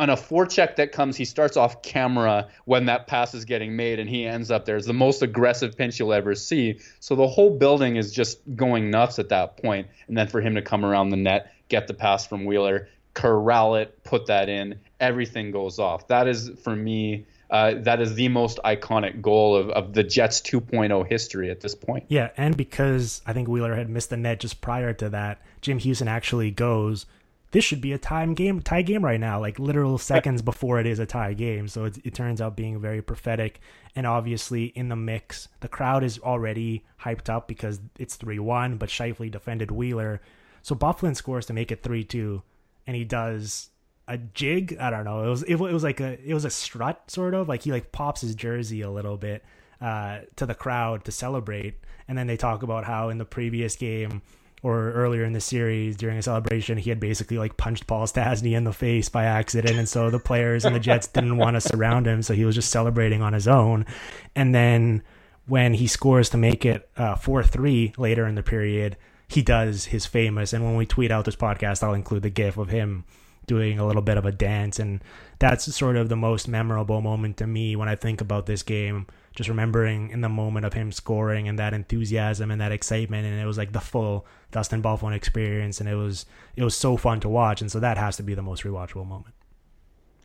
on 0.00 0.08
a 0.08 0.16
forecheck 0.16 0.76
that 0.76 0.92
comes, 0.92 1.14
he 1.14 1.26
starts 1.26 1.58
off 1.58 1.82
camera 1.82 2.48
when 2.64 2.86
that 2.86 3.06
pass 3.06 3.34
is 3.34 3.44
getting 3.44 3.76
made, 3.76 3.98
and 3.98 4.08
he 4.08 4.24
ends 4.24 4.50
up 4.50 4.64
there. 4.64 4.78
It's 4.78 4.86
the 4.86 4.94
most 4.94 5.20
aggressive 5.20 5.76
pinch 5.76 5.98
you'll 5.98 6.14
ever 6.14 6.34
see. 6.34 6.78
So 7.00 7.16
the 7.16 7.26
whole 7.26 7.58
building 7.58 7.96
is 7.96 8.10
just 8.10 8.40
going 8.56 8.90
nuts 8.90 9.18
at 9.18 9.28
that 9.28 9.58
point. 9.58 9.88
And 10.08 10.16
then 10.16 10.26
for 10.26 10.40
him 10.40 10.54
to 10.54 10.62
come 10.62 10.86
around 10.86 11.10
the 11.10 11.18
net, 11.18 11.52
get 11.68 11.86
the 11.86 11.92
pass 11.92 12.26
from 12.26 12.46
Wheeler, 12.46 12.88
corral 13.12 13.74
it, 13.74 14.02
put 14.02 14.28
that 14.28 14.48
in, 14.48 14.80
everything 14.98 15.50
goes 15.50 15.78
off. 15.78 16.08
That 16.08 16.28
is 16.28 16.50
for 16.64 16.74
me. 16.74 17.26
Uh, 17.50 17.74
that 17.80 18.00
is 18.00 18.14
the 18.14 18.28
most 18.28 18.58
iconic 18.64 19.20
goal 19.20 19.56
of, 19.56 19.68
of 19.70 19.92
the 19.92 20.04
Jets 20.04 20.40
2.0 20.40 21.06
history 21.08 21.50
at 21.50 21.60
this 21.60 21.74
point. 21.74 22.04
Yeah, 22.08 22.30
and 22.38 22.56
because 22.56 23.20
I 23.26 23.32
think 23.34 23.48
Wheeler 23.48 23.74
had 23.74 23.90
missed 23.90 24.08
the 24.10 24.16
net 24.16 24.40
just 24.40 24.62
prior 24.62 24.94
to 24.94 25.10
that, 25.10 25.42
Jim 25.60 25.78
Hughson 25.78 26.06
actually 26.06 26.52
goes 26.52 27.06
this 27.52 27.64
should 27.64 27.80
be 27.80 27.92
a 27.92 27.98
time 27.98 28.34
game 28.34 28.60
tie 28.60 28.82
game 28.82 29.04
right 29.04 29.20
now 29.20 29.40
like 29.40 29.58
literal 29.58 29.98
seconds 29.98 30.42
before 30.42 30.78
it 30.78 30.86
is 30.86 30.98
a 30.98 31.06
tie 31.06 31.34
game. 31.34 31.68
So 31.68 31.84
it, 31.84 31.98
it 32.04 32.14
turns 32.14 32.40
out 32.40 32.56
being 32.56 32.80
very 32.80 33.02
prophetic 33.02 33.60
and 33.96 34.06
obviously 34.06 34.66
in 34.66 34.88
the 34.88 34.96
mix 34.96 35.48
the 35.60 35.68
crowd 35.68 36.04
is 36.04 36.18
already 36.18 36.84
hyped 37.02 37.28
up 37.28 37.48
because 37.48 37.80
it's 37.98 38.16
3-1 38.16 38.78
but 38.78 38.88
Scheifele 38.88 39.30
defended 39.30 39.70
Wheeler. 39.70 40.20
So 40.62 40.74
Byfuglien 40.74 41.16
scores 41.16 41.46
to 41.46 41.52
make 41.52 41.72
it 41.72 41.82
3-2 41.82 42.42
and 42.86 42.96
he 42.96 43.04
does 43.04 43.70
a 44.10 44.18
jig? 44.18 44.76
I 44.78 44.90
don't 44.90 45.04
know. 45.04 45.24
It 45.24 45.28
was 45.28 45.42
it, 45.44 45.54
it 45.54 45.58
was 45.58 45.84
like 45.84 46.00
a 46.00 46.18
it 46.28 46.34
was 46.34 46.44
a 46.44 46.50
strut 46.50 47.10
sort 47.10 47.32
of. 47.32 47.48
Like 47.48 47.62
he 47.62 47.72
like 47.72 47.92
pops 47.92 48.20
his 48.20 48.34
jersey 48.34 48.82
a 48.82 48.90
little 48.90 49.16
bit 49.16 49.44
uh, 49.80 50.20
to 50.36 50.46
the 50.46 50.54
crowd 50.54 51.04
to 51.04 51.12
celebrate. 51.12 51.78
And 52.08 52.18
then 52.18 52.26
they 52.26 52.36
talk 52.36 52.62
about 52.62 52.84
how 52.84 53.08
in 53.08 53.18
the 53.18 53.24
previous 53.24 53.76
game 53.76 54.22
or 54.62 54.92
earlier 54.92 55.24
in 55.24 55.32
the 55.32 55.40
series 55.40 55.96
during 55.96 56.18
a 56.18 56.22
celebration, 56.22 56.76
he 56.76 56.90
had 56.90 57.00
basically 57.00 57.38
like 57.38 57.56
punched 57.56 57.86
Paul 57.86 58.06
Stastny 58.06 58.56
in 58.56 58.64
the 58.64 58.72
face 58.72 59.08
by 59.08 59.24
accident, 59.24 59.78
and 59.78 59.88
so 59.88 60.10
the 60.10 60.18
players 60.18 60.64
and 60.64 60.74
the 60.74 60.80
Jets 60.80 61.06
didn't 61.08 61.36
want 61.36 61.56
to 61.56 61.60
surround 61.60 62.06
him, 62.06 62.22
so 62.22 62.34
he 62.34 62.44
was 62.44 62.54
just 62.54 62.70
celebrating 62.70 63.22
on 63.22 63.32
his 63.32 63.48
own. 63.48 63.86
And 64.34 64.54
then 64.54 65.02
when 65.46 65.74
he 65.74 65.86
scores 65.86 66.28
to 66.30 66.36
make 66.36 66.64
it 66.64 66.88
uh, 66.96 67.16
four 67.16 67.40
uh, 67.40 67.46
three 67.46 67.92
later 67.96 68.26
in 68.26 68.34
the 68.34 68.42
period, 68.42 68.96
he 69.28 69.42
does 69.42 69.86
his 69.86 70.06
famous. 70.06 70.52
And 70.52 70.64
when 70.64 70.76
we 70.76 70.86
tweet 70.86 71.10
out 71.10 71.24
this 71.24 71.36
podcast, 71.36 71.82
I'll 71.82 71.94
include 71.94 72.22
the 72.22 72.30
GIF 72.30 72.56
of 72.56 72.68
him 72.68 73.04
doing 73.46 73.78
a 73.78 73.86
little 73.86 74.02
bit 74.02 74.16
of 74.16 74.26
a 74.26 74.32
dance, 74.32 74.78
and 74.78 75.02
that's 75.38 75.74
sort 75.74 75.96
of 75.96 76.08
the 76.08 76.16
most 76.16 76.48
memorable 76.48 77.00
moment 77.00 77.38
to 77.38 77.46
me 77.46 77.76
when 77.76 77.88
I 77.88 77.96
think 77.96 78.20
about 78.20 78.46
this 78.46 78.62
game 78.62 79.06
just 79.34 79.48
remembering 79.48 80.10
in 80.10 80.20
the 80.20 80.28
moment 80.28 80.66
of 80.66 80.72
him 80.72 80.90
scoring 80.90 81.48
and 81.48 81.58
that 81.58 81.72
enthusiasm 81.72 82.50
and 82.50 82.60
that 82.60 82.72
excitement 82.72 83.26
and 83.26 83.40
it 83.40 83.46
was 83.46 83.58
like 83.58 83.72
the 83.72 83.80
full 83.80 84.26
Dustin 84.50 84.82
Byfuglien 84.82 85.14
experience 85.14 85.80
and 85.80 85.88
it 85.88 85.94
was 85.94 86.26
it 86.56 86.64
was 86.64 86.76
so 86.76 86.96
fun 86.96 87.20
to 87.20 87.28
watch 87.28 87.60
and 87.60 87.70
so 87.70 87.80
that 87.80 87.96
has 87.96 88.16
to 88.16 88.22
be 88.22 88.34
the 88.34 88.42
most 88.42 88.64
rewatchable 88.64 89.06
moment. 89.06 89.34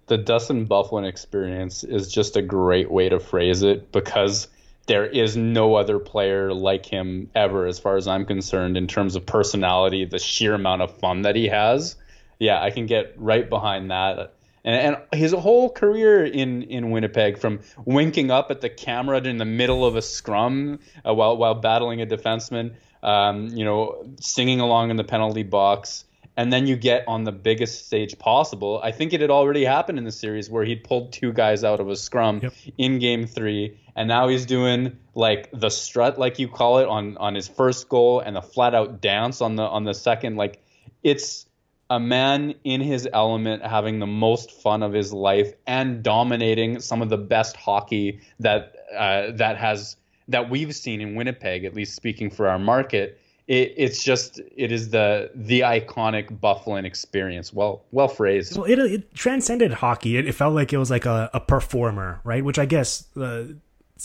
The 0.07 0.17
Dustin 0.17 0.67
Byfuglien 0.67 1.07
experience 1.07 1.83
is 1.83 2.11
just 2.11 2.35
a 2.35 2.41
great 2.41 2.91
way 2.91 3.09
to 3.09 3.19
phrase 3.19 3.61
it 3.61 3.91
because 3.91 4.47
there 4.87 5.05
is 5.05 5.35
no 5.35 5.75
other 5.75 5.97
player 5.97 6.53
like 6.53 6.85
him 6.85 7.29
ever 7.33 7.65
as 7.65 7.79
far 7.79 7.97
as 7.97 8.07
I'm 8.07 8.25
concerned 8.25 8.77
in 8.77 8.87
terms 8.87 9.15
of 9.15 9.25
personality, 9.25 10.05
the 10.05 10.19
sheer 10.19 10.53
amount 10.53 10.83
of 10.83 10.95
fun 10.99 11.23
that 11.23 11.35
he 11.35 11.47
has. 11.47 11.95
Yeah, 12.39 12.61
I 12.61 12.69
can 12.69 12.85
get 12.85 13.13
right 13.17 13.49
behind 13.49 13.89
that 13.89 14.35
and, 14.65 14.95
and 14.95 15.19
his 15.19 15.31
whole 15.31 15.69
career 15.69 16.25
in, 16.25 16.63
in 16.63 16.89
Winnipeg, 16.89 17.37
from 17.37 17.59
winking 17.85 18.31
up 18.31 18.49
at 18.49 18.61
the 18.61 18.69
camera 18.69 19.21
in 19.21 19.37
the 19.37 19.45
middle 19.45 19.85
of 19.85 19.95
a 19.95 20.01
scrum 20.01 20.79
uh, 21.07 21.13
while 21.13 21.37
while 21.37 21.53
battling 21.53 22.01
a 22.01 22.05
defenseman, 22.05 22.73
um, 23.03 23.47
you 23.49 23.63
know, 23.63 24.03
singing 24.19 24.59
along 24.59 24.89
in 24.89 24.97
the 24.97 25.03
penalty 25.03 25.43
box, 25.43 26.03
and 26.35 26.51
then 26.51 26.65
you 26.65 26.75
get 26.75 27.07
on 27.07 27.23
the 27.23 27.31
biggest 27.31 27.85
stage 27.85 28.17
possible. 28.17 28.81
I 28.83 28.91
think 28.91 29.13
it 29.13 29.21
had 29.21 29.29
already 29.29 29.63
happened 29.63 29.99
in 29.99 30.03
the 30.03 30.11
series 30.11 30.49
where 30.49 30.65
he'd 30.65 30.83
pulled 30.83 31.13
two 31.13 31.31
guys 31.31 31.63
out 31.63 31.79
of 31.79 31.87
a 31.87 31.95
scrum 31.95 32.39
yep. 32.41 32.53
in 32.77 32.97
Game 32.97 33.27
Three, 33.27 33.79
and 33.95 34.07
now 34.07 34.27
he's 34.29 34.47
doing 34.47 34.97
like 35.13 35.49
the 35.53 35.69
strut, 35.69 36.17
like 36.17 36.39
you 36.39 36.47
call 36.47 36.79
it, 36.79 36.87
on 36.87 37.17
on 37.17 37.35
his 37.35 37.47
first 37.47 37.87
goal, 37.87 38.19
and 38.19 38.35
the 38.35 38.41
flat 38.41 38.73
out 38.73 38.99
dance 38.99 39.41
on 39.41 39.55
the 39.55 39.63
on 39.63 39.83
the 39.83 39.93
second. 39.93 40.37
Like 40.37 40.63
it's 41.03 41.45
a 41.89 41.99
man 41.99 42.55
in 42.63 42.81
his 42.81 43.07
element, 43.13 43.63
having 43.63 43.99
the 43.99 44.07
most 44.07 44.51
fun 44.51 44.81
of 44.81 44.93
his 44.93 45.13
life, 45.13 45.53
and 45.67 46.01
dominating 46.01 46.79
some 46.79 47.01
of 47.01 47.09
the 47.09 47.17
best 47.17 47.55
hockey 47.55 48.21
that 48.39 48.75
uh, 48.95 49.31
that 49.31 49.57
has 49.57 49.97
that 50.27 50.49
we've 50.49 50.75
seen 50.75 51.01
in 51.01 51.15
Winnipeg, 51.15 51.65
at 51.65 51.75
least 51.75 51.95
speaking 51.95 52.29
for 52.29 52.47
our 52.47 52.59
market. 52.59 53.19
It, 53.47 53.73
it's 53.77 54.03
just 54.03 54.41
it 54.55 54.71
is 54.71 54.89
the 54.89 55.29
the 55.35 55.61
iconic 55.61 56.39
Byfuglien 56.39 56.85
experience. 56.85 57.53
Well, 57.53 57.83
well 57.91 58.07
phrased. 58.07 58.57
Well, 58.57 58.65
it, 58.65 58.79
it 58.79 59.13
transcended 59.13 59.71
hockey. 59.73 60.17
It, 60.17 60.27
it, 60.27 60.33
felt 60.33 60.55
like 60.55 60.73
it 60.73 60.77
was 60.77 60.89
like 60.89 61.05
a, 61.05 61.29
a 61.33 61.39
performer, 61.39 62.21
right? 62.23 62.43
Which 62.43 62.57
I 62.57 62.65
guess, 62.65 63.05
uh, 63.15 63.43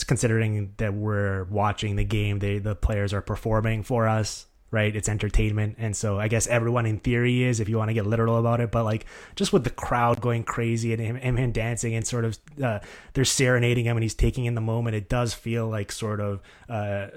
considering 0.07 0.74
that 0.77 0.93
we're 0.93 1.44
watching 1.44 1.97
the 1.97 2.05
game, 2.05 2.40
they 2.40 2.59
the 2.59 2.74
players 2.74 3.15
are 3.15 3.23
performing 3.23 3.82
for 3.82 4.07
us 4.07 4.47
right? 4.70 4.94
It's 4.94 5.09
entertainment. 5.09 5.76
And 5.78 5.97
so 5.97 6.18
I 6.18 6.28
guess 6.28 6.47
everyone 6.47 6.86
in 6.86 6.98
theory 6.98 7.42
is, 7.42 7.60
if 7.60 7.68
you 7.68 7.76
want 7.76 7.88
to 7.88 7.94
get 7.94 8.06
literal 8.06 8.36
about 8.36 8.60
it, 8.60 8.70
but 8.70 8.84
like 8.84 9.05
just 9.34 9.52
with 9.52 9.64
the 9.64 9.70
crowd 9.70 10.20
going 10.20 10.44
crazy 10.44 10.92
and 10.92 11.02
him, 11.02 11.36
him 11.36 11.52
dancing 11.52 11.94
and 11.94 12.06
sort 12.06 12.24
of 12.24 12.38
uh, 12.62 12.78
they're 13.14 13.24
serenading 13.24 13.84
him 13.84 13.97
and 13.97 14.02
he's 14.02 14.14
taking 14.14 14.44
in 14.44 14.55
the 14.55 14.60
moment, 14.60 14.94
it 14.94 15.09
does 15.09 15.34
feel 15.34 15.68
like 15.68 15.90
sort 15.90 16.20
of 16.20 16.40
uh, 16.68 17.09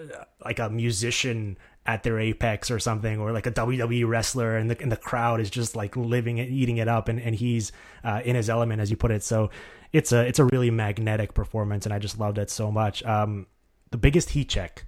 like 0.43 0.59
a 0.59 0.69
musician 0.69 1.57
at 1.85 2.03
their 2.03 2.17
apex 2.17 2.71
or 2.71 2.79
something, 2.79 3.19
or 3.19 3.31
like 3.31 3.45
a 3.45 3.51
WWE 3.51 4.07
wrestler, 4.07 4.55
and 4.55 4.71
the 4.71 4.81
and 4.81 4.89
the 4.91 4.97
crowd 4.97 5.41
is 5.41 5.49
just 5.49 5.75
like 5.75 5.97
living 5.97 6.37
it, 6.37 6.49
eating 6.49 6.77
it 6.77 6.87
up, 6.87 7.09
and 7.09 7.19
and 7.19 7.35
he's 7.35 7.71
uh, 8.03 8.21
in 8.23 8.35
his 8.35 8.49
element, 8.49 8.81
as 8.81 8.89
you 8.89 8.95
put 8.95 9.11
it. 9.11 9.21
So 9.21 9.49
it's 9.91 10.11
a 10.13 10.25
it's 10.25 10.39
a 10.39 10.45
really 10.45 10.71
magnetic 10.71 11.33
performance, 11.33 11.85
and 11.85 11.93
I 11.93 11.99
just 11.99 12.17
loved 12.17 12.37
it 12.37 12.49
so 12.49 12.71
much. 12.71 13.03
Um, 13.03 13.47
the 13.91 13.97
biggest 13.97 14.29
heat 14.29 14.49
check 14.49 14.85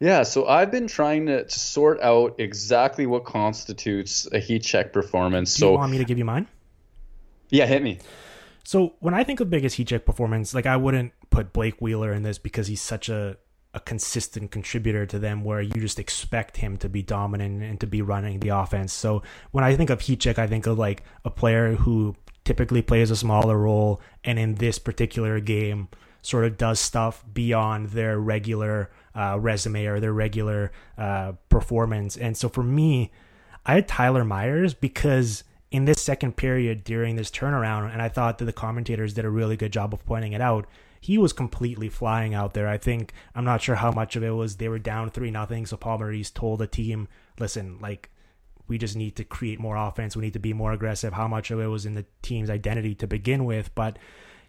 yeah, 0.00 0.22
so 0.22 0.46
I've 0.46 0.70
been 0.70 0.86
trying 0.86 1.26
to, 1.26 1.44
to 1.44 1.58
sort 1.58 2.00
out 2.00 2.36
exactly 2.38 3.06
what 3.06 3.24
constitutes 3.24 4.26
a 4.32 4.38
heat 4.38 4.62
check 4.62 4.92
performance. 4.92 5.54
Do 5.54 5.60
so 5.60 5.70
you 5.72 5.78
want 5.78 5.92
me 5.92 5.98
to 5.98 6.04
give 6.04 6.18
you 6.18 6.24
mine? 6.24 6.46
Yeah, 7.48 7.66
hit 7.66 7.82
me. 7.82 7.98
So 8.64 8.94
when 8.98 9.14
I 9.14 9.24
think 9.24 9.40
of 9.40 9.48
biggest 9.48 9.76
heat 9.76 9.88
check 9.88 10.04
performance, 10.04 10.54
like 10.54 10.66
I 10.66 10.76
wouldn't 10.76 11.12
put 11.30 11.52
Blake 11.52 11.80
Wheeler 11.80 12.12
in 12.12 12.24
this 12.24 12.38
because 12.38 12.66
he's 12.66 12.82
such 12.82 13.08
a 13.08 13.38
a 13.76 13.80
consistent 13.80 14.50
contributor 14.50 15.04
to 15.04 15.18
them 15.18 15.44
where 15.44 15.60
you 15.60 15.74
just 15.74 15.98
expect 15.98 16.56
him 16.56 16.78
to 16.78 16.88
be 16.88 17.02
dominant 17.02 17.62
and 17.62 17.78
to 17.78 17.86
be 17.86 18.00
running 18.00 18.40
the 18.40 18.48
offense. 18.48 18.90
So 18.90 19.22
when 19.50 19.64
I 19.64 19.76
think 19.76 19.90
of 19.90 20.00
heat 20.00 20.20
check, 20.20 20.38
I 20.38 20.46
think 20.46 20.66
of 20.66 20.78
like 20.78 21.02
a 21.26 21.30
player 21.30 21.74
who 21.74 22.16
typically 22.42 22.80
plays 22.80 23.10
a 23.10 23.16
smaller 23.16 23.58
role 23.58 24.00
and 24.24 24.38
in 24.38 24.54
this 24.54 24.78
particular 24.78 25.40
game 25.40 25.88
sort 26.22 26.46
of 26.46 26.56
does 26.56 26.80
stuff 26.80 27.22
beyond 27.34 27.90
their 27.90 28.18
regular 28.18 28.90
uh, 29.16 29.38
resume 29.40 29.86
or 29.86 29.98
their 29.98 30.12
regular 30.12 30.70
uh, 30.98 31.32
performance. 31.48 32.16
And 32.16 32.36
so 32.36 32.48
for 32.48 32.62
me, 32.62 33.10
I 33.64 33.74
had 33.74 33.88
Tyler 33.88 34.24
Myers 34.24 34.74
because 34.74 35.42
in 35.70 35.84
this 35.86 36.00
second 36.00 36.36
period 36.36 36.84
during 36.84 37.16
this 37.16 37.30
turnaround, 37.30 37.92
and 37.92 38.00
I 38.00 38.08
thought 38.08 38.38
that 38.38 38.44
the 38.44 38.52
commentators 38.52 39.14
did 39.14 39.24
a 39.24 39.30
really 39.30 39.56
good 39.56 39.72
job 39.72 39.92
of 39.92 40.04
pointing 40.06 40.32
it 40.32 40.40
out. 40.40 40.66
He 41.00 41.18
was 41.18 41.32
completely 41.32 41.88
flying 41.88 42.34
out 42.34 42.54
there. 42.54 42.68
I 42.68 42.78
think 42.78 43.12
I'm 43.34 43.44
not 43.44 43.62
sure 43.62 43.76
how 43.76 43.90
much 43.90 44.16
of 44.16 44.22
it 44.22 44.30
was 44.30 44.56
they 44.56 44.68
were 44.68 44.78
down 44.78 45.10
three 45.10 45.30
nothing. 45.30 45.66
So 45.66 45.76
Paul 45.76 45.98
Maurice 45.98 46.30
told 46.30 46.60
the 46.60 46.66
team, 46.66 47.08
"Listen, 47.38 47.78
like 47.80 48.10
we 48.68 48.78
just 48.78 48.96
need 48.96 49.16
to 49.16 49.24
create 49.24 49.60
more 49.60 49.76
offense. 49.76 50.16
We 50.16 50.22
need 50.22 50.32
to 50.32 50.38
be 50.38 50.52
more 50.52 50.72
aggressive." 50.72 51.12
How 51.12 51.28
much 51.28 51.50
of 51.50 51.60
it 51.60 51.66
was 51.66 51.86
in 51.86 51.94
the 51.94 52.06
team's 52.22 52.50
identity 52.50 52.94
to 52.96 53.06
begin 53.06 53.44
with, 53.44 53.74
but 53.74 53.98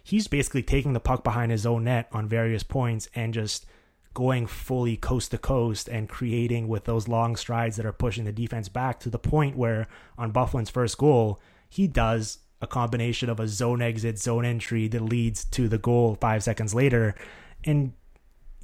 he's 0.02 0.26
basically 0.26 0.62
taking 0.62 0.94
the 0.94 1.00
puck 1.00 1.22
behind 1.22 1.52
his 1.52 1.66
own 1.66 1.84
net 1.84 2.08
on 2.12 2.28
various 2.28 2.62
points 2.62 3.08
and 3.14 3.34
just 3.34 3.66
going 4.18 4.48
fully 4.48 4.96
coast 4.96 5.30
to 5.30 5.38
coast 5.38 5.86
and 5.86 6.08
creating 6.08 6.66
with 6.66 6.86
those 6.86 7.06
long 7.06 7.36
strides 7.36 7.76
that 7.76 7.86
are 7.86 7.92
pushing 7.92 8.24
the 8.24 8.32
defense 8.32 8.68
back 8.68 8.98
to 8.98 9.08
the 9.08 9.16
point 9.16 9.56
where 9.56 9.86
on 10.18 10.32
Byfuglien's 10.32 10.70
first 10.70 10.98
goal, 10.98 11.40
he 11.68 11.86
does 11.86 12.38
a 12.60 12.66
combination 12.66 13.30
of 13.30 13.38
a 13.38 13.46
zone 13.46 13.80
exit, 13.80 14.18
zone 14.18 14.44
entry 14.44 14.88
that 14.88 15.02
leads 15.02 15.44
to 15.44 15.68
the 15.68 15.78
goal 15.78 16.18
five 16.20 16.42
seconds 16.42 16.74
later. 16.74 17.14
And 17.62 17.92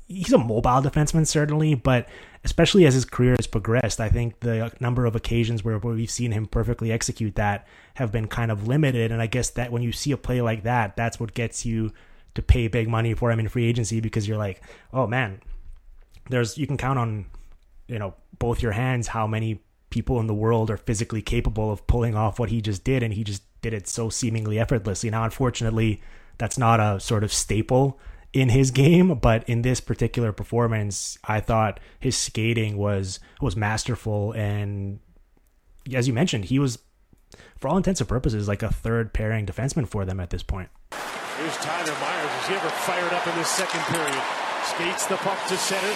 he's 0.08 0.32
a 0.32 0.38
mobile 0.38 0.82
defenseman, 0.82 1.24
certainly, 1.24 1.76
but 1.76 2.08
especially 2.42 2.84
as 2.84 2.94
his 2.94 3.04
career 3.04 3.36
has 3.38 3.46
progressed, 3.46 4.00
I 4.00 4.08
think 4.08 4.40
the 4.40 4.72
number 4.80 5.06
of 5.06 5.14
occasions 5.14 5.62
where, 5.62 5.78
where 5.78 5.94
we've 5.94 6.10
seen 6.10 6.32
him 6.32 6.46
perfectly 6.46 6.90
execute 6.90 7.36
that 7.36 7.68
have 7.94 8.10
been 8.10 8.26
kind 8.26 8.50
of 8.50 8.66
limited. 8.66 9.12
And 9.12 9.22
I 9.22 9.28
guess 9.28 9.50
that 9.50 9.70
when 9.70 9.82
you 9.82 9.92
see 9.92 10.10
a 10.10 10.16
play 10.16 10.42
like 10.42 10.64
that, 10.64 10.96
that's 10.96 11.20
what 11.20 11.32
gets 11.32 11.64
you 11.64 11.92
to 12.34 12.42
pay 12.42 12.68
big 12.68 12.88
money 12.88 13.14
for 13.14 13.30
him 13.30 13.40
in 13.40 13.48
free 13.48 13.66
agency 13.66 14.00
because 14.00 14.26
you're 14.26 14.38
like, 14.38 14.60
oh 14.92 15.06
man, 15.06 15.40
there's 16.30 16.58
you 16.58 16.66
can 16.66 16.76
count 16.76 16.98
on 16.98 17.26
you 17.88 17.98
know 17.98 18.14
both 18.38 18.62
your 18.62 18.72
hands 18.72 19.08
how 19.08 19.26
many 19.26 19.60
people 19.90 20.18
in 20.18 20.26
the 20.26 20.34
world 20.34 20.70
are 20.70 20.76
physically 20.76 21.22
capable 21.22 21.70
of 21.70 21.86
pulling 21.86 22.16
off 22.16 22.38
what 22.38 22.50
he 22.50 22.60
just 22.60 22.82
did 22.82 23.02
and 23.02 23.14
he 23.14 23.22
just 23.22 23.42
did 23.62 23.72
it 23.72 23.86
so 23.86 24.08
seemingly 24.08 24.58
effortlessly. 24.58 25.10
Now 25.10 25.24
unfortunately, 25.24 26.02
that's 26.38 26.58
not 26.58 26.80
a 26.80 26.98
sort 26.98 27.22
of 27.22 27.32
staple 27.32 27.98
in 28.32 28.48
his 28.48 28.72
game, 28.72 29.14
but 29.14 29.48
in 29.48 29.62
this 29.62 29.80
particular 29.80 30.32
performance, 30.32 31.16
I 31.22 31.38
thought 31.38 31.78
his 32.00 32.16
skating 32.16 32.76
was 32.76 33.20
was 33.40 33.54
masterful 33.54 34.32
and 34.32 34.98
as 35.92 36.08
you 36.08 36.14
mentioned, 36.14 36.46
he 36.46 36.58
was 36.58 36.78
for 37.58 37.68
all 37.68 37.76
intents 37.76 38.00
and 38.00 38.08
purposes 38.08 38.48
like 38.48 38.62
a 38.62 38.72
third 38.72 39.12
pairing 39.12 39.46
defenseman 39.46 39.86
for 39.86 40.04
them 40.04 40.18
at 40.18 40.30
this 40.30 40.42
point. 40.42 40.70
Here's 41.36 41.56
Tyler 41.56 41.98
Myers. 41.98 42.30
Has 42.30 42.46
he 42.46 42.54
ever 42.54 42.70
fired 42.86 43.12
up 43.12 43.26
in 43.26 43.34
this 43.34 43.48
second 43.48 43.80
period? 43.90 44.22
Skates 44.70 45.06
the 45.06 45.16
puck 45.16 45.38
to 45.48 45.56
center. 45.56 45.94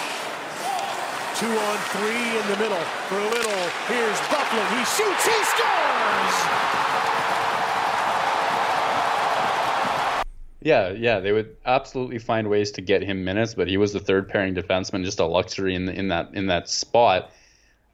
Two 1.39 1.47
on 1.47 1.77
three 1.95 2.27
in 2.35 2.45
the 2.51 2.57
middle 2.59 2.83
for 3.07 3.15
a 3.15 3.23
little. 3.23 3.63
Here's 3.87 4.19
Byfuglien. 4.27 4.67
He 4.75 4.83
shoots. 4.83 5.23
He 5.23 5.39
scores. 5.47 6.35
Yeah, 10.61 10.89
yeah, 10.89 11.21
they 11.21 11.31
would 11.31 11.55
absolutely 11.65 12.19
find 12.19 12.49
ways 12.49 12.71
to 12.71 12.81
get 12.81 13.01
him 13.01 13.23
minutes, 13.23 13.53
but 13.53 13.69
he 13.69 13.77
was 13.77 13.93
the 13.93 14.01
third 14.01 14.27
pairing 14.27 14.55
defenseman, 14.55 15.05
just 15.05 15.21
a 15.21 15.25
luxury 15.25 15.73
in 15.73 15.85
the, 15.85 15.93
in 15.93 16.09
that 16.09 16.33
in 16.33 16.47
that 16.47 16.67
spot. 16.67 17.31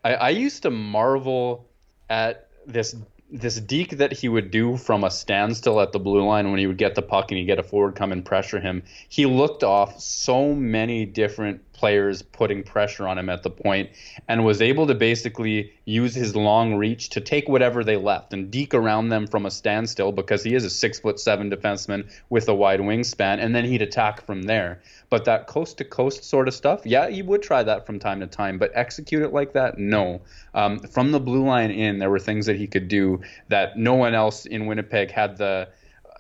I, 0.04 0.16
I 0.16 0.30
used 0.30 0.64
to 0.64 0.72
marvel 0.72 1.68
at 2.10 2.48
this 2.66 2.96
this 3.40 3.60
deke 3.60 3.98
that 3.98 4.14
he 4.14 4.30
would 4.30 4.52
do 4.52 4.78
from 4.78 5.04
a 5.04 5.12
standstill 5.12 5.82
at 5.82 5.92
the 5.92 6.00
blue 6.00 6.26
line 6.26 6.50
when 6.50 6.60
he 6.60 6.68
would 6.68 6.78
get 6.78 6.96
the 6.96 7.02
puck 7.02 7.32
and 7.32 7.38
he 7.38 7.46
get 7.46 7.60
a 7.60 7.64
forward 7.64 7.96
come 7.96 8.12
and 8.12 8.26
pressure 8.26 8.60
him. 8.60 8.84
He 9.10 9.26
looked 9.26 9.64
off 9.64 10.00
so 10.00 10.54
many 10.54 11.06
different 11.06 11.62
players 11.74 12.22
putting 12.22 12.64
pressure 12.64 13.08
on 13.08 13.18
him 13.18 13.30
at 13.30 13.44
the 13.44 13.50
point 13.50 13.90
and 14.28 14.46
was 14.46 14.62
able 14.62 14.88
to 14.88 14.96
basically 14.96 15.74
use 15.84 16.16
his 16.16 16.36
long 16.36 16.76
reach 16.76 17.10
to 17.10 17.22
take 17.22 17.50
whatever 17.50 17.84
they 17.84 17.98
left 17.98 18.34
and 18.34 18.50
deke 18.50 18.74
around 18.74 19.10
them 19.10 19.28
from 19.28 19.46
a 19.46 19.52
standstill 19.52 20.12
because 20.12 20.44
he 20.44 20.56
is 20.56 20.64
a 20.64 20.70
six 20.70 21.00
foot 21.00 21.20
seven 21.20 21.52
defenseman 21.52 22.10
with 22.30 22.48
a 22.48 22.56
wide 22.56 22.80
wingspan 22.80 23.40
and 23.40 23.54
then 23.54 23.66
he'd 23.66 23.82
attack 23.82 24.26
from 24.26 24.44
there. 24.44 24.82
But 25.10 25.26
that 25.26 25.48
coast 25.48 25.78
to 25.78 25.86
coast 25.86 26.24
sort 26.24 26.48
of 26.48 26.54
stuff, 26.54 26.82
yeah, 26.84 27.08
you 27.08 27.26
would 27.26 27.42
try 27.42 27.64
that 27.64 27.86
from 27.86 28.00
time 28.00 28.20
to 28.22 28.28
time, 28.28 28.58
but 28.58 28.72
execute 28.74 29.22
it 29.22 29.34
like 29.34 29.54
that, 29.54 29.78
no. 29.78 30.22
Um, 30.54 30.80
from 30.80 31.12
the 31.12 31.20
blue 31.20 31.46
line 31.46 31.72
in, 31.72 32.00
there 32.00 32.10
were 32.10 32.20
things 32.20 32.46
that 32.48 32.56
he 32.56 32.68
could 32.68 32.88
do 32.88 33.22
that 33.50 33.78
no 33.78 33.94
one 33.94 34.16
else 34.16 34.46
in 34.46 34.66
Winnipeg 34.66 35.12
had 35.12 35.38
the 35.38 35.70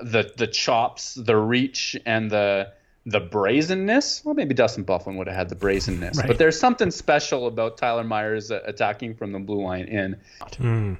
the 0.01 0.31
the 0.37 0.47
chops, 0.47 1.15
the 1.15 1.35
reach, 1.35 1.95
and 2.05 2.29
the 2.29 2.71
the 3.05 3.19
brazenness. 3.19 4.23
Well, 4.25 4.35
maybe 4.35 4.53
Dustin 4.53 4.83
Byfuglien 4.83 5.17
would 5.17 5.27
have 5.27 5.35
had 5.35 5.49
the 5.49 5.55
brazenness, 5.55 6.17
right. 6.17 6.27
but 6.27 6.37
there's 6.37 6.59
something 6.59 6.91
special 6.91 7.47
about 7.47 7.77
Tyler 7.77 8.03
Myers 8.03 8.51
uh, 8.51 8.61
attacking 8.65 9.15
from 9.15 9.31
the 9.31 9.39
blue 9.39 9.63
line 9.63 9.85
in. 9.85 10.17
Mm. 10.41 10.97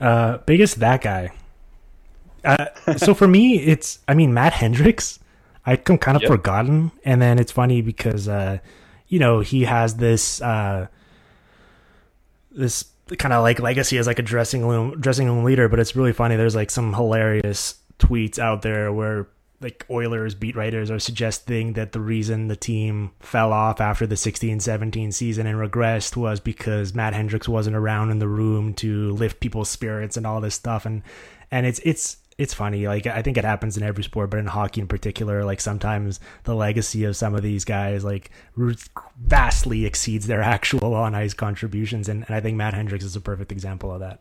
Uh, 0.00 0.38
biggest 0.38 0.80
that 0.80 1.00
guy. 1.00 1.32
Uh, 2.44 2.66
so 2.96 3.14
for 3.14 3.28
me, 3.28 3.58
it's 3.58 4.00
I 4.08 4.14
mean 4.14 4.34
Matt 4.34 4.52
Hendricks. 4.52 5.18
I 5.64 5.76
come 5.76 5.98
kind 5.98 6.16
of 6.16 6.22
yep. 6.22 6.30
forgotten, 6.30 6.92
and 7.04 7.22
then 7.22 7.38
it's 7.38 7.52
funny 7.52 7.82
because 7.82 8.28
uh, 8.28 8.58
you 9.08 9.18
know 9.18 9.40
he 9.40 9.64
has 9.64 9.96
this 9.96 10.40
uh, 10.42 10.88
this 12.50 12.86
kind 13.18 13.32
of 13.32 13.42
like 13.42 13.60
legacy 13.60 13.98
as 13.98 14.06
like 14.06 14.18
a 14.18 14.22
dressing 14.22 14.66
room 14.66 15.00
dressing 15.00 15.26
room 15.26 15.44
leader, 15.44 15.68
but 15.68 15.78
it's 15.78 15.94
really 15.94 16.12
funny. 16.12 16.36
There's 16.36 16.56
like 16.56 16.70
some 16.70 16.94
hilarious 16.94 17.76
tweets 17.98 18.38
out 18.38 18.62
there 18.62 18.92
where 18.92 19.28
like 19.62 19.86
Oilers 19.88 20.34
beat 20.34 20.56
writers 20.56 20.90
are 20.90 20.98
suggesting 20.98 21.74
that 21.74 21.92
the 21.92 22.00
reason 22.00 22.48
the 22.48 22.56
team 22.56 23.12
fell 23.20 23.52
off 23.52 23.80
after 23.80 24.06
the 24.06 24.16
16-17 24.16 25.14
season 25.14 25.46
and 25.46 25.56
regressed 25.56 26.16
was 26.16 26.40
because 26.40 26.94
Matt 26.94 27.14
Hendricks 27.14 27.48
wasn't 27.48 27.76
around 27.76 28.10
in 28.10 28.18
the 28.18 28.26
room 28.26 28.74
to 28.74 29.12
lift 29.12 29.38
people's 29.38 29.68
spirits 29.68 30.16
and 30.16 30.26
all 30.26 30.40
this 30.40 30.56
stuff 30.56 30.84
and 30.84 31.02
and 31.50 31.64
it's 31.64 31.80
it's 31.84 32.16
it's 32.38 32.54
funny 32.54 32.86
like 32.86 33.06
I 33.06 33.22
think 33.22 33.36
it 33.36 33.44
happens 33.44 33.76
in 33.76 33.82
every 33.82 34.04
sport 34.04 34.30
but 34.30 34.38
in 34.38 34.46
hockey 34.46 34.80
in 34.80 34.88
particular 34.88 35.44
like 35.44 35.60
sometimes 35.60 36.20
the 36.44 36.54
legacy 36.54 37.04
of 37.04 37.16
some 37.16 37.34
of 37.34 37.42
these 37.42 37.64
guys 37.64 38.04
like 38.04 38.30
vastly 39.18 39.86
exceeds 39.86 40.26
their 40.26 40.42
actual 40.42 40.94
on 40.94 41.14
ice 41.14 41.34
contributions 41.34 42.08
and, 42.08 42.24
and 42.26 42.34
I 42.34 42.40
think 42.40 42.56
Matt 42.56 42.74
Hendricks 42.74 43.04
is 43.04 43.16
a 43.16 43.20
perfect 43.20 43.52
example 43.52 43.92
of 43.92 44.00
that. 44.00 44.20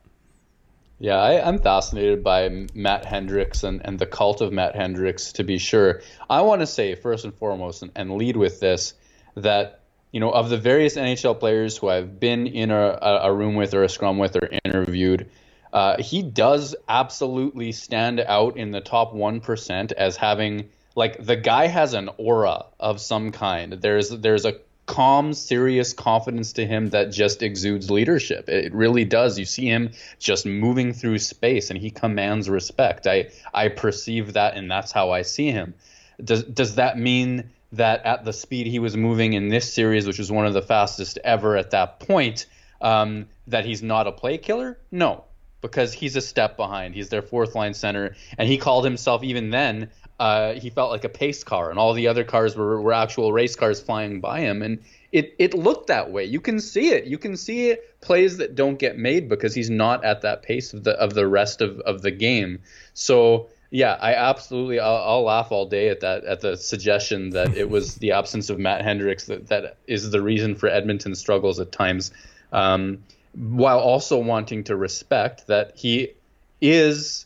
Yeah, 1.02 1.16
I, 1.16 1.50
am 1.50 1.58
fascinated 1.58 2.24
by 2.24 2.68
Matt 2.76 3.06
Hendricks 3.06 3.64
and, 3.64 3.82
and 3.84 3.98
the 3.98 4.06
cult 4.06 4.40
of 4.40 4.54
Matt 4.54 4.76
Hendricks, 4.76 5.32
to 5.32 5.44
be 5.44 5.58
sure. 5.58 6.04
I 6.30 6.42
want 6.42 6.62
to 6.62 6.68
say, 6.68 6.94
first 6.94 7.26
and 7.26 7.34
foremost, 7.34 7.82
and, 7.82 7.92
and 7.96 8.18
lead 8.18 8.38
with 8.38 8.60
this, 8.60 8.94
that 9.34 9.82
you 10.12 10.20
know, 10.20 10.30
of 10.30 10.50
the 10.50 10.58
various 10.58 10.98
NHL 10.98 11.40
players 11.40 11.78
who 11.78 11.90
I've 11.90 12.20
been 12.20 12.46
in 12.46 12.70
a, 12.70 13.00
a 13.02 13.34
room 13.34 13.56
with 13.56 13.74
or 13.74 13.84
a 13.84 13.90
scrum 13.90 14.18
with 14.18 14.36
or 14.36 14.48
interviewed, 14.64 15.30
uh, 15.74 16.02
he 16.02 16.22
does 16.22 16.76
absolutely 16.88 17.72
stand 17.72 18.20
out 18.20 18.58
in 18.58 18.72
the 18.72 18.82
top 18.82 19.14
1% 19.14 19.92
as 19.94 20.18
having 20.18 20.70
like 20.96 21.24
the 21.24 21.38
guy 21.38 21.68
has 21.68 21.94
an 21.94 22.10
aura 22.18 22.66
of 22.80 23.00
some 23.00 23.32
kind. 23.32 23.74
There's 23.74 24.10
there's 24.10 24.46
a 24.46 24.56
calm, 24.86 25.34
serious 25.34 25.94
confidence 25.94 26.54
to 26.54 26.66
him 26.66 26.90
that 26.90 27.12
just 27.12 27.42
exudes 27.44 27.90
leadership. 27.90 28.50
It 28.50 28.74
really 28.74 29.06
does. 29.06 29.40
You 29.40 29.46
see 29.46 29.68
him 29.68 29.92
just 30.20 30.46
moving 30.46 30.92
through 30.92 31.20
space 31.20 31.70
and 31.70 31.80
he 31.80 31.92
commands 31.92 32.50
respect. 32.50 33.08
I 33.08 33.30
I 33.54 33.70
perceive 33.70 34.34
that 34.34 34.56
and 34.56 34.70
that's 34.70 34.92
how 34.92 35.12
I 35.12 35.22
see 35.22 35.52
him. 35.52 35.76
Does 36.22 36.44
does 36.44 36.76
that 36.76 36.98
mean 36.98 37.50
that 37.72 38.06
at 38.06 38.26
the 38.26 38.34
speed 38.34 38.68
he 38.68 38.80
was 38.80 38.98
moving 38.98 39.32
in 39.32 39.48
this 39.48 39.74
series, 39.74 40.06
which 40.06 40.20
was 40.20 40.30
one 40.30 40.46
of 40.46 40.54
the 40.54 40.62
fastest 40.62 41.18
ever 41.24 41.56
at 41.56 41.72
that 41.72 42.02
point, 42.02 42.48
um, 42.82 43.28
that 43.48 43.64
he's 43.64 43.82
not 43.82 44.08
a 44.08 44.12
play 44.12 44.38
killer? 44.38 44.78
No, 44.92 45.24
because 45.62 45.94
he's 45.94 46.16
a 46.16 46.22
step 46.22 46.58
behind. 46.58 46.96
He's 46.96 47.10
their 47.10 47.22
fourth 47.22 47.56
line 47.56 47.74
center, 47.74 48.16
and 48.38 48.48
he 48.48 48.58
called 48.58 48.84
himself 48.84 49.24
even 49.24 49.50
then. 49.52 49.90
Uh, 50.20 50.54
he 50.54 50.70
felt 50.70 50.92
like 50.92 51.04
a 51.04 51.10
pace 51.10 51.44
car, 51.44 51.70
and 51.70 51.80
all 51.80 51.94
the 51.94 52.08
other 52.08 52.24
cars 52.24 52.56
were, 52.56 52.80
were 52.80 52.94
actual 52.94 53.34
race 53.34 53.56
cars 53.56 53.80
flying 53.82 54.22
by 54.22 54.42
him, 54.42 54.62
and 54.62 54.80
it 55.12 55.36
it 55.40 55.54
looked 55.54 55.88
that 55.88 56.12
way. 56.12 56.26
You 56.26 56.40
can 56.40 56.60
see 56.60 56.92
it. 56.92 57.06
You 57.06 57.18
can 57.18 57.38
see 57.38 57.76
plays 58.02 58.38
that 58.38 58.56
don't 58.56 58.78
get 58.78 58.98
made 58.98 59.30
because 59.30 59.56
he's 59.56 59.70
not 59.70 60.04
at 60.04 60.22
that 60.22 60.44
pace 60.44 60.74
of 60.74 60.84
the 60.84 60.92
of 60.92 61.14
the 61.14 61.28
rest 61.28 61.62
of, 61.62 61.80
of 61.80 62.02
the 62.02 62.12
game. 62.12 62.60
So 62.94 63.50
yeah, 63.72 63.98
I 64.00 64.14
absolutely 64.14 64.80
I'll, 64.80 64.98
I'll 64.98 65.24
laugh 65.24 65.52
all 65.52 65.68
day 65.68 65.90
at 65.90 66.02
that 66.02 66.26
at 66.26 66.42
the 66.42 66.56
suggestion 66.58 67.32
that 67.32 67.56
it 67.56 67.70
was 67.70 67.96
the 67.96 68.12
absence 68.12 68.50
of 68.50 68.60
Matt 68.60 68.84
Hendricks 68.84 69.26
that 69.26 69.48
that 69.48 69.78
is 69.88 70.12
the 70.12 70.22
reason 70.22 70.56
for 70.56 70.68
Edmonton's 70.68 71.20
struggles 71.20 71.60
at 71.60 71.72
times. 71.72 72.12
Um, 72.52 73.04
while 73.34 73.80
also 73.80 74.18
wanting 74.18 74.64
to 74.66 74.76
respect 74.76 75.48
that 75.48 75.76
he 75.76 76.14
is 76.60 77.26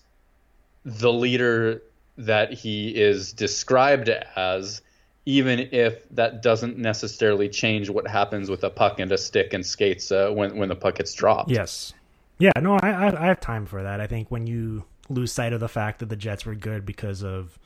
the 0.83 1.11
leader 1.11 1.81
that 2.17 2.53
he 2.53 2.89
is 2.89 3.33
described 3.33 4.09
as, 4.09 4.81
even 5.25 5.67
if 5.71 6.07
that 6.09 6.41
doesn't 6.41 6.77
necessarily 6.77 7.49
change 7.49 7.89
what 7.89 8.07
happens 8.07 8.49
with 8.49 8.63
a 8.63 8.69
puck 8.69 8.99
and 8.99 9.11
a 9.11 9.17
stick 9.17 9.53
and 9.53 9.65
skates 9.65 10.11
uh, 10.11 10.29
when 10.29 10.55
when 10.57 10.69
the 10.69 10.75
puck 10.75 10.95
gets 10.95 11.13
dropped. 11.13 11.49
Yes, 11.49 11.93
yeah, 12.37 12.51
no, 12.61 12.75
I 12.75 13.07
I 13.07 13.25
have 13.27 13.41
time 13.41 13.65
for 13.65 13.83
that. 13.83 13.99
I 13.99 14.07
think 14.07 14.29
when 14.29 14.47
you 14.47 14.85
lose 15.09 15.31
sight 15.31 15.53
of 15.53 15.59
the 15.59 15.69
fact 15.69 15.99
that 15.99 16.09
the 16.09 16.15
Jets 16.15 16.45
were 16.45 16.55
good 16.55 16.85
because 16.85 17.23
of 17.23 17.59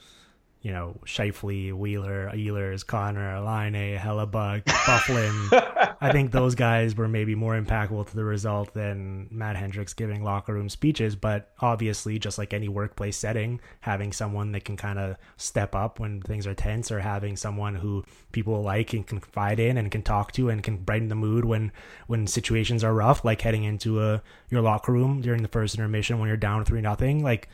you 0.61 0.71
know, 0.71 0.99
Scheifele, 1.05 1.73
Wheeler, 1.73 2.29
Ehlers, 2.33 2.85
Connor, 2.85 3.39
Laine, 3.39 3.97
Hellebuyck, 3.97 4.63
Byfuglien. 4.65 5.95
I 6.01 6.11
think 6.11 6.31
those 6.33 6.53
guys 6.53 6.95
were 6.95 7.07
maybe 7.07 7.33
more 7.33 7.59
impactful 7.59 8.09
to 8.09 8.15
the 8.15 8.25
result 8.25 8.73
than 8.73 9.29
Matt 9.31 9.55
Hendricks 9.55 9.93
giving 9.93 10.21
locker 10.21 10.53
room 10.53 10.67
speeches. 10.67 11.15
But 11.15 11.53
obviously, 11.61 12.19
just 12.19 12.37
like 12.37 12.53
any 12.53 12.67
workplace 12.67 13.15
setting, 13.15 13.61
having 13.79 14.11
someone 14.11 14.51
that 14.51 14.65
can 14.65 14.75
kind 14.75 14.99
of 14.99 15.15
step 15.37 15.75
up 15.75 15.97
when 15.97 16.21
things 16.21 16.45
are 16.45 16.53
tense 16.53 16.91
or 16.91 16.99
having 16.99 17.37
someone 17.37 17.75
who 17.75 18.03
people 18.33 18.61
like 18.61 18.91
and 18.93 19.07
can 19.07 19.21
confide 19.21 19.61
in 19.61 19.77
and 19.77 19.91
can 19.91 20.01
talk 20.01 20.33
to 20.33 20.49
and 20.49 20.61
can 20.61 20.75
brighten 20.77 21.07
the 21.07 21.15
mood 21.15 21.45
when, 21.45 21.71
when 22.07 22.27
situations 22.27 22.83
are 22.83 22.93
rough, 22.93 23.23
like 23.23 23.39
heading 23.41 23.63
into 23.63 24.03
a, 24.03 24.21
your 24.49 24.61
locker 24.61 24.91
room 24.91 25.21
during 25.21 25.41
the 25.41 25.47
first 25.47 25.75
intermission 25.75 26.19
when 26.19 26.27
you're 26.27 26.37
down 26.37 26.65
3 26.65 26.81
nothing, 26.81 27.23
like 27.23 27.47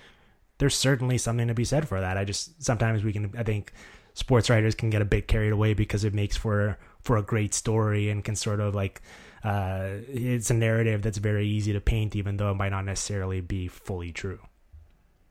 there's 0.57 0.75
certainly 0.75 1.17
something 1.17 1.47
to 1.47 1.53
be 1.53 1.65
said 1.65 1.87
for 1.87 1.99
that. 1.99 2.17
I 2.17 2.23
just 2.23 2.63
sometimes 2.63 3.03
we 3.03 3.13
can 3.13 3.33
I 3.37 3.43
think 3.43 3.73
sports 4.13 4.49
writers 4.49 4.75
can 4.75 4.89
get 4.89 5.01
a 5.01 5.05
bit 5.05 5.27
carried 5.27 5.51
away 5.51 5.73
because 5.73 6.03
it 6.03 6.13
makes 6.13 6.37
for 6.37 6.77
for 7.01 7.17
a 7.17 7.21
great 7.21 7.53
story 7.53 8.09
and 8.09 8.23
can 8.23 8.35
sort 8.35 8.59
of 8.59 8.73
like 8.73 9.01
uh, 9.43 9.89
it's 10.07 10.49
a 10.49 10.53
narrative 10.53 11.01
that's 11.01 11.19
very 11.19 11.47
easy 11.47 11.73
to 11.73 11.81
paint 11.81 12.15
even 12.15 12.37
though 12.37 12.49
it 12.51 12.55
might 12.55 12.69
not 12.69 12.85
necessarily 12.85 13.41
be 13.41 13.67
fully 13.67 14.11
true. 14.11 14.39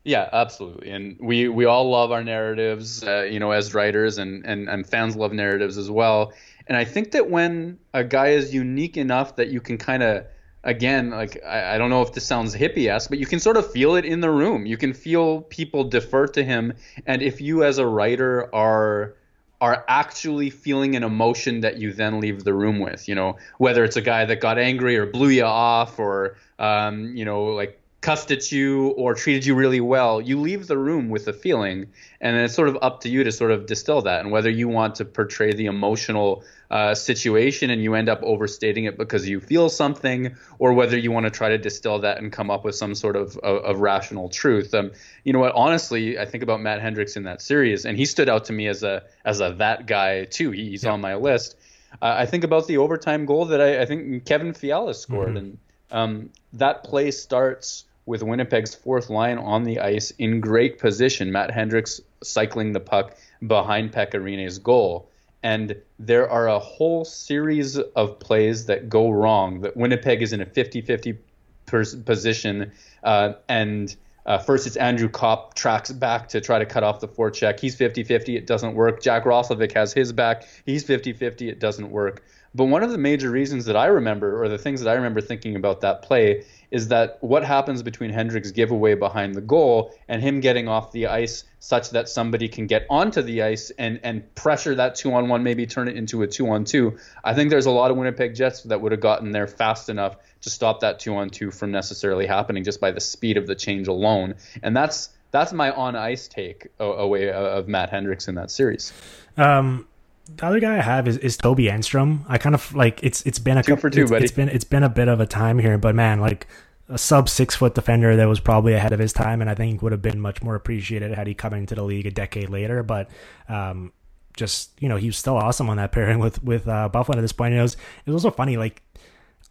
Yeah, 0.04 0.28
absolutely, 0.34 0.90
and 0.90 1.16
we 1.18 1.48
we 1.48 1.64
all 1.64 1.88
love 1.90 2.12
our 2.12 2.22
narratives, 2.22 3.02
uh, 3.02 3.22
you 3.22 3.40
know, 3.40 3.52
as 3.52 3.72
writers, 3.72 4.18
and, 4.18 4.44
and 4.44 4.68
and 4.68 4.86
fans 4.86 5.16
love 5.16 5.32
narratives 5.32 5.78
as 5.78 5.90
well. 5.90 6.34
And 6.66 6.76
I 6.76 6.84
think 6.84 7.12
that 7.12 7.30
when 7.30 7.78
a 7.94 8.04
guy 8.04 8.28
is 8.28 8.52
unique 8.52 8.98
enough 8.98 9.36
that 9.36 9.48
you 9.48 9.62
can 9.62 9.78
kind 9.78 10.02
of 10.02 10.26
again, 10.64 11.10
like 11.10 11.40
I, 11.44 11.74
I, 11.74 11.78
don't 11.78 11.90
know 11.90 12.02
if 12.02 12.12
this 12.12 12.24
sounds 12.24 12.54
hippie 12.56 12.88
esque, 12.88 13.10
but 13.10 13.18
you 13.18 13.26
can 13.26 13.38
sort 13.38 13.56
of 13.56 13.70
feel 13.70 13.94
it 13.96 14.04
in 14.04 14.20
the 14.20 14.30
room. 14.30 14.66
You 14.66 14.76
can 14.76 14.92
feel 14.92 15.42
people 15.42 15.84
defer 15.84 16.26
to 16.28 16.42
him, 16.42 16.72
and 17.06 17.22
if 17.22 17.40
you 17.40 17.62
as 17.62 17.78
a 17.78 17.86
writer 17.86 18.52
are 18.54 19.14
are 19.60 19.84
actually 19.88 20.50
feeling 20.50 20.96
an 20.96 21.04
emotion 21.04 21.60
that 21.60 21.78
you 21.78 21.92
then 21.92 22.20
leave 22.20 22.44
the 22.44 22.52
room 22.52 22.80
with, 22.80 23.08
you 23.08 23.14
know, 23.14 23.36
whether 23.56 23.84
it's 23.84 23.96
a 23.96 24.02
guy 24.02 24.24
that 24.24 24.40
got 24.40 24.58
angry 24.58 24.96
or 24.96 25.06
blew 25.06 25.28
you 25.28 25.44
off 25.44 25.98
or 25.98 26.36
um, 26.58 27.16
you 27.16 27.24
know, 27.24 27.44
like 27.44 27.80
cussed 28.04 28.30
at 28.30 28.52
you 28.52 28.88
or 28.98 29.14
treated 29.14 29.46
you 29.46 29.54
really 29.54 29.80
well, 29.80 30.20
you 30.20 30.38
leave 30.38 30.66
the 30.66 30.76
room 30.76 31.08
with 31.08 31.26
a 31.26 31.32
feeling, 31.32 31.86
and 32.20 32.36
then 32.36 32.44
it's 32.44 32.54
sort 32.54 32.68
of 32.68 32.76
up 32.82 33.00
to 33.00 33.08
you 33.08 33.24
to 33.24 33.32
sort 33.32 33.50
of 33.50 33.64
distill 33.64 34.02
that 34.02 34.20
and 34.20 34.30
whether 34.30 34.50
you 34.50 34.68
want 34.68 34.96
to 34.96 35.06
portray 35.06 35.54
the 35.54 35.64
emotional 35.64 36.44
uh, 36.70 36.94
situation 36.94 37.70
and 37.70 37.82
you 37.82 37.94
end 37.94 38.10
up 38.10 38.22
overstating 38.22 38.84
it 38.84 38.98
because 38.98 39.26
you 39.26 39.40
feel 39.40 39.70
something, 39.70 40.36
or 40.58 40.74
whether 40.74 40.98
you 40.98 41.10
want 41.10 41.24
to 41.24 41.30
try 41.30 41.48
to 41.48 41.56
distill 41.56 41.98
that 41.98 42.18
and 42.18 42.30
come 42.30 42.50
up 42.50 42.62
with 42.62 42.74
some 42.74 42.94
sort 42.94 43.16
of, 43.16 43.38
of, 43.38 43.64
of 43.64 43.80
rational 43.80 44.28
truth. 44.28 44.74
Um, 44.74 44.90
you 45.24 45.32
know 45.32 45.38
what? 45.38 45.54
Honestly, 45.54 46.18
I 46.18 46.26
think 46.26 46.42
about 46.42 46.60
Matt 46.60 46.82
Hendricks 46.82 47.16
in 47.16 47.22
that 47.22 47.40
series, 47.40 47.86
and 47.86 47.96
he 47.96 48.04
stood 48.04 48.28
out 48.28 48.44
to 48.46 48.52
me 48.52 48.68
as 48.68 48.82
a 48.82 49.02
as 49.24 49.40
a 49.40 49.54
that 49.56 49.86
guy 49.86 50.26
too. 50.26 50.50
He's 50.50 50.84
yeah. 50.84 50.92
on 50.92 51.00
my 51.00 51.14
list. 51.14 51.56
Uh, 52.02 52.14
I 52.18 52.26
think 52.26 52.44
about 52.44 52.66
the 52.66 52.76
overtime 52.76 53.24
goal 53.24 53.46
that 53.46 53.62
I, 53.62 53.80
I 53.80 53.86
think 53.86 54.26
Kevin 54.26 54.52
Fiala 54.52 54.92
scored, 54.92 55.28
mm-hmm. 55.28 55.36
and 55.38 55.58
um, 55.90 56.30
that 56.52 56.84
play 56.84 57.10
starts 57.10 57.84
with 58.06 58.22
Winnipeg's 58.22 58.74
fourth 58.74 59.10
line 59.10 59.38
on 59.38 59.64
the 59.64 59.80
ice 59.80 60.10
in 60.12 60.40
great 60.40 60.78
position. 60.78 61.32
Matt 61.32 61.50
Hendricks 61.50 62.00
cycling 62.22 62.72
the 62.72 62.80
puck 62.80 63.16
behind 63.46 63.92
Pekka 63.92 64.22
Rinne's 64.22 64.58
goal. 64.58 65.08
And 65.42 65.76
there 65.98 66.28
are 66.28 66.48
a 66.48 66.58
whole 66.58 67.04
series 67.04 67.78
of 67.78 68.18
plays 68.18 68.66
that 68.66 68.88
go 68.88 69.10
wrong. 69.10 69.60
That 69.60 69.76
Winnipeg 69.76 70.22
is 70.22 70.32
in 70.32 70.40
a 70.40 70.46
50 70.46 70.80
50 70.80 71.18
position. 71.66 72.72
Uh, 73.02 73.34
and 73.48 73.94
uh, 74.26 74.38
first, 74.38 74.66
it's 74.66 74.76
Andrew 74.76 75.08
Copp 75.08 75.54
tracks 75.54 75.92
back 75.92 76.28
to 76.28 76.40
try 76.40 76.58
to 76.58 76.64
cut 76.64 76.82
off 76.82 77.00
the 77.00 77.08
forecheck. 77.08 77.60
He's 77.60 77.74
50 77.74 78.04
50. 78.04 78.36
It 78.36 78.46
doesn't 78.46 78.74
work. 78.74 79.02
Jack 79.02 79.24
Roslovic 79.24 79.72
has 79.72 79.92
his 79.92 80.12
back. 80.12 80.44
He's 80.64 80.82
50 80.82 81.12
50. 81.12 81.48
It 81.50 81.60
doesn't 81.60 81.90
work. 81.90 82.22
But 82.54 82.66
one 82.66 82.82
of 82.84 82.90
the 82.90 82.98
major 82.98 83.30
reasons 83.30 83.64
that 83.64 83.76
I 83.76 83.86
remember, 83.86 84.40
or 84.40 84.48
the 84.48 84.58
things 84.58 84.80
that 84.82 84.90
I 84.90 84.94
remember 84.94 85.20
thinking 85.20 85.56
about 85.56 85.80
that 85.80 86.02
play, 86.02 86.44
is 86.70 86.88
that 86.88 87.18
what 87.20 87.44
happens 87.44 87.82
between 87.82 88.10
Hendricks' 88.10 88.52
giveaway 88.52 88.94
behind 88.94 89.34
the 89.34 89.40
goal 89.40 89.92
and 90.08 90.22
him 90.22 90.40
getting 90.40 90.68
off 90.68 90.92
the 90.92 91.08
ice 91.08 91.44
such 91.58 91.90
that 91.90 92.08
somebody 92.08 92.48
can 92.48 92.66
get 92.66 92.86
onto 92.90 93.22
the 93.22 93.42
ice 93.42 93.70
and, 93.78 93.98
and 94.02 94.34
pressure 94.34 94.74
that 94.74 94.94
two 94.94 95.12
on 95.14 95.28
one, 95.28 95.42
maybe 95.42 95.66
turn 95.66 95.88
it 95.88 95.96
into 95.96 96.22
a 96.22 96.26
two 96.26 96.48
on 96.48 96.64
two. 96.64 96.96
I 97.24 97.34
think 97.34 97.50
there's 97.50 97.66
a 97.66 97.70
lot 97.70 97.90
of 97.90 97.96
Winnipeg 97.96 98.34
Jets 98.34 98.62
that 98.64 98.80
would 98.80 98.92
have 98.92 99.00
gotten 99.00 99.32
there 99.32 99.46
fast 99.46 99.88
enough 99.88 100.16
to 100.42 100.50
stop 100.50 100.80
that 100.80 101.00
two 101.00 101.16
on 101.16 101.30
two 101.30 101.50
from 101.50 101.70
necessarily 101.72 102.26
happening 102.26 102.64
just 102.64 102.80
by 102.80 102.92
the 102.92 103.00
speed 103.00 103.36
of 103.36 103.46
the 103.46 103.54
change 103.54 103.88
alone. 103.88 104.34
And 104.62 104.76
that's 104.76 105.10
that's 105.30 105.52
my 105.52 105.72
on 105.72 105.96
ice 105.96 106.28
take 106.28 106.68
away 106.78 107.32
of 107.32 107.66
Matt 107.66 107.90
Hendricks 107.90 108.28
in 108.28 108.36
that 108.36 108.52
series. 108.52 108.92
Um, 109.36 109.88
the 110.26 110.46
other 110.46 110.60
guy 110.60 110.78
I 110.78 110.80
have 110.80 111.06
is, 111.06 111.18
is 111.18 111.36
Toby 111.36 111.64
Enstrom. 111.64 112.24
I 112.28 112.38
kind 112.38 112.54
of 112.54 112.74
like 112.74 113.02
it's 113.02 113.22
it's 113.22 113.38
been 113.38 113.58
a 113.58 113.62
two 113.62 113.76
for 113.76 113.90
two, 113.90 114.02
it's, 114.02 114.10
buddy. 114.10 114.24
It's 114.24 114.32
been 114.32 114.48
it's 114.48 114.64
been 114.64 114.82
a 114.82 114.88
bit 114.88 115.08
of 115.08 115.20
a 115.20 115.26
time 115.26 115.58
here, 115.58 115.76
but 115.78 115.94
man, 115.94 116.20
like 116.20 116.46
a 116.88 116.98
sub 116.98 117.28
six 117.28 117.54
foot 117.54 117.74
defender 117.74 118.16
that 118.16 118.26
was 118.26 118.40
probably 118.40 118.72
ahead 118.72 118.92
of 118.92 118.98
his 118.98 119.12
time, 119.12 119.40
and 119.40 119.50
I 119.50 119.54
think 119.54 119.82
would 119.82 119.92
have 119.92 120.02
been 120.02 120.20
much 120.20 120.42
more 120.42 120.54
appreciated 120.54 121.12
had 121.12 121.26
he 121.26 121.34
come 121.34 121.52
into 121.52 121.74
the 121.74 121.82
league 121.82 122.06
a 122.06 122.10
decade 122.10 122.48
later. 122.48 122.82
But 122.82 123.10
um, 123.48 123.92
just 124.36 124.70
you 124.80 124.88
know, 124.88 124.96
he 124.96 125.06
was 125.06 125.18
still 125.18 125.36
awesome 125.36 125.68
on 125.68 125.76
that 125.76 125.92
pairing 125.92 126.18
with 126.18 126.42
with 126.42 126.66
uh, 126.68 126.88
Byfuglien 126.92 127.16
at 127.16 127.22
this 127.22 127.32
point. 127.32 127.52
And 127.52 127.60
it 127.60 127.62
was 127.62 127.74
it 128.06 128.10
was 128.10 128.24
also 128.24 128.34
funny. 128.34 128.56
Like 128.56 128.82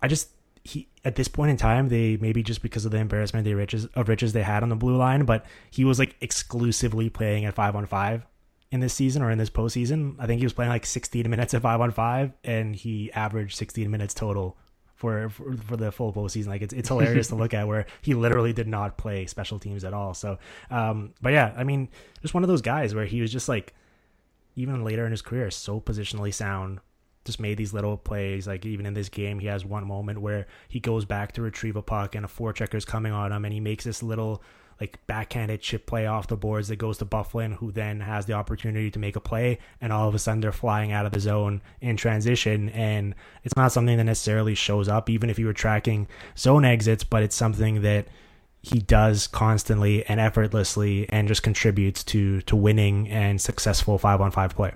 I 0.02 0.08
just 0.08 0.30
he 0.64 0.88
at 1.06 1.16
this 1.16 1.28
point 1.28 1.52
in 1.52 1.58
time, 1.58 1.90
they 1.90 2.18
maybe 2.18 2.42
just 2.42 2.64
because 2.64 2.84
of 2.84 2.92
the 2.92 2.98
embarrassment 2.98 3.46
the 3.46 3.54
riches 3.54 3.86
of 3.94 4.10
riches 4.10 4.34
they 4.34 4.44
had 4.44 4.64
on 4.64 4.70
the 4.70 4.76
blue 4.76 4.98
line, 4.98 5.26
but 5.26 5.46
he 5.70 5.86
was 5.86 6.00
like 6.00 6.16
exclusively 6.20 7.10
playing 7.10 7.46
at 7.46 7.54
five 7.54 7.76
on 7.76 7.86
five 7.86 8.26
in 8.74 8.80
this 8.80 8.94
season 8.94 9.22
or 9.22 9.30
in 9.30 9.38
this 9.38 9.52
postseason. 9.52 10.16
I 10.18 10.26
think 10.26 10.40
he 10.40 10.46
was 10.46 10.54
playing 10.54 10.72
like 10.72 10.88
16 10.88 11.30
minutes 11.30 11.54
at 11.54 11.62
five 11.62 11.80
on 11.80 11.92
five, 11.92 12.34
and 12.44 12.76
he 12.76 13.12
averaged 13.12 13.56
16 13.56 13.90
minutes 13.90 14.16
total 14.16 14.58
for, 14.96 15.30
for, 15.30 15.56
for 15.56 15.78
the 15.78 15.92
full 15.92 16.12
postseason. 16.12 16.48
Like 16.48 16.64
it's 16.64 16.74
it's 16.74 16.90
hilarious 16.90 17.28
to 17.28 17.36
look 17.44 17.54
at 17.54 17.68
where 17.68 17.86
he 18.02 18.16
literally 18.16 18.52
did 18.52 18.68
not 18.68 18.98
play 18.98 19.28
special 19.28 19.60
teams 19.60 19.84
at 19.84 19.94
all. 19.94 20.16
So, 20.16 20.40
um, 20.72 21.14
but 21.22 21.34
yeah, 21.34 21.54
I 21.56 21.64
mean, 21.64 21.88
just 22.24 22.34
one 22.34 22.44
of 22.44 22.50
those 22.50 22.64
guys 22.64 22.96
where 22.96 23.06
he 23.06 23.22
was 23.22 23.32
just 23.32 23.48
like, 23.48 23.76
even 24.56 24.84
later 24.84 25.06
in 25.06 25.12
his 25.12 25.22
career, 25.22 25.52
so 25.52 25.80
positionally 25.80 26.34
sound. 26.34 26.80
Just 27.26 27.40
made 27.40 27.58
these 27.58 27.74
little 27.74 27.96
plays. 27.96 28.48
Like 28.48 28.66
even 28.66 28.86
in 28.88 28.96
this 28.96 29.08
game, 29.08 29.40
he 29.40 29.48
has 29.48 29.64
one 29.64 29.88
moment 29.88 30.20
where 30.20 30.48
he 30.68 30.80
goes 30.80 31.06
back 31.06 31.32
to 31.34 31.42
retrieve 31.42 31.78
a 31.78 31.82
puck 31.82 32.16
and 32.16 32.26
a 32.26 32.28
forechecker's 32.28 32.86
coming 32.86 33.14
on 33.14 33.32
him, 33.32 33.46
and 33.46 33.54
he 33.54 33.60
makes 33.62 33.84
this 33.86 34.02
little 34.02 34.42
like 34.80 35.00
backhanded 35.08 35.62
chip 35.62 35.86
play 35.86 36.06
off 36.06 36.28
the 36.28 36.38
boards 36.38 36.68
that 36.68 36.78
goes 36.78 36.98
to 36.98 37.06
Byfuglien, 37.06 37.56
who 37.56 37.72
then 37.72 38.00
has 38.02 38.26
the 38.26 38.34
opportunity 38.34 38.92
to 38.92 39.00
make 39.00 39.16
a 39.16 39.20
play, 39.20 39.60
and 39.82 39.94
all 39.94 40.08
of 40.08 40.16
a 40.16 40.20
sudden 40.20 40.42
they're 40.42 40.52
flying 40.52 40.92
out 40.92 41.06
of 41.06 41.12
the 41.12 41.20
zone 41.20 41.62
in 41.82 41.98
transition. 41.98 42.70
And 42.70 43.16
it's 43.44 43.56
not 43.56 43.72
something 43.72 43.98
that 43.98 44.04
necessarily 44.04 44.56
shows 44.56 44.88
up, 44.88 45.10
even 45.10 45.30
if 45.30 45.40
you 45.40 45.46
were 45.46 45.54
tracking 45.54 46.08
zone 46.38 46.66
exits, 46.66 47.04
but 47.04 47.24
it's 47.24 47.36
something 47.36 47.82
that 47.82 48.08
he 48.62 48.80
does 48.80 49.28
constantly 49.28 50.06
and 50.06 50.20
effortlessly 50.20 51.08
and 51.10 51.28
just 51.28 51.44
contributes 51.44 52.04
to 52.06 52.42
to 52.42 52.56
winning 52.56 53.10
and 53.10 53.42
successful 53.42 53.98
five 53.98 54.22
on 54.22 54.32
five 54.32 54.56
play. 54.56 54.74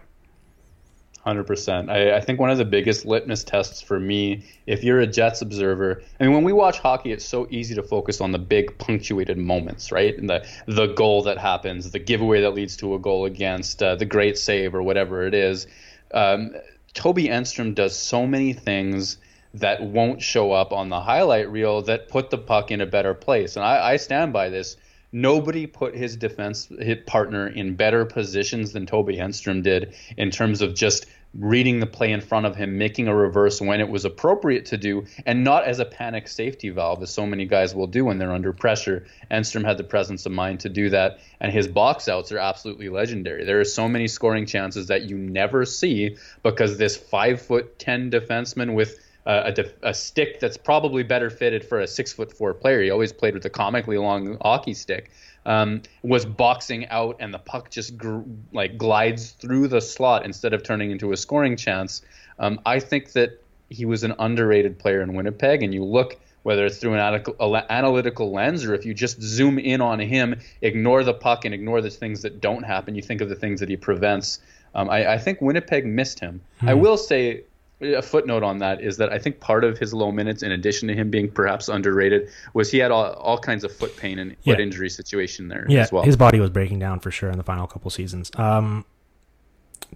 Hundred 1.27 1.43
percent. 1.43 1.89
I, 1.89 2.15
I 2.15 2.21
think 2.21 2.39
one 2.39 2.51
of 2.51 2.57
the 2.57 2.63
biggest 2.63 3.05
litmus 3.05 3.43
tests 3.43 3.81
for 3.81 3.99
me, 3.99 4.45
if 4.65 4.81
you're 4.81 5.01
a 5.01 5.05
Jets 5.05 5.41
observer, 5.41 6.01
I 6.21 6.23
mean, 6.23 6.31
when 6.31 6.45
we 6.45 6.53
watch 6.53 6.79
hockey, 6.79 7.11
it's 7.11 7.25
so 7.25 7.47
easy 7.49 7.75
to 7.75 7.83
focus 7.83 8.21
on 8.21 8.31
the 8.31 8.39
big 8.39 8.77
punctuated 8.77 9.37
moments, 9.37 9.91
right? 9.91 10.17
And 10.17 10.29
the 10.29 10.47
the 10.67 10.87
goal 10.87 11.23
that 11.23 11.37
happens, 11.37 11.91
the 11.91 11.99
giveaway 11.99 12.39
that 12.39 12.51
leads 12.51 12.77
to 12.77 12.95
a 12.95 12.99
goal 12.99 13.25
against, 13.25 13.83
uh, 13.83 13.95
the 13.95 14.05
great 14.05 14.37
save 14.37 14.73
or 14.73 14.81
whatever 14.81 15.27
it 15.27 15.33
is. 15.33 15.67
Um, 16.13 16.55
Toby 16.93 17.25
Enstrom 17.25 17.75
does 17.75 17.99
so 17.99 18.25
many 18.25 18.53
things 18.53 19.17
that 19.55 19.81
won't 19.81 20.21
show 20.21 20.53
up 20.53 20.71
on 20.71 20.87
the 20.87 21.01
highlight 21.01 21.51
reel 21.51 21.81
that 21.81 22.07
put 22.07 22.29
the 22.29 22.37
puck 22.37 22.71
in 22.71 22.79
a 22.79 22.85
better 22.85 23.13
place, 23.13 23.57
and 23.57 23.65
I, 23.65 23.95
I 23.95 23.97
stand 23.97 24.31
by 24.31 24.47
this 24.47 24.77
nobody 25.11 25.65
put 25.65 25.95
his 25.95 26.15
defense 26.15 26.67
hit 26.79 27.05
partner 27.05 27.47
in 27.47 27.75
better 27.75 28.05
positions 28.05 28.73
than 28.73 28.85
Toby 28.85 29.17
Enstrom 29.17 29.63
did 29.63 29.93
in 30.17 30.31
terms 30.31 30.61
of 30.61 30.75
just 30.75 31.05
reading 31.37 31.79
the 31.79 31.85
play 31.85 32.11
in 32.11 32.21
front 32.21 32.45
of 32.45 32.55
him, 32.55 32.77
making 32.77 33.07
a 33.07 33.15
reverse 33.15 33.61
when 33.61 33.79
it 33.79 33.89
was 33.89 34.05
appropriate 34.05 34.65
to 34.65 34.77
do, 34.77 35.05
and 35.25 35.43
not 35.43 35.65
as 35.65 35.79
a 35.79 35.85
panic 35.85 36.27
safety 36.27 36.69
valve, 36.69 37.01
as 37.03 37.11
so 37.11 37.25
many 37.25 37.45
guys 37.45 37.75
will 37.75 37.87
do 37.87 38.05
when 38.05 38.17
they're 38.17 38.31
under 38.31 38.51
pressure. 38.51 39.05
Enstrom 39.29 39.63
had 39.63 39.77
the 39.77 39.83
presence 39.83 40.25
of 40.25 40.31
mind 40.31 40.59
to 40.61 40.69
do 40.69 40.89
that, 40.89 41.19
and 41.39 41.51
his 41.51 41.67
box 41.67 42.07
outs 42.07 42.31
are 42.31 42.39
absolutely 42.39 42.89
legendary. 42.89 43.45
There 43.45 43.59
are 43.59 43.65
so 43.65 43.87
many 43.87 44.07
scoring 44.07 44.45
chances 44.45 44.87
that 44.87 45.03
you 45.03 45.17
never 45.17 45.65
see 45.65 46.17
because 46.43 46.77
this 46.77 46.97
five 46.97 47.41
foot 47.41 47.77
ten 47.77 48.09
defenseman 48.09 48.73
with 48.73 48.99
a, 49.27 49.65
a, 49.83 49.93
stick 49.93 50.39
that's 50.39 50.55
probably 50.55 51.03
better 51.03 51.29
fitted 51.29 51.65
for 51.65 51.81
a 51.81 51.87
six 51.87 52.13
foot 52.13 52.31
four 52.31 52.53
player. 52.53 52.81
He 52.81 52.89
always 52.89 53.11
played 53.11 53.33
with 53.33 53.45
a 53.45 53.49
comically 53.49 53.97
long 53.97 54.37
hockey 54.41 54.73
stick. 54.73 55.11
Um, 55.47 55.81
was 56.03 56.25
boxing 56.25 56.87
out 56.89 57.15
and 57.19 57.33
the 57.33 57.39
puck 57.39 57.71
just 57.71 57.97
gr- 57.97 58.19
like 58.51 58.77
glides 58.77 59.31
through 59.31 59.69
the 59.69 59.79
slot 59.79 60.25
instead 60.25 60.53
of 60.53 60.61
turning 60.61 60.91
into 60.91 61.13
a 61.13 61.17
scoring 61.17 61.55
chance. 61.55 62.01
Um, 62.37 62.59
I 62.65 62.79
think 62.79 63.13
that 63.13 63.41
he 63.69 63.85
was 63.85 64.03
an 64.03 64.13
underrated 64.19 64.77
player 64.77 65.01
in 65.01 65.13
Winnipeg, 65.13 65.63
and 65.63 65.73
you 65.73 65.85
look 65.85 66.17
whether 66.47 66.65
it's 66.65 66.77
through 66.77 66.93
an 66.93 67.65
analytical 67.69 68.31
lens 68.31 68.63
or 68.63 68.73
if 68.73 68.85
you 68.85 68.93
just 68.93 69.21
zoom 69.21 69.59
in 69.59 69.81
on 69.81 69.99
him, 69.99 70.39
ignore 70.61 71.03
the 71.03 71.13
puck 71.13 71.43
and 71.43 71.53
ignore 71.53 71.81
the 71.81 71.89
things 71.89 72.21
that 72.21 72.39
don't 72.39 72.63
happen, 72.63 72.95
you 72.95 73.01
think 73.01 73.19
of 73.19 73.27
the 73.27 73.35
things 73.35 73.59
that 73.59 73.67
he 73.67 73.75
prevents. 73.75 74.39
Um, 74.73 74.89
I, 74.89 75.15
I, 75.15 75.17
think 75.17 75.41
Winnipeg 75.41 75.85
missed 75.85 76.21
him. 76.21 76.39
Hmm. 76.61 76.69
I 76.69 76.73
will 76.73 76.95
say 76.95 77.43
a 77.81 78.01
footnote 78.01 78.43
on 78.43 78.57
that 78.59 78.81
is 78.81 78.97
that 78.97 79.11
I 79.11 79.19
think 79.19 79.39
part 79.39 79.63
of 79.63 79.77
his 79.77 79.93
low 79.93 80.11
minutes, 80.11 80.43
in 80.43 80.51
addition 80.51 80.87
to 80.87 80.95
him 80.95 81.09
being 81.11 81.29
perhaps 81.29 81.69
underrated, 81.69 82.29
was 82.53 82.71
he 82.71 82.79
had 82.79 82.91
all, 82.91 83.13
all 83.13 83.37
kinds 83.37 83.63
of 83.63 83.75
foot 83.75 83.95
pain 83.97 84.19
and 84.19 84.35
foot 84.43 84.59
injury 84.59 84.89
situation 84.89 85.47
there 85.47 85.65
yeah, 85.69 85.81
as 85.81 85.91
well. 85.91 86.03
His 86.03 86.15
body 86.15 86.39
was 86.39 86.49
breaking 86.49 86.79
down 86.79 86.99
for 86.99 87.11
sure 87.11 87.29
in 87.29 87.37
the 87.37 87.43
final 87.43 87.67
couple 87.67 87.91
seasons. 87.91 88.31
Um, 88.35 88.85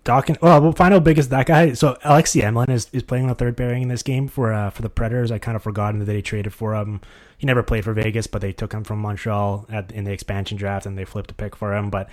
Dawkins. 0.04 0.40
Well, 0.42 0.72
final 0.72 1.00
biggest 1.00 1.30
that 1.32 1.48
guy. 1.48 1.74
So 1.74 1.98
Alexei 2.04 2.42
Emelin 2.42 2.70
is, 2.70 2.88
is 2.94 3.04
playing 3.04 3.28
the 3.28 3.36
third 3.36 3.58
pairing 3.58 3.84
in 3.84 3.88
this 3.88 4.04
game 4.04 4.28
for 4.28 4.54
uh, 4.54 4.70
for 4.70 4.82
the 4.82 4.90
Predators. 4.90 5.32
I 5.32 5.38
kind 5.38 5.56
of 5.56 5.64
forgotten 5.64 6.00
that 6.00 6.06
they 6.06 6.22
traded 6.22 6.54
for 6.54 6.76
him. 6.76 7.02
He 7.38 7.46
never 7.46 7.62
played 7.62 7.84
for 7.84 7.94
Vegas, 7.94 8.28
but 8.28 8.42
they 8.42 8.54
took 8.54 8.74
him 8.74 8.84
from 8.84 9.00
Montreal 9.00 9.66
at, 9.70 9.92
in 9.92 10.04
the 10.04 10.12
expansion 10.12 10.58
draft, 10.58 10.86
and 10.86 10.98
they 10.98 11.06
flipped 11.06 11.32
a 11.32 11.34
pick 11.34 11.56
for 11.56 11.76
him. 11.76 11.90
But 11.90 12.10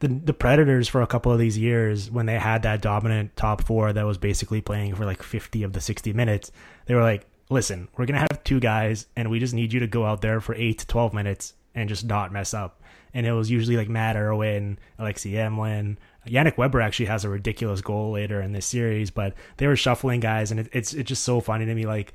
the 0.00 0.08
the 0.08 0.34
Predators 0.34 0.88
for 0.88 1.02
a 1.02 1.06
couple 1.06 1.32
of 1.32 1.38
these 1.38 1.56
years 1.56 2.10
when 2.10 2.26
they 2.26 2.38
had 2.38 2.62
that 2.62 2.82
dominant 2.82 3.36
top 3.36 3.64
four 3.64 3.92
that 3.92 4.06
was 4.06 4.18
basically 4.18 4.60
playing 4.60 4.94
for 4.94 5.04
like 5.04 5.22
50 5.22 5.62
of 5.62 5.72
the 5.72 5.80
60 5.80 6.12
minutes, 6.12 6.50
they 6.86 6.94
were 6.94 7.02
like, 7.02 7.26
"Listen, 7.48 7.88
we're 7.96 8.06
going 8.06 8.20
to 8.20 8.26
have 8.30 8.44
two 8.44 8.60
guys 8.60 9.06
and 9.16 9.30
we 9.30 9.38
just 9.38 9.54
need 9.54 9.72
you 9.72 9.80
to 9.80 9.86
go 9.86 10.04
out 10.04 10.20
there 10.20 10.40
for 10.40 10.54
8 10.54 10.78
to 10.78 10.86
12 10.86 11.14
minutes 11.14 11.54
and 11.74 11.88
just 11.88 12.04
not 12.04 12.32
mess 12.32 12.52
up." 12.52 12.82
And 13.14 13.26
it 13.26 13.32
was 13.32 13.50
usually 13.50 13.76
like 13.76 13.88
Matt 13.88 14.16
Irwin, 14.16 14.78
Alexei 14.98 15.32
Emelin, 15.32 15.96
Yannick 16.26 16.56
Weber 16.56 16.80
actually 16.80 17.06
has 17.06 17.24
a 17.24 17.28
ridiculous 17.28 17.80
goal 17.80 18.12
later 18.12 18.40
in 18.40 18.52
this 18.52 18.66
series, 18.66 19.10
but 19.10 19.34
they 19.56 19.66
were 19.66 19.76
shuffling 19.76 20.20
guys, 20.20 20.50
and 20.50 20.60
it, 20.60 20.68
it's 20.72 20.92
it's 20.92 21.08
just 21.08 21.24
so 21.24 21.40
funny 21.40 21.66
to 21.66 21.74
me. 21.74 21.86
Like 21.86 22.12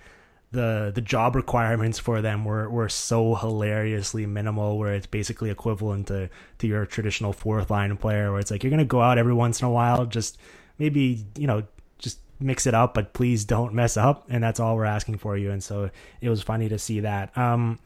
the 0.56 0.92
the 0.96 1.02
job 1.02 1.36
requirements 1.36 2.00
for 2.00 2.22
them 2.22 2.46
were 2.46 2.70
were 2.70 2.90
so 2.90 3.36
hilariously 3.36 4.26
minimal 4.26 4.78
where 4.78 4.94
it's 4.94 5.06
basically 5.06 5.50
equivalent 5.50 6.08
to 6.08 6.30
to 6.58 6.68
your 6.68 6.86
traditional 6.86 7.34
fourth 7.34 7.70
line 7.70 7.96
player 7.98 8.32
where 8.32 8.40
it's 8.40 8.50
like 8.50 8.64
you're 8.64 8.72
gonna 8.72 8.86
go 8.86 9.02
out 9.02 9.18
every 9.18 9.34
once 9.34 9.62
in 9.62 9.68
a 9.68 9.72
while 9.72 10.06
just 10.06 10.38
maybe 10.80 11.26
you 11.38 11.46
know 11.46 11.64
just 12.00 12.20
mix 12.40 12.66
it 12.66 12.74
up 12.74 12.94
but 12.94 13.14
please 13.14 13.46
don't 13.46 13.74
mess 13.74 13.98
up 13.98 14.26
and 14.30 14.44
that's 14.44 14.60
all 14.60 14.76
we're 14.76 14.86
asking 14.86 15.18
for 15.18 15.38
you 15.38 15.52
and 15.52 15.64
so 15.64 15.90
it 16.22 16.30
was 16.30 16.42
funny 16.42 16.68
to 16.68 16.80
see 16.80 17.00
that 17.02 17.38
um 17.38 17.78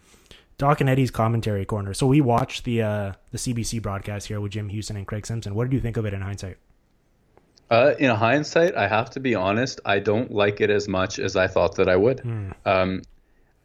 Doc 0.57 0.81
and 0.81 0.89
Eddie's 0.89 1.09
commentary 1.09 1.63
corner. 1.63 1.93
So 1.93 2.05
we 2.05 2.19
watched 2.19 2.65
the 2.65 2.81
uh, 2.81 3.13
the 3.31 3.37
CBC 3.37 3.81
broadcast 3.81 4.27
here 4.27 4.41
with 4.41 4.51
Jim 4.51 4.69
Hughson 4.69 4.97
and 4.97 5.07
Craig 5.07 5.25
Simpson. 5.25 5.55
What 5.55 5.63
did 5.63 5.73
you 5.73 5.79
think 5.79 5.95
of 5.95 6.05
it 6.05 6.13
in 6.13 6.19
hindsight? 6.19 6.57
Uh, 7.69 7.93
in 7.99 8.09
hindsight, 8.09 8.75
I 8.75 8.87
have 8.87 9.11
to 9.11 9.19
be 9.19 9.35
honest. 9.35 9.79
I 9.85 9.99
don't 9.99 10.31
like 10.31 10.59
it 10.59 10.69
as 10.69 10.87
much 10.87 11.19
as 11.19 11.35
I 11.35 11.47
thought 11.47 11.75
that 11.75 11.87
I 11.87 11.95
would. 11.95 12.17
Mm. 12.17 12.53
Um, 12.65 13.01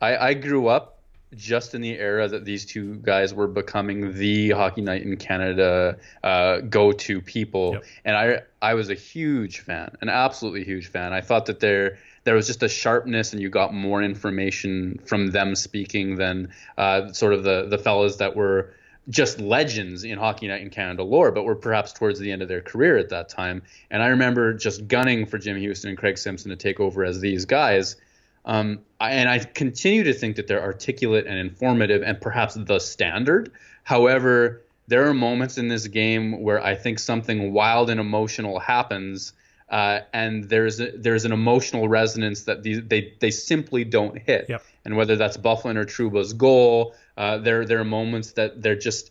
I, 0.00 0.16
I, 0.16 0.34
grew 0.34 0.68
up 0.68 0.98
just 1.34 1.74
in 1.74 1.80
the 1.80 1.98
era 1.98 2.28
that 2.28 2.44
these 2.44 2.66
two 2.66 2.96
guys 2.96 3.32
were 3.32 3.46
becoming 3.46 4.12
the 4.12 4.50
Hockey 4.50 4.82
Night 4.82 5.02
in 5.02 5.16
Canada 5.16 5.96
uh, 6.22 6.58
go-to 6.60 7.22
people, 7.22 7.74
yep. 7.74 7.84
and 8.04 8.16
I 8.16 8.42
I 8.60 8.74
was 8.74 8.90
a 8.90 8.94
huge 8.94 9.60
fan, 9.60 9.96
an 10.00 10.10
absolutely 10.10 10.64
huge 10.64 10.88
fan. 10.88 11.12
I 11.12 11.22
thought 11.22 11.46
that 11.46 11.60
there 11.60 11.98
there 12.24 12.34
was 12.34 12.46
just 12.46 12.62
a 12.62 12.68
sharpness, 12.68 13.32
and 13.32 13.40
you 13.40 13.48
got 13.48 13.72
more 13.72 14.02
information 14.02 15.00
from 15.06 15.30
them 15.30 15.54
speaking 15.54 16.16
than 16.16 16.52
uh, 16.76 17.12
sort 17.12 17.32
of 17.32 17.42
the 17.42 17.66
the 17.68 17.78
fellas 17.78 18.16
that 18.16 18.36
were 18.36 18.74
just 19.08 19.38
legends 19.38 20.04
in 20.04 20.18
Hockey 20.18 20.48
Night 20.48 20.62
in 20.62 20.70
Canada 20.70 21.02
lore, 21.02 21.30
but 21.30 21.44
were 21.44 21.54
perhaps 21.54 21.92
towards 21.92 22.18
the 22.18 22.32
end 22.32 22.42
of 22.42 22.48
their 22.48 22.60
career 22.60 22.96
at 22.96 23.10
that 23.10 23.28
time. 23.28 23.62
And 23.90 24.02
I 24.02 24.08
remember 24.08 24.54
just 24.54 24.88
gunning 24.88 25.26
for 25.26 25.38
Jim 25.38 25.56
Hughson 25.56 25.90
and 25.90 25.98
Craig 25.98 26.18
Simpson 26.18 26.50
to 26.50 26.56
take 26.56 26.80
over 26.80 27.04
as 27.04 27.20
these 27.20 27.44
guys. 27.44 27.96
Um, 28.44 28.80
and 29.00 29.28
I 29.28 29.38
continue 29.38 30.04
to 30.04 30.14
think 30.14 30.36
that 30.36 30.46
they're 30.46 30.62
articulate 30.62 31.26
and 31.26 31.38
informative 31.38 32.02
and 32.02 32.20
perhaps 32.20 32.54
the 32.54 32.78
standard. 32.78 33.52
However, 33.82 34.62
there 34.86 35.06
are 35.08 35.14
moments 35.14 35.58
in 35.58 35.68
this 35.68 35.86
game 35.86 36.42
where 36.42 36.62
I 36.62 36.74
think 36.74 36.98
something 36.98 37.52
wild 37.52 37.90
and 37.90 38.00
emotional 38.00 38.58
happens, 38.58 39.32
uh, 39.68 40.00
and 40.12 40.44
there's 40.48 40.80
a, 40.80 40.90
there's 40.96 41.24
an 41.24 41.32
emotional 41.32 41.88
resonance 41.88 42.42
that 42.42 42.62
these, 42.62 42.82
they 42.86 43.14
they 43.20 43.30
simply 43.30 43.84
don't 43.84 44.18
hit. 44.18 44.46
Yep. 44.48 44.62
And 44.84 44.96
whether 44.96 45.16
that's 45.16 45.36
Byfuglien 45.36 45.76
or 45.76 45.84
Trouba's 45.84 46.32
goal, 46.32 46.94
uh, 47.16 47.38
there 47.38 47.64
there 47.64 47.80
are 47.80 47.84
moments 47.84 48.32
that 48.32 48.62
they're 48.62 48.76
just 48.76 49.10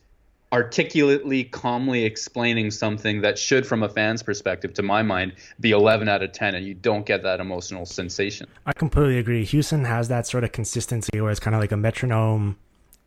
articulately, 0.53 1.43
calmly 1.43 2.05
explaining 2.05 2.69
something 2.69 3.21
that 3.21 3.39
should, 3.39 3.65
from 3.65 3.81
a 3.81 3.89
fan's 3.89 4.21
perspective, 4.21 4.71
to 4.75 4.83
my 4.83 5.01
mind, 5.01 5.33
be 5.59 5.71
11 5.71 6.07
out 6.07 6.21
of 6.21 6.31
10, 6.31 6.53
and 6.53 6.63
you 6.63 6.75
don't 6.75 7.07
get 7.07 7.23
that 7.23 7.39
emotional 7.39 7.87
sensation. 7.87 8.47
I 8.67 8.73
completely 8.73 9.17
agree. 9.17 9.43
Hughson 9.43 9.87
has 9.87 10.09
that 10.09 10.27
sort 10.27 10.43
of 10.43 10.51
consistency 10.51 11.19
where 11.19 11.31
it's 11.31 11.39
kind 11.39 11.55
of 11.55 11.59
like 11.59 11.71
a 11.71 11.77
metronome 11.77 12.57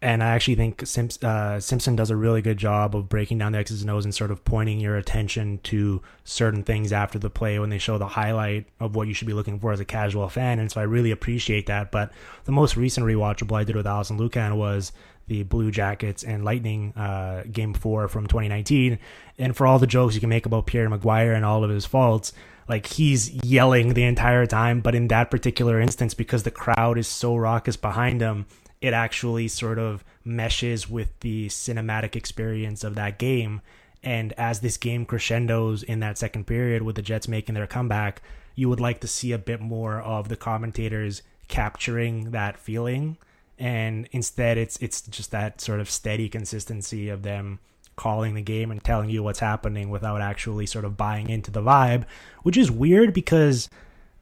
and 0.02 0.23
I 0.23 0.35
actually 0.35 0.56
think 0.56 0.86
Simps, 0.86 1.23
uh, 1.24 1.59
Simpson 1.59 1.97
does 1.97 2.10
a 2.10 2.16
really 2.16 2.43
good 2.43 2.59
job 2.59 2.94
of 2.94 3.09
breaking 3.09 3.39
down 3.39 3.52
the 3.52 3.59
X's 3.59 3.81
and 3.81 3.90
O's 3.90 4.05
and 4.05 4.14
sort 4.14 4.31
of 4.31 4.44
pointing 4.44 4.78
your 4.78 4.97
attention 4.97 5.59
to 5.64 6.02
certain 6.24 6.62
things 6.62 6.93
after 6.93 7.18
the 7.18 7.31
play 7.31 7.59
when 7.59 7.70
they 7.70 7.78
show 7.78 7.97
the 7.97 8.06
highlight 8.06 8.66
of 8.78 8.94
what 8.94 9.09
you 9.09 9.14
should 9.14 9.27
be 9.27 9.32
looking 9.32 9.59
for 9.59 9.73
as 9.73 9.81
a 9.81 9.86
casual 9.86 10.28
fan. 10.28 10.59
And 10.59 10.70
so 10.70 10.82
I 10.82 10.85
really 10.85 11.10
appreciate 11.12 11.66
that. 11.66 11.90
But 11.90 12.12
the 12.44 12.52
most 12.52 12.77
recent 12.77 13.06
rewatchable 13.06 13.56
I 13.56 13.64
did 13.64 13.74
with 13.74 13.86
Alison 13.86 14.18
Lukan 14.18 14.56
was 14.56 14.93
the 15.28 15.44
Blue 15.44 15.70
Jackets 15.70 16.23
and 16.23 16.44
Lightning 16.44 16.93
uh, 16.94 17.44
game 17.51 17.73
four 17.73 18.06
from 18.06 18.27
2019. 18.27 18.98
And 19.39 19.56
for 19.56 19.66
all 19.66 19.78
the 19.78 19.86
jokes 19.86 20.14
you 20.14 20.20
can 20.20 20.28
make 20.28 20.44
about 20.44 20.66
Pierre 20.66 20.90
McGuire 20.90 21.35
and 21.35 21.44
all 21.44 21.64
of 21.64 21.70
his 21.70 21.86
faults, 21.86 22.35
like 22.68 22.86
he's 22.86 23.31
yelling 23.44 23.94
the 23.94 24.05
entire 24.05 24.44
time. 24.44 24.82
But 24.82 24.94
in 24.94 25.09
that 25.09 25.31
particular 25.31 25.81
instance, 25.81 26.12
because 26.12 26.43
the 26.43 26.51
crowd 26.51 26.98
is 26.98 27.09
so 27.09 27.35
raucous 27.35 27.77
behind 27.77 28.20
him, 28.20 28.44
it 28.81 28.93
actually 28.93 29.48
sort 29.48 29.78
of 29.78 30.05
meshes 30.24 30.89
with 30.89 31.19
the 31.20 31.48
cinematic 31.48 32.16
experience 32.16 32.85
of 32.85 32.94
that 32.94 33.19
game. 33.19 33.61
And 34.03 34.32
as 34.35 34.61
this 34.61 34.77
game 34.77 35.07
crescendos 35.07 35.82
in 35.82 36.01
that 36.01 36.19
second 36.19 36.47
period 36.47 36.82
with 36.82 36.97
the 36.97 37.03
Jets 37.03 37.28
making 37.28 37.55
their 37.55 37.66
comeback, 37.66 38.23
you 38.55 38.69
would 38.69 38.81
like 38.81 39.01
to 39.01 39.09
see 39.09 39.32
a 39.32 39.39
bit 39.39 39.61
more 39.61 40.01
of 40.01 40.28
the 40.28 40.36
commentators 40.36 41.23
capturing 41.48 42.31
that 42.31 42.59
feeling. 42.59 43.16
And 43.59 44.09
instead 44.12 44.59
it's 44.59 44.77
it's 44.78 45.01
just 45.03 45.31
that 45.31 45.61
sort 45.61 45.81
of 45.81 45.90
steady 45.90 46.28
consistency 46.28 47.09
of 47.09 47.23
them 47.23 47.59
calling 47.97 48.35
the 48.35 48.43
game 48.43 48.70
and 48.70 48.85
telling 48.85 49.09
you 49.09 49.23
what's 49.23 49.40
happening 49.40 49.89
without 49.89 50.20
actually 50.20 50.66
sort 50.66 50.85
of 50.85 50.97
buying 50.97 51.31
into 51.31 51.51
the 51.51 51.62
vibe, 51.62 52.05
which 52.43 52.57
is 52.57 52.70
weird 52.70 53.15
because 53.15 53.70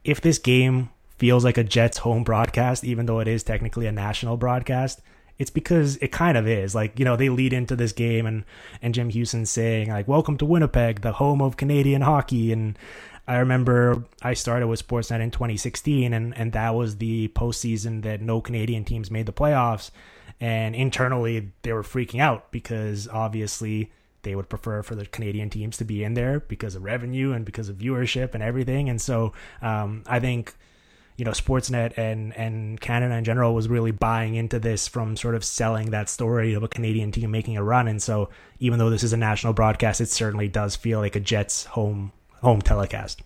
if 0.04 0.20
this 0.20 0.38
game 0.38 0.90
feels 1.18 1.44
like 1.44 1.58
a 1.58 1.64
Jets 1.64 1.98
home 1.98 2.24
broadcast, 2.24 2.84
even 2.84 3.06
though 3.06 3.20
it 3.20 3.28
is 3.28 3.42
technically 3.42 3.86
a 3.86 3.92
national 3.92 4.36
broadcast. 4.36 5.00
it's 5.38 5.50
because 5.50 5.96
it 5.96 6.12
kind 6.12 6.36
of 6.38 6.46
is. 6.46 6.74
Like, 6.74 6.98
you 6.98 7.04
know, 7.04 7.16
they 7.16 7.28
lead 7.28 7.52
into 7.52 7.74
this 7.74 7.92
game 7.92 8.26
and, 8.26 8.44
and 8.80 8.94
Jim 8.94 9.10
Hughson 9.10 9.46
saying, 9.46 9.90
like, 9.90 10.06
welcome 10.06 10.38
to 10.38 10.46
Winnipeg, 10.46 11.00
the 11.00 11.12
home 11.12 11.42
of 11.42 11.56
Canadian 11.56 12.02
hockey. 12.02 12.52
And 12.52 12.78
I 13.26 13.38
remember 13.38 14.04
I 14.22 14.34
started 14.34 14.68
with 14.68 14.86
Sportsnet 14.86 15.20
in 15.20 15.30
2016, 15.30 16.12
and, 16.12 16.36
and 16.36 16.52
that 16.52 16.74
was 16.74 16.98
the 16.98 17.28
postseason 17.28 18.02
that 18.02 18.20
no 18.20 18.40
Canadian 18.40 18.84
teams 18.84 19.10
made 19.10 19.26
the 19.26 19.32
playoffs. 19.32 19.90
And 20.40 20.74
internally, 20.74 21.50
they 21.62 21.72
were 21.72 21.82
freaking 21.82 22.20
out 22.20 22.52
because 22.52 23.08
obviously 23.08 23.90
they 24.22 24.34
would 24.34 24.48
prefer 24.48 24.82
for 24.82 24.94
the 24.94 25.06
Canadian 25.06 25.50
teams 25.50 25.76
to 25.78 25.84
be 25.84 26.04
in 26.04 26.14
there 26.14 26.40
because 26.40 26.74
of 26.74 26.82
revenue 26.82 27.32
and 27.32 27.44
because 27.44 27.68
of 27.68 27.76
viewership 27.76 28.34
and 28.34 28.42
everything. 28.42 28.88
And 28.88 29.00
so 29.00 29.32
um, 29.62 30.02
I 30.06 30.20
think 30.20 30.54
you 31.16 31.24
know 31.24 31.30
Sportsnet 31.30 31.96
and 31.96 32.36
and 32.36 32.80
Canada 32.80 33.14
in 33.14 33.24
general 33.24 33.54
was 33.54 33.68
really 33.68 33.92
buying 33.92 34.34
into 34.34 34.58
this 34.58 34.88
from 34.88 35.16
sort 35.16 35.34
of 35.34 35.44
selling 35.44 35.90
that 35.90 36.08
story 36.08 36.54
of 36.54 36.62
a 36.62 36.68
Canadian 36.68 37.12
team 37.12 37.30
making 37.30 37.56
a 37.56 37.62
run. 37.62 37.86
And 37.88 38.02
so 38.02 38.30
even 38.58 38.78
though 38.78 38.90
this 38.90 39.02
is 39.02 39.12
a 39.12 39.16
national 39.16 39.52
broadcast, 39.52 40.00
it 40.00 40.08
certainly 40.08 40.48
does 40.48 40.76
feel 40.76 40.98
like 41.00 41.16
a 41.16 41.20
Jets 41.20 41.64
home 41.64 42.12
home 42.42 42.60
telecast. 42.60 43.22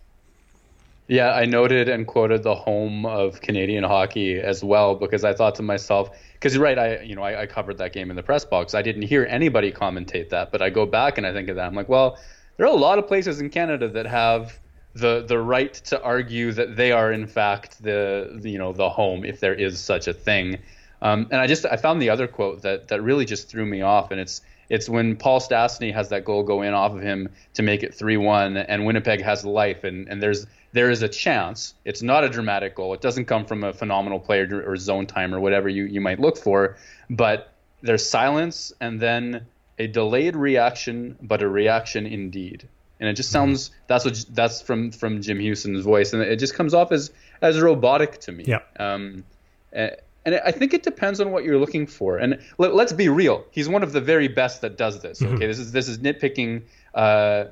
Yeah, 1.09 1.33
I 1.33 1.47
noted 1.47 1.89
and 1.89 2.07
quoted 2.07 2.43
the 2.43 2.55
home 2.55 3.07
of 3.07 3.41
Canadian 3.41 3.83
hockey 3.83 4.39
as 4.39 4.63
well 4.63 4.95
because 4.95 5.25
I 5.25 5.33
thought 5.33 5.55
to 5.55 5.63
myself, 5.63 6.11
because 6.35 6.55
you're 6.55 6.63
right, 6.63 6.79
I 6.79 7.01
you 7.01 7.17
know 7.17 7.23
I, 7.23 7.43
I 7.43 7.47
covered 7.47 7.79
that 7.79 7.95
game 7.95 8.11
in 8.11 8.17
the 8.17 8.23
press 8.23 8.45
box. 8.45 8.75
I 8.75 8.83
didn't 8.83 9.03
hear 9.03 9.25
anybody 9.31 9.73
commentate 9.73 10.29
that, 10.29 10.53
but 10.53 10.61
I 10.61 10.69
go 10.69 10.85
back 10.85 11.17
and 11.17 11.27
I 11.27 11.33
think 11.33 11.49
of 11.49 11.57
that. 11.57 11.67
I'm 11.67 11.75
like, 11.75 11.89
well, 11.89 12.19
there 12.59 12.67
are 12.67 12.73
a 12.73 12.77
lot 12.77 12.99
of 12.99 13.07
places 13.07 13.41
in 13.41 13.49
Canada 13.49 13.89
that 13.89 14.07
have 14.07 14.59
the 14.99 15.25
the 15.27 15.39
right 15.39 15.75
to 15.75 16.03
argue 16.03 16.53
that 16.53 16.77
they 16.77 16.93
are 16.93 17.13
in 17.13 17.27
fact 17.27 17.83
the, 17.83 18.41
you 18.43 18.59
know 18.59 18.73
the 18.73 18.89
home 18.89 19.25
if 19.25 19.41
there 19.41 19.55
is 19.55 19.81
such 19.81 20.09
a 20.09 20.13
thing. 20.13 20.59
Um, 21.01 21.29
and 21.31 21.41
I 21.41 21.47
just 21.47 21.65
I 21.65 21.77
found 21.77 22.03
the 22.03 22.11
other 22.11 22.27
quote 22.27 22.63
that 22.63 22.89
that 22.89 23.03
really 23.03 23.25
just 23.25 23.49
threw 23.49 23.65
me 23.65 23.83
off, 23.83 24.11
and 24.11 24.21
it's 24.21 24.43
it's 24.69 24.89
when 24.89 25.17
Paul 25.17 25.41
Stastny 25.41 25.93
has 25.95 26.09
that 26.09 26.25
goal 26.25 26.43
go 26.43 26.63
in 26.63 26.75
off 26.75 26.93
of 26.93 27.01
him 27.01 27.29
to 27.55 27.63
make 27.63 27.83
it 27.83 27.95
three 27.95 28.17
one, 28.17 28.57
and 28.57 28.85
Winnipeg 28.85 29.23
has 29.23 29.45
life, 29.45 29.85
and 29.85 30.09
and 30.09 30.23
there's 30.23 30.47
there 30.73 30.91
is 30.91 31.03
a 31.03 31.09
chance. 31.09 31.75
It's 31.85 32.03
not 32.03 32.25
a 32.25 32.29
dramatic 32.29 32.75
goal. 32.75 32.93
It 32.95 33.01
doesn't 33.01 33.27
come 33.27 33.45
from 33.45 33.65
a 33.65 33.73
phenomenal 33.73 34.19
player 34.19 34.63
or 34.67 34.77
zone 34.77 35.07
time 35.07 35.35
or 35.35 35.41
whatever 35.41 35.69
you 35.69 35.85
you 35.85 36.01
might 36.01 36.19
look 36.19 36.37
for, 36.37 36.77
but 37.09 37.53
there's 37.81 38.09
silence 38.09 38.73
and 38.81 38.99
then 38.99 39.47
a 39.79 39.87
delayed 39.87 40.35
reaction, 40.35 41.17
but 41.23 41.41
a 41.43 41.49
reaction 41.49 42.05
indeed 42.05 42.69
and 43.01 43.09
it 43.09 43.15
just 43.15 43.31
sounds 43.31 43.71
that's 43.87 44.05
what 44.05 44.25
that's 44.31 44.61
from 44.61 44.91
from 44.91 45.23
Jim 45.23 45.39
Hughson's 45.39 45.85
voice, 45.85 46.13
and 46.13 46.23
it 46.23 46.37
just 46.39 46.55
comes 46.55 46.75
off 46.75 46.93
as 46.93 47.11
as 47.41 47.61
robotic 47.61 48.19
to 48.21 48.33
me. 48.33 48.45
Yeah. 48.47 48.61
Um, 48.79 49.25
and, 49.73 49.97
I 50.27 50.53
think 50.53 50.75
it 50.75 50.83
depends 50.83 51.21
on 51.21 51.31
what 51.31 51.45
you're 51.45 51.57
looking 51.57 51.87
for. 51.87 52.19
And 52.19 52.39
let, 52.59 52.73
us 52.73 52.93
be 52.93 53.09
real, 53.09 53.47
he's 53.51 53.67
one 53.67 53.83
of 53.83 53.93
the 53.93 54.01
very 54.01 54.29
best 54.29 54.61
that 54.61 54.77
does 54.77 55.01
this. 55.01 55.23
Okay, 55.23 55.33
mm-hmm. 55.33 55.41
this 55.41 55.59
is 55.59 55.73
this 55.73 55.89
is 55.89 55.99
nitpicking. 55.99 56.63
Uh, 56.95 57.45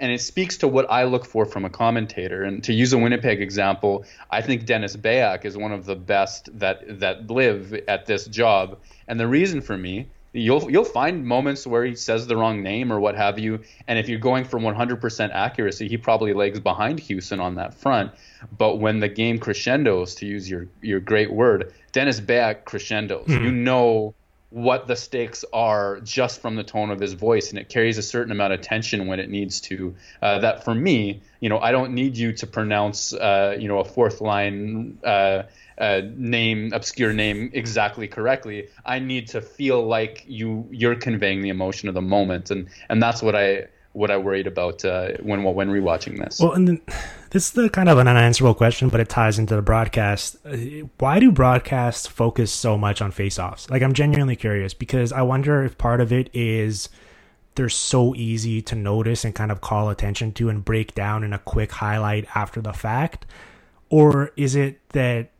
and 0.00 0.12
it 0.12 0.20
speaks 0.20 0.58
to 0.58 0.68
what 0.68 0.90
I 0.90 1.04
look 1.04 1.24
for 1.24 1.44
from 1.44 1.64
a 1.64 1.70
commentator. 1.70 2.44
And 2.44 2.62
to 2.64 2.72
use 2.72 2.92
a 2.92 2.98
Winnipeg 2.98 3.40
example, 3.40 4.04
I 4.30 4.42
think 4.42 4.66
Dennis 4.66 4.96
Beyak 4.96 5.44
is 5.44 5.56
one 5.56 5.72
of 5.72 5.86
the 5.86 5.96
best 5.96 6.50
that 6.58 7.00
that 7.00 7.30
live 7.30 7.72
at 7.88 8.06
this 8.06 8.26
job. 8.26 8.78
And 9.06 9.18
the 9.18 9.26
reason 9.26 9.60
for 9.60 9.76
me 9.76 10.08
you'll 10.32 10.70
you'll 10.70 10.84
find 10.84 11.26
moments 11.26 11.66
where 11.66 11.84
he 11.84 11.94
says 11.94 12.26
the 12.26 12.36
wrong 12.36 12.62
name 12.62 12.92
or 12.92 13.00
what 13.00 13.16
have 13.16 13.38
you 13.38 13.60
and 13.86 13.98
if 13.98 14.08
you're 14.08 14.18
going 14.18 14.44
for 14.44 14.58
100% 14.58 15.30
accuracy 15.32 15.88
he 15.88 15.96
probably 15.96 16.32
lags 16.32 16.60
behind 16.60 17.00
Hughson 17.00 17.40
on 17.40 17.54
that 17.56 17.74
front 17.74 18.12
but 18.56 18.76
when 18.76 19.00
the 19.00 19.08
game 19.08 19.38
crescendos 19.38 20.16
to 20.16 20.26
use 20.26 20.48
your 20.48 20.68
your 20.82 21.00
great 21.00 21.32
word 21.32 21.72
Dennis 21.92 22.20
Beyak 22.20 22.64
crescendos 22.64 23.26
mm-hmm. 23.26 23.44
you 23.44 23.50
know 23.50 24.14
what 24.50 24.86
the 24.86 24.96
stakes 24.96 25.44
are 25.52 26.00
just 26.00 26.40
from 26.40 26.56
the 26.56 26.64
tone 26.64 26.90
of 26.90 26.98
his 26.98 27.12
voice 27.12 27.50
and 27.50 27.58
it 27.58 27.68
carries 27.68 27.98
a 27.98 28.02
certain 28.02 28.32
amount 28.32 28.52
of 28.52 28.62
tension 28.62 29.06
when 29.06 29.20
it 29.20 29.28
needs 29.28 29.60
to 29.60 29.94
uh, 30.22 30.38
that 30.38 30.64
for 30.64 30.74
me 30.74 31.20
you 31.40 31.48
know 31.48 31.58
I 31.58 31.72
don't 31.72 31.92
need 31.92 32.16
you 32.16 32.32
to 32.34 32.46
pronounce 32.46 33.12
uh, 33.12 33.56
you 33.58 33.68
know 33.68 33.78
a 33.78 33.84
fourth 33.84 34.20
line 34.20 34.98
uh, 35.04 35.42
uh, 35.78 36.02
name 36.16 36.72
obscure 36.72 37.12
name 37.12 37.50
exactly 37.52 38.08
correctly 38.08 38.68
i 38.84 38.98
need 38.98 39.28
to 39.28 39.40
feel 39.40 39.86
like 39.86 40.24
you 40.26 40.66
you're 40.70 40.94
conveying 40.94 41.40
the 41.40 41.48
emotion 41.48 41.88
of 41.88 41.94
the 41.94 42.02
moment. 42.02 42.50
And 42.50 42.68
and 42.88 43.02
that's 43.02 43.22
what 43.22 43.34
i 43.34 43.66
what 43.92 44.10
i 44.10 44.16
worried 44.16 44.46
about 44.46 44.84
uh, 44.84 45.12
when 45.22 45.42
when 45.42 45.68
rewatching 45.68 46.18
this. 46.18 46.40
Well 46.40 46.52
and 46.52 46.68
then, 46.68 46.80
this 47.30 47.46
is 47.46 47.52
the 47.52 47.68
kind 47.68 47.88
of 47.88 47.98
an 47.98 48.08
unanswerable 48.08 48.54
question 48.54 48.88
but 48.88 49.00
it 49.00 49.08
ties 49.08 49.38
into 49.38 49.56
the 49.56 49.62
broadcast. 49.62 50.36
Uh, 50.44 50.56
why 50.98 51.20
do 51.20 51.32
broadcasts 51.32 52.06
focus 52.06 52.52
so 52.52 52.78
much 52.78 53.00
on 53.00 53.10
face-offs? 53.10 53.70
Like 53.70 53.82
i'm 53.82 53.94
genuinely 53.94 54.36
curious 54.36 54.74
because 54.74 55.12
i 55.12 55.22
wonder 55.22 55.64
if 55.64 55.78
part 55.78 56.00
of 56.00 56.12
it 56.12 56.30
is 56.32 56.88
they're 57.54 57.68
so 57.68 58.14
easy 58.14 58.62
to 58.62 58.76
notice 58.76 59.24
and 59.24 59.34
kind 59.34 59.50
of 59.50 59.60
call 59.60 59.90
attention 59.90 60.32
to 60.32 60.48
and 60.48 60.64
break 60.64 60.94
down 60.94 61.24
in 61.24 61.32
a 61.32 61.40
quick 61.40 61.72
highlight 61.72 62.24
after 62.36 62.60
the 62.60 62.72
fact 62.72 63.26
or 63.90 64.32
is 64.36 64.54
it 64.54 64.78
that 64.90 65.30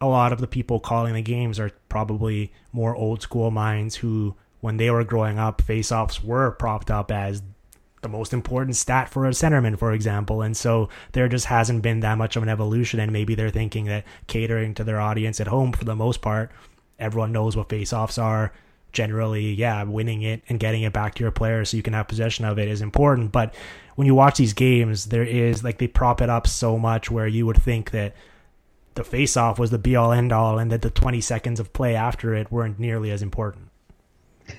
a 0.00 0.06
lot 0.06 0.32
of 0.32 0.40
the 0.40 0.46
people 0.46 0.80
calling 0.80 1.14
the 1.14 1.22
games 1.22 1.58
are 1.58 1.70
probably 1.88 2.52
more 2.72 2.94
old 2.94 3.22
school 3.22 3.50
minds 3.50 3.96
who, 3.96 4.34
when 4.60 4.76
they 4.76 4.90
were 4.90 5.04
growing 5.04 5.38
up, 5.38 5.62
faceoffs 5.62 6.22
were 6.22 6.52
propped 6.52 6.90
up 6.90 7.10
as 7.10 7.42
the 8.02 8.08
most 8.08 8.32
important 8.32 8.76
stat 8.76 9.08
for 9.08 9.26
a 9.26 9.30
centerman, 9.30 9.78
for 9.78 9.92
example. 9.92 10.42
And 10.42 10.56
so 10.56 10.88
there 11.12 11.28
just 11.28 11.46
hasn't 11.46 11.82
been 11.82 12.00
that 12.00 12.18
much 12.18 12.36
of 12.36 12.42
an 12.42 12.48
evolution. 12.48 13.00
And 13.00 13.12
maybe 13.12 13.34
they're 13.34 13.50
thinking 13.50 13.86
that 13.86 14.04
catering 14.28 14.74
to 14.74 14.84
their 14.84 15.00
audience 15.00 15.40
at 15.40 15.48
home 15.48 15.72
for 15.72 15.84
the 15.84 15.96
most 15.96 16.22
part, 16.22 16.52
everyone 16.98 17.32
knows 17.32 17.56
what 17.56 17.68
faceoffs 17.68 18.22
are. 18.22 18.52
Generally, 18.90 19.52
yeah, 19.52 19.82
winning 19.82 20.22
it 20.22 20.42
and 20.48 20.58
getting 20.58 20.82
it 20.82 20.94
back 20.94 21.14
to 21.14 21.22
your 21.22 21.30
player 21.30 21.64
so 21.64 21.76
you 21.76 21.82
can 21.82 21.92
have 21.92 22.08
possession 22.08 22.46
of 22.46 22.58
it 22.58 22.68
is 22.68 22.80
important. 22.80 23.32
But 23.32 23.54
when 23.96 24.06
you 24.06 24.14
watch 24.14 24.38
these 24.38 24.54
games, 24.54 25.06
there 25.06 25.24
is 25.24 25.62
like 25.62 25.78
they 25.78 25.88
prop 25.88 26.22
it 26.22 26.30
up 26.30 26.46
so 26.46 26.78
much 26.78 27.10
where 27.10 27.26
you 27.26 27.44
would 27.44 27.62
think 27.62 27.90
that 27.90 28.14
the 28.98 29.04
face 29.04 29.36
off 29.36 29.60
was 29.60 29.70
the 29.70 29.78
be 29.78 29.94
all 29.94 30.12
end 30.12 30.32
all 30.32 30.58
and 30.58 30.72
that 30.72 30.82
the 30.82 30.90
20 30.90 31.20
seconds 31.20 31.60
of 31.60 31.72
play 31.72 31.94
after 31.94 32.34
it 32.34 32.50
weren't 32.50 32.80
nearly 32.80 33.12
as 33.12 33.22
important. 33.22 33.68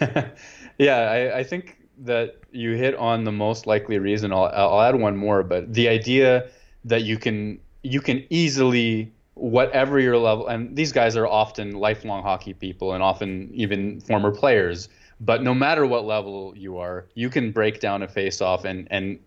yeah, 0.80 0.96
I, 0.96 1.40
I, 1.40 1.44
think 1.44 1.78
that 1.98 2.38
you 2.52 2.76
hit 2.76 2.96
on 2.96 3.26
the 3.26 3.34
most 3.34 3.68
likely 3.68 4.00
reason. 4.00 4.32
I'll, 4.32 4.46
I'll 4.46 4.82
add 4.82 4.96
one 4.96 5.18
more, 5.18 5.44
but 5.44 5.74
the 5.74 5.90
idea 5.90 6.48
that 6.86 7.04
you 7.04 7.18
can 7.18 7.60
you 7.84 8.00
can 8.00 8.26
easily 8.30 9.12
whatever 9.34 10.00
your 10.00 10.18
level 10.18 10.48
and 10.48 10.76
these 10.76 10.92
guys 10.92 11.18
are 11.18 11.28
often 11.28 11.72
lifelong 11.72 12.24
hockey 12.24 12.54
people 12.54 12.94
and 12.94 13.04
often 13.04 13.50
even 13.54 14.02
former 14.02 14.32
players 14.32 14.90
but 15.22 15.42
no 15.42 15.54
matter 15.54 15.86
what 15.86 16.04
level 16.04 16.54
you 16.58 16.78
are 16.78 17.08
you 17.16 17.30
can 17.30 17.52
break 17.52 17.80
down 17.80 18.04
a 18.04 18.08
face 18.08 18.42
off 18.42 18.66
and 18.66 18.86
and 18.92 19.18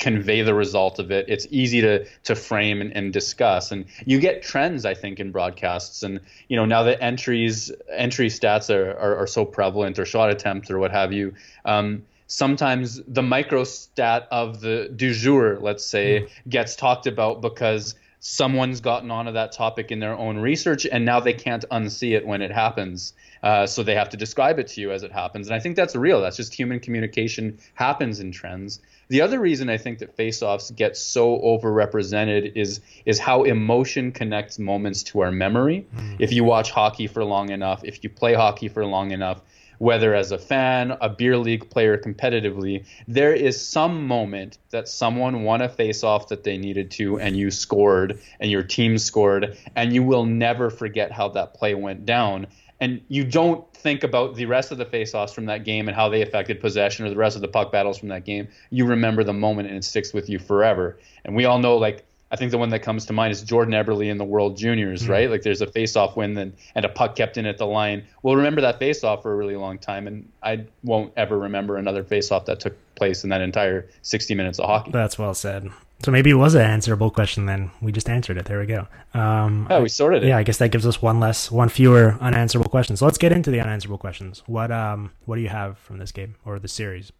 convey 0.00 0.42
the 0.42 0.54
result 0.54 0.98
of 0.98 1.12
it. 1.12 1.26
It's 1.28 1.46
easy 1.50 1.80
to 1.82 2.04
to 2.24 2.34
frame 2.34 2.80
and, 2.80 2.96
and, 2.96 3.12
discuss, 3.12 3.70
and 3.70 3.84
you 4.04 4.18
get 4.18 4.42
trends. 4.42 4.84
I 4.84 4.94
think 4.94 5.20
in 5.20 5.30
broadcasts, 5.30 6.02
and 6.02 6.20
you 6.48 6.56
know 6.56 6.64
now 6.64 6.82
that 6.84 7.00
entries 7.00 7.70
entry 7.94 8.28
stats 8.28 8.74
are, 8.74 8.90
are, 8.98 9.16
are 9.18 9.26
so 9.28 9.44
prevalent, 9.44 9.98
or 9.98 10.04
shot 10.04 10.30
attempts, 10.30 10.70
or 10.70 10.78
what 10.78 10.90
have 10.90 11.12
you. 11.12 11.34
Um, 11.64 12.02
sometimes 12.26 13.00
the 13.06 13.22
micro 13.22 13.62
stat 13.64 14.26
of 14.32 14.60
the 14.60 14.90
du 14.94 15.12
jour, 15.12 15.58
let's 15.60 15.84
say, 15.84 16.22
mm. 16.22 16.50
gets 16.50 16.74
talked 16.74 17.06
about 17.06 17.40
because 17.40 17.94
someone's 18.20 18.80
gotten 18.80 19.10
onto 19.10 19.32
that 19.32 19.52
topic 19.52 19.90
in 19.90 19.98
their 19.98 20.14
own 20.14 20.38
research 20.38 20.86
and 20.86 21.06
now 21.06 21.20
they 21.20 21.32
can't 21.32 21.64
unsee 21.70 22.14
it 22.14 22.26
when 22.26 22.42
it 22.42 22.52
happens 22.52 23.14
uh, 23.42 23.66
so 23.66 23.82
they 23.82 23.94
have 23.94 24.08
to 24.10 24.16
describe 24.16 24.58
it 24.58 24.66
to 24.68 24.80
you 24.80 24.90
as 24.92 25.02
it 25.02 25.12
happens 25.12 25.46
and 25.48 25.54
i 25.54 25.58
think 25.58 25.76
that's 25.76 25.96
real 25.96 26.20
that's 26.20 26.36
just 26.36 26.54
human 26.54 26.80
communication 26.80 27.58
happens 27.74 28.20
in 28.20 28.30
trends 28.32 28.80
the 29.10 29.22
other 29.22 29.40
reason 29.40 29.68
I 29.68 29.76
think 29.76 29.98
that 29.98 30.14
face-offs 30.14 30.70
get 30.70 30.96
so 30.96 31.40
overrepresented 31.40 32.52
is 32.54 32.80
is 33.04 33.18
how 33.18 33.42
emotion 33.42 34.12
connects 34.12 34.56
moments 34.56 35.02
to 35.02 35.20
our 35.20 35.32
memory. 35.32 35.84
Mm. 35.96 36.16
If 36.20 36.32
you 36.32 36.44
watch 36.44 36.70
hockey 36.70 37.08
for 37.08 37.24
long 37.24 37.50
enough, 37.50 37.82
if 37.82 38.04
you 38.04 38.08
play 38.08 38.34
hockey 38.34 38.68
for 38.68 38.86
long 38.86 39.10
enough, 39.10 39.42
whether 39.78 40.14
as 40.14 40.30
a 40.30 40.38
fan, 40.38 40.96
a 41.00 41.08
beer 41.08 41.36
league 41.36 41.68
player 41.70 41.98
competitively, 41.98 42.84
there 43.08 43.34
is 43.34 43.60
some 43.60 44.06
moment 44.06 44.58
that 44.70 44.88
someone 44.88 45.42
won 45.42 45.60
a 45.60 45.68
face-off 45.68 46.28
that 46.28 46.44
they 46.44 46.56
needed 46.56 46.92
to 46.92 47.18
and 47.18 47.36
you 47.36 47.50
scored 47.50 48.20
and 48.38 48.48
your 48.48 48.62
team 48.62 48.96
scored 48.96 49.58
and 49.74 49.92
you 49.92 50.04
will 50.04 50.24
never 50.24 50.70
forget 50.70 51.10
how 51.10 51.28
that 51.28 51.54
play 51.54 51.74
went 51.74 52.06
down 52.06 52.46
and 52.80 53.00
you 53.08 53.24
don't 53.24 53.70
think 53.74 54.02
about 54.04 54.34
the 54.34 54.46
rest 54.46 54.72
of 54.72 54.78
the 54.78 54.84
face-offs 54.84 55.32
from 55.32 55.46
that 55.46 55.64
game 55.64 55.88
and 55.88 55.96
how 55.96 56.08
they 56.08 56.22
affected 56.22 56.60
possession 56.60 57.06
or 57.06 57.10
the 57.10 57.16
rest 57.16 57.36
of 57.36 57.42
the 57.42 57.48
puck 57.48 57.70
battles 57.70 57.98
from 57.98 58.08
that 58.08 58.24
game. 58.24 58.48
You 58.70 58.86
remember 58.86 59.22
the 59.24 59.32
moment 59.32 59.68
and 59.68 59.76
it 59.76 59.84
sticks 59.84 60.12
with 60.12 60.28
you 60.28 60.38
forever. 60.38 60.98
And 61.24 61.36
we 61.36 61.44
all 61.44 61.58
know, 61.58 61.76
like, 61.76 62.04
I 62.32 62.36
think 62.36 62.52
the 62.52 62.58
one 62.58 62.70
that 62.70 62.80
comes 62.80 63.06
to 63.06 63.12
mind 63.12 63.32
is 63.32 63.42
Jordan 63.42 63.74
Eberle 63.74 64.08
in 64.08 64.16
the 64.16 64.24
World 64.24 64.56
Juniors, 64.56 65.02
mm-hmm. 65.02 65.12
right? 65.12 65.30
Like, 65.30 65.42
there's 65.42 65.60
a 65.60 65.66
face-off 65.66 66.16
win 66.16 66.36
and, 66.38 66.52
and 66.74 66.84
a 66.84 66.88
puck 66.88 67.16
kept 67.16 67.36
in 67.36 67.44
at 67.44 67.58
the 67.58 67.66
line. 67.66 68.04
We'll 68.22 68.36
remember 68.36 68.60
that 68.60 68.78
face-off 68.78 69.22
for 69.22 69.32
a 69.32 69.36
really 69.36 69.56
long 69.56 69.78
time, 69.78 70.06
and 70.06 70.30
I 70.42 70.64
won't 70.84 71.12
ever 71.16 71.36
remember 71.38 71.76
another 71.76 72.04
face-off 72.04 72.46
that 72.46 72.60
took 72.60 72.76
place 72.94 73.24
in 73.24 73.30
that 73.30 73.40
entire 73.40 73.88
60 74.02 74.34
minutes 74.36 74.60
of 74.60 74.66
hockey. 74.66 74.92
That's 74.92 75.18
well 75.18 75.34
said. 75.34 75.70
So 76.02 76.10
maybe 76.10 76.30
it 76.30 76.34
was 76.34 76.54
an 76.54 76.62
answerable 76.62 77.10
question 77.10 77.44
then. 77.46 77.70
We 77.82 77.92
just 77.92 78.08
answered 78.08 78.38
it. 78.38 78.46
There 78.46 78.58
we 78.58 78.66
go. 78.66 78.88
Um, 79.12 79.66
yeah, 79.68 79.80
we 79.80 79.90
sorted 79.90 80.24
it. 80.24 80.28
Yeah, 80.28 80.38
I 80.38 80.42
guess 80.42 80.56
that 80.58 80.70
gives 80.70 80.86
us 80.86 81.02
one 81.02 81.20
less, 81.20 81.50
one 81.50 81.68
fewer 81.68 82.16
unanswerable 82.20 82.70
questions. 82.70 83.00
So 83.00 83.04
let's 83.04 83.18
get 83.18 83.32
into 83.32 83.50
the 83.50 83.60
unanswerable 83.60 83.98
questions. 83.98 84.42
What 84.46 84.70
um, 84.70 85.12
what 85.26 85.36
do 85.36 85.42
you 85.42 85.50
have 85.50 85.78
from 85.78 85.98
this 85.98 86.10
game 86.10 86.36
or 86.44 86.58
the 86.58 86.68
series? 86.68 87.12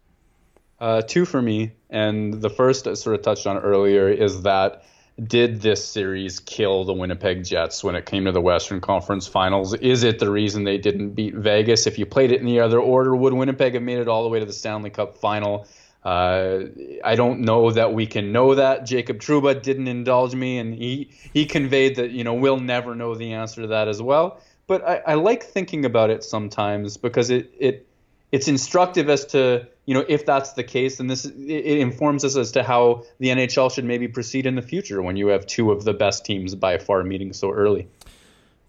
Uh, 0.79 1.03
two 1.03 1.25
for 1.25 1.43
me, 1.43 1.73
and 1.91 2.41
the 2.41 2.49
first 2.49 2.87
I 2.87 2.95
sort 2.95 3.15
of 3.15 3.21
touched 3.21 3.45
on 3.45 3.57
earlier 3.57 4.09
is 4.09 4.41
that 4.41 4.83
did 5.23 5.61
this 5.61 5.87
series 5.87 6.39
kill 6.39 6.83
the 6.83 6.93
Winnipeg 6.93 7.43
Jets 7.43 7.83
when 7.83 7.95
it 7.95 8.07
came 8.07 8.25
to 8.25 8.31
the 8.31 8.41
Western 8.41 8.81
Conference 8.81 9.27
Finals? 9.27 9.75
Is 9.75 10.03
it 10.03 10.17
the 10.17 10.31
reason 10.31 10.63
they 10.63 10.79
didn't 10.79 11.11
beat 11.11 11.35
Vegas? 11.35 11.85
If 11.85 11.99
you 11.99 12.07
played 12.07 12.31
it 12.31 12.39
in 12.39 12.47
the 12.47 12.59
other 12.59 12.79
order, 12.79 13.15
would 13.15 13.33
Winnipeg 13.33 13.75
have 13.75 13.83
made 13.83 13.99
it 13.99 14.07
all 14.07 14.23
the 14.23 14.29
way 14.29 14.39
to 14.39 14.45
the 14.45 14.53
Stanley 14.53 14.89
Cup 14.89 15.17
Final? 15.17 15.67
Uh, 16.03 16.63
I 17.03 17.15
don't 17.15 17.41
know 17.41 17.71
that 17.71 17.93
we 17.93 18.07
can 18.07 18.31
know 18.31 18.55
that. 18.55 18.85
Jacob 18.85 19.19
Trouba 19.19 19.61
didn't 19.61 19.87
indulge 19.87 20.33
me, 20.33 20.57
and 20.57 20.73
he 20.73 21.09
he 21.33 21.45
conveyed 21.45 21.97
that 21.97 22.11
you 22.11 22.23
know 22.23 22.33
we'll 22.33 22.59
never 22.59 22.95
know 22.95 23.13
the 23.13 23.33
answer 23.33 23.61
to 23.61 23.67
that 23.67 23.87
as 23.87 24.01
well. 24.01 24.41
But 24.65 24.87
I, 24.87 25.01
I 25.07 25.13
like 25.15 25.43
thinking 25.43 25.85
about 25.85 26.09
it 26.09 26.23
sometimes 26.23 26.97
because 26.97 27.29
it 27.29 27.53
it 27.59 27.87
it's 28.31 28.47
instructive 28.47 29.09
as 29.09 29.25
to 29.27 29.67
you 29.85 29.93
know 29.93 30.03
if 30.07 30.25
that's 30.25 30.53
the 30.53 30.63
case, 30.63 30.97
then 30.97 31.05
this 31.05 31.25
it 31.25 31.77
informs 31.77 32.25
us 32.25 32.35
as 32.35 32.51
to 32.53 32.63
how 32.63 33.03
the 33.19 33.27
NHL 33.27 33.71
should 33.71 33.85
maybe 33.85 34.07
proceed 34.07 34.47
in 34.47 34.55
the 34.55 34.61
future 34.63 35.03
when 35.03 35.17
you 35.17 35.27
have 35.27 35.45
two 35.45 35.71
of 35.71 35.83
the 35.83 35.93
best 35.93 36.25
teams 36.25 36.55
by 36.55 36.79
far 36.79 37.03
meeting 37.03 37.33
so 37.33 37.51
early. 37.51 37.87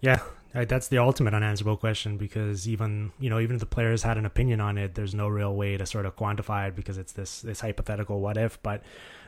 Yeah, 0.01 0.19
that's 0.53 0.87
the 0.87 0.99
ultimate 0.99 1.33
unanswerable 1.33 1.77
question 1.77 2.17
because 2.17 2.67
even 2.67 3.11
you 3.19 3.29
know 3.29 3.39
even 3.39 3.55
if 3.55 3.59
the 3.59 3.65
players 3.65 4.03
had 4.03 4.17
an 4.17 4.25
opinion 4.25 4.61
on 4.61 4.77
it, 4.77 4.93
there's 4.93 5.15
no 5.15 5.27
real 5.27 5.55
way 5.55 5.77
to 5.77 5.85
sort 5.85 6.05
of 6.05 6.15
quantify 6.15 6.67
it 6.67 6.75
because 6.75 6.97
it's 6.97 7.13
this 7.13 7.41
this 7.41 7.59
hypothetical 7.59 8.19
what 8.19 8.37
if. 8.37 8.61
But 8.61 8.83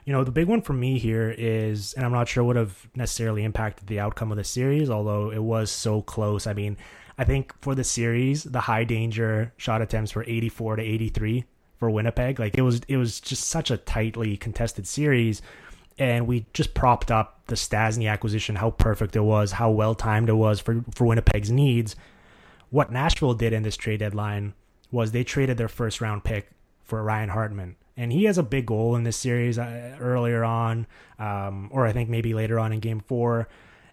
you 0.05 0.13
know 0.13 0.23
the 0.23 0.31
big 0.31 0.47
one 0.47 0.61
for 0.61 0.73
me 0.73 0.99
here 0.99 1.33
is, 1.35 1.93
and 1.93 2.05
I'm 2.05 2.11
not 2.11 2.27
sure 2.27 2.43
would 2.43 2.55
have 2.55 2.87
necessarily 2.95 3.43
impacted 3.43 3.87
the 3.87 3.99
outcome 3.99 4.31
of 4.31 4.37
the 4.37 4.43
series, 4.43 4.89
although 4.89 5.31
it 5.31 5.41
was 5.41 5.71
so 5.71 6.03
close. 6.03 6.45
I 6.45 6.53
mean, 6.53 6.77
I 7.17 7.23
think 7.23 7.53
for 7.61 7.73
the 7.73 7.83
series, 7.83 8.43
the 8.43 8.61
high 8.61 8.83
danger 8.83 9.51
shot 9.57 9.81
attempts 9.81 10.13
were 10.13 10.25
84 10.27 10.75
to 10.75 10.83
83 10.83 11.45
for 11.77 11.89
Winnipeg. 11.89 12.39
Like 12.39 12.57
it 12.57 12.61
was 12.61 12.81
it 12.87 12.97
was 12.97 13.19
just 13.19 13.45
such 13.45 13.71
a 13.71 13.77
tightly 13.77 14.37
contested 14.37 14.85
series 14.87 15.41
and 15.97 16.27
we 16.27 16.45
just 16.53 16.73
propped 16.73 17.11
up 17.11 17.41
the 17.47 17.55
Stastny 17.55 18.09
acquisition, 18.09 18.55
how 18.55 18.71
perfect 18.71 19.15
it 19.15 19.21
was, 19.21 19.53
how 19.53 19.71
well 19.71 19.95
timed 19.95 20.29
it 20.29 20.33
was 20.33 20.59
for, 20.59 20.83
for 20.93 21.05
Winnipeg's 21.05 21.51
needs. 21.51 21.95
What 22.69 22.91
Nashville 22.91 23.33
did 23.33 23.53
in 23.53 23.63
this 23.63 23.77
trade 23.77 23.99
deadline 23.99 24.53
was 24.91 25.11
they 25.11 25.23
traded 25.23 25.57
their 25.57 25.67
first 25.67 26.01
round 26.01 26.23
pick 26.23 26.49
for 26.83 27.03
Ryan 27.03 27.29
Hartman. 27.29 27.75
And 27.97 28.11
he 28.11 28.25
has 28.25 28.37
a 28.37 28.43
big 28.43 28.65
goal 28.65 28.95
in 28.95 29.03
this 29.03 29.15
series 29.15 29.57
uh, 29.57 29.95
earlier 29.99 30.43
on, 30.43 30.85
um, 31.17 31.69
or 31.71 31.85
I 31.85 31.93
think 31.93 32.09
maybe 32.09 32.33
later 32.33 32.59
on 32.59 32.73
in 32.73 32.79
game 32.81 32.99
four. 32.99 33.47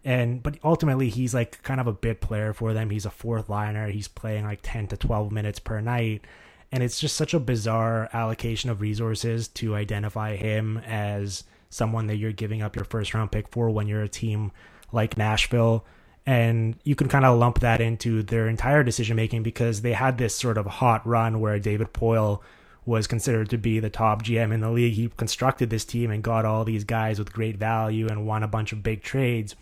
And 0.05 0.43
but 0.43 0.59
ultimately, 0.65 1.09
he's 1.09 1.33
like 1.33 1.63
kind 1.63 1.81
of 1.81 1.87
a 1.87 1.93
bit 1.93 2.21
player 2.21 2.53
for 2.53 2.73
them. 2.73 2.91
He's 2.91 3.07
a 3.07 3.11
fourth 3.11 3.49
liner. 3.49 3.89
He's 3.89 4.09
playing 4.09 4.45
like 4.45 4.59
10 4.63 4.89
to 4.89 4.97
12 4.97 5.31
minutes 5.31 5.61
per 5.61 5.81
night. 5.81 6.25
And 6.73 6.83
it's 6.83 6.99
just 6.99 7.17
such 7.17 7.35
a 7.35 7.39
bizarre 7.39 8.09
allocation 8.13 8.71
of 8.71 8.81
resources 8.81 9.47
to 9.49 9.77
identify 9.77 10.35
him 10.35 10.79
as 10.79 11.45
someone 11.73 12.07
that 12.07 12.17
you're 12.17 12.33
giving 12.33 12.61
up 12.63 12.77
your 12.77 12.85
first 12.85 13.15
round 13.15 13.33
pick 13.33 13.49
for 13.49 13.71
when 13.71 13.89
you're 13.89 14.03
a 14.03 14.09
team 14.09 14.53
like 14.93 15.17
Nashville. 15.17 15.85
And 16.25 16.77
you 16.85 16.95
can 16.95 17.09
kind 17.09 17.25
of 17.25 17.39
lump 17.39 17.61
that 17.61 17.81
into 17.81 18.23
their 18.23 18.47
entire 18.47 18.85
decision 18.85 19.17
making 19.17 19.43
because 19.43 19.81
they 19.81 19.95
had 19.95 20.19
this 20.19 20.37
sort 20.37 20.59
of 20.59 20.67
hot 20.67 21.05
run 21.07 21.41
where 21.41 21.59
David 21.59 21.93
Poile 21.93 22.41
was 22.85 23.07
considered 23.07 23.49
to 23.51 23.59
be 23.59 23.81
the 23.81 23.91
top 23.91 24.23
GM 24.23 24.53
in 24.53 24.61
the 24.61 24.71
league. 24.71 24.95
He 24.95 25.09
constructed 25.17 25.71
this 25.71 25.85
team 25.85 26.11
and 26.11 26.23
got 26.23 26.45
all 26.45 26.65
these 26.65 26.85
guys 26.85 27.19
with 27.19 27.33
great 27.33 27.57
value 27.57 28.07
and 28.07 28.27
won 28.27 28.43
a 28.43 28.49
bunch 28.49 28.73
of 28.73 28.83
big 28.83 29.03
trades. 29.03 29.57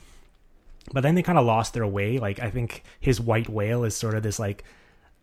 But 0.92 1.02
then 1.02 1.14
they 1.14 1.22
kind 1.22 1.38
of 1.38 1.46
lost 1.46 1.74
their 1.74 1.86
way. 1.86 2.18
Like 2.18 2.40
I 2.40 2.50
think 2.50 2.82
his 2.98 3.20
white 3.20 3.48
whale 3.48 3.84
is 3.84 3.96
sort 3.96 4.14
of 4.14 4.22
this 4.22 4.38
like 4.38 4.64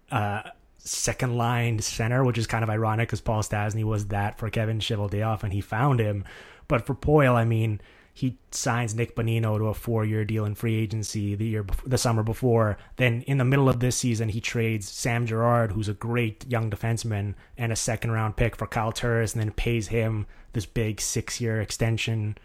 uh, 0.10 0.44
second 0.78 1.38
line 1.38 1.80
center, 1.80 2.24
which 2.24 2.38
is 2.38 2.48
kind 2.48 2.64
of 2.64 2.70
ironic 2.70 3.10
because 3.10 3.22
Paul 3.22 3.44
Stastny 3.44 3.84
was 3.84 4.08
that 4.08 4.40
for 4.40 4.50
Kevin 4.50 4.80
Cheveldayoff 4.80 5.44
and 5.44 5.54
he 5.54 5.62
found 5.62 6.00
him. 6.00 6.24
But 6.68 6.85
for 6.85 6.95
Poile, 6.95 7.35
I 7.35 7.45
mean, 7.45 7.80
he 8.14 8.38
signs 8.49 8.95
Nick 8.95 9.15
Bonino 9.15 9.57
to 9.57 9.68
a 9.68 9.73
four-year 9.73 10.26
deal 10.26 10.44
in 10.45 10.56
free 10.56 10.76
agency 10.76 11.35
the 11.35 11.45
year 11.45 11.65
the 11.85 11.99
summer 11.99 12.23
before. 12.23 12.77
Then 12.95 13.22
in 13.27 13.38
the 13.38 13.45
middle 13.45 13.69
of 13.69 13.80
this 13.80 13.95
season, 13.95 14.30
he 14.30 14.41
trades 14.41 14.89
Sam 14.89 15.27
Girard, 15.27 15.73
who's 15.73 15.88
a 15.88 15.94
great 15.94 16.44
young 16.49 16.72
defenseman, 16.72 17.35
and 17.57 17.72
a 17.72 17.76
second-round 17.76 18.35
pick 18.35 18.56
for 18.56 18.65
Kyle 18.65 18.91
Turris, 18.91 19.34
and 19.34 19.41
then 19.41 19.52
pays 19.52 19.89
him 19.89 20.26
this 20.53 20.65
big 20.65 20.99
six-year 20.99 21.61
extension. 21.61 22.38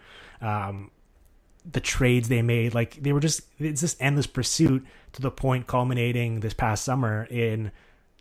Um, 0.43 0.91
the 1.65 1.81
trades 1.81 2.29
they 2.29 2.43
made, 2.43 2.75
like 2.75 3.03
they 3.03 3.13
were 3.13 3.21
just 3.21 3.43
it's 3.59 3.81
this 3.81 3.97
endless 4.01 4.27
pursuit 4.27 4.85
to 5.13 5.23
the 5.23 5.31
point 5.31 5.67
culminating 5.67 6.41
this 6.41 6.55
past 6.55 6.85
summer 6.85 7.25
in 7.31 7.71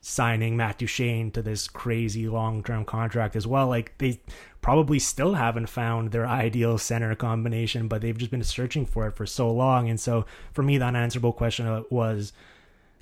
signing 0.01 0.57
Matt 0.57 0.79
Duchene 0.79 1.29
to 1.31 1.43
this 1.43 1.67
crazy 1.67 2.27
long 2.27 2.63
term 2.63 2.83
contract 2.83 3.35
as 3.35 3.45
well. 3.45 3.67
Like 3.67 3.97
they 3.99 4.19
probably 4.61 4.99
still 4.99 5.35
haven't 5.35 5.67
found 5.67 6.11
their 6.11 6.27
ideal 6.27 6.77
center 6.77 7.15
combination, 7.15 7.87
but 7.87 8.01
they've 8.01 8.17
just 8.17 8.31
been 8.31 8.43
searching 8.43 8.85
for 8.85 9.07
it 9.07 9.15
for 9.15 9.25
so 9.25 9.51
long. 9.51 9.89
And 9.89 9.99
so 9.99 10.25
for 10.53 10.63
me, 10.63 10.77
the 10.77 10.85
unanswerable 10.85 11.33
question 11.33 11.85
was 11.89 12.33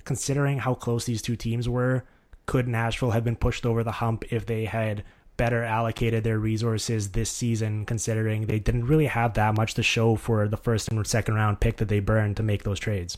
considering 0.04 0.58
how 0.58 0.74
close 0.74 1.06
these 1.06 1.22
two 1.22 1.36
teams 1.36 1.68
were, 1.68 2.04
could 2.46 2.68
Nashville 2.68 3.12
have 3.12 3.24
been 3.24 3.36
pushed 3.36 3.64
over 3.64 3.82
the 3.82 3.92
hump 3.92 4.24
if 4.30 4.44
they 4.44 4.66
had 4.66 5.02
better 5.36 5.64
allocated 5.64 6.22
their 6.22 6.38
resources 6.38 7.12
this 7.12 7.30
season, 7.30 7.86
considering 7.86 8.44
they 8.44 8.58
didn't 8.58 8.86
really 8.86 9.06
have 9.06 9.32
that 9.34 9.56
much 9.56 9.72
to 9.72 9.82
show 9.82 10.16
for 10.16 10.46
the 10.48 10.56
first 10.56 10.90
and 10.90 11.06
second 11.06 11.34
round 11.34 11.60
pick 11.60 11.78
that 11.78 11.88
they 11.88 12.00
burned 12.00 12.36
to 12.36 12.42
make 12.42 12.62
those 12.62 12.78
trades? 12.78 13.16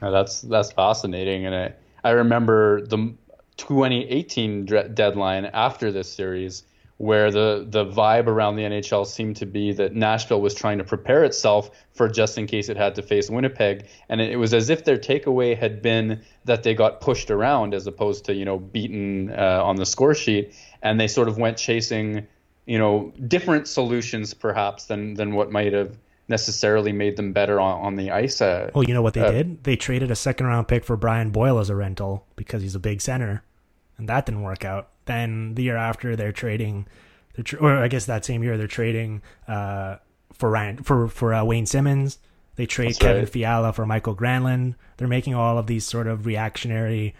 that's 0.00 0.42
that's 0.42 0.70
fascinating, 0.72 1.46
and 1.46 1.54
I 1.54 1.72
I 2.08 2.12
remember 2.12 2.80
the 2.86 3.14
2018 3.58 4.64
deadline 4.94 5.44
after 5.44 5.92
this 5.92 6.10
series 6.10 6.62
where 6.96 7.30
the 7.30 7.66
the 7.68 7.84
vibe 7.84 8.28
around 8.28 8.56
the 8.56 8.62
NHL 8.62 9.06
seemed 9.06 9.36
to 9.36 9.46
be 9.46 9.72
that 9.72 9.94
Nashville 9.94 10.40
was 10.40 10.54
trying 10.54 10.78
to 10.78 10.84
prepare 10.84 11.22
itself 11.24 11.70
for 11.92 12.08
just 12.08 12.38
in 12.38 12.46
case 12.46 12.70
it 12.70 12.78
had 12.78 12.94
to 12.94 13.02
face 13.02 13.28
Winnipeg, 13.28 13.88
and 14.08 14.22
it 14.22 14.38
was 14.38 14.54
as 14.54 14.70
if 14.70 14.84
their 14.84 14.96
takeaway 14.96 15.54
had 15.54 15.82
been 15.82 16.22
that 16.46 16.62
they 16.62 16.72
got 16.72 17.02
pushed 17.02 17.30
around 17.30 17.74
as 17.74 17.86
opposed 17.86 18.24
to 18.24 18.32
you 18.32 18.46
know 18.46 18.58
beaten 18.58 19.30
uh, 19.30 19.60
on 19.62 19.76
the 19.76 19.84
score 19.84 20.14
sheet, 20.14 20.54
and 20.82 20.98
they 20.98 21.08
sort 21.08 21.28
of 21.28 21.36
went 21.36 21.58
chasing 21.58 22.26
you 22.64 22.78
know 22.78 23.12
different 23.28 23.68
solutions 23.68 24.32
perhaps 24.32 24.86
than 24.86 25.12
than 25.12 25.34
what 25.34 25.52
might 25.52 25.74
have 25.74 25.98
necessarily 26.28 26.92
made 26.92 27.16
them 27.16 27.32
better 27.32 27.58
on, 27.58 27.80
on 27.80 27.96
the 27.96 28.10
ice. 28.10 28.40
Uh, 28.40 28.70
oh, 28.74 28.82
you 28.82 28.94
know 28.94 29.02
what 29.02 29.14
they 29.14 29.20
uh, 29.20 29.30
did? 29.30 29.64
They 29.64 29.76
traded 29.76 30.10
a 30.10 30.16
second 30.16 30.46
round 30.46 30.68
pick 30.68 30.84
for 30.84 30.96
Brian 30.96 31.30
Boyle 31.30 31.58
as 31.58 31.70
a 31.70 31.76
rental 31.76 32.26
because 32.36 32.62
he's 32.62 32.74
a 32.74 32.80
big 32.80 33.00
center, 33.00 33.42
and 33.96 34.08
that 34.08 34.26
didn't 34.26 34.42
work 34.42 34.64
out. 34.64 34.90
Then 35.06 35.54
the 35.54 35.62
year 35.62 35.76
after, 35.76 36.16
they're 36.16 36.32
trading, 36.32 36.86
they're 37.34 37.44
tra- 37.44 37.60
or 37.60 37.76
I 37.78 37.88
guess 37.88 38.06
that 38.06 38.24
same 38.24 38.42
year 38.42 38.58
they're 38.58 38.66
trading 38.66 39.22
uh, 39.46 39.96
for 40.32 40.50
Ryan 40.50 40.82
for 40.82 41.08
for 41.08 41.32
uh, 41.32 41.44
Wayne 41.44 41.66
Simmonds. 41.66 42.18
They 42.56 42.66
trade 42.66 42.88
That's 42.88 42.98
Kevin 42.98 43.22
right. 43.22 43.28
Fiala 43.28 43.72
for 43.72 43.86
Mikael 43.86 44.16
Granlund. 44.16 44.74
They're 44.96 45.08
making 45.08 45.34
all 45.34 45.58
of 45.58 45.68
these 45.68 45.84
sort 45.84 46.08
of 46.08 46.26
reactionary. 46.26 47.14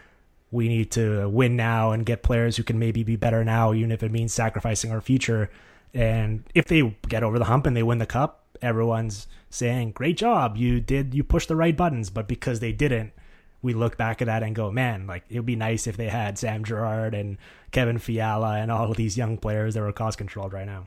We 0.50 0.66
need 0.66 0.90
to 0.92 1.28
win 1.28 1.54
now 1.54 1.92
and 1.92 2.04
get 2.04 2.22
players 2.22 2.56
who 2.56 2.64
can 2.64 2.78
maybe 2.78 3.04
be 3.04 3.14
better 3.16 3.44
now, 3.44 3.72
even 3.72 3.92
if 3.92 4.02
it 4.02 4.10
means 4.10 4.32
sacrificing 4.32 4.90
our 4.90 5.00
future. 5.00 5.48
And 5.94 6.42
if 6.54 6.66
they 6.66 6.96
get 7.08 7.22
over 7.22 7.38
the 7.38 7.44
hump 7.44 7.66
and 7.66 7.76
they 7.76 7.84
win 7.84 7.98
the 7.98 8.06
cup, 8.06 8.44
everyone's 8.62 9.26
saying, 9.50 9.92
"Great 9.92 10.16
job, 10.16 10.56
you 10.56 10.80
did, 10.80 11.14
you 11.14 11.24
pushed 11.24 11.48
the 11.48 11.56
right 11.56 11.76
buttons." 11.76 12.10
But 12.10 12.28
because 12.28 12.60
they 12.60 12.72
didn't, 12.72 13.12
we 13.62 13.74
look 13.74 13.96
back 13.96 14.22
at 14.22 14.26
that 14.26 14.42
and 14.42 14.54
go, 14.54 14.70
man, 14.70 15.06
like 15.06 15.24
it 15.28 15.36
would 15.36 15.46
be 15.46 15.56
nice 15.56 15.86
if 15.86 15.96
they 15.96 16.08
had 16.08 16.38
Sam 16.38 16.64
Girard 16.64 17.14
and 17.14 17.38
Kevin 17.72 17.98
Fiala 17.98 18.58
and 18.58 18.70
all 18.70 18.90
of 18.90 18.96
these 18.96 19.16
young 19.16 19.36
players 19.36 19.74
that 19.74 19.80
were 19.80 19.92
cost 19.92 20.18
controlled 20.18 20.52
right 20.52 20.66
now. 20.66 20.86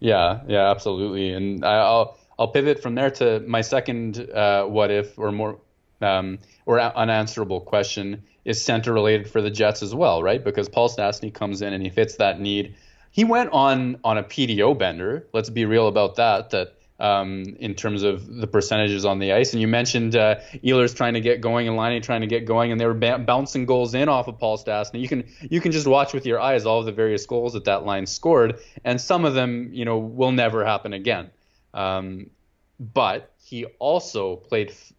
Yeah, 0.00 0.40
yeah, 0.46 0.70
absolutely. 0.70 1.32
And 1.32 1.64
I'll 1.64 2.18
I'll 2.38 2.48
pivot 2.48 2.82
from 2.82 2.94
there 2.94 3.10
to 3.12 3.40
my 3.40 3.60
second 3.60 4.30
uh, 4.30 4.64
what 4.64 4.90
if 4.90 5.18
or 5.18 5.32
more 5.32 5.58
um, 6.00 6.38
or 6.66 6.80
unanswerable 6.80 7.60
question 7.60 8.22
is 8.44 8.62
center 8.62 8.92
related 8.92 9.28
for 9.28 9.42
the 9.42 9.50
Jets 9.50 9.82
as 9.82 9.94
well, 9.94 10.22
right? 10.22 10.42
Because 10.42 10.68
Paul 10.68 10.88
Stastny 10.88 11.32
comes 11.32 11.62
in 11.62 11.72
and 11.72 11.82
he 11.82 11.90
fits 11.90 12.16
that 12.16 12.40
need. 12.40 12.76
He 13.18 13.24
went 13.24 13.50
on 13.50 13.98
on 14.04 14.16
a 14.16 14.22
PDO 14.22 14.78
bender. 14.78 15.26
Let's 15.32 15.50
be 15.50 15.64
real 15.64 15.88
about 15.88 16.14
that. 16.16 16.50
That 16.50 16.74
um, 17.00 17.56
in 17.58 17.74
terms 17.74 18.04
of 18.04 18.32
the 18.32 18.46
percentages 18.46 19.04
on 19.04 19.18
the 19.18 19.32
ice. 19.32 19.52
And 19.52 19.60
you 19.60 19.66
mentioned 19.66 20.14
uh, 20.14 20.36
Ehlers 20.64 20.94
trying 20.94 21.14
to 21.14 21.20
get 21.20 21.40
going 21.40 21.66
and 21.66 21.76
Laine 21.76 22.00
trying 22.00 22.20
to 22.20 22.28
get 22.28 22.44
going, 22.44 22.70
and 22.70 22.80
they 22.80 22.86
were 22.86 22.94
ba- 22.94 23.18
bouncing 23.18 23.66
goals 23.66 23.92
in 23.94 24.08
off 24.08 24.28
of 24.28 24.38
Paul 24.38 24.56
Stastny. 24.56 25.00
You 25.00 25.08
can 25.08 25.24
you 25.40 25.60
can 25.60 25.72
just 25.72 25.88
watch 25.88 26.14
with 26.14 26.26
your 26.26 26.38
eyes 26.38 26.64
all 26.64 26.78
of 26.78 26.86
the 26.86 26.92
various 26.92 27.26
goals 27.26 27.54
that 27.54 27.64
that 27.64 27.84
line 27.84 28.06
scored, 28.06 28.60
and 28.84 29.00
some 29.00 29.24
of 29.24 29.34
them 29.34 29.70
you 29.72 29.84
know 29.84 29.98
will 29.98 30.30
never 30.30 30.64
happen 30.64 30.92
again. 30.92 31.32
Um, 31.74 32.30
but 32.78 33.32
he 33.42 33.64
also 33.80 34.36
played 34.36 34.70
f- 34.70 34.92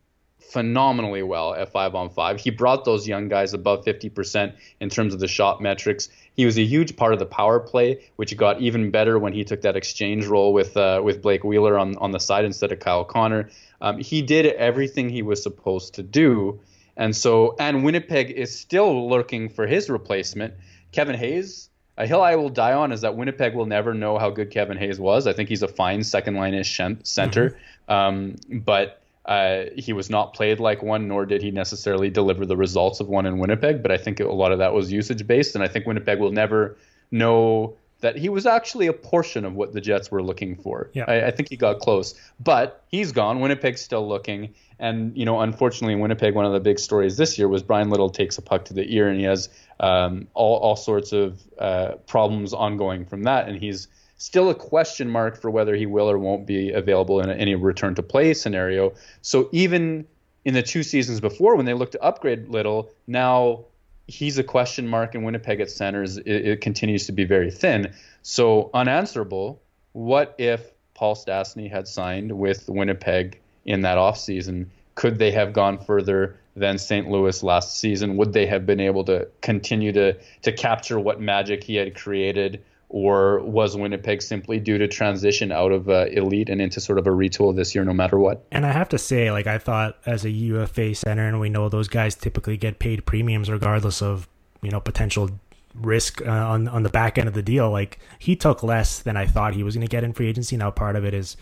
phenomenally 0.49 1.21
well 1.21 1.53
at 1.53 1.71
five 1.71 1.93
on 1.95 2.09
five. 2.09 2.39
He 2.39 2.49
brought 2.49 2.83
those 2.83 3.07
young 3.07 3.29
guys 3.29 3.53
above 3.53 3.85
50% 3.85 4.53
in 4.79 4.89
terms 4.89 5.13
of 5.13 5.19
the 5.19 5.27
shot 5.27 5.61
metrics. 5.61 6.09
He 6.35 6.45
was 6.45 6.57
a 6.57 6.63
huge 6.63 6.95
part 6.95 7.13
of 7.13 7.19
the 7.19 7.25
power 7.25 7.59
play, 7.59 8.01
which 8.15 8.35
got 8.35 8.59
even 8.61 8.91
better 8.91 9.19
when 9.19 9.33
he 9.33 9.43
took 9.43 9.61
that 9.61 9.75
exchange 9.75 10.25
role 10.25 10.51
with 10.53 10.75
uh, 10.75 11.01
with 11.03 11.21
Blake 11.21 11.43
Wheeler 11.43 11.77
on 11.77 11.97
on 11.97 12.11
the 12.11 12.19
side 12.19 12.45
instead 12.45 12.71
of 12.71 12.79
Kyle 12.79 13.05
Connor. 13.05 13.49
Um, 13.81 13.99
he 13.99 14.21
did 14.21 14.45
everything 14.45 15.09
he 15.09 15.21
was 15.21 15.41
supposed 15.41 15.95
to 15.95 16.03
do, 16.03 16.59
and 16.97 17.15
so 17.15 17.55
and 17.59 17.83
Winnipeg 17.83 18.31
is 18.31 18.57
still 18.57 19.09
looking 19.09 19.49
for 19.49 19.67
his 19.67 19.89
replacement, 19.89 20.53
Kevin 20.91 21.15
Hayes. 21.15 21.69
A 21.97 22.07
hill 22.07 22.21
I 22.21 22.35
will 22.35 22.49
die 22.49 22.71
on 22.71 22.93
is 22.93 23.01
that 23.01 23.17
Winnipeg 23.17 23.53
will 23.53 23.65
never 23.65 23.93
know 23.93 24.17
how 24.17 24.29
good 24.29 24.51
Kevin 24.51 24.77
Hayes 24.77 24.97
was. 24.97 25.27
I 25.27 25.33
think 25.33 25.49
he's 25.49 25.63
a 25.63 25.67
fine 25.67 26.01
second 26.01 26.35
line 26.35 26.53
ish 26.53 26.79
center, 27.03 27.49
mm-hmm. 27.49 27.93
um, 27.93 28.35
but 28.49 28.98
uh, 29.29 29.65
he 29.77 29.93
was 29.93 30.09
not 30.09 30.33
played 30.33 30.59
like 30.59 30.81
one, 30.81 31.07
nor 31.07 31.23
did 31.23 31.43
he 31.43 31.51
necessarily 31.51 32.09
deliver 32.09 32.47
the 32.47 32.57
results 32.57 32.99
of 32.99 33.07
one 33.07 33.27
in 33.27 33.37
Winnipeg. 33.37 33.83
But 33.83 33.91
I 33.91 33.97
think 33.97 34.19
a 34.19 34.25
lot 34.25 34.51
of 34.51 34.57
that 34.57 34.73
was 34.73 34.91
usage 34.91 35.25
based, 35.27 35.53
and 35.53 35.63
I 35.63 35.67
think 35.67 35.85
Winnipeg 35.85 36.17
will 36.19 36.31
never 36.31 36.75
know 37.11 37.75
that 38.01 38.15
he 38.15 38.27
was 38.27 38.47
actually 38.47 38.87
a 38.87 38.93
portion 38.93 39.45
of 39.45 39.53
what 39.53 39.71
the 39.73 39.81
Jets 39.81 40.09
were 40.09 40.23
looking 40.23 40.55
for. 40.55 40.89
Yeah. 40.93 41.03
I, 41.07 41.27
I 41.27 41.31
think 41.31 41.49
he 41.49 41.57
got 41.57 41.79
close, 41.79 42.15
but 42.39 42.83
he's 42.87 43.11
gone. 43.11 43.39
Winnipeg's 43.39 43.81
still 43.81 44.07
looking, 44.07 44.55
and 44.79 45.15
you 45.15 45.25
know, 45.25 45.41
unfortunately, 45.41 45.93
in 45.93 45.99
Winnipeg, 45.99 46.33
one 46.33 46.45
of 46.45 46.53
the 46.53 46.59
big 46.59 46.79
stories 46.79 47.15
this 47.15 47.37
year 47.37 47.47
was 47.47 47.61
Bryan 47.61 47.91
Little 47.91 48.09
takes 48.09 48.39
a 48.39 48.41
puck 48.41 48.65
to 48.65 48.73
the 48.73 48.95
ear, 48.95 49.09
and 49.09 49.19
he 49.19 49.25
has 49.25 49.47
um, 49.79 50.27
all 50.33 50.57
all 50.57 50.75
sorts 50.75 51.11
of 51.11 51.39
uh, 51.59 51.91
problems 52.07 52.51
ongoing 52.51 53.05
from 53.05 53.23
that, 53.23 53.47
and 53.47 53.59
he's 53.59 53.89
still 54.19 54.49
a 54.49 54.55
question 54.55 55.09
mark 55.09 55.41
for 55.41 55.49
whether 55.49 55.75
he 55.75 55.87
will 55.87 56.11
or 56.11 56.19
won't 56.19 56.45
be 56.45 56.71
available 56.71 57.21
in 57.21 57.29
any 57.31 57.55
return 57.55 57.95
to 57.95 58.03
play 58.03 58.33
scenario. 58.33 58.93
So 59.21 59.49
even 59.51 60.05
in 60.45 60.53
the 60.53 60.61
two 60.61 60.83
seasons 60.83 61.19
before, 61.19 61.55
when 61.55 61.65
they 61.65 61.73
looked 61.73 61.93
to 61.93 62.03
upgrade 62.03 62.49
Little, 62.49 62.91
now 63.07 63.65
he's 64.07 64.37
a 64.37 64.43
question 64.43 64.87
mark, 64.87 65.15
in 65.15 65.23
Winnipeg 65.23 65.61
at 65.61 65.71
centers 65.71 66.17
it, 66.17 66.27
it 66.27 66.61
continues 66.61 67.05
to 67.07 67.13
be 67.13 67.23
very 67.23 67.49
thin. 67.49 67.93
So 68.21 68.69
unanswerable. 68.73 69.61
What 69.93 70.35
if 70.37 70.61
Paul 70.93 71.15
Stastny 71.15 71.71
had 71.71 71.87
signed 71.87 72.37
with 72.37 72.67
Winnipeg 72.67 73.39
in 73.65 73.81
that 73.81 73.97
offseason? 73.97 74.67
Could 74.95 75.17
they 75.17 75.31
have 75.31 75.53
gone 75.53 75.77
further 75.77 76.37
than 76.57 76.77
St. 76.77 77.09
Louis 77.09 77.41
last 77.41 77.77
season? 77.77 78.17
Would 78.17 78.33
they 78.33 78.45
have 78.47 78.65
been 78.65 78.81
able 78.81 79.05
to 79.05 79.29
continue 79.39 79.93
to 79.93 80.17
to 80.41 80.51
capture 80.51 80.99
what 80.99 81.21
magic 81.21 81.63
he 81.63 81.75
had 81.75 81.95
created 81.95 82.61
or 82.89 83.39
was 83.41 83.77
Winnipeg 83.77 84.21
simply 84.21 84.59
due 84.59 84.79
to 84.79 84.87
transition 84.87 85.51
out 85.51 85.71
of 85.71 85.89
uh, 85.89 86.05
elite 86.11 86.49
and 86.49 86.59
into 86.59 86.81
sort 86.81 86.97
of 86.97 87.05
a 87.05 87.11
retool 87.11 87.55
this 87.55 87.75
year, 87.75 87.85
no 87.85 87.93
matter 87.93 88.17
what? 88.17 88.45
And 88.51 88.65
I 88.65 88.71
have 88.71 88.89
to 88.89 88.97
say, 88.97 89.31
like 89.31 89.45
I 89.45 89.59
thought, 89.59 89.97
as 90.07 90.25
a 90.25 90.29
UFA 90.29 90.95
center, 90.95 91.27
and 91.27 91.39
we 91.39 91.49
know 91.49 91.69
those 91.69 91.87
guys 91.87 92.15
typically 92.15 92.57
get 92.57 92.79
paid 92.79 93.05
premiums 93.05 93.49
regardless 93.49 94.01
of 94.01 94.27
you 94.61 94.71
know 94.71 94.81
potential 94.81 95.29
risk 95.75 96.25
uh, 96.25 96.31
on 96.31 96.67
on 96.67 96.81
the 96.81 96.89
back 96.89 97.19
end 97.19 97.27
of 97.27 97.35
the 97.35 97.43
deal. 97.43 97.69
Like 97.69 97.99
he 98.17 98.35
took 98.35 98.63
less 98.63 98.99
than 98.99 99.15
I 99.15 99.27
thought 99.27 99.53
he 99.53 99.63
was 99.63 99.75
going 99.75 99.87
to 99.87 99.91
get 99.91 100.03
in 100.03 100.13
free 100.13 100.27
agency. 100.27 100.57
Now 100.57 100.71
part 100.71 100.95
of 100.95 101.05
it 101.05 101.13
is. 101.13 101.37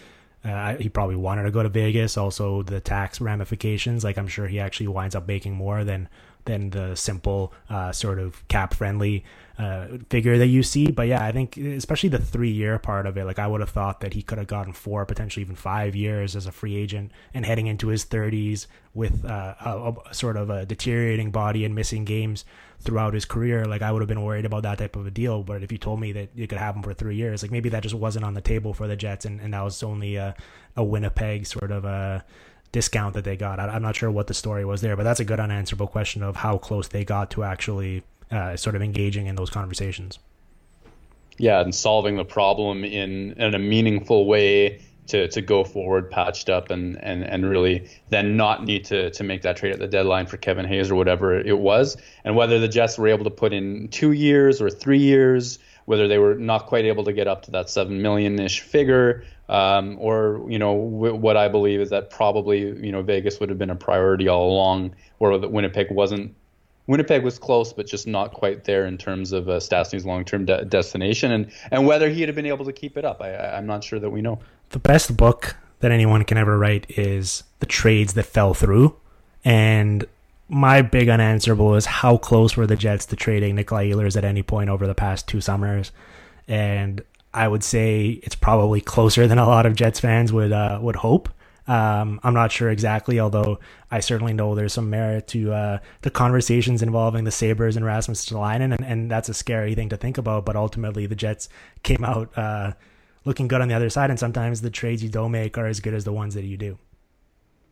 Uh, 0.45 0.77
he 0.77 0.87
probably 0.87 1.15
wanted 1.15 1.43
to 1.43 1.51
go 1.51 1.61
to 1.61 1.67
Vegas. 1.67 2.15
Also, 2.15 2.61
the 2.61 2.79
tax 2.79 3.19
ramifications. 3.19 4.05
Like, 4.05 4.17
I'm 4.17 4.27
sure 4.27 4.47
he 4.47 4.61
actually 4.61 4.87
winds 4.87 5.13
up 5.13 5.27
making 5.27 5.53
more 5.53 5.83
than 5.83 6.07
than 6.47 6.71
the 6.71 6.95
simple 6.95 7.53
uh, 7.69 7.91
sort 7.91 8.17
of 8.17 8.45
cap 8.47 8.73
friendly 8.73 9.23
uh, 9.59 9.87
figure 10.09 10.37
that 10.37 10.47
you 10.47 10.63
see. 10.63 10.91
But 10.91 11.07
yeah, 11.07 11.23
I 11.23 11.31
think 11.31 11.57
especially 11.57 12.09
the 12.09 12.19
three 12.19 12.51
year 12.51 12.79
part 12.79 13.05
of 13.05 13.17
it, 13.17 13.25
like 13.25 13.39
I 13.39 13.47
would 13.47 13.61
have 13.61 13.69
thought 13.69 14.01
that 14.01 14.13
he 14.13 14.21
could 14.21 14.37
have 14.37 14.47
gotten 14.47 14.73
four, 14.73 15.05
potentially 15.05 15.41
even 15.41 15.55
five 15.55 15.95
years 15.95 16.35
as 16.35 16.47
a 16.47 16.51
free 16.51 16.75
agent 16.75 17.11
and 17.33 17.45
heading 17.45 17.67
into 17.67 17.87
his 17.87 18.05
30s 18.05 18.67
with 18.93 19.25
uh, 19.25 19.55
a, 19.63 19.93
a, 20.09 20.13
sort 20.13 20.37
of 20.37 20.49
a 20.49 20.65
deteriorating 20.65 21.31
body 21.31 21.65
and 21.65 21.75
missing 21.75 22.05
games 22.05 22.45
throughout 22.79 23.13
his 23.13 23.25
career. 23.25 23.65
Like 23.65 23.81
I 23.81 23.91
would 23.91 24.01
have 24.01 24.09
been 24.09 24.23
worried 24.23 24.45
about 24.45 24.63
that 24.63 24.77
type 24.77 24.95
of 24.95 25.05
a 25.05 25.11
deal. 25.11 25.43
But 25.43 25.63
if 25.63 25.71
you 25.71 25.77
told 25.77 25.99
me 25.99 26.11
that 26.13 26.29
you 26.35 26.47
could 26.47 26.59
have 26.59 26.75
him 26.75 26.83
for 26.83 26.93
three 26.93 27.15
years, 27.15 27.41
like 27.41 27.51
maybe 27.51 27.69
that 27.69 27.83
just 27.83 27.95
wasn't 27.95 28.25
on 28.25 28.33
the 28.33 28.41
table 28.41 28.73
for 28.73 28.87
the 28.87 28.95
Jets 28.95 29.25
and, 29.25 29.41
and 29.41 29.53
that 29.53 29.63
was 29.63 29.83
only 29.83 30.15
a, 30.15 30.35
a 30.75 30.83
Winnipeg 30.83 31.45
sort 31.45 31.71
of 31.71 31.85
a 31.85 32.23
discount 32.77 33.15
that 33.15 33.23
they 33.23 33.35
got. 33.35 33.59
I, 33.59 33.69
I'm 33.69 33.81
not 33.81 33.95
sure 33.95 34.11
what 34.11 34.27
the 34.27 34.35
story 34.35 34.63
was 34.63 34.81
there, 34.81 34.95
but 34.95 35.01
that's 35.01 35.19
a 35.19 35.25
good 35.25 35.39
unanswerable 35.39 35.87
question 35.87 36.21
of 36.21 36.35
how 36.35 36.59
close 36.59 36.87
they 36.87 37.03
got 37.03 37.31
to 37.31 37.43
actually 37.43 38.03
uh, 38.29 38.55
sort 38.55 38.75
of 38.75 38.83
engaging 38.83 39.25
in 39.25 39.35
those 39.35 39.49
conversations. 39.49 40.19
Yeah, 41.39 41.59
and 41.61 41.73
solving 41.73 42.17
the 42.17 42.25
problem 42.25 42.83
in 42.83 43.33
in 43.33 43.55
a 43.55 43.59
meaningful 43.59 44.27
way 44.27 44.81
to, 45.07 45.27
to 45.29 45.41
go 45.41 45.63
forward 45.63 46.11
patched 46.11 46.49
up 46.49 46.69
and, 46.69 47.01
and, 47.01 47.23
and 47.23 47.49
really 47.49 47.89
then 48.09 48.37
not 48.37 48.65
need 48.65 48.85
to, 48.85 49.09
to 49.11 49.23
make 49.23 49.41
that 49.41 49.57
trade 49.57 49.71
at 49.71 49.79
the 49.79 49.87
deadline 49.87 50.27
for 50.27 50.37
Kevin 50.37 50.65
Hayes 50.65 50.91
or 50.91 50.95
whatever 50.95 51.39
it 51.39 51.57
was. 51.57 51.97
And 52.25 52.35
whether 52.35 52.59
the 52.59 52.67
Jets 52.67 52.97
were 52.97 53.07
able 53.07 53.23
to 53.23 53.29
put 53.29 53.53
in 53.53 53.87
two 53.87 54.11
years 54.11 54.61
or 54.61 54.69
three 54.69 54.99
years, 54.99 55.59
whether 55.85 56.07
they 56.07 56.17
were 56.17 56.35
not 56.35 56.65
quite 56.65 56.85
able 56.85 57.05
to 57.05 57.13
get 57.13 57.27
up 57.27 57.43
to 57.43 57.51
that 57.51 57.69
seven 57.69 58.01
million 58.01 58.37
ish 58.39 58.59
figure, 58.59 59.23
um, 59.49 59.97
or 59.99 60.45
you 60.49 60.59
know 60.59 60.89
w- 60.91 61.15
what 61.15 61.37
I 61.37 61.47
believe 61.47 61.79
is 61.79 61.89
that 61.89 62.09
probably 62.09 62.59
you 62.59 62.91
know 62.91 63.01
Vegas 63.01 63.39
would 63.39 63.49
have 63.49 63.57
been 63.57 63.69
a 63.69 63.75
priority 63.75 64.27
all 64.27 64.51
along, 64.51 64.95
or 65.19 65.37
that 65.37 65.51
Winnipeg 65.51 65.91
wasn't 65.91 66.35
Winnipeg 66.87 67.23
was 67.23 67.37
close, 67.37 67.73
but 67.73 67.85
just 67.85 68.07
not 68.07 68.33
quite 68.33 68.63
there 68.63 68.85
in 68.85 68.97
terms 68.97 69.33
of 69.33 69.49
uh, 69.49 69.59
Stastny's 69.59 70.05
long-term 70.05 70.45
de- 70.45 70.65
destination, 70.65 71.31
and 71.31 71.51
and 71.71 71.85
whether 71.85 72.09
he'd 72.09 72.27
have 72.29 72.35
been 72.35 72.45
able 72.45 72.65
to 72.65 72.73
keep 72.73 72.97
it 72.97 73.05
up, 73.05 73.21
I, 73.21 73.35
I'm 73.35 73.67
not 73.67 73.83
sure 73.83 73.99
that 73.99 74.09
we 74.09 74.21
know. 74.21 74.39
The 74.69 74.79
best 74.79 75.15
book 75.15 75.55
that 75.79 75.91
anyone 75.91 76.23
can 76.23 76.37
ever 76.37 76.57
write 76.57 76.97
is 76.97 77.43
the 77.59 77.65
trades 77.65 78.13
that 78.15 78.23
fell 78.23 78.53
through, 78.53 78.95
and 79.43 80.05
my 80.49 80.81
big 80.81 81.09
unanswerable 81.09 81.75
is 81.75 81.85
how 81.85 82.17
close 82.17 82.55
were 82.55 82.65
the 82.65 82.77
Jets 82.77 83.05
to 83.07 83.15
trading 83.17 83.55
Nikolai 83.55 83.89
Ehlers 83.89 84.15
at 84.15 84.23
any 84.23 84.41
point 84.41 84.69
over 84.69 84.87
the 84.87 84.95
past 84.95 85.27
two 85.27 85.41
summers, 85.41 85.91
and 86.47 87.03
I 87.33 87.47
would 87.47 87.63
say 87.63 88.19
it's 88.23 88.35
probably 88.35 88.81
closer 88.81 89.27
than 89.27 89.37
a 89.37 89.45
lot 89.45 89.65
of 89.65 89.75
Jets 89.75 89.99
fans 89.99 90.33
would 90.33 90.51
uh, 90.51 90.79
would 90.81 90.95
hope. 90.95 91.29
Um, 91.67 92.21
I'm 92.23 92.33
not 92.33 92.51
sure 92.51 92.69
exactly, 92.69 93.19
although 93.19 93.59
I 93.91 93.99
certainly 93.99 94.31
know 94.31 94.55
there's 94.55 94.71
some 94.71 94.89
merit 94.89 95.27
to 95.29 95.51
uh, 95.51 95.79
the 96.01 96.09
conversations 96.09 96.81
involving 96.81 97.25
the 97.25 97.31
Sabres 97.31 97.75
and 97.75 97.85
Rasmus 97.85 98.25
Ristolainen, 98.25 98.73
and, 98.73 98.85
and 98.85 99.11
that's 99.11 99.27
a 99.27 99.33
scary 99.33 99.75
thing 99.75 99.89
to 99.89 99.97
think 99.97 100.17
about. 100.17 100.45
But 100.45 100.55
ultimately, 100.55 101.07
the 101.07 101.15
Jets 101.15 101.49
came 101.83 102.05
out 102.05 102.35
uh, 102.37 102.71
looking 103.25 103.49
good 103.49 103.59
on 103.59 103.67
the 103.67 103.75
other 103.75 103.89
side, 103.89 104.09
and 104.09 104.17
sometimes 104.17 104.61
the 104.61 104.69
trades 104.69 105.03
you 105.03 105.09
don't 105.09 105.31
make 105.31 105.57
are 105.57 105.67
as 105.67 105.81
good 105.81 105.93
as 105.93 106.05
the 106.05 106.13
ones 106.13 106.35
that 106.35 106.45
you 106.45 106.55
do. 106.55 106.77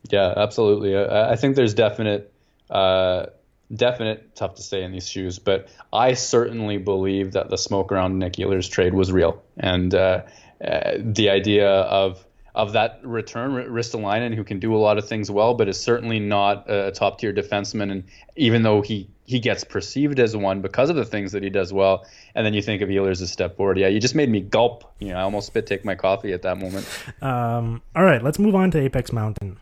Yeah, 0.10 0.34
absolutely. 0.36 0.96
I, 0.98 1.32
I 1.32 1.36
think 1.38 1.56
there's 1.56 1.74
definite, 1.74 2.34
uh, 2.70 3.28
definite 3.74 4.36
tough 4.36 4.56
to 4.56 4.62
say 4.62 4.84
in 4.84 4.92
these 4.92 5.08
shoes, 5.08 5.40
but 5.40 5.70
I 5.92 6.14
certainly 6.14 6.78
believe 6.78 7.34
that 7.34 7.50
the 7.50 7.58
smoke 7.58 7.92
around 7.92 8.20
Nik 8.20 8.34
Ehlers 8.34 8.70
trade 8.70 8.94
was 8.94 9.12
real, 9.12 9.42
and 9.58 9.94
uh, 9.94 10.24
uh, 10.64 10.92
the 11.00 11.30
idea 11.30 11.70
of 11.70 12.26
of 12.56 12.72
that 12.72 13.02
return, 13.04 13.52
Ristolainen, 13.52 14.34
who 14.34 14.46
can 14.46 14.60
do 14.60 14.74
a 14.74 14.78
lot 14.78 14.98
of 14.98 15.06
things 15.06 15.30
well, 15.30 15.54
but 15.56 15.68
is 15.68 15.78
certainly 15.80 16.20
not 16.20 16.70
a 16.70 16.92
top 16.92 17.20
tier 17.20 17.34
defenseman. 17.34 17.92
And 17.92 18.04
even 18.38 18.64
though 18.64 18.82
he 18.82 19.10
he 19.26 19.40
gets 19.40 19.64
perceived 19.64 20.20
as 20.20 20.38
one 20.38 20.62
because 20.62 20.90
of 20.90 20.96
the 20.96 21.04
things 21.04 21.34
that 21.34 21.44
he 21.44 21.50
does 21.50 21.74
well, 21.74 22.06
and 22.34 22.46
then 22.46 22.54
you 22.54 22.62
think 22.62 22.82
of 22.82 22.90
Ehlers 22.90 23.12
as 23.12 23.22
a 23.22 23.28
step 23.28 23.58
forward. 23.58 23.78
Yeah, 23.78 23.88
you 23.88 24.00
just 24.00 24.16
made 24.16 24.30
me 24.30 24.40
gulp. 24.40 24.90
You 25.00 25.10
know, 25.10 25.18
I 25.18 25.22
almost 25.22 25.48
spit 25.48 25.68
take 25.68 25.84
my 25.84 25.96
coffee 25.96 26.32
at 26.32 26.44
that 26.44 26.58
moment. 26.58 26.88
Um, 27.22 27.82
all 27.96 28.04
right, 28.04 28.24
let's 28.24 28.40
move 28.40 28.56
on 28.56 28.72
to 28.72 28.80
Apex 28.80 29.12
Mountain. 29.12 29.60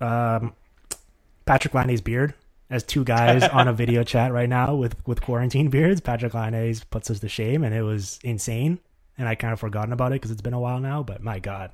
Um, 0.00 0.54
Patrik 1.46 1.74
Laine's 1.74 2.00
beard 2.00 2.34
as 2.72 2.82
two 2.82 3.04
guys 3.04 3.42
on 3.44 3.68
a 3.68 3.72
video 3.72 4.02
chat 4.02 4.32
right 4.32 4.48
now 4.48 4.74
with 4.74 4.96
with 5.06 5.20
quarantine 5.20 5.68
beards. 5.68 6.00
Patrik 6.00 6.34
Laine 6.34 6.74
puts 6.90 7.10
us 7.10 7.20
to 7.20 7.28
shame, 7.28 7.62
and 7.62 7.74
it 7.74 7.82
was 7.82 8.18
insane. 8.24 8.80
And 9.18 9.28
I 9.28 9.34
kind 9.34 9.52
of 9.52 9.60
forgotten 9.60 9.92
about 9.92 10.12
it 10.12 10.16
because 10.16 10.30
it's 10.30 10.40
been 10.40 10.54
a 10.54 10.60
while 10.60 10.80
now. 10.80 11.02
But 11.02 11.22
my 11.22 11.38
God, 11.38 11.70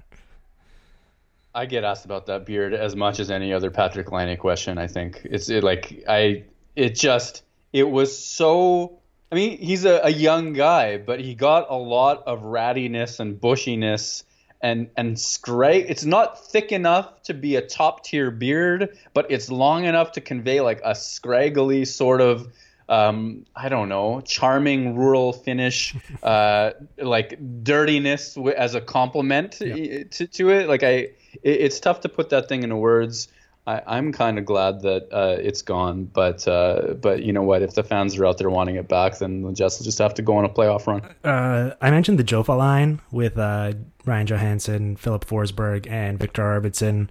I 1.55 1.66
get 1.66 1.85
asked 1.85 2.05
about 2.05 2.27
that 2.27 2.45
beard 2.45 2.75
as 2.75 2.97
much 2.97 3.20
as 3.20 3.31
any 3.31 3.53
other 3.53 3.70
Patrik 3.70 4.11
Laine 4.11 4.37
question. 4.37 4.77
I 4.77 4.89
think 4.89 5.23
it's 5.25 5.49
it, 5.49 5.62
like 5.62 6.05
I 6.09 6.45
it 6.75 6.95
just 6.97 7.45
it 7.73 7.89
was 7.89 8.16
so. 8.19 8.99
I 9.31 9.35
mean, 9.35 9.59
he's 9.59 9.85
a, 9.85 10.01
a 10.05 10.11
young 10.11 10.55
guy, 10.55 10.97
but 10.97 11.20
he 11.20 11.35
got 11.35 11.66
a 11.69 11.77
lot 11.77 12.23
of 12.27 12.41
rattiness 12.41 13.20
and 13.20 13.39
bushiness 13.39 14.25
and 14.60 14.90
and 14.97 15.18
scrag. 15.18 15.86
It's 15.89 16.05
not 16.05 16.44
thick 16.47 16.72
enough 16.72 17.22
to 17.24 17.35
be 17.35 17.56
a 17.56 17.62
top 17.62 18.05
tier 18.05 18.30
beard, 18.30 18.98
but 19.14 19.30
it's 19.30 19.51
long 19.51 19.85
enough 19.85 20.12
to 20.12 20.20
convey 20.20 20.60
like 20.60 20.80
a 20.85 20.94
scraggly 20.94 21.85
sort 21.85 22.20
of 22.20 22.48
um, 22.89 23.44
I 23.55 23.68
don't 23.68 23.89
know, 23.89 24.22
charming 24.22 24.97
rural 24.97 25.32
Finnish, 25.32 25.94
uh, 26.22 26.70
like 26.97 27.39
dirtiness 27.62 28.36
as 28.56 28.74
a 28.74 28.80
compliment 28.80 29.59
yeah. 29.60 30.05
to, 30.10 30.26
to 30.26 30.51
it. 30.51 30.68
Like 30.68 30.82
I, 30.82 30.90
it, 30.90 31.12
it's 31.43 31.80
tough 31.80 32.01
to 32.01 32.09
put 32.09 32.30
that 32.30 32.48
thing 32.48 32.62
into 32.62 32.76
words. 32.76 33.28
I, 33.69 33.99
am 33.99 34.12
kind 34.12 34.39
of 34.39 34.47
glad 34.47 34.81
that 34.81 35.09
uh, 35.12 35.36
it's 35.39 35.61
gone, 35.61 36.05
but 36.05 36.49
uh, 36.49 36.95
but 36.95 37.23
you 37.23 37.35
know 37.35 37.43
what? 37.43 37.61
If 37.61 37.74
the 37.74 37.82
fans 37.82 38.16
are 38.16 38.24
out 38.24 38.39
there 38.39 38.49
wanting 38.49 38.77
it 38.77 38.89
back, 38.89 39.19
then 39.19 39.43
the 39.43 39.53
Jets 39.53 39.78
will 39.78 39.85
just 39.85 39.99
have 39.99 40.15
to 40.15 40.23
go 40.23 40.36
on 40.36 40.47
a 40.47 40.49
playoff 40.49 40.86
run. 40.86 41.03
Uh, 41.23 41.74
I 41.82 41.90
mentioned 41.90 42.19
the 42.19 42.24
Jofa 42.24 42.57
line 42.57 43.01
with 43.11 43.36
uh, 43.36 43.74
Ryan 44.07 44.27
Johansen, 44.27 44.97
Filip 44.99 45.27
Forsberg, 45.27 45.86
and 45.90 46.19
Viktor 46.19 46.43
Arvidsson. 46.43 47.11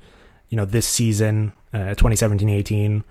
you 0.50 0.56
know, 0.58 0.66
this 0.66 0.88
season, 0.88 1.54
uh, 1.74 1.94
2017-18, 1.96 3.04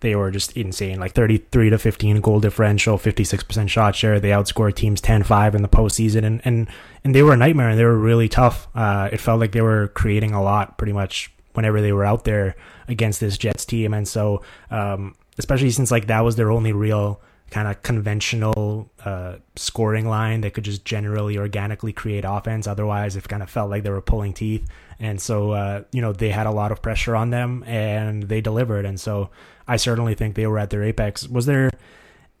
they 0.00 0.14
were 0.14 0.30
just 0.30 0.54
insane. 0.54 1.00
Like 1.00 1.14
33 1.14 1.70
to 1.70 1.78
15 1.78 2.20
goal 2.20 2.40
differential, 2.40 2.98
56% 2.98 3.68
shot 3.68 3.96
share. 3.96 4.20
They 4.20 4.30
outscored 4.30 4.74
teams 4.74 5.00
10-5 5.00 5.54
in 5.54 5.62
the 5.62 5.68
postseason, 5.68 6.24
and 6.24 6.42
and 6.44 6.68
and 7.02 7.14
they 7.14 7.22
were 7.22 7.32
a 7.32 7.36
nightmare. 7.38 7.70
and 7.70 7.78
They 7.78 7.84
were 7.84 7.98
really 7.98 8.28
tough. 8.28 8.68
Uh, 8.74 9.08
it 9.10 9.20
felt 9.20 9.40
like 9.40 9.52
they 9.52 9.62
were 9.62 9.88
creating 9.88 10.32
a 10.32 10.42
lot 10.42 10.76
pretty 10.76 10.92
much 10.92 11.32
whenever 11.54 11.80
they 11.80 11.92
were 11.92 12.04
out 12.04 12.24
there 12.24 12.56
against 12.88 13.20
this 13.20 13.38
Jets 13.38 13.64
team, 13.64 13.94
and 13.94 14.06
so 14.06 14.42
um, 14.70 15.14
especially 15.38 15.70
since 15.70 15.90
like 15.90 16.06
that 16.06 16.20
was 16.20 16.36
their 16.36 16.50
only 16.50 16.72
real 16.72 17.20
kind 17.50 17.66
of 17.66 17.82
conventional 17.82 18.88
uh, 19.04 19.36
scoring 19.56 20.08
line 20.08 20.40
that 20.42 20.54
could 20.54 20.64
just 20.64 20.84
generally 20.84 21.36
organically 21.36 21.92
create 21.92 22.24
offense. 22.26 22.66
Otherwise, 22.66 23.16
it 23.16 23.28
kind 23.28 23.42
of 23.42 23.50
felt 23.50 23.68
like 23.68 23.82
they 23.82 23.90
were 23.90 24.00
pulling 24.00 24.32
teeth. 24.32 24.66
And 25.00 25.20
so, 25.20 25.50
uh, 25.52 25.82
you 25.92 26.00
know, 26.00 26.12
they 26.12 26.30
had 26.30 26.46
a 26.46 26.52
lot 26.52 26.70
of 26.70 26.80
pressure 26.80 27.16
on 27.16 27.30
them 27.30 27.64
and 27.64 28.24
they 28.24 28.40
delivered. 28.40 28.84
And 28.84 29.00
so 29.00 29.30
I 29.66 29.76
certainly 29.76 30.14
think 30.14 30.36
they 30.36 30.46
were 30.46 30.58
at 30.58 30.70
their 30.70 30.84
apex. 30.84 31.26
Was 31.26 31.46
there 31.46 31.70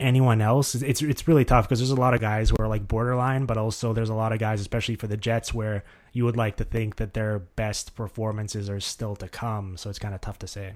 anyone 0.00 0.40
else? 0.40 0.74
It's, 0.74 1.02
it's 1.02 1.28
really 1.28 1.44
tough 1.44 1.66
because 1.66 1.78
there's 1.78 1.90
a 1.90 1.96
lot 1.96 2.14
of 2.14 2.20
guys 2.20 2.50
who 2.50 2.56
are 2.58 2.68
like 2.68 2.88
borderline, 2.88 3.46
but 3.46 3.56
also 3.56 3.92
there's 3.92 4.08
a 4.08 4.14
lot 4.14 4.32
of 4.32 4.38
guys, 4.38 4.60
especially 4.60 4.96
for 4.96 5.06
the 5.06 5.16
Jets, 5.16 5.54
where 5.54 5.84
you 6.12 6.24
would 6.24 6.36
like 6.36 6.56
to 6.56 6.64
think 6.64 6.96
that 6.96 7.14
their 7.14 7.38
best 7.38 7.94
performances 7.94 8.68
are 8.68 8.80
still 8.80 9.14
to 9.16 9.28
come. 9.28 9.76
So 9.76 9.90
it's 9.90 9.98
kind 9.98 10.14
of 10.14 10.20
tough 10.20 10.38
to 10.40 10.46
say. 10.46 10.74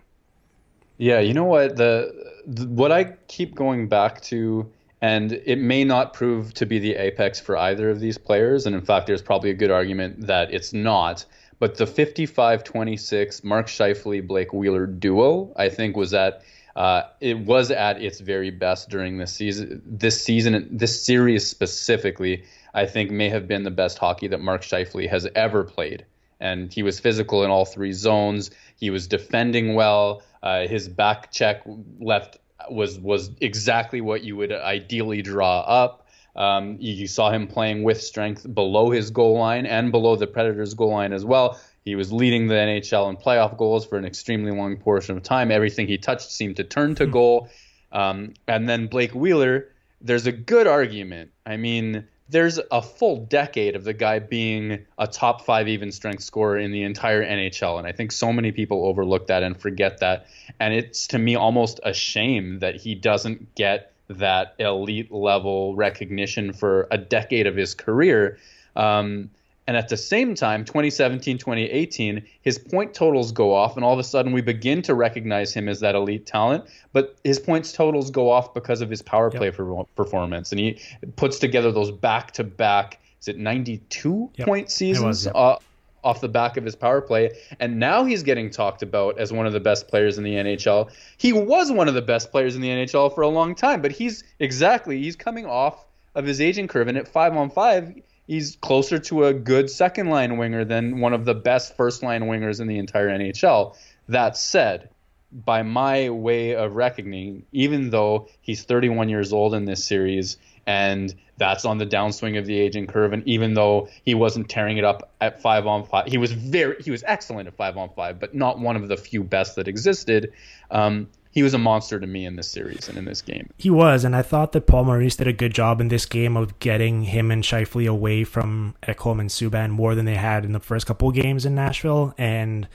Yeah, 0.97 1.19
you 1.19 1.35
know 1.35 1.45
what 1.45 1.77
the, 1.77 2.15
the, 2.47 2.67
what 2.69 2.93
I 2.93 3.17
keep 3.27 3.55
going 3.55 3.89
back 3.89 4.21
to, 4.23 4.71
and 5.01 5.33
it 5.33 5.59
may 5.59 5.83
not 5.83 6.13
prove 6.15 6.55
to 6.55 6.67
be 6.67 6.79
the 6.79 6.95
apex 6.95 7.41
for 7.41 7.57
either 7.57 7.91
of 7.91 7.99
these 7.99 8.17
players, 8.17 8.67
and 8.67 8.77
in 8.77 8.83
fact, 8.83 9.07
there's 9.07 9.23
probably 9.23 9.51
a 9.51 9.55
good 9.55 9.73
argument 9.73 10.27
that 10.27 10.55
it's 10.55 10.73
not. 10.73 11.25
But 11.59 11.77
the 11.77 11.85
55-26 11.85 13.43
Mark 13.43 13.67
Scheifele 13.67 14.27
Blake 14.27 14.53
Wheeler 14.53 14.87
duo, 14.87 15.53
I 15.57 15.69
think, 15.69 15.97
was 15.97 16.15
at 16.15 16.43
uh, 16.77 17.03
it 17.21 17.39
was 17.39 17.71
at 17.71 18.03
its 18.03 18.21
very 18.21 18.51
best 18.51 18.89
during 18.89 19.19
this 19.19 19.33
season. 19.33 19.83
This 19.87 20.23
season, 20.23 20.69
this 20.71 21.05
series 21.05 21.47
specifically, 21.47 22.45
I 22.73 22.87
think 22.87 23.11
may 23.11 23.29
have 23.29 23.47
been 23.47 23.63
the 23.63 23.71
best 23.71 23.99
hockey 23.99 24.29
that 24.29 24.41
Mark 24.41 24.63
Scheifele 24.63 25.09
has 25.09 25.29
ever 25.35 25.65
played. 25.65 26.05
And 26.41 26.73
he 26.73 26.83
was 26.83 26.99
physical 26.99 27.45
in 27.45 27.51
all 27.51 27.65
three 27.65 27.93
zones. 27.93 28.51
He 28.77 28.91
was 28.91 29.07
defending 29.07 29.75
well. 29.75 30.23
Uh, 30.43 30.67
his 30.67 30.89
back 30.89 31.31
check 31.31 31.63
left 32.01 32.39
was 32.71 32.99
was 32.99 33.31
exactly 33.41 34.01
what 34.01 34.25
you 34.25 34.37
would 34.37 34.53
ideally 34.53 35.23
draw 35.23 35.61
up. 35.61 36.07
Um, 36.37 36.77
you 36.81 37.07
saw 37.07 37.31
him 37.31 37.47
playing 37.47 37.85
with 37.85 38.03
strength 38.03 38.53
below 38.53 38.91
his 38.91 39.11
goal 39.11 39.39
line 39.39 39.67
and 39.67 39.93
below 39.93 40.17
the 40.17 40.27
Predators' 40.27 40.75
goal 40.75 40.91
line 40.91 41.13
as 41.13 41.25
well. 41.25 41.61
He 41.85 41.97
was 41.97 42.13
leading 42.13 42.47
the 42.47 42.55
NHL 42.55 43.11
in 43.11 43.17
playoff 43.17 43.57
goals 43.59 43.85
for 43.85 43.99
an 43.99 44.05
extremely 44.05 44.51
long 44.51 44.77
portion 44.77 45.17
of 45.17 45.23
time. 45.23 45.51
Everything 45.51 45.87
he 45.87 45.99
touched 45.99 46.31
seemed 46.31 46.57
to 46.57 46.65
turn 46.65 46.95
to 46.97 47.05
hmm. 47.05 47.11
goal. 47.11 47.49
Um, 47.93 48.35
and 48.49 48.69
then 48.69 48.87
Blake 48.87 49.15
Wheeler, 49.15 49.69
there's 50.01 50.27
a 50.27 50.33
good 50.33 50.67
argument. 50.67 51.31
I 51.47 51.57
mean, 51.57 52.07
there's 52.29 52.59
a 52.73 52.81
full 52.81 53.27
decade 53.27 53.77
of 53.77 53.85
the 53.85 53.93
guy 53.93 54.19
being 54.19 54.87
a 54.99 55.07
top 55.07 55.45
five 55.45 55.69
even 55.69 55.93
strength 55.93 56.23
scorer 56.23 56.59
in 56.59 56.73
the 56.73 56.83
entire 56.83 57.23
NHL. 57.23 57.79
And 57.79 57.87
I 57.87 57.93
think 57.93 58.13
so 58.13 58.33
many 58.33 58.51
people 58.51 58.87
overlook 58.87 59.27
that 59.27 59.43
and 59.43 59.61
forget 59.61 59.99
that. 60.01 60.27
And 60.59 60.73
it's 60.73 61.09
to 61.09 61.19
me 61.19 61.37
almost 61.37 61.81
a 61.85 61.93
shame 61.93 62.61
that 62.61 62.77
he 62.77 62.95
doesn't 62.95 63.55
get 63.55 63.93
that 64.09 64.55
elite 64.59 65.13
level 65.13 65.77
recognition 65.77 66.53
for 66.53 66.89
a 66.91 66.99
decade 66.99 67.47
of 67.47 67.57
his 67.57 67.75
career. 67.75 68.39
Um, 68.75 69.31
and 69.67 69.77
at 69.77 69.89
the 69.89 69.97
same 69.97 70.35
time, 70.35 70.65
2017, 70.65 71.39
2018, 71.39 72.23
his 72.43 72.59
point 72.59 72.93
totals 72.93 73.33
go 73.33 73.55
off, 73.55 73.77
and 73.77 73.85
all 73.85 73.95
of 73.95 73.99
a 73.99 74.05
sudden 74.05 74.33
we 74.33 74.43
begin 74.43 74.83
to 74.83 74.95
recognize 74.95 75.55
him 75.55 75.69
as 75.69 75.81
that 75.81 75.95
elite 75.95 76.27
talent. 76.27 76.65
But 76.93 77.17
his 77.25 77.39
points 77.39 77.73
totals 77.73 78.11
go 78.11 78.31
off 78.31 78.53
because 78.53 78.83
of 78.83 78.91
his 78.91 79.01
power 79.01 79.31
play 79.31 79.47
yep. 79.57 79.89
performance, 79.97 80.53
and 80.53 80.59
he 80.59 80.81
puts 81.17 81.39
together 81.39 81.73
those 81.73 81.91
back 81.91 82.33
to 82.33 82.45
back. 82.45 83.01
Is 83.21 83.29
it 83.29 83.39
92 83.39 84.31
yep. 84.35 84.47
point 84.47 84.71
seasons? 84.71 85.05
Was, 85.05 85.27
yep. 85.27 85.35
uh, 85.35 85.57
off 86.05 86.21
the 86.21 86.29
back 86.29 86.59
of 86.59 86.65
his 86.65 86.77
power 86.77 87.01
play. 87.01 87.31
And 87.59 87.79
now 87.79 88.05
he's 88.05 88.23
getting 88.23 88.51
talked 88.51 88.83
about 88.83 89.19
as 89.19 89.33
one 89.33 89.47
of 89.47 89.55
the 89.55 89.61
best 89.61 89.89
players 89.89 90.19
in 90.19 90.25
the 90.25 90.35
NHL. 90.35 90.91
He 91.17 91.33
was 91.33 91.73
one 91.73 91.89
of 91.89 91.95
the 91.95 92.03
best 92.03 92.31
players 92.31 92.55
in 92.55 92.61
the 92.61 92.69
NHL 92.69 93.15
for 93.15 93.23
a 93.23 93.29
long 93.29 93.55
time, 93.55 93.81
but 93.81 93.91
he's 93.91 94.23
exactly, 94.39 95.01
he's 95.01 95.17
coming 95.17 95.47
off 95.47 95.87
of 96.15 96.27
his 96.27 96.43
aging 96.43 96.69
curve. 96.69 96.89
And 96.89 96.99
at 96.99 97.09
five 97.09 97.35
on 97.35 97.49
five, 97.49 97.95
he's 98.27 98.57
closer 98.57 98.99
to 98.99 99.25
a 99.25 99.35
good 99.35 99.71
second 99.71 100.09
line 100.09 100.37
winger 100.37 100.65
than 100.65 101.01
one 101.01 101.13
of 101.13 101.25
the 101.25 101.35
best 101.35 101.77
first 101.77 102.03
line 102.03 102.23
wingers 102.23 102.61
in 102.61 102.67
the 102.67 102.79
entire 102.79 103.09
NHL. 103.09 103.77
That 104.09 104.37
said, 104.37 104.89
by 105.33 105.63
my 105.63 106.11
way 106.11 106.55
of 106.55 106.77
reckoning, 106.77 107.45
even 107.53 107.91
though 107.91 108.29
he's 108.41 108.63
31 108.63 109.09
years 109.09 109.33
old 109.33 109.55
in 109.55 109.65
this 109.65 109.85
series, 109.85 110.37
and 110.67 111.15
that's 111.37 111.65
on 111.65 111.79
the 111.79 111.87
downswing 111.87 112.39
of 112.39 112.47
the 112.47 112.59
aging 112.59 112.87
curve. 112.87 113.13
And 113.13 113.27
even 113.27 113.55
though 113.55 113.89
he 114.05 114.15
wasn't 114.15 114.49
tearing 114.49 114.79
it 114.79 114.85
up 114.85 115.11
at 115.21 115.43
five 115.43 115.67
on 115.67 115.85
five, 115.85 116.07
he 116.07 116.19
was 116.19 116.33
very 116.33 116.77
he 116.83 116.91
was 116.91 117.03
excellent 117.07 117.49
at 117.49 117.55
five 117.55 117.77
on 117.77 117.91
five, 117.91 118.21
but 118.21 118.35
not 118.35 118.59
one 118.59 118.77
of 118.77 118.89
the 118.89 118.97
few 118.97 119.25
best 119.25 119.57
that 119.57 119.69
existed. 119.69 120.33
Um, 120.71 121.09
he 121.35 121.43
was 121.43 121.53
a 121.53 121.59
monster 121.59 121.99
to 121.99 122.07
me 122.07 122.25
in 122.25 122.37
this 122.37 122.47
series 122.47 122.89
and 122.89 122.97
in 122.97 123.05
this 123.05 123.21
game. 123.21 123.51
He 123.59 123.69
was, 123.69 124.05
and 124.05 124.15
I 124.15 124.23
thought 124.23 124.53
that 124.53 124.69
Paul 124.69 124.85
Maurice 124.85 125.17
did 125.17 125.27
a 125.27 125.33
good 125.33 125.53
job 125.53 125.81
in 125.81 125.89
this 125.89 126.07
game 126.07 126.37
of 126.37 126.57
getting 126.61 127.03
him 127.03 127.33
and 127.33 127.43
Scheifele 127.43 127.89
away 127.89 128.23
from 128.23 128.77
Ekholm 128.85 129.19
and 129.19 129.29
Subban 129.29 129.71
more 129.71 129.97
than 129.97 130.05
they 130.05 130.15
had 130.15 130.45
in 130.45 130.53
the 130.53 130.61
first 130.61 130.87
couple 130.87 131.11
games 131.11 131.45
in 131.45 131.57
Nashville. 131.57 132.15
And 132.17 132.69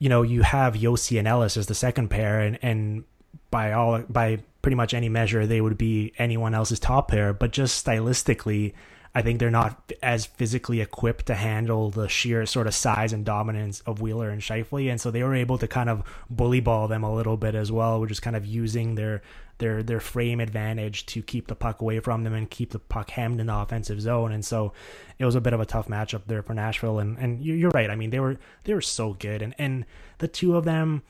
you 0.00 0.08
know, 0.08 0.22
you 0.22 0.42
have 0.42 0.74
Josi 0.74 1.16
and 1.16 1.28
Ellis 1.28 1.56
as 1.56 1.68
the 1.68 1.76
second 1.76 2.08
pair, 2.08 2.40
and 2.40 2.58
and 2.60 3.04
by 3.52 3.72
all 3.72 4.00
by 4.08 4.40
pretty 4.62 4.74
much 4.74 4.92
any 4.92 5.08
measure, 5.08 5.46
they 5.46 5.60
would 5.60 5.78
be 5.78 6.12
anyone 6.18 6.54
else's 6.54 6.80
top 6.80 7.08
pair. 7.08 7.32
But 7.32 7.52
just 7.52 7.86
stylistically, 7.86 8.72
I 9.16 9.22
think 9.22 9.40
they're 9.40 9.50
not 9.50 9.92
as 10.02 10.26
physically 10.26 10.82
equipped 10.82 11.24
to 11.26 11.34
handle 11.34 11.90
the 11.90 12.06
sheer 12.06 12.44
sort 12.44 12.66
of 12.66 12.74
size 12.74 13.14
and 13.14 13.24
dominance 13.24 13.80
of 13.86 14.02
Wheeler 14.02 14.28
and 14.28 14.42
Scheifele, 14.42 14.90
and 14.90 15.00
so 15.00 15.10
they 15.10 15.22
were 15.22 15.34
able 15.34 15.56
to 15.56 15.66
kind 15.66 15.88
of 15.88 16.02
bully 16.28 16.60
ball 16.60 16.86
them 16.86 17.02
a 17.02 17.14
little 17.14 17.38
bit 17.38 17.54
as 17.54 17.72
well, 17.72 17.98
which 17.98 18.10
is 18.10 18.20
kind 18.20 18.36
of 18.36 18.44
using 18.44 18.94
their 18.94 19.22
their 19.56 19.82
their 19.82 20.00
frame 20.00 20.38
advantage 20.38 21.06
to 21.06 21.22
keep 21.22 21.46
the 21.46 21.54
puck 21.54 21.80
away 21.80 21.98
from 21.98 22.24
them 22.24 22.34
and 22.34 22.50
keep 22.50 22.72
the 22.72 22.78
puck 22.78 23.08
hemmed 23.08 23.40
in 23.40 23.46
the 23.46 23.56
offensive 23.56 24.02
zone. 24.02 24.32
And 24.32 24.44
so 24.44 24.74
it 25.18 25.24
was 25.24 25.34
a 25.34 25.40
bit 25.40 25.54
of 25.54 25.60
a 25.60 25.66
tough 25.66 25.88
matchup 25.88 26.24
there 26.26 26.42
for 26.42 26.52
Nashville. 26.52 26.98
And 26.98 27.16
and 27.16 27.42
you're 27.42 27.70
right. 27.70 27.88
I 27.88 27.96
mean, 27.96 28.10
they 28.10 28.20
were 28.20 28.36
they 28.64 28.74
were 28.74 28.82
so 28.82 29.14
good, 29.14 29.40
and 29.40 29.54
and 29.56 29.86
the 30.18 30.28
two 30.28 30.58
of 30.58 30.66
them 30.66 31.02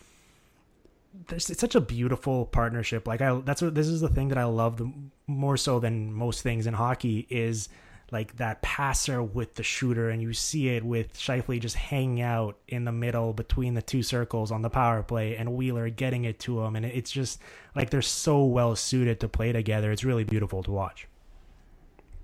it's 1.33 1.59
such 1.59 1.74
a 1.74 1.81
beautiful 1.81 2.47
partnership. 2.47 3.09
Like 3.09 3.20
I, 3.20 3.41
that's 3.41 3.62
what 3.62 3.74
this 3.74 3.89
is 3.89 4.01
the 4.01 4.09
thing 4.09 4.28
that 4.28 4.39
I 4.39 4.45
love 4.45 4.77
the 4.77 4.93
more 5.27 5.57
so 5.57 5.81
than 5.81 6.12
most 6.12 6.43
things 6.43 6.69
in 6.69 6.74
hockey 6.74 7.27
is 7.31 7.69
like 8.12 8.37
that 8.37 8.62
passer 8.62 9.23
with 9.23 9.55
the 9.55 9.62
shooter, 9.62 10.11
and 10.11 10.23
you 10.23 10.33
see 10.33 10.69
it 10.69 10.85
with 10.85 11.15
Scheifele 11.15 11.61
just 11.61 11.77
hanging 11.77 12.20
out 12.20 12.57
in 12.69 12.85
the 12.85 12.93
middle 12.93 13.33
between 13.33 13.74
the 13.74 13.83
two 13.83 14.03
circles 14.03 14.53
on 14.53 14.62
the 14.62 14.70
power 14.70 15.03
play, 15.03 15.37
and 15.37 15.55
Wheeler 15.55 15.91
getting 15.91 16.24
it 16.24 16.39
to 16.41 16.62
him, 16.62 16.77
and 16.77 16.87
it's 16.87 17.11
just 17.11 17.41
like 17.74 17.91
they're 17.91 18.03
so 18.03 18.45
well 18.45 18.77
suited 18.77 19.20
to 19.20 19.28
play 19.28 19.53
together. 19.53 19.91
It's 19.91 20.05
really 20.05 20.24
beautiful 20.24 20.62
to 20.62 20.70
watch. 20.70 21.09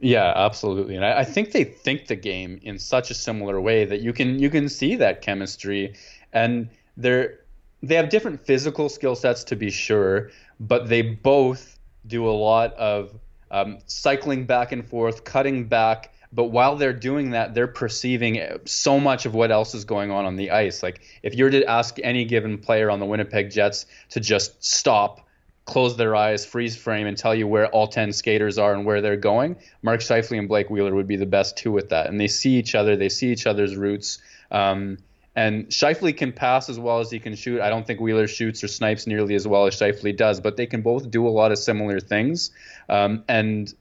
Yeah, 0.01 0.33
absolutely, 0.35 0.97
and 0.97 1.05
I, 1.05 1.21
I 1.21 1.25
think 1.25 1.53
they 1.53 1.65
think 1.65 2.07
the 2.07 2.17
game 2.17 2.61
in 2.63 2.79
such 2.79 3.11
a 3.11 3.15
similar 3.15 3.61
way 3.61 3.85
that 3.85 4.01
you 4.01 4.13
can 4.13 4.39
you 4.39 4.51
can 4.51 4.69
see 4.69 4.97
that 4.97 5.23
chemistry, 5.23 5.95
and 6.33 6.69
they're 6.97 7.41
they 7.83 7.97
have 7.97 8.09
different 8.09 8.41
physical 8.41 8.89
skill 8.89 9.17
sets 9.17 9.43
to 9.45 9.57
be 9.57 9.71
sure, 9.71 10.31
but 10.61 10.89
they 10.89 11.03
both 11.03 11.79
do 12.07 12.29
a 12.29 12.31
lot 12.31 12.73
of 12.75 13.19
um, 13.53 13.79
cycling 13.87 14.47
back 14.47 14.73
and 14.73 14.85
forth, 14.89 15.23
cutting 15.25 15.65
back. 15.69 16.13
But 16.33 16.45
while 16.45 16.77
they're 16.77 16.95
doing 16.95 17.33
that, 17.33 17.55
they're 17.55 17.69
perceiving 17.69 18.41
so 18.65 18.99
much 18.99 19.27
of 19.27 19.35
what 19.35 19.53
else 19.53 19.75
is 19.75 19.85
going 19.85 20.11
on 20.11 20.25
on 20.25 20.37
the 20.37 20.51
ice. 20.51 20.83
Like 20.83 21.03
if 21.23 21.37
you 21.37 21.45
were 21.45 21.51
to 21.51 21.65
ask 21.67 21.99
any 22.03 22.25
given 22.25 22.57
player 22.57 22.91
on 22.91 23.01
the 23.01 23.07
Winnipeg 23.07 23.51
Jets 23.51 23.85
to 24.11 24.21
just 24.21 24.65
stop, 24.65 25.21
close 25.67 25.97
their 25.99 26.17
eyes, 26.17 26.47
freeze 26.47 26.75
frame, 26.75 27.07
and 27.07 27.19
tell 27.19 27.35
you 27.35 27.47
where 27.47 27.67
all 27.69 27.87
10 27.87 28.15
skaters 28.15 28.57
are 28.57 28.73
and 28.73 28.87
where 28.87 29.03
they're 29.03 29.19
going, 29.19 29.57
Mark 29.83 30.01
Scheifele 30.01 30.39
and 30.39 30.49
Blake 30.49 30.71
Wheeler 30.71 30.95
would 30.95 31.07
be 31.07 31.17
the 31.17 31.27
best 31.27 31.59
two 31.59 31.71
with 31.71 31.91
that. 31.91 32.09
And 32.09 32.19
they 32.19 32.29
see 32.29 32.57
each 32.57 32.75
other, 32.75 32.97
they 32.97 33.11
see 33.11 33.31
each 33.31 33.47
other's 33.47 33.77
routes. 33.77 34.19
Um, 34.51 34.99
and 35.35 35.67
Scheifele 35.69 36.17
can 36.17 36.33
pass 36.33 36.69
as 36.69 36.79
well 36.79 37.01
as 37.01 37.11
he 37.11 37.19
can 37.19 37.35
shoot. 37.35 37.61
I 37.61 37.71
don't 37.71 37.87
think 37.87 38.01
Wheeler 38.01 38.27
shoots 38.27 38.63
or 38.63 38.69
snipes 38.69 39.07
nearly 39.07 39.35
as 39.35 39.49
well 39.49 39.67
as 39.67 39.75
Scheifele 39.75 40.17
does, 40.17 40.41
but 40.41 40.57
they 40.57 40.67
can 40.67 40.83
both 40.83 41.11
do 41.11 41.27
a 41.27 41.31
lot 41.31 41.53
of 41.53 41.59
similar 41.59 42.01
things. 42.01 42.51
Um, 42.89 43.25
and 43.29 43.73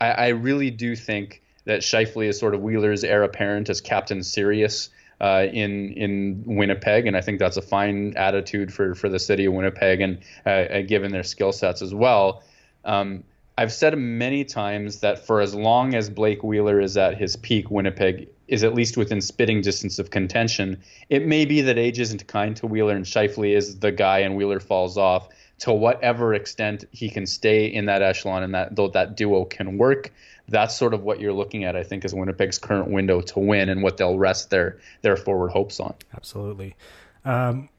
I, 0.00 0.10
I, 0.10 0.28
really 0.28 0.70
do 0.70 0.96
think 0.96 1.42
that 1.64 1.80
Scheifele 1.80 2.28
is 2.28 2.38
sort 2.38 2.54
of 2.54 2.62
Wheeler's 2.62 3.04
heir 3.04 3.22
apparent 3.22 3.68
as 3.68 3.80
Captain 3.80 4.22
Sirius. 4.22 4.90
uh, 5.20 5.46
in 5.50 5.92
in 5.94 6.44
Winnipeg, 6.44 7.06
and 7.06 7.16
I 7.16 7.22
think 7.22 7.38
that's 7.38 7.56
a 7.56 7.62
fine 7.62 8.14
attitude 8.16 8.72
for 8.72 8.94
for 8.94 9.08
the 9.08 9.18
city 9.18 9.46
of 9.46 9.54
Winnipeg, 9.54 10.02
and 10.02 10.18
uh, 10.44 10.50
uh 10.50 10.82
given 10.82 11.10
their 11.10 11.22
skill 11.22 11.52
sets 11.52 11.80
as 11.80 11.94
well. 11.94 12.42
Um, 12.84 13.24
I've 13.58 13.72
said 13.72 13.96
many 13.96 14.44
times 14.44 15.00
that 15.00 15.26
for 15.26 15.40
as 15.40 15.54
long 15.54 15.94
as 15.94 16.10
Blake 16.10 16.42
Wheeler 16.42 16.80
is 16.80 16.98
at 16.98 17.16
his 17.16 17.36
peak, 17.36 17.70
Winnipeg 17.70 18.28
is 18.48 18.64
at 18.64 18.74
least 18.74 18.96
within 18.96 19.20
spitting 19.20 19.60
distance 19.60 19.98
of 19.98 20.10
contention. 20.10 20.80
It 21.08 21.26
may 21.26 21.44
be 21.44 21.60
that 21.62 21.78
age 21.78 21.98
isn't 21.98 22.26
kind 22.26 22.56
to 22.56 22.66
Wheeler 22.66 22.94
and 22.94 23.04
Scheifele 23.04 23.54
is 23.54 23.78
the 23.78 23.92
guy 23.92 24.20
and 24.20 24.36
Wheeler 24.36 24.60
falls 24.60 24.96
off. 24.96 25.28
To 25.60 25.72
whatever 25.72 26.34
extent 26.34 26.84
he 26.90 27.08
can 27.08 27.24
stay 27.24 27.64
in 27.64 27.86
that 27.86 28.02
echelon 28.02 28.42
and 28.42 28.54
that 28.54 28.76
though 28.76 28.88
that 28.88 29.16
duo 29.16 29.46
can 29.46 29.78
work, 29.78 30.12
that's 30.48 30.76
sort 30.76 30.94
of 30.94 31.02
what 31.02 31.18
you're 31.18 31.32
looking 31.32 31.64
at, 31.64 31.76
I 31.76 31.82
think, 31.82 32.04
is 32.04 32.14
Winnipeg's 32.14 32.58
current 32.58 32.90
window 32.90 33.20
to 33.22 33.38
win 33.38 33.68
and 33.68 33.82
what 33.82 33.96
they'll 33.96 34.18
rest 34.18 34.50
their 34.50 34.78
their 35.02 35.16
forward 35.16 35.50
hopes 35.50 35.80
on. 35.80 35.94
Absolutely. 36.14 36.76
Um, 37.24 37.70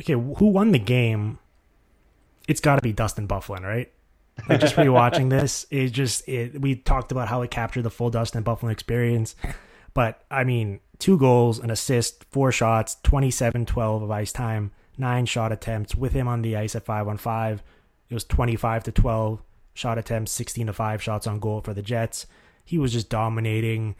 okay, 0.00 0.14
who 0.14 0.46
won 0.46 0.72
the 0.72 0.78
game? 0.78 1.38
It's 2.48 2.60
got 2.60 2.76
to 2.76 2.82
be 2.82 2.92
Dustin 2.92 3.28
Byfuglien, 3.28 3.62
right? 3.62 3.92
Like 4.48 4.60
just 4.60 4.76
rewatching 4.76 5.30
this, 5.38 5.66
it 5.70 5.88
just 5.90 6.28
it. 6.28 6.60
We 6.60 6.76
talked 6.76 7.12
about 7.12 7.28
how 7.28 7.42
it 7.42 7.50
captured 7.50 7.82
the 7.82 7.90
full 7.90 8.10
Dustin 8.10 8.44
Byfuglien 8.44 8.72
experience, 8.72 9.36
but 9.96 10.22
I 10.30 10.44
mean, 10.44 10.80
two 10.98 11.16
goals, 11.16 11.58
an 11.58 11.70
assist, 11.70 12.26
four 12.30 12.52
shots, 12.52 12.98
27-12 13.02 14.02
of 14.02 14.10
ice 14.10 14.30
time, 14.30 14.72
nine 14.98 15.24
shot 15.24 15.52
attempts 15.52 15.94
with 15.94 16.12
him 16.12 16.28
on 16.28 16.42
the 16.42 16.54
ice 16.54 16.76
at 16.76 16.84
five 16.84 17.08
on 17.08 17.16
five. 17.16 17.62
It 18.10 18.12
was 18.14 18.24
twenty 18.24 18.56
five 18.56 18.84
to 18.84 18.92
twelve 18.92 19.42
shot 19.72 19.96
attempts, 19.96 20.32
16 20.32 20.66
to 20.66 20.72
5 20.74 21.02
shots 21.02 21.26
on 21.26 21.40
goal 21.40 21.62
for 21.62 21.74
the 21.74 21.82
Jets. 21.82 22.26
He 22.62 22.78
was 22.78 22.92
just 22.92 23.08
dominating, 23.08 23.94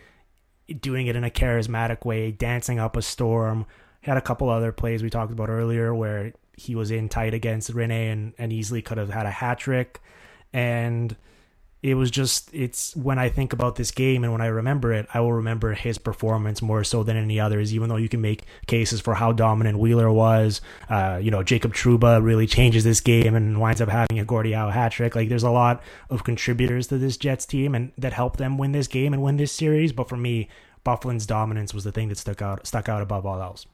doing 0.80 1.06
it 1.06 1.16
in 1.16 1.24
a 1.24 1.30
charismatic 1.30 2.04
way, 2.04 2.30
dancing 2.30 2.78
up 2.78 2.94
a 2.94 3.02
storm. 3.02 3.64
Had 4.02 4.18
a 4.18 4.22
couple 4.22 4.50
other 4.50 4.72
plays 4.72 5.02
we 5.02 5.10
talked 5.10 5.32
about 5.32 5.48
earlier 5.48 5.94
where 5.94 6.34
he 6.56 6.74
was 6.74 6.90
in 6.90 7.08
tight 7.08 7.34
against 7.34 7.72
Rinne 7.72 8.12
and, 8.12 8.34
and 8.38 8.52
easily 8.52 8.82
could 8.82 8.98
have 8.98 9.10
had 9.10 9.26
a 9.26 9.30
hat 9.30 9.58
trick. 9.58 10.00
And 10.52 11.16
it 11.82 11.94
was 11.94 12.10
just 12.10 12.48
it's 12.52 12.96
when 12.96 13.18
I 13.18 13.28
think 13.28 13.52
about 13.52 13.76
this 13.76 13.90
game 13.90 14.24
and 14.24 14.32
when 14.32 14.40
I 14.40 14.46
remember 14.46 14.92
it, 14.92 15.06
I 15.12 15.20
will 15.20 15.34
remember 15.34 15.74
his 15.74 15.98
performance 15.98 16.62
more 16.62 16.82
so 16.84 17.02
than 17.02 17.16
any 17.16 17.38
others. 17.38 17.74
Even 17.74 17.88
though 17.88 17.96
you 17.96 18.08
can 18.08 18.20
make 18.20 18.42
cases 18.66 19.00
for 19.00 19.14
how 19.14 19.32
dominant 19.32 19.78
Wheeler 19.78 20.10
was, 20.10 20.60
uh, 20.88 21.20
you 21.22 21.30
know 21.30 21.42
Jacob 21.42 21.74
Trouba 21.74 22.22
really 22.22 22.46
changes 22.46 22.82
this 22.82 23.00
game 23.00 23.34
and 23.34 23.60
winds 23.60 23.80
up 23.80 23.88
having 23.88 24.18
a 24.18 24.24
Gordie 24.24 24.52
Howe 24.52 24.70
hat 24.70 24.92
trick. 24.92 25.14
Like 25.14 25.28
there's 25.28 25.42
a 25.42 25.50
lot 25.50 25.82
of 26.08 26.24
contributors 26.24 26.86
to 26.88 26.98
this 26.98 27.16
Jets 27.16 27.44
team 27.44 27.74
and 27.74 27.92
that 27.98 28.14
helped 28.14 28.38
them 28.38 28.56
win 28.56 28.72
this 28.72 28.88
game 28.88 29.12
and 29.12 29.22
win 29.22 29.36
this 29.36 29.52
series. 29.52 29.92
But 29.92 30.08
for 30.08 30.16
me, 30.16 30.48
Byfuglien's 30.84 31.26
dominance 31.26 31.74
was 31.74 31.84
the 31.84 31.92
thing 31.92 32.08
that 32.08 32.18
stuck 32.18 32.40
out 32.40 32.66
stuck 32.66 32.88
out 32.88 33.02
above 33.02 33.26
all 33.26 33.42
else. 33.42 33.66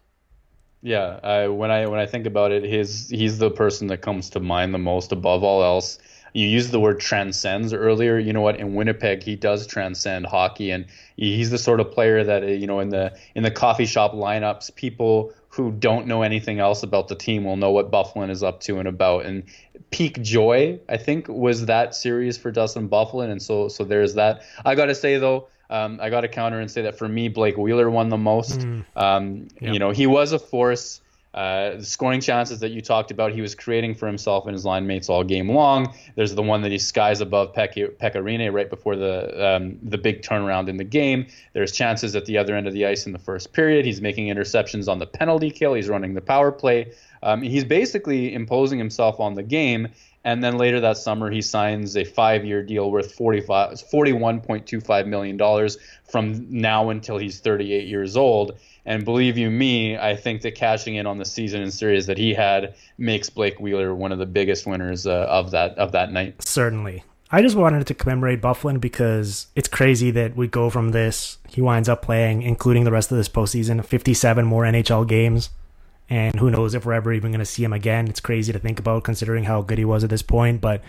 Yeah, 0.84 1.20
I, 1.22 1.46
when 1.46 1.70
I 1.70 1.86
when 1.86 2.00
I 2.00 2.06
think 2.06 2.26
about 2.26 2.50
it, 2.50 2.64
his 2.64 3.08
he's 3.08 3.38
the 3.38 3.50
person 3.50 3.86
that 3.86 3.98
comes 3.98 4.28
to 4.30 4.40
mind 4.40 4.74
the 4.74 4.78
most 4.78 5.12
above 5.12 5.44
all 5.44 5.62
else 5.62 5.98
you 6.32 6.46
used 6.46 6.70
the 6.70 6.80
word 6.80 7.00
transcends 7.00 7.72
earlier. 7.72 8.18
You 8.18 8.32
know 8.32 8.40
what? 8.40 8.56
In 8.56 8.74
Winnipeg, 8.74 9.22
he 9.22 9.36
does 9.36 9.66
transcend 9.66 10.26
hockey, 10.26 10.70
and 10.70 10.86
he's 11.16 11.50
the 11.50 11.58
sort 11.58 11.80
of 11.80 11.90
player 11.90 12.24
that 12.24 12.42
you 12.48 12.66
know 12.66 12.80
in 12.80 12.88
the 12.88 13.16
in 13.34 13.42
the 13.42 13.50
coffee 13.50 13.86
shop 13.86 14.12
lineups, 14.12 14.74
people 14.74 15.32
who 15.48 15.70
don't 15.70 16.06
know 16.06 16.22
anything 16.22 16.58
else 16.60 16.82
about 16.82 17.08
the 17.08 17.14
team 17.14 17.44
will 17.44 17.56
know 17.56 17.70
what 17.70 17.90
Byfuglien 17.90 18.30
is 18.30 18.42
up 18.42 18.60
to 18.60 18.78
and 18.78 18.88
about. 18.88 19.26
And 19.26 19.42
peak 19.90 20.22
joy, 20.22 20.80
I 20.88 20.96
think, 20.96 21.28
was 21.28 21.66
that 21.66 21.94
series 21.94 22.38
for 22.38 22.50
Dustin 22.50 22.88
Byfuglien, 22.88 23.30
and 23.30 23.42
so 23.42 23.68
so 23.68 23.84
there's 23.84 24.14
that. 24.14 24.42
I 24.64 24.74
got 24.74 24.86
to 24.86 24.94
say 24.94 25.18
though. 25.18 25.48
Um, 25.68 25.98
I 26.02 26.10
got 26.10 26.20
to 26.20 26.28
counter 26.28 26.60
and 26.60 26.70
say 26.70 26.82
that 26.82 26.98
for 26.98 27.08
me, 27.08 27.28
Blake 27.28 27.56
Wheeler 27.56 27.90
won 27.90 28.10
the 28.10 28.18
most. 28.18 28.60
Mm. 28.60 28.84
Um, 28.94 29.48
yep. 29.58 29.72
You 29.72 29.78
know, 29.78 29.90
he 29.90 30.06
was 30.06 30.32
a 30.32 30.38
force. 30.38 31.00
Uh, 31.34 31.76
the 31.76 31.84
scoring 31.84 32.20
chances 32.20 32.60
that 32.60 32.72
you 32.72 32.82
talked 32.82 33.10
about, 33.10 33.32
he 33.32 33.40
was 33.40 33.54
creating 33.54 33.94
for 33.94 34.06
himself 34.06 34.46
and 34.46 34.52
his 34.52 34.66
line 34.66 34.86
mates 34.86 35.08
all 35.08 35.24
game 35.24 35.48
long. 35.48 35.94
There's 36.14 36.34
the 36.34 36.42
one 36.42 36.60
that 36.62 36.72
he 36.72 36.78
skies 36.78 37.20
above 37.20 37.54
Pekka 37.54 37.96
Rinne 37.98 38.52
right 38.52 38.68
before 38.68 38.96
the 38.96 39.56
um, 39.56 39.78
the 39.82 39.96
big 39.96 40.22
turnaround 40.22 40.68
in 40.68 40.76
the 40.76 40.84
game. 40.84 41.26
There's 41.54 41.72
chances 41.72 42.14
at 42.14 42.26
the 42.26 42.36
other 42.36 42.54
end 42.54 42.66
of 42.66 42.74
the 42.74 42.84
ice 42.86 43.06
in 43.06 43.12
the 43.12 43.18
first 43.18 43.52
period. 43.52 43.86
He's 43.86 44.00
making 44.00 44.26
interceptions 44.26 44.88
on 44.88 44.98
the 44.98 45.06
penalty 45.06 45.50
kill. 45.50 45.72
He's 45.74 45.88
running 45.88 46.14
the 46.14 46.20
power 46.20 46.52
play. 46.52 46.92
Um, 47.22 47.40
he's 47.40 47.64
basically 47.64 48.34
imposing 48.34 48.78
himself 48.78 49.20
on 49.20 49.34
the 49.34 49.42
game. 49.42 49.88
And 50.24 50.42
then 50.42 50.56
later 50.56 50.80
that 50.80 50.98
summer, 50.98 51.30
he 51.30 51.42
signs 51.42 51.96
a 51.96 52.04
five-year 52.04 52.62
deal 52.62 52.90
worth 52.90 53.12
45, 53.12 53.72
$41.25 53.72 55.06
million 55.06 55.68
from 56.08 56.46
now 56.48 56.90
until 56.90 57.18
he's 57.18 57.40
38 57.40 57.88
years 57.88 58.16
old. 58.16 58.56
And 58.84 59.04
believe 59.04 59.38
you 59.38 59.50
me, 59.50 59.96
I 59.96 60.16
think 60.16 60.42
that 60.42 60.56
cashing 60.56 60.96
in 60.96 61.06
on 61.06 61.18
the 61.18 61.24
season 61.24 61.62
and 61.62 61.72
series 61.72 62.06
that 62.06 62.18
he 62.18 62.34
had 62.34 62.74
makes 62.98 63.30
Blake 63.30 63.60
Wheeler 63.60 63.94
one 63.94 64.10
of 64.10 64.18
the 64.18 64.26
biggest 64.26 64.66
winners 64.66 65.06
uh, 65.06 65.26
of 65.28 65.52
that 65.52 65.78
of 65.78 65.92
that 65.92 66.12
night. 66.12 66.42
Certainly. 66.42 67.04
I 67.34 67.40
just 67.40 67.56
wanted 67.56 67.86
to 67.86 67.94
commemorate 67.94 68.42
Byfuglien 68.42 68.78
because 68.78 69.46
it's 69.56 69.68
crazy 69.68 70.10
that 70.10 70.36
we 70.36 70.48
go 70.48 70.68
from 70.68 70.90
this. 70.90 71.38
He 71.48 71.62
winds 71.62 71.88
up 71.88 72.02
playing, 72.02 72.42
including 72.42 72.84
the 72.84 72.92
rest 72.92 73.10
of 73.10 73.16
this 73.16 73.28
postseason, 73.28 73.82
57 73.82 74.44
more 74.44 74.64
NHL 74.64 75.08
games. 75.08 75.48
And 76.10 76.38
who 76.38 76.50
knows 76.50 76.74
if 76.74 76.84
we're 76.84 76.92
ever 76.92 77.10
even 77.10 77.30
going 77.30 77.38
to 77.38 77.46
see 77.46 77.64
him 77.64 77.72
again. 77.72 78.06
It's 78.06 78.20
crazy 78.20 78.52
to 78.52 78.58
think 78.58 78.78
about 78.78 79.04
considering 79.04 79.44
how 79.44 79.62
good 79.62 79.78
he 79.78 79.84
was 79.86 80.04
at 80.04 80.10
this 80.10 80.20
point. 80.20 80.60
But 80.60 80.82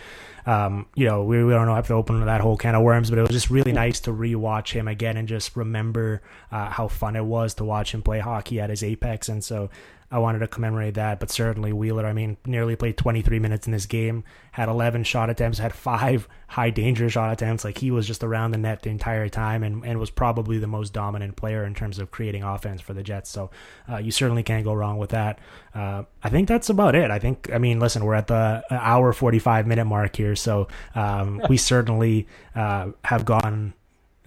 um, 0.45 0.85
you 0.95 1.05
know, 1.05 1.23
we, 1.23 1.43
we 1.43 1.53
don't 1.53 1.65
know 1.65 1.75
have 1.75 1.87
to 1.87 1.93
open 1.93 2.25
that 2.25 2.41
whole 2.41 2.57
can 2.57 2.75
of 2.75 2.81
worms, 2.81 3.09
but 3.09 3.19
it 3.19 3.21
was 3.21 3.31
just 3.31 3.49
really 3.49 3.71
nice 3.71 3.99
to 4.01 4.11
rewatch 4.11 4.73
him 4.73 4.87
again 4.87 5.17
and 5.17 5.27
just 5.27 5.55
remember 5.55 6.21
uh, 6.51 6.69
how 6.69 6.87
fun 6.87 7.15
it 7.15 7.25
was 7.25 7.53
to 7.55 7.63
watch 7.63 7.93
him 7.93 8.01
play 8.01 8.19
hockey 8.19 8.59
at 8.59 8.69
his 8.69 8.83
apex. 8.83 9.29
And 9.29 9.43
so 9.43 9.69
I 10.13 10.19
wanted 10.19 10.39
to 10.39 10.47
commemorate 10.47 10.93
that, 10.93 11.19
but 11.19 11.31
certainly 11.31 11.73
Wheeler, 11.73 12.05
I 12.05 12.13
mean, 12.13 12.37
nearly 12.45 12.75
played 12.75 12.97
23 12.97 13.39
minutes 13.39 13.65
in 13.65 13.73
this 13.73 13.87
game, 13.87 14.23
had 14.51 14.69
11 14.69 15.05
shot 15.05 15.31
attempts, 15.31 15.57
had 15.57 15.73
five 15.73 16.27
high 16.49 16.69
danger 16.69 17.09
shot 17.09 17.33
attempts. 17.33 17.63
Like 17.63 17.79
he 17.79 17.89
was 17.89 18.05
just 18.05 18.23
around 18.23 18.51
the 18.51 18.59
net 18.59 18.83
the 18.83 18.91
entire 18.91 19.27
time 19.27 19.63
and, 19.63 19.83
and 19.83 19.99
was 19.99 20.11
probably 20.11 20.59
the 20.59 20.67
most 20.67 20.93
dominant 20.93 21.35
player 21.35 21.65
in 21.65 21.73
terms 21.73 21.97
of 21.97 22.11
creating 22.11 22.43
offense 22.43 22.79
for 22.79 22.93
the 22.93 23.01
Jets. 23.01 23.31
So 23.31 23.49
uh, 23.91 23.97
you 23.97 24.11
certainly 24.11 24.43
can't 24.43 24.63
go 24.63 24.75
wrong 24.75 24.99
with 24.99 25.09
that. 25.09 25.39
Uh, 25.73 26.03
I 26.23 26.29
think 26.29 26.47
that's 26.47 26.69
about 26.69 26.93
it. 26.93 27.09
I 27.09 27.17
think, 27.17 27.49
I 27.51 27.57
mean, 27.57 27.79
listen, 27.79 28.05
we're 28.05 28.13
at 28.13 28.27
the 28.27 28.63
hour 28.69 29.13
45 29.13 29.65
minute 29.65 29.85
mark 29.85 30.15
here. 30.15 30.35
So 30.35 30.67
um, 30.93 31.41
we 31.49 31.57
certainly 31.57 32.27
uh, 32.53 32.91
have 33.03 33.25
gone 33.25 33.73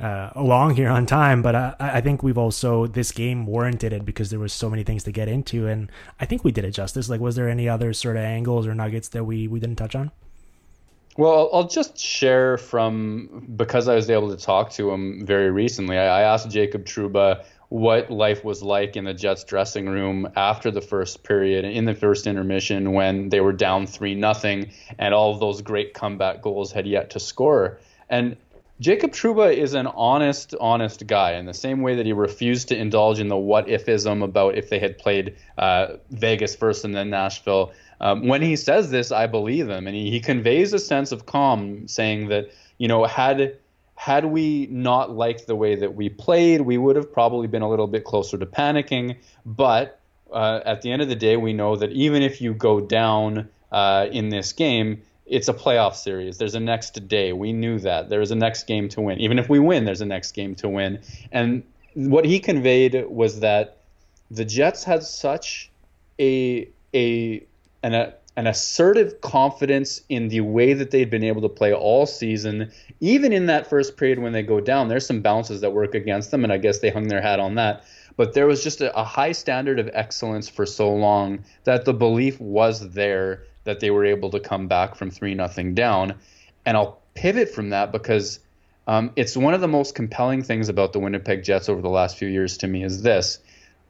uh, 0.01 0.31
along 0.35 0.77
here 0.77 0.89
on 0.89 1.07
time, 1.07 1.43
but 1.43 1.55
I, 1.55 1.75
I, 1.79 2.01
think 2.03 2.23
we've 2.23 2.37
also 2.37 2.87
this 2.87 3.13
game 3.13 3.47
warranted 3.47 3.95
it 3.95 4.05
because 4.05 4.29
there 4.29 4.39
was 4.39 4.53
so 4.53 4.69
many 4.69 4.83
things 4.83 5.05
to 5.05 5.13
get 5.13 5.27
into, 5.27 5.67
and 5.67 5.91
I 6.21 6.27
think 6.27 6.45
we 6.45 6.53
did 6.53 6.65
it 6.65 6.73
justice. 6.73 7.09
Like, 7.09 7.21
was 7.21 7.37
there 7.37 7.49
any 7.49 7.69
other 7.69 7.95
sort 7.95 8.17
of 8.17 8.23
angles 8.23 8.67
or 8.67 8.75
nuggets 8.75 9.09
that 9.09 9.25
we 9.25 9.49
we 9.49 9.59
didn't 9.59 9.77
touch 9.77 9.95
on? 9.95 10.11
Well, 11.17 11.49
I'll 11.51 11.67
just 11.67 11.99
share 11.99 12.59
from 12.59 13.47
because 13.57 13.89
I 13.89 13.95
was 13.95 14.11
able 14.11 14.29
to 14.29 14.37
talk 14.37 14.71
to 14.73 14.91
him 14.91 15.25
very 15.25 15.51
recently. 15.51 15.97
I, 15.97 16.21
I 16.21 16.23
asked 16.23 16.51
Jacob 16.51 16.85
Trouba 16.85 17.43
what 17.71 18.11
life 18.11 18.45
was 18.45 18.63
like 18.63 18.97
in 18.97 19.05
the 19.05 19.15
Jets 19.15 19.45
dressing 19.45 19.89
room 19.89 20.29
after 20.37 20.71
the 20.71 20.83
first 20.83 21.25
period, 21.25 21.65
in 21.65 21.87
the 21.87 21.95
first 21.95 22.27
intermission 22.27 22.93
when 22.93 23.31
they 23.31 23.41
were 23.41 23.55
down 23.55 23.87
three 23.87 24.15
nothing, 24.15 24.71
and 24.99 25.15
all 25.15 25.33
of 25.33 25.41
those 25.41 25.63
great 25.63 25.95
comeback 25.95 26.43
goals 26.43 26.71
had 26.71 26.87
yet 26.87 27.11
to 27.11 27.21
score. 27.21 27.79
And 28.09 28.37
Jacob 28.79 29.13
Trouba 29.13 29.55
is 29.55 29.73
an 29.73 29.87
honest, 29.87 30.55
honest 30.61 31.07
guy 31.07 31.33
in 31.33 31.47
the 31.47 31.55
same 31.55 31.81
way 31.81 31.95
that 31.97 32.05
he 32.05 32.13
refused 32.13 32.69
to 32.69 32.77
indulge 32.77 33.21
in 33.21 33.29
the 33.29 33.37
what 33.37 33.67
ifism 33.69 34.23
about 34.23 34.59
if 34.59 34.69
they 34.69 34.79
had 34.79 34.99
played 34.99 35.35
uh, 35.57 35.95
Vegas 36.11 36.55
first 36.55 36.85
and 36.85 36.95
then 36.95 37.09
Nashville. 37.09 37.73
Um, 38.01 38.27
when 38.27 38.43
he 38.43 38.57
says 38.57 38.91
this, 38.91 39.11
I 39.11 39.27
believe 39.27 39.71
him, 39.71 39.87
and 39.87 39.97
he, 39.97 40.11
he 40.11 40.21
conveys 40.21 40.75
a 40.75 40.79
sense 40.79 41.11
of 41.11 41.25
calm, 41.25 41.89
saying 41.89 42.29
that 42.29 42.51
you 42.77 42.89
know 42.89 43.05
had 43.05 43.57
had 43.95 44.27
we 44.27 44.69
not 44.71 45.11
liked 45.11 45.47
the 45.47 45.57
way 45.57 45.75
that 45.77 45.95
we 45.95 46.11
played, 46.11 46.61
we 46.61 46.77
would 46.77 46.97
have 46.97 47.11
probably 47.11 47.47
been 47.47 47.63
a 47.63 47.69
little 47.71 47.87
bit 47.87 48.05
closer 48.05 48.37
to 48.37 48.45
panicking. 48.45 49.17
But 49.47 49.99
uh, 50.31 50.61
at 50.67 50.83
the 50.83 50.93
end 50.93 51.01
of 51.01 51.09
the 51.09 51.17
day, 51.17 51.39
we 51.39 51.55
know 51.55 51.77
that 51.77 51.93
even 51.93 52.23
if 52.23 52.43
you 52.43 52.53
go 52.53 52.81
down 52.81 53.49
uh, 53.73 54.09
in 54.13 54.29
this 54.29 54.53
game, 54.53 55.03
it's 55.27 55.49
a 55.49 55.55
playoff 55.55 55.95
series. 55.95 56.39
There's 56.39 56.55
a 56.55 56.61
next 56.61 57.09
day. 57.09 57.33
We 57.33 57.53
knew 57.53 57.79
that. 57.81 58.09
There's 58.09 58.31
a 58.31 58.37
next 58.37 58.67
game 58.67 58.89
to 58.91 59.01
win. 59.01 59.19
Even 59.21 59.39
if 59.39 59.49
we 59.49 59.59
win, 59.59 59.85
there's 59.85 60.01
a 60.01 60.07
next 60.07 60.33
game 60.33 60.55
to 60.57 60.69
win. 60.69 61.01
And 61.33 61.65
what 61.95 62.25
he 62.25 62.39
conveyed 62.39 63.07
was 63.09 63.41
that 63.41 63.79
the 64.31 64.45
Jets 64.45 64.85
had 64.85 65.03
such 65.03 65.71
a 66.21 66.69
a 66.95 67.45
an 67.83 67.95
a, 67.95 68.15
an 68.37 68.47
assertive 68.47 69.21
confidence 69.21 70.03
in 70.09 70.29
the 70.29 70.43
way 70.43 70.75
that 70.75 70.91
they'd 70.91 71.11
been 71.11 71.25
able 71.25 71.43
to 71.43 71.49
play 71.49 71.73
all 71.73 72.07
season. 72.07 72.71
Even 73.01 73.33
in 73.33 73.47
that 73.47 73.69
first 73.69 73.97
period 73.97 74.19
when 74.19 74.33
they 74.33 74.43
go 74.43 74.61
down, 74.61 74.89
there's 74.89 75.07
some 75.07 75.23
bounces 75.23 75.61
that 75.63 75.73
work 75.73 75.95
against 75.95 76.31
them, 76.31 76.45
and 76.45 76.53
I 76.53 76.59
guess 76.59 76.79
they 76.79 76.91
hung 76.91 77.09
their 77.09 77.23
hat 77.23 77.41
on 77.41 77.55
that. 77.57 77.85
But 78.17 78.35
there 78.35 78.47
was 78.47 78.63
just 78.63 78.81
a, 78.81 78.97
a 78.97 79.05
high 79.05 79.33
standard 79.33 79.79
of 79.79 79.91
excellence 79.93 80.49
for 80.49 80.67
so 80.67 80.93
long 80.93 81.45
that 81.65 81.85
the 81.85 81.95
belief 81.95 82.41
was 82.41 82.91
there 82.91 83.45
that 83.67 83.81
they 83.81 83.91
were 83.91 84.05
able 84.05 84.31
to 84.31 84.41
come 84.41 84.67
back 84.67 84.95
from 84.95 85.11
three 85.11 85.35
nothing 85.35 85.75
down. 85.75 86.15
And 86.65 86.77
I'll 86.77 87.01
pivot 87.15 87.51
from 87.51 87.71
that 87.71 87.93
because 87.93 88.41
um, 88.87 89.13
it's 89.17 89.37
one 89.37 89.55
of 89.55 89.61
the 89.61 89.69
most 89.69 89.95
compelling 89.95 90.43
things 90.43 90.69
about 90.69 90.93
the 90.93 90.99
Winnipeg 90.99 91.45
Jets 91.45 91.69
over 91.69 91.83
the 91.83 91.91
last 91.91 92.17
few 92.17 92.29
years 92.29 92.57
to 92.59 92.67
me 92.67 92.83
is 92.83 93.03
this: 93.03 93.39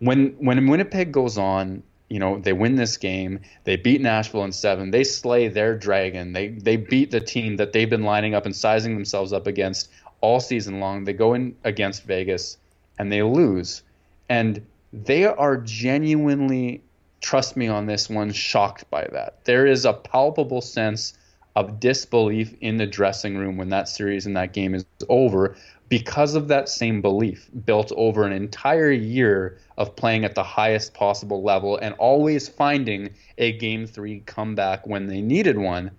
when 0.00 0.30
when 0.38 0.66
Winnipeg 0.66 1.12
goes 1.12 1.38
on, 1.38 1.82
you 2.08 2.18
know, 2.18 2.38
they 2.38 2.52
win 2.52 2.76
this 2.76 2.96
game, 2.96 3.40
they 3.64 3.76
beat 3.76 4.00
Nashville 4.00 4.44
in 4.44 4.52
seven, 4.52 4.90
they 4.90 5.04
slay 5.04 5.48
their 5.48 5.76
dragon, 5.76 6.32
they 6.32 6.48
they 6.48 6.76
beat 6.76 7.10
the 7.10 7.20
team 7.20 7.56
that 7.56 7.72
they've 7.72 7.90
been 7.90 8.04
lining 8.04 8.34
up 8.34 8.44
and 8.44 8.54
sizing 8.54 8.94
themselves 8.94 9.32
up 9.32 9.46
against 9.46 9.90
all 10.20 10.40
season 10.40 10.80
long. 10.80 11.04
They 11.04 11.12
go 11.12 11.34
in 11.34 11.56
against 11.64 12.04
Vegas 12.04 12.58
and 12.98 13.12
they 13.12 13.22
lose. 13.22 13.82
And 14.28 14.64
they 14.92 15.24
are 15.24 15.56
genuinely, 15.58 16.82
trust 17.20 17.56
me 17.56 17.68
on 17.68 17.86
this 17.86 18.08
one, 18.08 18.32
shocked 18.32 18.88
by 18.90 19.06
that. 19.12 19.44
There 19.44 19.66
is 19.66 19.84
a 19.84 19.92
palpable 19.92 20.60
sense 20.60 21.14
of 21.54 21.80
disbelief 21.80 22.54
in 22.60 22.76
the 22.76 22.86
dressing 22.86 23.36
room 23.36 23.56
when 23.56 23.70
that 23.70 23.88
series 23.88 24.26
and 24.26 24.36
that 24.36 24.52
game 24.52 24.74
is 24.74 24.84
over 25.08 25.56
because 25.88 26.34
of 26.34 26.48
that 26.48 26.68
same 26.68 27.00
belief 27.00 27.48
built 27.64 27.92
over 27.96 28.24
an 28.24 28.32
entire 28.32 28.90
year 28.90 29.58
of 29.78 29.94
playing 29.96 30.24
at 30.24 30.34
the 30.34 30.42
highest 30.42 30.94
possible 30.94 31.42
level 31.42 31.76
and 31.78 31.94
always 31.94 32.48
finding 32.48 33.10
a 33.38 33.52
game 33.52 33.86
three 33.86 34.20
comeback 34.26 34.86
when 34.86 35.06
they 35.06 35.20
needed 35.20 35.56
one. 35.56 35.90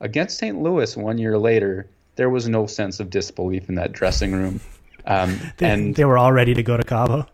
Against 0.00 0.38
St. 0.38 0.60
Louis 0.60 0.96
one 0.96 1.18
year 1.18 1.38
later, 1.38 1.88
there 2.16 2.30
was 2.30 2.48
no 2.48 2.66
sense 2.66 2.98
of 2.98 3.10
disbelief 3.10 3.68
in 3.68 3.74
that 3.76 3.92
dressing 3.92 4.32
room. 4.32 4.60
Um, 5.06 5.38
they, 5.58 5.70
and 5.70 5.94
they 5.94 6.04
were 6.04 6.18
all 6.18 6.32
ready 6.32 6.54
to 6.54 6.62
go 6.62 6.76
to 6.76 6.82
Cabo. 6.82 7.26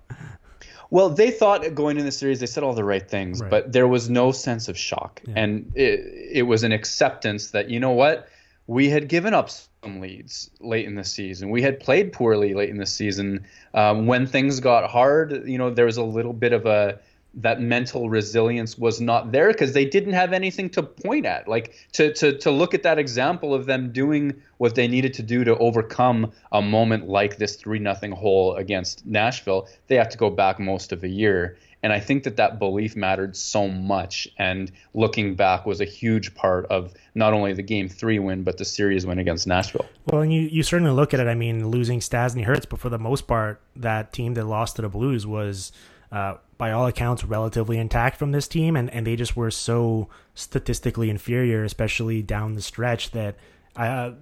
Well, 0.92 1.08
they 1.08 1.30
thought 1.30 1.74
going 1.74 1.96
in 1.96 2.04
the 2.04 2.12
series, 2.12 2.38
they 2.40 2.44
said 2.44 2.62
all 2.62 2.74
the 2.74 2.84
right 2.84 3.08
things, 3.08 3.40
Right. 3.40 3.50
but 3.50 3.72
there 3.72 3.88
was 3.88 4.10
no 4.10 4.30
sense 4.30 4.68
of 4.68 4.76
shock. 4.76 5.22
Yeah. 5.26 5.34
And 5.36 5.72
it, 5.74 6.00
it 6.40 6.42
was 6.42 6.64
an 6.64 6.72
acceptance 6.72 7.52
that, 7.52 7.70
you 7.70 7.80
know 7.80 7.92
what, 7.92 8.28
we 8.66 8.90
had 8.90 9.08
given 9.08 9.32
up 9.32 9.48
some 9.48 10.00
leads 10.02 10.50
late 10.60 10.84
in 10.84 10.94
the 10.94 11.02
season. 11.04 11.48
We 11.48 11.62
had 11.62 11.80
played 11.80 12.12
poorly 12.12 12.52
late 12.52 12.68
in 12.68 12.76
the 12.76 12.84
season. 12.84 13.46
Um, 13.72 14.06
when 14.06 14.26
things 14.26 14.60
got 14.60 14.90
hard, 14.90 15.48
you 15.48 15.56
know, 15.56 15.70
there 15.70 15.86
was 15.86 15.96
a 15.96 16.04
little 16.04 16.34
bit 16.34 16.52
of 16.52 16.66
a, 16.66 16.98
that 17.34 17.60
mental 17.60 18.10
resilience 18.10 18.76
was 18.76 19.00
not 19.00 19.32
there 19.32 19.48
because 19.48 19.72
they 19.72 19.84
didn't 19.84 20.12
have 20.12 20.32
anything 20.32 20.68
to 20.70 20.82
point 20.82 21.24
at. 21.24 21.48
Like 21.48 21.74
to, 21.92 22.12
to 22.14 22.36
to 22.38 22.50
look 22.50 22.74
at 22.74 22.82
that 22.82 22.98
example 22.98 23.54
of 23.54 23.66
them 23.66 23.92
doing 23.92 24.42
what 24.58 24.74
they 24.74 24.86
needed 24.86 25.14
to 25.14 25.22
do 25.22 25.44
to 25.44 25.56
overcome 25.58 26.32
a 26.52 26.60
moment 26.60 27.08
like 27.08 27.38
this 27.38 27.56
three 27.56 27.78
nothing 27.78 28.12
hole 28.12 28.54
against 28.56 29.06
Nashville, 29.06 29.68
they 29.88 29.96
have 29.96 30.10
to 30.10 30.18
go 30.18 30.30
back 30.30 30.58
most 30.58 30.92
of 30.92 31.02
a 31.04 31.08
year. 31.08 31.56
And 31.84 31.92
I 31.92 31.98
think 31.98 32.22
that 32.24 32.36
that 32.36 32.60
belief 32.60 32.94
mattered 32.94 33.36
so 33.36 33.66
much. 33.66 34.28
And 34.38 34.70
looking 34.94 35.34
back 35.34 35.66
was 35.66 35.80
a 35.80 35.84
huge 35.84 36.32
part 36.34 36.64
of 36.66 36.94
not 37.16 37.32
only 37.32 37.54
the 37.54 37.62
game 37.62 37.88
three 37.88 38.20
win, 38.20 38.44
but 38.44 38.56
the 38.58 38.64
series 38.64 39.04
win 39.04 39.18
against 39.18 39.48
Nashville. 39.48 39.86
Well, 40.06 40.22
and 40.22 40.32
you, 40.32 40.42
you 40.42 40.62
certainly 40.62 40.92
look 40.92 41.12
at 41.12 41.18
it. 41.18 41.26
I 41.26 41.34
mean, 41.34 41.68
losing 41.68 41.98
Stastny 41.98 42.44
hurts, 42.44 42.66
but 42.66 42.78
for 42.78 42.88
the 42.88 43.00
most 43.00 43.26
part, 43.26 43.60
that 43.74 44.12
team 44.12 44.34
that 44.34 44.44
lost 44.44 44.76
to 44.76 44.82
the 44.82 44.88
Blues 44.88 45.26
was, 45.26 45.72
uh, 46.12 46.36
by 46.58 46.70
all 46.70 46.86
accounts, 46.86 47.24
relatively 47.24 47.78
intact 47.78 48.18
from 48.18 48.30
this 48.30 48.46
team, 48.46 48.76
and, 48.76 48.90
and 48.90 49.06
they 49.06 49.16
just 49.16 49.34
were 49.34 49.50
so 49.50 50.08
statistically 50.34 51.10
inferior, 51.10 51.64
especially 51.64 52.22
down 52.22 52.52
the 52.52 52.62
stretch, 52.62 53.10
that 53.12 53.36
I, 53.74 53.88
uh, 53.88 54.14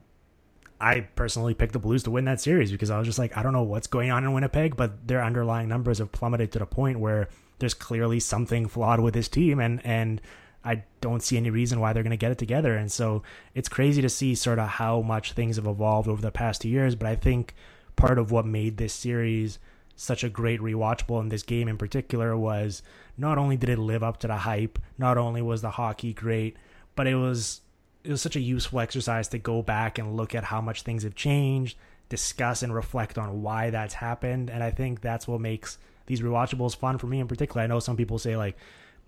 I 0.81 1.01
personally 1.01 1.53
picked 1.53 1.73
the 1.73 1.79
Blues 1.81 2.05
to 2.05 2.11
win 2.11 2.25
that 2.27 2.41
series 2.41 2.71
because 2.71 2.91
I 2.91 2.99
was 2.99 3.07
just 3.07 3.19
like, 3.19 3.37
I 3.37 3.43
don't 3.43 3.53
know 3.53 3.65
what's 3.65 3.89
going 3.89 4.11
on 4.11 4.25
in 4.25 4.33
Winnipeg, 4.33 4.77
but 4.77 5.09
their 5.09 5.23
underlying 5.23 5.69
numbers 5.69 5.99
have 5.99 6.13
plummeted 6.13 6.53
to 6.53 6.61
the 6.61 6.67
point 6.67 7.01
where 7.01 7.29
there's 7.59 7.75
clearly 7.75 8.21
something 8.21 8.69
flawed 8.69 9.01
with 9.01 9.13
this 9.13 9.29
team, 9.29 9.59
and 9.59 9.85
and 9.85 10.21
I 10.65 10.85
don't 11.01 11.23
see 11.23 11.37
any 11.37 11.51
reason 11.51 11.81
why 11.81 11.93
they're 11.93 12.03
going 12.03 12.11
to 12.11 12.17
get 12.17 12.33
it 12.33 12.39
together. 12.39 12.77
And 12.77 12.91
so 12.91 13.23
it's 13.55 13.69
crazy 13.69 14.01
to 14.03 14.09
see 14.09 14.35
sort 14.35 14.59
of 14.59 14.69
how 14.69 15.01
much 15.01 15.33
things 15.33 15.57
have 15.57 15.67
evolved 15.67 16.09
over 16.09 16.23
the 16.23 16.31
past 16.31 16.63
two 16.63 16.69
years. 16.69 16.95
But 16.95 17.09
I 17.09 17.17
think 17.17 17.55
part 17.97 18.19
of 18.19 18.31
what 18.31 18.47
made 18.47 18.77
this 18.77 18.93
series 18.93 19.59
such 20.01 20.25
a 20.25 20.31
great 20.31 20.61
rewatchable 20.61 21.21
in 21.21 21.29
this 21.29 21.43
game 21.43 21.69
in 21.69 21.77
particular 21.77 22.35
was 22.35 22.83
not 23.19 23.37
only 23.37 23.55
did 23.55 23.69
it 23.69 23.79
live 23.79 24.03
up 24.03 24.19
to 24.19 24.27
the 24.27 24.37
hype, 24.39 24.79
not 24.97 25.19
only 25.19 25.43
was 25.43 25.61
the 25.61 25.73
hockey 25.73 26.15
great, 26.15 26.57
but 26.97 27.07
it 27.07 27.17
was 27.17 27.61
it 28.03 28.11
was 28.11 28.23
such 28.23 28.35
a 28.35 28.41
useful 28.41 28.81
exercise 28.81 29.29
to 29.29 29.37
go 29.37 29.61
back 29.61 29.99
and 29.99 30.17
look 30.17 30.35
at 30.35 30.45
how 30.45 30.63
much 30.63 30.83
things 30.83 31.03
have 31.03 31.15
changed, 31.15 31.77
discuss 32.09 32.63
and 32.63 32.75
reflect 32.75 33.19
on 33.19 33.43
why 33.43 33.69
that's 33.69 33.93
happened. 33.93 34.49
And 34.49 34.65
I 34.65 34.71
think 34.71 35.03
that's 35.03 35.29
what 35.29 35.43
makes 35.43 35.77
these 36.07 36.23
rewatchables 36.23 36.75
fun 36.75 36.97
for 36.97 37.07
me 37.07 37.21
in 37.21 37.29
particular. 37.29 37.61
I 37.61 37.67
know 37.67 37.79
some 37.79 37.99
people 37.99 38.19
say 38.19 38.39
like, 38.39 38.57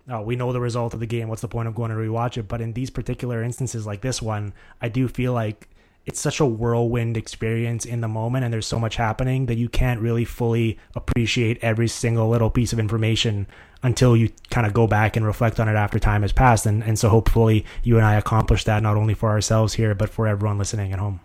oh, 0.09 0.21
we 0.21 0.35
know 0.35 0.53
the 0.53 0.61
result 0.61 0.93
of 0.93 0.99
the 0.99 1.07
game. 1.07 1.27
What's 1.27 1.41
the 1.41 1.47
point 1.47 1.67
of 1.67 1.73
going 1.73 1.89
to 1.89 1.97
rewatch 1.97 2.37
it? 2.37 2.47
But 2.47 2.61
in 2.61 2.73
these 2.73 2.91
particular 2.91 3.41
instances 3.41 3.87
like 3.87 4.01
this 4.01 4.21
one, 4.21 4.53
I 4.79 4.89
do 4.89 5.07
feel 5.07 5.33
like 5.33 5.69
it's 6.05 6.19
such 6.19 6.39
a 6.39 6.45
whirlwind 6.45 7.15
experience 7.15 7.85
in 7.85 8.01
the 8.01 8.07
moment 8.07 8.43
and 8.43 8.53
there's 8.53 8.67
so 8.67 8.79
much 8.79 8.95
happening 8.95 9.45
that 9.45 9.55
you 9.55 9.69
can't 9.69 10.01
really 10.01 10.25
fully 10.25 10.77
appreciate 10.95 11.57
every 11.61 11.87
single 11.87 12.29
little 12.29 12.49
piece 12.49 12.73
of 12.73 12.79
information 12.79 13.47
until 13.81 14.15
you 14.15 14.29
kind 14.49 14.65
of 14.65 14.73
go 14.73 14.87
back 14.87 15.15
and 15.15 15.25
reflect 15.25 15.59
on 15.59 15.67
it 15.67 15.75
after 15.75 15.99
time 15.99 16.21
has 16.21 16.31
passed 16.31 16.65
and, 16.65 16.83
and 16.83 16.99
so 16.99 17.09
hopefully 17.09 17.65
you 17.83 17.97
and 17.97 18.05
I 18.05 18.15
accomplish 18.15 18.63
that 18.65 18.83
not 18.83 18.97
only 18.97 19.13
for 19.13 19.29
ourselves 19.29 19.73
here 19.73 19.95
but 19.95 20.09
for 20.09 20.27
everyone 20.27 20.57
listening 20.57 20.91
at 20.93 20.99
home. 20.99 21.19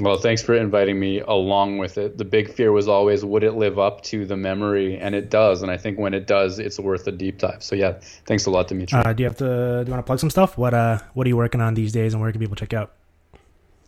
Well, 0.00 0.18
thanks 0.18 0.42
for 0.42 0.54
inviting 0.54 0.98
me 0.98 1.20
along 1.20 1.78
with 1.78 1.96
it. 1.96 2.18
The 2.18 2.24
big 2.24 2.52
fear 2.52 2.72
was 2.72 2.88
always, 2.88 3.24
would 3.24 3.44
it 3.44 3.52
live 3.52 3.78
up 3.78 4.02
to 4.04 4.26
the 4.26 4.36
memory? 4.36 4.98
And 4.98 5.14
it 5.14 5.30
does. 5.30 5.62
And 5.62 5.70
I 5.70 5.76
think 5.76 5.96
when 5.96 6.12
it 6.12 6.26
does, 6.26 6.58
it's 6.58 6.80
worth 6.80 7.06
a 7.06 7.12
deep 7.12 7.38
dive. 7.38 7.62
So 7.62 7.76
yeah, 7.76 7.92
thanks 8.26 8.46
a 8.46 8.50
lot, 8.50 8.66
Dimitri. 8.66 8.98
Uh, 8.98 9.12
do 9.12 9.22
you 9.22 9.28
have 9.28 9.36
to 9.36 9.84
do 9.84 9.88
you 9.88 9.92
want 9.92 10.00
to 10.00 10.02
plug 10.02 10.18
some 10.18 10.30
stuff? 10.30 10.58
What 10.58 10.74
uh 10.74 10.98
what 11.14 11.24
are 11.24 11.28
you 11.28 11.36
working 11.36 11.60
on 11.60 11.74
these 11.74 11.92
days 11.92 12.14
and 12.14 12.20
where 12.20 12.32
can 12.32 12.40
people 12.40 12.56
check 12.56 12.74
out? 12.74 12.94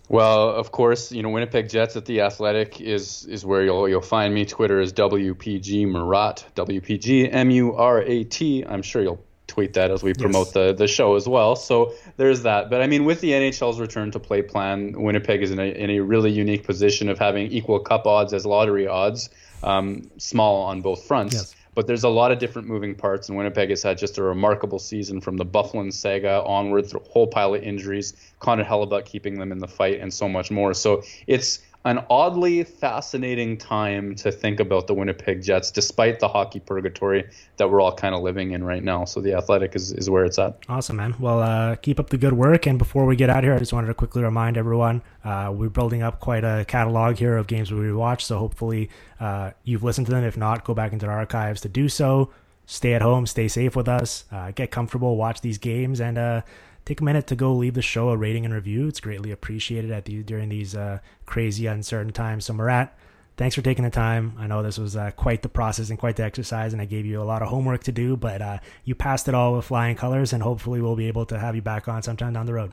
Well, 0.08 0.50
of 0.50 0.72
course, 0.72 1.12
you 1.12 1.22
know 1.22 1.28
Winnipeg 1.30 1.68
Jets 1.68 1.96
at 1.96 2.06
the 2.06 2.22
Athletic 2.22 2.80
is 2.80 3.24
is 3.26 3.44
where 3.44 3.62
you'll 3.62 3.88
you'll 3.88 4.00
find 4.00 4.32
me. 4.32 4.44
Twitter 4.46 4.80
is 4.80 4.92
WPG 4.92 5.86
Murat, 5.90 6.44
WPG 6.56 7.28
M 7.32 7.50
U 7.50 7.74
R 7.76 8.00
A 8.02 8.24
T. 8.24 8.64
I'm 8.64 8.82
sure 8.82 9.02
you'll 9.02 9.22
tweet 9.46 9.74
that 9.74 9.90
as 9.90 10.02
we 10.02 10.14
promote 10.14 10.46
Yes. 10.48 10.54
the 10.54 10.72
the 10.72 10.86
show 10.88 11.16
as 11.16 11.28
well. 11.28 11.56
So 11.56 11.92
there's 12.16 12.42
that. 12.42 12.70
But 12.70 12.80
I 12.80 12.86
mean, 12.86 13.04
with 13.04 13.20
the 13.20 13.32
NHL's 13.32 13.80
return 13.80 14.10
to 14.12 14.18
play 14.20 14.42
plan, 14.42 14.92
Winnipeg 15.00 15.42
is 15.42 15.50
in 15.50 15.58
a 15.58 15.64
in 15.64 15.90
a 15.90 16.00
really 16.00 16.30
unique 16.30 16.64
position 16.64 17.08
of 17.10 17.18
having 17.18 17.50
equal 17.52 17.78
cup 17.80 18.06
odds 18.06 18.32
as 18.32 18.46
lottery 18.46 18.86
odds, 18.86 19.28
um, 19.62 20.10
small 20.16 20.62
on 20.62 20.80
both 20.80 21.04
fronts. 21.04 21.34
Yes. 21.34 21.54
But 21.78 21.86
there's 21.86 22.02
a 22.02 22.08
lot 22.08 22.32
of 22.32 22.40
different 22.40 22.66
moving 22.66 22.96
parts, 22.96 23.28
and 23.28 23.38
Winnipeg 23.38 23.70
has 23.70 23.84
had 23.84 23.98
just 23.98 24.18
a 24.18 24.22
remarkable 24.24 24.80
season 24.80 25.20
from 25.20 25.36
the 25.36 25.46
Byfuglien 25.46 25.92
saga 25.92 26.42
onward 26.42 26.90
through 26.90 27.04
whole 27.08 27.28
pile 27.28 27.54
of 27.54 27.62
injuries, 27.62 28.14
Connor 28.40 28.64
Hellebuyck 28.64 29.04
keeping 29.04 29.38
them 29.38 29.52
in 29.52 29.58
the 29.60 29.68
fight, 29.68 30.00
and 30.00 30.12
so 30.12 30.28
much 30.28 30.50
more. 30.50 30.74
So 30.74 31.04
it's 31.28 31.60
an 31.84 32.04
oddly 32.10 32.64
fascinating 32.64 33.56
time 33.56 34.14
to 34.16 34.32
think 34.32 34.60
about 34.60 34.86
the 34.86 34.94
Winnipeg 34.94 35.42
Jets, 35.42 35.70
despite 35.70 36.18
the 36.18 36.28
hockey 36.28 36.60
purgatory 36.60 37.28
that 37.56 37.70
we're 37.70 37.80
all 37.80 37.94
kind 37.94 38.14
of 38.14 38.22
living 38.22 38.50
in 38.50 38.64
right 38.64 38.82
now. 38.82 39.04
So 39.04 39.20
the 39.20 39.34
Athletic 39.34 39.76
is, 39.76 39.92
is 39.92 40.10
where 40.10 40.24
it's 40.24 40.38
at. 40.38 40.58
Awesome, 40.68 40.96
man. 40.96 41.14
Well, 41.18 41.40
uh, 41.40 41.76
keep 41.76 42.00
up 42.00 42.10
the 42.10 42.18
good 42.18 42.32
work. 42.32 42.66
And 42.66 42.78
before 42.78 43.06
we 43.06 43.16
get 43.16 43.30
out 43.30 43.44
here, 43.44 43.54
I 43.54 43.58
just 43.58 43.72
wanted 43.72 43.86
to 43.86 43.94
quickly 43.94 44.22
remind 44.22 44.56
everyone 44.56 45.02
uh, 45.24 45.52
we're 45.54 45.68
building 45.68 46.02
up 46.02 46.20
quite 46.20 46.44
a 46.44 46.64
catalog 46.66 47.16
here 47.16 47.36
of 47.36 47.46
games 47.46 47.70
we 47.70 47.92
watch. 47.92 48.24
So 48.24 48.38
hopefully 48.38 48.90
uh, 49.20 49.52
you've 49.64 49.84
listened 49.84 50.08
to 50.08 50.12
them. 50.12 50.24
If 50.24 50.36
not, 50.36 50.64
go 50.64 50.74
back 50.74 50.92
into 50.92 51.06
the 51.06 51.12
archives 51.12 51.60
to 51.62 51.68
do 51.68 51.88
so. 51.88 52.30
Stay 52.66 52.92
at 52.92 53.00
home, 53.00 53.26
stay 53.26 53.48
safe 53.48 53.74
with 53.74 53.88
us, 53.88 54.24
uh, 54.30 54.50
get 54.50 54.70
comfortable, 54.70 55.16
watch 55.16 55.40
these 55.40 55.56
games, 55.56 56.02
and 56.02 56.18
uh, 56.18 56.42
take 56.88 57.02
a 57.02 57.04
minute 57.04 57.26
to 57.26 57.36
go 57.36 57.52
leave 57.52 57.74
the 57.74 57.82
show 57.82 58.08
a 58.08 58.16
rating 58.16 58.46
and 58.46 58.54
review. 58.54 58.88
It's 58.88 58.98
greatly 58.98 59.30
appreciated 59.30 59.90
at 59.90 60.06
the, 60.06 60.22
during 60.22 60.48
these 60.48 60.74
uh, 60.74 61.00
crazy, 61.26 61.66
uncertain 61.66 62.14
times. 62.14 62.46
So, 62.46 62.54
Murat, 62.54 62.96
thanks 63.36 63.54
for 63.54 63.60
taking 63.60 63.84
the 63.84 63.90
time. 63.90 64.32
I 64.38 64.46
know 64.46 64.62
this 64.62 64.78
was 64.78 64.96
uh, 64.96 65.10
quite 65.10 65.42
the 65.42 65.50
process 65.50 65.90
and 65.90 65.98
quite 65.98 66.16
the 66.16 66.24
exercise, 66.24 66.72
and 66.72 66.80
I 66.80 66.86
gave 66.86 67.04
you 67.04 67.20
a 67.20 67.24
lot 67.24 67.42
of 67.42 67.48
homework 67.48 67.84
to 67.84 67.92
do, 67.92 68.16
but 68.16 68.40
uh, 68.40 68.58
you 68.84 68.94
passed 68.94 69.28
it 69.28 69.34
all 69.34 69.54
with 69.54 69.66
flying 69.66 69.96
colors, 69.96 70.32
and 70.32 70.42
hopefully 70.42 70.80
we'll 70.80 70.96
be 70.96 71.08
able 71.08 71.26
to 71.26 71.38
have 71.38 71.54
you 71.54 71.60
back 71.60 71.88
on 71.88 72.02
sometime 72.02 72.32
down 72.32 72.46
the 72.46 72.54
road. 72.54 72.72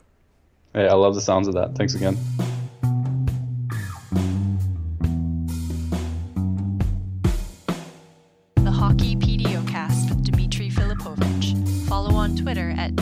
Hey, 0.73 0.87
I 0.87 0.93
love 0.93 1.13
the 1.13 1.19
sounds 1.19 1.49
of 1.49 1.53
that. 1.55 1.75
Thanks 1.75 1.93
again. 1.93 2.17
The 8.63 8.71
Hockey 8.71 9.17
PDOcast 9.17 10.07
with 10.07 10.23
Dimitri 10.23 10.69
Filipovic. 10.69 11.85
Follow 11.89 12.15
on 12.15 12.37
Twitter 12.37 12.73
at 12.77 12.95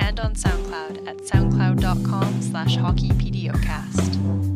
And 0.00 0.18
on 0.18 0.34
SoundCloud 0.34 1.06
at 1.06 1.18
soundcloud.com 1.18 2.42
slash 2.42 2.76
hockeypdocast. 2.76 4.55